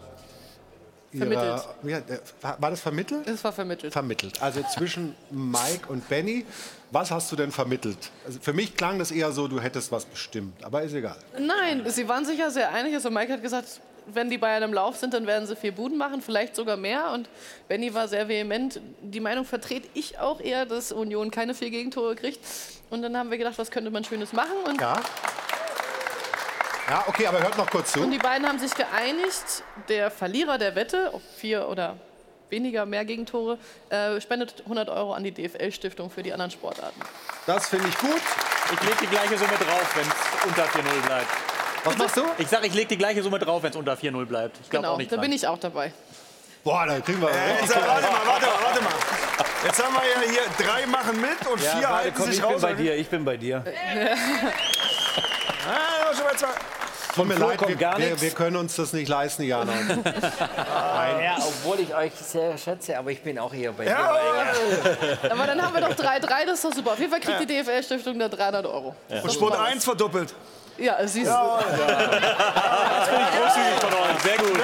ihre, 1.11 1.25
Vermittelt. 1.25 1.61
Ja, 1.83 2.55
war 2.59 2.69
das 2.69 2.81
vermittelt? 2.81 3.27
Es 3.27 3.43
war 3.43 3.51
vermittelt. 3.51 3.93
Vermittelt. 3.93 4.41
Also 4.41 4.61
zwischen 4.73 5.15
Mike 5.31 5.87
und 5.87 6.07
Benny. 6.09 6.45
Was 6.91 7.11
hast 7.11 7.31
du 7.31 7.35
denn 7.35 7.51
vermittelt? 7.51 7.97
Also 8.25 8.39
für 8.41 8.53
mich 8.53 8.75
klang 8.75 8.99
das 8.99 9.11
eher 9.11 9.31
so, 9.31 9.47
du 9.47 9.59
hättest 9.59 9.91
was 9.91 10.05
bestimmt, 10.05 10.63
aber 10.63 10.83
ist 10.83 10.93
egal. 10.93 11.17
Nein, 11.39 11.83
sie 11.87 12.07
waren 12.07 12.25
sich 12.25 12.39
ja 12.39 12.49
sehr 12.49 12.71
einig. 12.71 12.93
Also 12.93 13.09
Mike 13.09 13.33
hat 13.33 13.41
gesagt, 13.41 13.81
wenn 14.13 14.29
die 14.29 14.37
Bayern 14.37 14.63
im 14.63 14.73
Lauf 14.73 14.97
sind, 14.97 15.13
dann 15.13 15.27
werden 15.27 15.47
sie 15.47 15.55
vier 15.55 15.73
Buden 15.73 15.97
machen, 15.97 16.21
vielleicht 16.21 16.55
sogar 16.55 16.77
mehr. 16.77 17.11
Und 17.11 17.29
Benny 17.67 17.93
war 17.93 18.07
sehr 18.07 18.27
vehement. 18.27 18.79
Die 19.01 19.19
Meinung 19.19 19.45
vertrete 19.45 19.87
ich 19.93 20.19
auch 20.19 20.39
eher, 20.39 20.65
dass 20.65 20.91
Union 20.91 21.31
keine 21.31 21.53
vier 21.53 21.69
Gegentore 21.69 22.15
kriegt. 22.15 22.39
Und 22.89 23.01
dann 23.01 23.17
haben 23.17 23.31
wir 23.31 23.37
gedacht, 23.37 23.57
was 23.57 23.71
könnte 23.71 23.91
man 23.91 24.03
Schönes 24.03 24.33
machen? 24.33 24.55
Und, 24.65 24.79
Ja. 24.81 24.95
Ja, 26.89 27.03
okay, 27.07 27.27
aber 27.27 27.41
hört 27.41 27.57
noch 27.57 27.69
kurz 27.69 27.91
zu. 27.91 27.99
und 27.99 28.11
die 28.11 28.17
beiden 28.17 28.47
haben 28.47 28.59
sich 28.59 28.73
geeinigt, 28.73 29.61
der 29.89 30.09
Verlierer 30.09 30.57
der 30.57 30.73
Wette, 30.73 31.09
ob 31.11 31.21
vier 31.35 31.67
oder 31.67 31.97
weniger, 32.49 32.85
mehr 32.85 33.03
Gegentore, 33.03 33.57
äh, 33.89 34.21
spendet 34.21 34.61
100 34.63 34.89
Euro 34.89 35.13
an 35.13 35.21
die 35.21 35.33
DFL-Stiftung 35.33 36.09
für 36.09 36.23
die 36.23 36.31
anderen 36.31 36.49
Sportarten. 36.49 37.01
Das 37.45 37.67
finde 37.67 37.89
ich 37.89 37.97
gut. 37.97 38.21
Ich 38.71 38.81
lege 38.81 38.95
die 39.01 39.07
gleiche 39.07 39.37
Summe 39.37 39.51
drauf, 39.59 39.95
wenn 39.97 40.07
es 40.07 40.45
unter 40.45 40.63
4-0 40.63 41.05
bleibt. 41.05 41.56
Was 41.87 41.97
machst 41.97 42.17
du? 42.17 42.23
Ich 42.37 42.47
sage, 42.47 42.67
ich 42.67 42.73
lege 42.73 42.87
die 42.87 42.97
gleiche 42.97 43.21
Summe 43.23 43.39
drauf, 43.39 43.63
wenn 43.63 43.71
es 43.71 43.75
unter 43.75 43.93
4-0 43.93 44.25
bleibt. 44.25 44.57
Ich 44.61 44.69
glaube 44.69 44.83
Genau, 44.83 44.93
auch 44.93 44.97
nicht 44.97 45.11
da 45.11 45.17
bin 45.17 45.31
ich 45.31 45.47
auch 45.47 45.57
dabei. 45.59 45.91
Boah, 46.63 46.85
da 46.85 46.99
kriegen 46.99 47.21
wir 47.21 47.29
Äh, 47.29 47.61
jetzt, 47.61 47.73
warte 47.75 47.87
mal, 47.87 48.11
warte 48.25 48.45
mal, 48.45 48.55
warte 48.63 48.81
mal. 48.83 48.91
Jetzt 49.65 49.83
haben 49.83 49.93
wir 49.95 50.01
ja 50.03 50.29
hier 50.29 50.65
drei 50.65 50.85
machen 50.85 51.21
mit 51.21 51.47
und 51.51 51.61
Ja, 51.63 51.71
vier 51.71 51.81
warte, 51.83 51.95
halten 51.95 52.13
komm, 52.17 52.25
sich 52.25 52.35
ich 52.35 52.41
bin 52.41 52.51
raus. 52.53 52.61
bei 52.61 52.73
dir, 52.73 52.95
ich 52.95 53.07
bin 53.09 53.25
bei 53.25 53.37
dir. 53.37 53.63
Ah, 55.69 56.13
schon 56.15 56.23
mal 56.23 56.35
zwei. 56.37 56.47
Tut 57.15 57.27
mir 57.27 57.35
Flo 57.35 57.47
leid, 57.49 57.57
kommt 57.57 57.69
wir, 57.71 57.75
gar 57.77 57.97
wir, 57.97 58.05
nichts. 58.05 58.21
wir 58.21 58.31
können 58.31 58.55
uns 58.57 58.75
das 58.75 58.93
nicht 58.93 59.09
leisten, 59.09 59.43
Jana. 59.43 59.73
Ja, 61.21 61.35
obwohl 61.39 61.79
ich 61.79 61.93
euch 61.95 62.11
sehr 62.13 62.57
schätze, 62.57 62.97
aber 62.97 63.11
ich 63.11 63.21
bin 63.21 63.37
auch 63.39 63.53
eher 63.53 63.71
bei 63.73 63.85
Ja, 63.85 64.13
dir. 64.15 65.17
Aber 65.31 65.45
dann 65.47 65.61
haben 65.61 65.73
wir 65.73 65.81
doch 65.81 65.95
3-3, 65.95 66.45
das 66.45 66.55
ist 66.55 66.65
doch 66.65 66.73
super. 66.73 66.91
Auf 66.91 66.99
jeden 66.99 67.11
Fall 67.11 67.19
kriegt 67.19 67.39
die 67.41 67.45
DFL-Stiftung 67.61 68.19
da 68.19 68.29
300 68.29 68.65
Euro. 68.65 68.95
Und 69.09 69.31
Sport 69.33 69.57
1 69.57 69.83
verdoppelt. 69.83 70.33
Ja, 70.77 70.95
siehst 71.07 71.29
du. 71.31 71.35
Das 72.97 73.09
finde 73.09 73.23
ich 73.23 73.39
großzügig 73.39 73.79
von 73.79 73.93
euch. 73.93 74.21
Sehr 74.21 74.37
gut. 74.37 74.63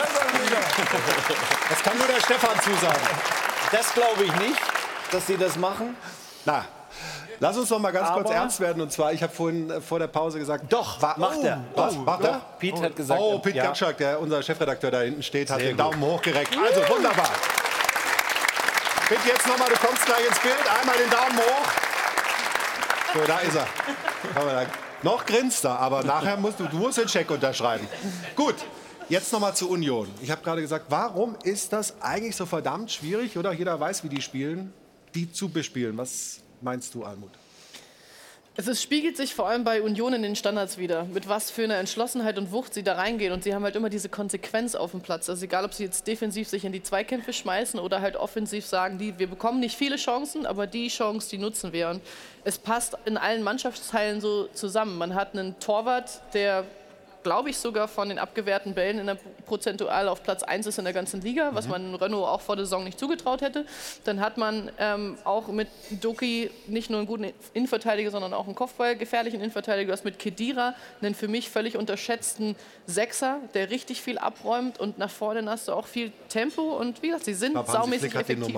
Das 1.69 1.84
kann 1.84 1.98
nur 1.98 2.07
der 2.07 2.19
Stefan 2.19 2.60
zusagen. 2.61 3.02
Das 3.72 3.94
glaube 3.94 4.23
ich 4.26 4.35
nicht, 4.35 4.60
dass 5.11 5.26
sie 5.27 5.38
das 5.38 5.56
machen. 5.56 5.95
Na, 6.45 6.65
lass 7.40 7.56
uns 7.57 7.69
noch 7.69 7.80
mal 7.80 7.91
ganz 7.91 8.11
kurz 8.11 8.26
Aber- 8.27 8.35
ernst 8.35 8.60
werden. 8.60 8.81
Und 8.81 8.91
zwar, 8.91 9.14
ich 9.14 9.23
habe 9.23 9.34
vorhin 9.34 9.69
äh, 9.69 9.81
vor 9.81 9.99
der 9.99 10.07
Pause 10.07 10.40
gesagt, 10.40 10.65
Doch, 10.72 10.99
macht 11.18 11.44
er. 11.44 11.60
Was? 11.76 11.95
Macht 11.95 12.23
doch. 12.23 12.30
er? 12.30 12.41
Pete 12.60 12.81
hat 12.84 12.95
gesagt, 12.95 13.19
Oh, 13.22 13.40
Pete 13.40 13.57
ja. 13.57 13.65
Gatschak, 13.65 13.98
der 13.98 14.19
unser 14.19 14.44
Chefredakteur 14.44 14.91
da 14.91 14.99
hinten 15.02 15.23
steht, 15.23 15.49
hat 15.49 15.57
Sehr 15.60 15.69
den 15.69 15.77
gut. 15.77 15.85
Daumen 15.85 16.02
hochgereckt. 16.02 16.56
Also 16.57 16.81
wunderbar. 16.90 17.30
Pete, 19.07 19.22
jetzt 19.27 19.48
noch 19.48 19.57
mal, 19.57 19.69
du 19.69 19.76
kommst 19.77 20.06
gleich 20.06 20.27
ins 20.27 20.40
Bild. 20.40 20.56
Einmal 20.80 20.98
den 20.98 21.10
Daumen 21.10 21.38
hoch. 21.38 21.68
So, 23.14 23.19
da 23.26 23.38
ist 23.40 23.56
er. 23.56 23.68
Komm 24.35 24.45
mal, 24.45 24.65
da. 24.65 24.82
Noch 25.04 25.26
grinst 25.26 25.66
er, 25.66 25.80
aber 25.80 26.04
nachher 26.04 26.38
musst 26.38 26.60
du, 26.60 26.66
du 26.66 26.78
musst 26.78 26.98
den 26.98 27.10
Scheck 27.10 27.30
unterschreiben. 27.30 27.86
Gut, 28.36 28.56
jetzt 29.10 29.34
noch 29.34 29.40
mal 29.42 29.54
zu 29.54 29.70
Union. 29.70 30.08
Ich 30.22 30.32
habe 30.32 30.42
gerade 30.42 30.62
gesagt, 30.62 30.86
warum 30.90 31.36
ist 31.44 31.74
das 31.74 32.02
eigentlich 32.02 32.36
so 32.36 32.46
verdammt 32.46 32.90
schwierig, 32.92 33.38
oder? 33.38 33.52
Jeder 33.52 33.78
weiß, 33.78 34.04
wie 34.06 34.10
die 34.10 34.22
spielen, 34.22 34.74
die 35.14 35.32
zu 35.32 35.50
bespielen. 35.50 35.98
Was 35.98 36.40
meinst 36.62 36.96
du, 36.96 37.04
Almut? 37.04 37.32
Es 38.56 38.68
ist, 38.68 38.84
spiegelt 38.84 39.18
sich 39.18 39.34
vor 39.34 39.48
allem 39.48 39.64
bei 39.64 39.82
Union 39.82 40.14
in 40.14 40.22
den 40.22 40.36
Standards 40.36 40.78
wieder, 40.78 41.06
mit 41.06 41.28
was 41.28 41.50
für 41.50 41.64
einer 41.64 41.78
Entschlossenheit 41.78 42.38
und 42.38 42.52
Wucht 42.52 42.76
sie 42.76 42.84
da 42.84 42.94
reingehen. 42.94 43.34
Und 43.34 43.44
sie 43.44 43.56
haben 43.56 43.64
halt 43.64 43.76
immer 43.76 43.90
diese 43.90 44.10
Konsequenz 44.10 44.76
auf 44.76 44.92
dem 44.92 45.02
Platz. 45.02 45.28
Also 45.28 45.46
egal, 45.46 45.66
ob 45.66 45.74
sie 45.74 45.86
jetzt 45.86 46.06
defensiv 46.06 46.48
sich 46.48 46.64
in 46.64 46.72
die 46.72 46.84
Zweikämpfe 46.84 47.34
schmeißen 47.34 47.80
oder 47.80 48.00
halt 48.02 48.16
offensiv 48.16 48.68
sagen, 48.68 49.00
die, 49.00 49.18
wir 49.18 49.26
bekommen 49.26 49.60
nicht 49.60 49.76
viele 49.76 49.96
Chancen, 49.96 50.46
aber 50.46 50.68
die 50.68 50.90
Chance, 50.90 51.32
die 51.32 51.40
nutzen 51.40 51.74
wir. 51.74 51.90
Und 51.90 52.02
es 52.44 52.60
passt 52.60 52.96
in 53.06 53.18
allen 53.18 53.42
Mannschaftsteilen 53.42 54.22
so 54.22 54.48
zusammen. 54.54 55.00
Man 55.00 55.16
hat 55.16 55.34
einen 55.34 55.60
Torwart, 55.60 56.22
der 56.36 56.64
glaube 57.24 57.50
ich, 57.50 57.58
sogar 57.58 57.88
von 57.88 58.10
den 58.10 58.20
abgewehrten 58.20 58.74
Bällen 58.74 59.00
in 59.00 59.08
der 59.08 59.18
prozentual 59.45 60.08
auf 60.08 60.24
Platz 60.24 60.44
1 60.44 60.68
ist 60.68 60.78
in 60.78 60.84
der 60.84 60.94
ganzen 60.94 61.22
Liga, 61.22 61.52
was 61.54 61.68
man 61.68 61.95
Renault 61.95 62.28
auch 62.28 62.41
vor 62.41 62.56
der 62.56 62.66
Saison 62.66 62.84
nicht 62.84 63.00
zugetraut 63.00 63.41
hätte. 63.41 63.66
Dann 64.04 64.20
hat 64.20 64.38
man 64.38 64.72
ähm, 64.78 65.18
auch 65.24 65.48
mit 65.48 65.68
Doki 66.02 66.52
nicht 66.68 66.90
nur 66.90 67.00
einen 67.00 67.08
guten 67.08 67.32
Innenverteidiger, 67.54 68.12
sondern 68.12 68.34
auch 68.34 68.45
einen 68.45 68.56
Kopfball 68.56 68.95
gefährlichen 68.95 69.40
Innenverteidiger. 69.40 69.88
Du 69.88 69.94
hast 69.94 70.06
mit 70.06 70.20
Kedira 70.20 70.76
einen 71.02 71.16
für 71.16 71.28
mich 71.28 71.50
völlig 71.50 71.78
unterschätzten 71.78 72.56
Sechser, 72.86 73.40
der 73.54 73.70
richtig 73.70 74.02
viel 74.02 74.18
abräumt 74.18 74.80
und 74.80 74.98
nach 74.98 75.10
vorne 75.10 75.44
hast 75.50 75.68
du 75.68 75.74
auch 75.74 75.88
viel 75.88 76.12
Tempo 76.30 76.78
und 76.78 77.02
wie 77.02 77.08
gesagt, 77.08 77.26
sie 77.26 77.34
sind 77.34 77.56
Hansi 77.56 77.72
saumäßig 77.72 78.16
effektiv. 78.16 78.58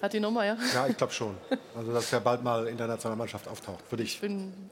Hat 0.00 0.12
die 0.12 0.20
Nummer, 0.20 0.44
ja? 0.46 0.56
Ja, 0.74 0.86
ich 0.86 0.96
glaube 0.96 1.12
schon. 1.12 1.36
Also, 1.76 1.92
dass 1.92 2.12
er 2.12 2.20
bald 2.20 2.42
mal 2.44 2.68
in 2.68 2.76
der 2.76 2.86
Nationalmannschaft 2.86 3.48
auftaucht. 3.48 3.82
Würde, 3.90 4.04
ich, 4.04 4.20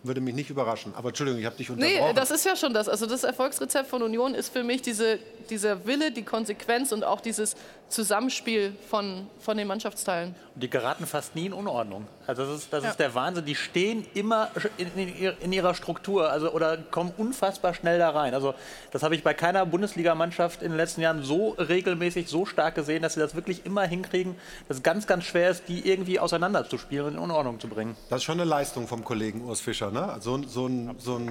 würde 0.04 0.20
mich 0.20 0.34
nicht 0.34 0.50
überraschen. 0.50 0.94
Aber 0.96 1.08
Entschuldigung, 1.08 1.40
ich 1.40 1.46
habe 1.46 1.56
dich 1.56 1.68
Nee, 1.70 1.94
unterbrochen. 1.94 2.14
das 2.16 2.30
ist 2.30 2.44
ja 2.46 2.54
schon 2.54 2.72
das. 2.72 2.88
Also 2.88 3.06
das 3.06 3.24
Erfolgsrezept 3.24 3.88
von 3.88 4.02
Union 4.02 4.34
ist 4.36 4.52
für 4.52 4.62
mich 4.62 4.82
diese, 4.82 5.18
dieser 5.50 5.84
Wille, 5.84 6.12
die 6.12 6.22
Konsequenz 6.24 6.92
und 6.92 7.02
auch 7.02 7.20
dieses 7.20 7.56
Zusammenspiel 7.88 8.74
von, 8.90 9.28
von 9.38 9.56
den 9.56 9.68
Mannschaftsteilen. 9.68 10.34
Und 10.54 10.62
die 10.62 10.68
geraten 10.70 11.06
fast 11.06 11.36
nie 11.36 11.46
in 11.46 11.52
Unordnung. 11.52 12.06
Also 12.26 12.44
das 12.44 12.58
ist, 12.62 12.72
das 12.72 12.82
Ja. 12.84 12.90
ist 12.90 12.98
der 12.98 13.14
Wahnsinn. 13.14 13.44
Die 13.44 13.54
stehen 13.54 14.04
immer 14.14 14.50
in, 14.76 14.90
in, 14.96 15.32
in 15.40 15.52
ihrer 15.52 15.74
Struktur 15.74 16.30
also, 16.30 16.50
oder 16.52 16.76
kommen 16.78 17.12
unfassbar 17.16 17.74
schnell 17.74 17.98
da 17.98 18.10
rein. 18.10 18.34
Also 18.34 18.54
das 18.90 19.02
habe 19.04 19.14
ich 19.14 19.22
bei 19.22 19.34
keiner 19.34 19.64
Bundesligamannschaft 19.66 20.62
in 20.62 20.70
den 20.72 20.76
letzten 20.76 21.00
Jahren 21.00 21.22
so 21.22 21.50
regelmäßig, 21.50 22.28
so 22.28 22.44
stark 22.44 22.74
gesehen, 22.74 23.02
dass 23.02 23.14
sie 23.14 23.20
das 23.20 23.34
wirklich 23.36 23.64
immer 23.64 23.82
hinkriegen, 23.84 24.34
dass 24.66 24.78
es 24.78 24.82
ganz, 24.82 25.06
ganz 25.06 25.24
schwer 25.24 25.50
ist, 25.50 25.68
die 25.68 25.88
irgendwie 25.88 26.18
auseinanderzuspielen 26.18 27.06
und 27.06 27.12
in 27.14 27.18
Unordnung 27.20 27.60
zu 27.60 27.68
bringen. 27.68 27.96
Das 28.08 28.18
ist 28.18 28.24
schon 28.24 28.40
eine 28.40 28.48
Leistung 28.48 28.88
vom 28.88 29.04
Kollegen 29.04 29.44
Urs 29.44 29.60
Fischer, 29.60 29.90
ne? 29.92 30.16
So, 30.20 30.42
so, 30.48 30.66
ein, 30.66 30.96
so 30.98 31.16
ein 31.16 31.30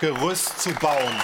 Gerüst 0.00 0.60
zu 0.60 0.70
bauen. 0.74 1.14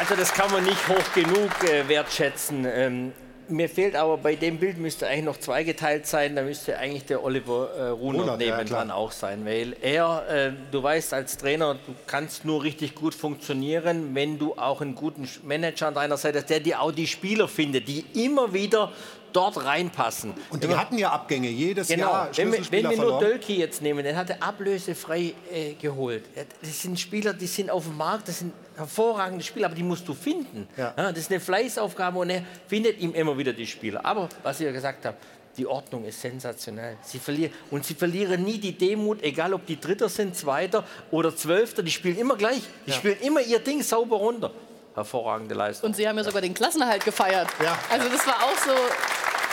Also 0.00 0.16
das 0.16 0.32
kann 0.32 0.50
man 0.50 0.64
nicht 0.64 0.88
hoch 0.88 1.12
genug 1.14 1.50
äh, 1.62 1.86
wertschätzen. 1.86 2.64
Ähm, 2.66 3.12
mir 3.50 3.68
fehlt 3.68 3.94
aber 3.94 4.16
bei 4.16 4.34
dem 4.34 4.56
Bild 4.56 4.78
müsste 4.78 5.06
eigentlich 5.06 5.24
noch 5.26 5.36
zweigeteilt 5.36 6.06
sein. 6.06 6.36
Da 6.36 6.42
müsste 6.42 6.78
eigentlich 6.78 7.04
der 7.04 7.22
Oliver 7.22 7.68
äh, 7.76 7.88
Runert 7.88 8.40
Runert, 8.40 8.70
ja, 8.70 8.94
auch 8.94 9.12
sein, 9.12 9.44
weil 9.44 9.76
er, 9.82 10.26
äh, 10.26 10.52
du 10.70 10.82
weißt 10.82 11.12
als 11.12 11.36
Trainer, 11.36 11.74
du 11.74 11.94
kannst 12.06 12.46
nur 12.46 12.62
richtig 12.62 12.94
gut 12.94 13.14
funktionieren, 13.14 14.14
wenn 14.14 14.38
du 14.38 14.54
auch 14.54 14.80
einen 14.80 14.94
guten 14.94 15.28
Manager 15.42 15.88
an 15.88 15.94
deiner 15.94 16.16
Seite 16.16 16.38
hast, 16.38 16.48
der 16.48 16.60
dir 16.60 16.80
auch 16.80 16.92
die 16.92 17.06
Spieler 17.06 17.46
findet, 17.46 17.86
die 17.86 18.06
immer 18.14 18.54
wieder 18.54 18.92
dort 19.32 19.64
reinpassen. 19.64 20.34
Und 20.50 20.62
die 20.64 20.68
hatten 20.74 20.98
ja 20.98 21.10
Abgänge 21.10 21.48
jedes 21.48 21.88
Genau. 21.88 22.06
Jahr. 22.10 22.30
wenn, 22.36 22.52
wir, 22.52 22.60
wenn 22.70 22.90
wir 22.90 22.96
nur. 22.96 23.20
Dölki 23.20 23.56
jetzt 23.58 23.82
nehmen, 23.82 24.04
den 24.04 24.16
hat 24.16 24.30
er 24.30 24.42
ablösefrei 24.42 25.34
äh, 25.52 25.74
geholt. 25.80 26.24
Das 26.60 26.82
sind 26.82 26.98
Spieler, 26.98 27.32
die 27.32 27.46
sind 27.46 27.70
auf 27.70 27.84
dem 27.84 27.96
Markt, 27.96 28.28
das 28.28 28.38
sind 28.40 28.52
hervorragende 28.76 29.44
Spieler, 29.44 29.66
aber 29.66 29.74
die 29.74 29.82
musst 29.82 30.06
du 30.08 30.14
finden. 30.14 30.66
Ja. 30.76 30.92
das 30.96 31.18
ist 31.18 31.30
eine 31.30 31.40
Fleißaufgabe 31.40 32.18
und 32.18 32.30
er 32.30 32.42
findet 32.66 32.98
ihm 33.00 33.12
immer 33.14 33.36
wieder 33.36 33.52
die 33.52 33.66
Spieler. 33.66 34.04
Aber 34.04 34.28
was 34.42 34.60
ich 34.60 34.66
ja 34.66 34.72
gesagt 34.72 35.04
habe, 35.04 35.16
die 35.56 35.66
Ordnung 35.66 36.04
ist 36.04 36.20
sensationell. 36.20 36.96
Sie 37.02 37.18
verlieren, 37.18 37.52
und 37.70 37.84
sie 37.84 37.94
verlieren 37.94 38.44
nie 38.44 38.58
die 38.58 38.72
Demut, 38.72 39.22
egal 39.22 39.52
ob 39.52 39.66
die 39.66 39.78
Dritter 39.78 40.08
sind, 40.08 40.36
Zweiter 40.36 40.84
oder 41.10 41.34
Zwölfter, 41.36 41.82
die 41.82 41.90
spielen 41.90 42.16
immer 42.16 42.36
gleich. 42.36 42.62
Die 42.86 42.90
Ja. 42.90 42.96
spielen 42.96 43.16
immer 43.20 43.40
ihr 43.42 43.58
Ding 43.58 43.82
sauber 43.82 44.16
runter. 44.16 44.52
Hervorragende 44.94 45.54
Leistung. 45.54 45.90
Und 45.90 45.96
sie 45.96 46.08
haben 46.08 46.16
ja 46.16 46.24
sogar 46.24 46.42
den 46.42 46.54
Klassenerhalt 46.54 47.04
gefeiert. 47.04 47.48
Ja. 47.62 47.78
Also 47.90 48.08
das 48.08 48.26
war 48.26 48.42
auch 48.42 48.56
so, 48.64 48.72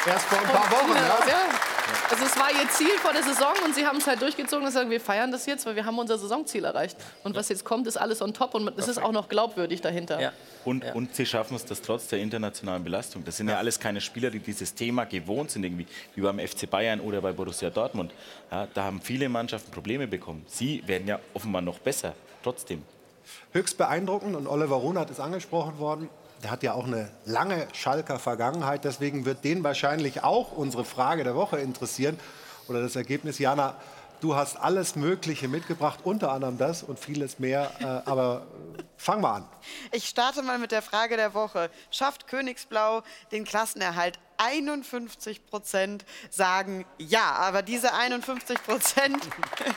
Erst 0.08 0.26
vor 0.28 0.40
ein 0.40 0.46
paar 0.46 0.72
Wochen, 0.72 0.96
ja. 0.96 1.28
ja. 1.28 1.50
Also 2.10 2.26
es 2.26 2.38
war 2.38 2.50
ihr 2.52 2.70
Ziel 2.70 2.98
vor 3.00 3.12
der 3.12 3.24
Saison 3.24 3.54
und 3.66 3.76
sie 3.76 3.86
haben 3.86 3.98
es 3.98 4.08
halt 4.08 4.22
durchgezogen 4.22 4.66
und 4.66 4.72
sagen, 4.72 4.90
wir 4.90 5.02
feiern 5.02 5.32
das 5.32 5.46
jetzt, 5.46 5.66
weil 5.66 5.76
wir 5.76 5.86
haben 5.86 5.98
unser 6.00 6.18
Saisonziel 6.18 6.64
erreicht. 6.64 6.98
Und 7.24 7.36
was 7.36 7.50
jetzt 7.50 7.66
kommt, 7.66 7.88
ist 7.88 7.98
alles 7.98 8.22
on 8.22 8.34
top 8.34 8.56
und 8.56 8.78
es 8.78 8.88
ist 8.88 9.00
auch 9.00 9.12
noch 9.12 9.28
glaubwürdig 9.28 9.82
dahinter. 9.82 10.32
Und, 10.64 10.84
und 10.96 11.14
sie 11.16 11.26
schaffen 11.26 11.56
es 11.56 11.66
das 11.66 11.82
trotz 11.82 12.08
der 12.08 12.20
internationalen 12.20 12.84
Belastung. 12.84 13.24
Das 13.26 13.38
sind 13.38 13.50
ja, 13.50 13.58
alles 13.58 13.80
keine 13.80 14.00
Spieler, 14.00 14.30
die 14.30 14.40
dieses 14.40 14.74
Thema 14.74 15.06
gewohnt 15.06 15.52
sind, 15.52 15.64
irgendwie, 15.64 15.88
wie 16.16 16.22
beim 16.22 16.40
FC 16.40 16.70
Bayern 16.70 17.02
oder 17.02 17.22
bei 17.22 17.34
Borussia 17.34 17.70
Dortmund. 17.70 18.14
Ja, 18.52 18.68
da 18.74 18.84
haben 18.84 19.02
viele 19.02 19.28
Mannschaften 19.28 19.72
Probleme 19.72 20.08
bekommen. 20.08 20.46
Sie 20.48 20.84
werden 20.88 21.08
ja 21.08 21.20
offenbar 21.34 21.62
noch 21.62 21.80
besser, 21.80 22.14
trotzdem. 22.44 22.84
Höchst 23.52 23.78
beeindruckend 23.78 24.36
und 24.36 24.48
Oliver 24.48 24.76
Runert 24.76 25.10
ist 25.10 25.20
angesprochen 25.20 25.80
worden. 25.80 26.10
Der 26.44 26.52
hat 26.52 26.64
ja 26.64 26.74
auch 26.74 26.86
eine 26.86 27.10
lange 27.26 27.68
Schalker 27.74 28.20
Vergangenheit, 28.20 28.86
deswegen 28.86 29.26
wird 29.26 29.44
den 29.44 29.64
wahrscheinlich 29.64 30.24
auch 30.24 30.52
unsere 30.52 30.86
Frage 30.86 31.24
der 31.24 31.36
Woche 31.36 31.58
interessieren 31.58 32.20
oder 32.68 32.82
das 32.82 32.96
Ergebnis. 32.96 33.40
Jana, 33.40 33.76
du 34.22 34.36
hast 34.36 34.58
alles 34.58 34.96
Mögliche 34.96 35.48
mitgebracht, 35.48 36.00
unter 36.04 36.32
anderem 36.32 36.58
das 36.58 36.84
und 36.84 37.00
vieles 37.00 37.40
mehr. 37.40 37.72
Äh, 37.80 38.10
aber 38.10 38.48
fang 38.98 39.22
mal 39.22 39.36
an. 39.36 39.50
Ich 39.92 40.08
starte 40.08 40.42
mal 40.42 40.58
mit 40.58 40.72
der 40.72 40.82
Frage 40.82 41.18
der 41.18 41.34
Woche. 41.34 41.70
Schafft 41.92 42.28
Königsblau 42.28 43.04
den 43.32 43.46
Klassenerhalt? 43.46 44.20
51 44.38 45.46
Prozent 45.48 46.06
sagen 46.30 46.86
ja, 46.98 47.32
aber 47.34 47.64
diese 47.64 47.94
51 47.94 48.64
Prozent, 48.64 49.28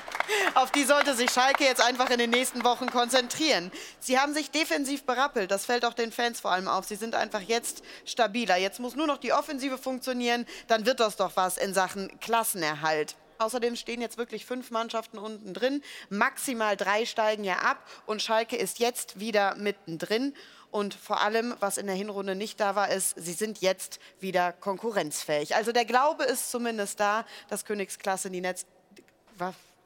auf 0.55 0.71
die 0.71 0.85
sollte 0.85 1.15
sich 1.15 1.31
Schalke 1.31 1.65
jetzt 1.65 1.81
einfach 1.81 2.11
in 2.11 2.19
den 2.19 2.31
nächsten 2.31 2.63
Wochen 2.63 2.91
konzentrieren. 2.91 3.73
Sie 4.01 4.19
haben 4.19 4.35
sich 4.35 4.51
defensiv 4.51 5.05
berappelt, 5.05 5.51
das 5.51 5.65
fällt 5.65 5.85
auch 5.85 5.95
den 5.95 6.13
Fans 6.13 6.41
vor 6.41 6.51
allem 6.51 6.69
auf. 6.69 6.85
Sie 6.85 6.97
sind 6.97 7.15
einfach 7.15 7.41
jetzt 7.41 7.83
stabiler. 8.05 8.57
Jetzt 8.57 8.81
muss 8.81 8.97
nur 8.97 9.07
noch 9.07 9.19
die 9.19 9.33
Offensive 9.33 9.79
funktionieren, 9.79 10.47
dann 10.69 10.87
wird 10.87 11.01
das 11.01 11.17
doch 11.17 11.33
was 11.37 11.57
in 11.57 11.73
Sachen 11.73 12.21
Klassenerhalt. 12.21 13.17
Außerdem 13.41 13.75
stehen 13.75 14.03
jetzt 14.03 14.19
wirklich 14.19 14.45
fünf 14.45 14.71
Mannschaften 14.71 15.19
unten 15.19 15.55
drin. 15.55 15.83
Maximal 16.11 16.77
drei 16.77 17.07
steigen 17.07 17.43
ja 17.43 17.57
ab 17.57 17.79
und 18.05 18.21
Schalke 18.21 18.55
ist 18.57 18.79
jetzt 18.81 19.19
wieder 19.19 19.55
mittendrin. 19.57 20.35
Und 20.71 20.93
vor 20.95 21.23
allem, 21.23 21.55
was 21.59 21.79
in 21.79 21.87
der 21.87 21.97
Hinrunde 21.97 22.35
nicht 22.37 22.61
da 22.61 22.77
war, 22.77 22.91
ist, 22.91 23.15
sie 23.17 23.33
sind 23.33 23.61
jetzt 23.63 23.99
wieder 24.21 24.53
konkurrenzfähig. 24.53 25.57
Also 25.57 25.73
der 25.73 25.87
Glaube 25.87 26.25
ist 26.25 26.51
zumindest 26.51 27.01
da, 27.01 27.25
dass 27.49 27.65
Königsklasse 27.65 28.31
die 28.31 28.43
Netz... 28.43 28.67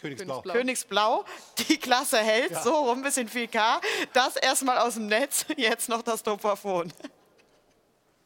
Königsblau. 0.00 0.42
Königsblau 0.42 1.24
die 1.68 1.78
Klasse 1.78 2.18
hält, 2.18 2.50
Ja. 2.50 2.60
so 2.60 2.74
rum, 2.74 3.02
bisschen 3.02 3.28
viel 3.28 3.46
K. 3.48 3.80
Das 4.12 4.36
erstmal 4.36 4.78
aus 4.78 4.94
dem 4.94 5.06
Netz, 5.06 5.46
jetzt 5.56 5.88
noch 5.88 6.02
das 6.02 6.22
Dopafon. 6.24 6.92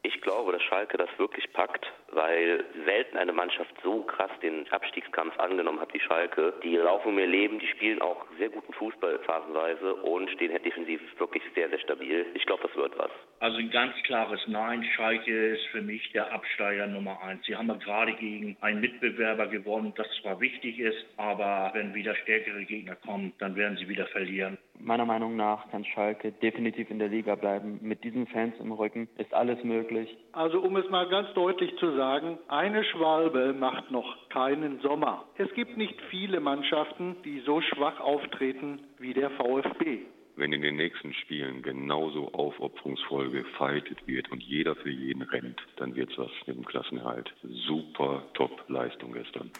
Ich 0.01 0.19
glaube, 0.21 0.51
dass 0.51 0.61
Schalke 0.63 0.97
das 0.97 1.09
wirklich 1.17 1.53
packt, 1.53 1.85
weil 2.13 2.63
selten 2.85 3.17
eine 3.17 3.33
Mannschaft 3.33 3.73
so 3.83 4.03
krass 4.03 4.31
den 4.41 4.67
Abstiegskampf 4.71 5.37
angenommen 5.39 5.79
hat 5.79 5.93
wie 5.93 5.99
Schalke. 5.99 6.53
Die 6.63 6.75
laufen 6.75 7.15
mir 7.15 7.27
Leben, 7.27 7.59
die 7.59 7.67
spielen 7.67 8.01
auch 8.01 8.25
sehr 8.37 8.49
guten 8.49 8.73
Fußball 8.73 9.19
phasenweise 9.19 9.95
und 9.95 10.29
stehen 10.31 10.51
halt 10.51 10.65
defensiv 10.65 11.01
wirklich 11.19 11.43
sehr, 11.55 11.69
sehr 11.69 11.79
stabil. 11.79 12.25
Ich 12.33 12.45
glaube, 12.45 12.63
das 12.67 12.75
wird 12.75 12.97
was. 12.97 13.11
Also 13.39 13.57
ein 13.57 13.69
ganz 13.71 13.93
klares 14.03 14.41
Nein. 14.47 14.83
Schalke 14.95 15.53
ist 15.53 15.65
für 15.67 15.81
mich 15.81 16.11
der 16.11 16.31
Absteiger 16.33 16.87
Nummer 16.87 17.21
eins. 17.21 17.45
Sie 17.45 17.55
haben 17.55 17.67
ja 17.67 17.75
gerade 17.75 18.13
gegen 18.13 18.57
einen 18.61 18.81
Mitbewerber 18.81 19.47
gewonnen, 19.47 19.93
das 19.95 20.07
zwar 20.21 20.39
wichtig 20.41 20.79
ist, 20.79 21.05
aber 21.17 21.71
wenn 21.73 21.93
wieder 21.93 22.15
stärkere 22.15 22.63
Gegner 22.65 22.95
kommen, 22.95 23.33
dann 23.39 23.55
werden 23.55 23.77
sie 23.77 23.87
wieder 23.87 24.07
verlieren. 24.07 24.57
Meiner 24.81 25.05
Meinung 25.05 25.35
nach 25.35 25.69
kann 25.71 25.83
Schalke 25.83 26.31
definitiv 26.31 26.89
in 26.89 26.99
der 26.99 27.09
Liga 27.09 27.35
bleiben. 27.35 27.79
Mit 27.81 28.03
diesen 28.03 28.27
Fans 28.27 28.55
im 28.59 28.71
Rücken 28.71 29.09
ist 29.17 29.33
alles 29.33 29.61
möglich. 29.63 30.15
Also 30.31 30.61
um 30.61 30.77
es 30.77 30.89
mal 30.89 31.07
ganz 31.09 31.33
deutlich 31.33 31.75
zu 31.77 31.91
sagen, 31.97 31.98
eine 32.01 32.83
Schwalbe 32.85 33.53
macht 33.53 33.91
noch 33.91 34.29
keinen 34.29 34.79
Sommer. 34.81 35.25
Es 35.37 35.53
gibt 35.53 35.75
nicht 35.77 35.99
viele 36.09 36.39
Mannschaften, 36.39 37.17
die 37.23 37.41
so 37.45 37.61
schwach 37.61 37.99
auftreten 37.99 38.79
wie 38.99 39.13
der 39.13 39.29
VfB. 39.31 40.05
wenn 40.35 40.53
in 40.53 40.61
den 40.61 40.77
nächsten 40.77 41.13
Spielen 41.13 41.61
genauso 41.61 42.31
aufopferungsvoll 42.31 43.29
gefightet 43.29 44.07
wird 44.07 44.31
und 44.31 44.41
jeder 44.41 44.73
für 44.77 44.89
jeden 44.89 45.21
rennt, 45.23 45.59
dann 45.75 45.95
wird's 45.95 46.17
was 46.17 46.31
mit 46.45 46.55
dem 46.55 46.65
Klassenerhalt. 46.65 47.33
Super 47.67 48.23
Top-Leistung 48.35 49.11
gestern. 49.11 49.51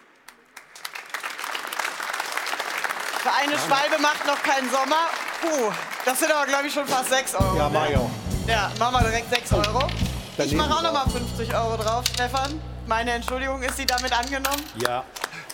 Für 3.22 3.32
eine 3.38 3.58
Schwalbe 3.58 4.00
macht 4.00 4.26
noch 4.26 4.42
keinen 4.42 4.70
Sommer. 4.70 5.10
Puh, 5.42 5.70
das 6.06 6.18
sind 6.18 6.32
aber, 6.32 6.46
glaube 6.46 6.68
ich, 6.68 6.72
schon 6.72 6.86
fast 6.86 7.10
6 7.10 7.34
Euro. 7.34 7.58
Ja, 7.58 7.68
ne? 7.68 7.74
Mario. 7.74 8.10
Ja, 8.48 8.72
machen 8.78 9.04
wir 9.04 9.10
direkt 9.10 9.28
6 9.28 9.52
Euro. 9.52 10.09
Ich 10.44 10.54
mache 10.54 10.74
auch 10.74 10.82
noch 10.82 10.92
mal 10.92 11.04
drauf. 11.04 11.12
50 11.12 11.54
Euro 11.54 11.76
drauf, 11.76 12.04
Stefan. 12.06 12.60
Meine 12.86 13.12
Entschuldigung, 13.12 13.62
ist 13.62 13.76
sie 13.76 13.86
damit 13.86 14.12
angenommen? 14.12 14.62
Ja. 14.82 15.04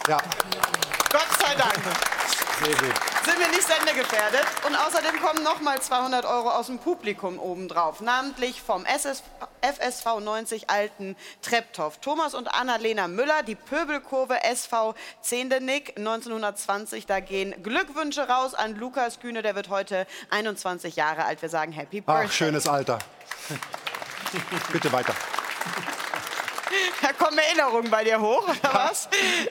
Ja. 0.09 0.19
Gott 1.11 1.27
sei 1.41 1.55
Dank. 1.57 1.75
Sehr 2.63 2.75
gut. 2.77 2.95
Sind 3.25 3.41
wir 3.41 3.49
nicht 3.49 3.67
sendegefährdet. 3.67 4.47
Und 4.65 4.77
außerdem 4.77 5.21
kommen 5.21 5.43
noch 5.43 5.61
mal 5.61 5.81
200 5.81 6.25
Euro 6.25 6.51
aus 6.51 6.67
dem 6.67 6.79
Publikum 6.79 7.41
obendrauf. 7.41 8.01
Namentlich 8.01 8.63
vom 8.63 8.85
SS 8.87 9.25
FSV 9.61 10.21
90 10.21 10.71
Alten 10.71 11.17
Treptow. 11.43 11.99
Thomas 11.99 12.35
und 12.35 12.47
Annalena 12.55 13.09
Müller, 13.09 13.43
die 13.43 13.57
Pöbelkurve 13.57 14.45
SV 14.45 14.95
Zehndenick 15.21 15.95
1920. 15.97 17.07
Da 17.07 17.19
gehen 17.19 17.61
Glückwünsche 17.65 18.29
raus 18.29 18.55
an 18.55 18.77
Lukas 18.77 19.19
Kühne, 19.19 19.43
der 19.43 19.57
wird 19.57 19.69
heute 19.69 20.07
21 20.31 20.95
Jahre 20.95 21.25
alt. 21.25 21.43
Wir 21.43 21.49
sagen 21.49 21.73
Happy 21.73 22.01
Birthday. 22.01 22.27
Ach, 22.29 22.33
schönes 22.33 22.69
Alter. 22.69 23.01
Bitte 24.73 24.93
weiter. 24.93 25.15
Da 27.03 27.13
kommen 27.13 27.39
Erinnerungen 27.39 27.91
bei 27.91 28.05
dir 28.05 28.21
hoch, 28.21 28.49
oder 28.49 28.75
was? 28.75 29.09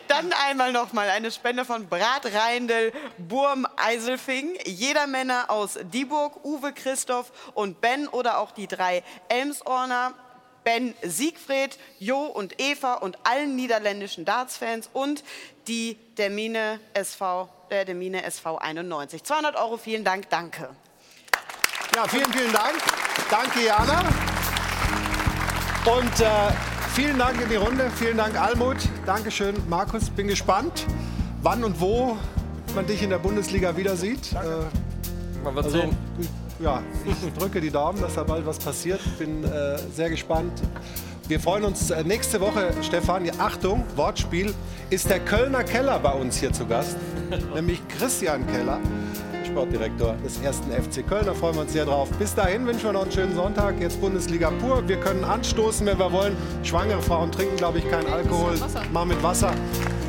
Dann 0.07 0.34
einmal 0.34 0.72
noch 0.72 0.93
mal 0.93 1.10
eine 1.10 1.31
Spende 1.31 1.65
von 1.65 1.88
Brat 1.88 2.26
Reindl 2.26 2.91
Burm 3.18 3.68
Eiselfing. 3.77 4.57
Jeder 4.65 5.07
Männer 5.07 5.49
aus 5.49 5.77
Dieburg, 5.81 6.43
Uwe 6.43 6.73
Christoph 6.73 7.31
und 7.53 7.81
Ben 7.81 8.07
oder 8.07 8.39
auch 8.39 8.52
die 8.52 8.68
drei 8.68 9.03
Elmsorner. 9.30 10.14
Ben 10.64 10.95
Siegfried, 11.03 11.77
Jo 11.99 12.23
und 12.23 12.60
Eva 12.60 12.95
und 12.95 13.19
allen 13.23 13.56
niederländischen 13.56 14.26
Darts-Fans 14.26 14.89
und 14.93 15.23
die 15.68 15.95
Dermine 16.18 16.80
SV, 16.95 17.47
der 17.69 17.85
Dermine 17.85 18.23
SV 18.23 18.57
91. 18.57 19.23
200 19.23 19.56
Euro, 19.57 19.77
vielen 19.77 20.03
Dank, 20.03 20.27
danke. 20.31 20.76
Ja, 21.95 22.07
vielen, 22.07 22.34
vielen 22.34 22.52
Dank. 22.52 22.76
Danke, 23.30 23.64
Jana. 23.64 24.34
Und 25.85 26.19
äh, 26.19 26.25
vielen 26.95 27.19
Dank 27.19 27.39
in 27.39 27.47
die 27.47 27.57
Runde. 27.57 27.91
Vielen 27.95 28.17
Dank, 28.17 28.39
Almut. 28.41 28.77
Dankeschön, 29.05 29.53
Markus. 29.69 30.09
Bin 30.09 30.27
gespannt, 30.27 30.87
wann 31.43 31.63
und 31.63 31.79
wo 31.79 32.17
man 32.73 32.87
dich 32.87 33.03
in 33.03 33.11
der 33.11 33.19
Bundesliga 33.19 33.77
wieder 33.77 33.95
sieht. 33.95 34.33
Äh, 34.33 35.43
Man 35.43 35.53
wird 35.53 35.65
also, 35.65 35.77
sehen. 35.77 35.97
Ja, 36.59 36.81
ich 37.05 37.33
drücke 37.37 37.61
die 37.61 37.69
Daumen, 37.69 38.01
dass 38.01 38.15
da 38.15 38.23
bald 38.23 38.47
was 38.47 38.57
passiert. 38.57 38.99
Bin 39.19 39.43
äh, 39.43 39.77
sehr 39.93 40.09
gespannt. 40.09 40.53
Wir 41.27 41.39
freuen 41.39 41.63
uns 41.63 41.91
äh, 41.91 42.03
nächste 42.03 42.41
Woche, 42.41 42.71
Stefan, 42.81 43.29
Achtung, 43.37 43.83
Wortspiel, 43.95 44.55
ist 44.89 45.07
der 45.09 45.19
Kölner 45.19 45.63
Keller 45.63 45.99
bei 45.99 46.13
uns 46.13 46.37
hier 46.37 46.51
zu 46.51 46.65
Gast. 46.65 46.97
nämlich 47.53 47.79
Christian 47.89 48.45
Keller, 48.47 48.79
Sportdirektor 49.56 50.15
des 50.18 50.41
ersten 50.41 50.69
FC 50.69 51.07
Köln. 51.07 51.26
Da 51.26 51.34
freuen 51.34 51.56
wir 51.56 51.61
uns 51.61 51.72
sehr 51.72 51.86
drauf. 51.86 52.10
Bis 52.19 52.36
dahin 52.36 52.68
wünschen 52.68 52.84
wir 52.84 52.91
noch 52.91 53.03
einen 53.03 53.11
schönen 53.14 53.34
Sonntag. 53.34 53.80
Jetzt 53.80 54.02
Bundesliga 54.02 54.49
pur. 54.49 54.86
Wir 54.86 54.98
können 54.99 55.23
anstoßen, 55.23 55.88
wenn 55.88 55.98
wir 55.98 56.11
wollen. 56.11 56.36
Schwangere 56.64 57.02
Frauen 57.02 57.32
trinken, 57.32 57.56
glaube 57.56 57.77
ich, 57.77 57.90
keinen 57.90 58.11
Alkohol. 58.11 58.56
Mal 58.91 59.06
mit 59.06 59.23
Wasser. 59.23 59.53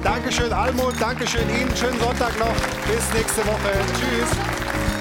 Dankeschön, 0.03 0.53
Almut. 0.53 0.95
Dankeschön 1.01 1.49
Ihnen. 1.49 1.71
Schönen 1.77 1.99
Sonntag 2.01 2.37
noch. 2.41 2.55
Bis 2.89 3.15
nächste 3.15 3.47
Woche. 3.47 3.71
Tschüss. 3.95 4.96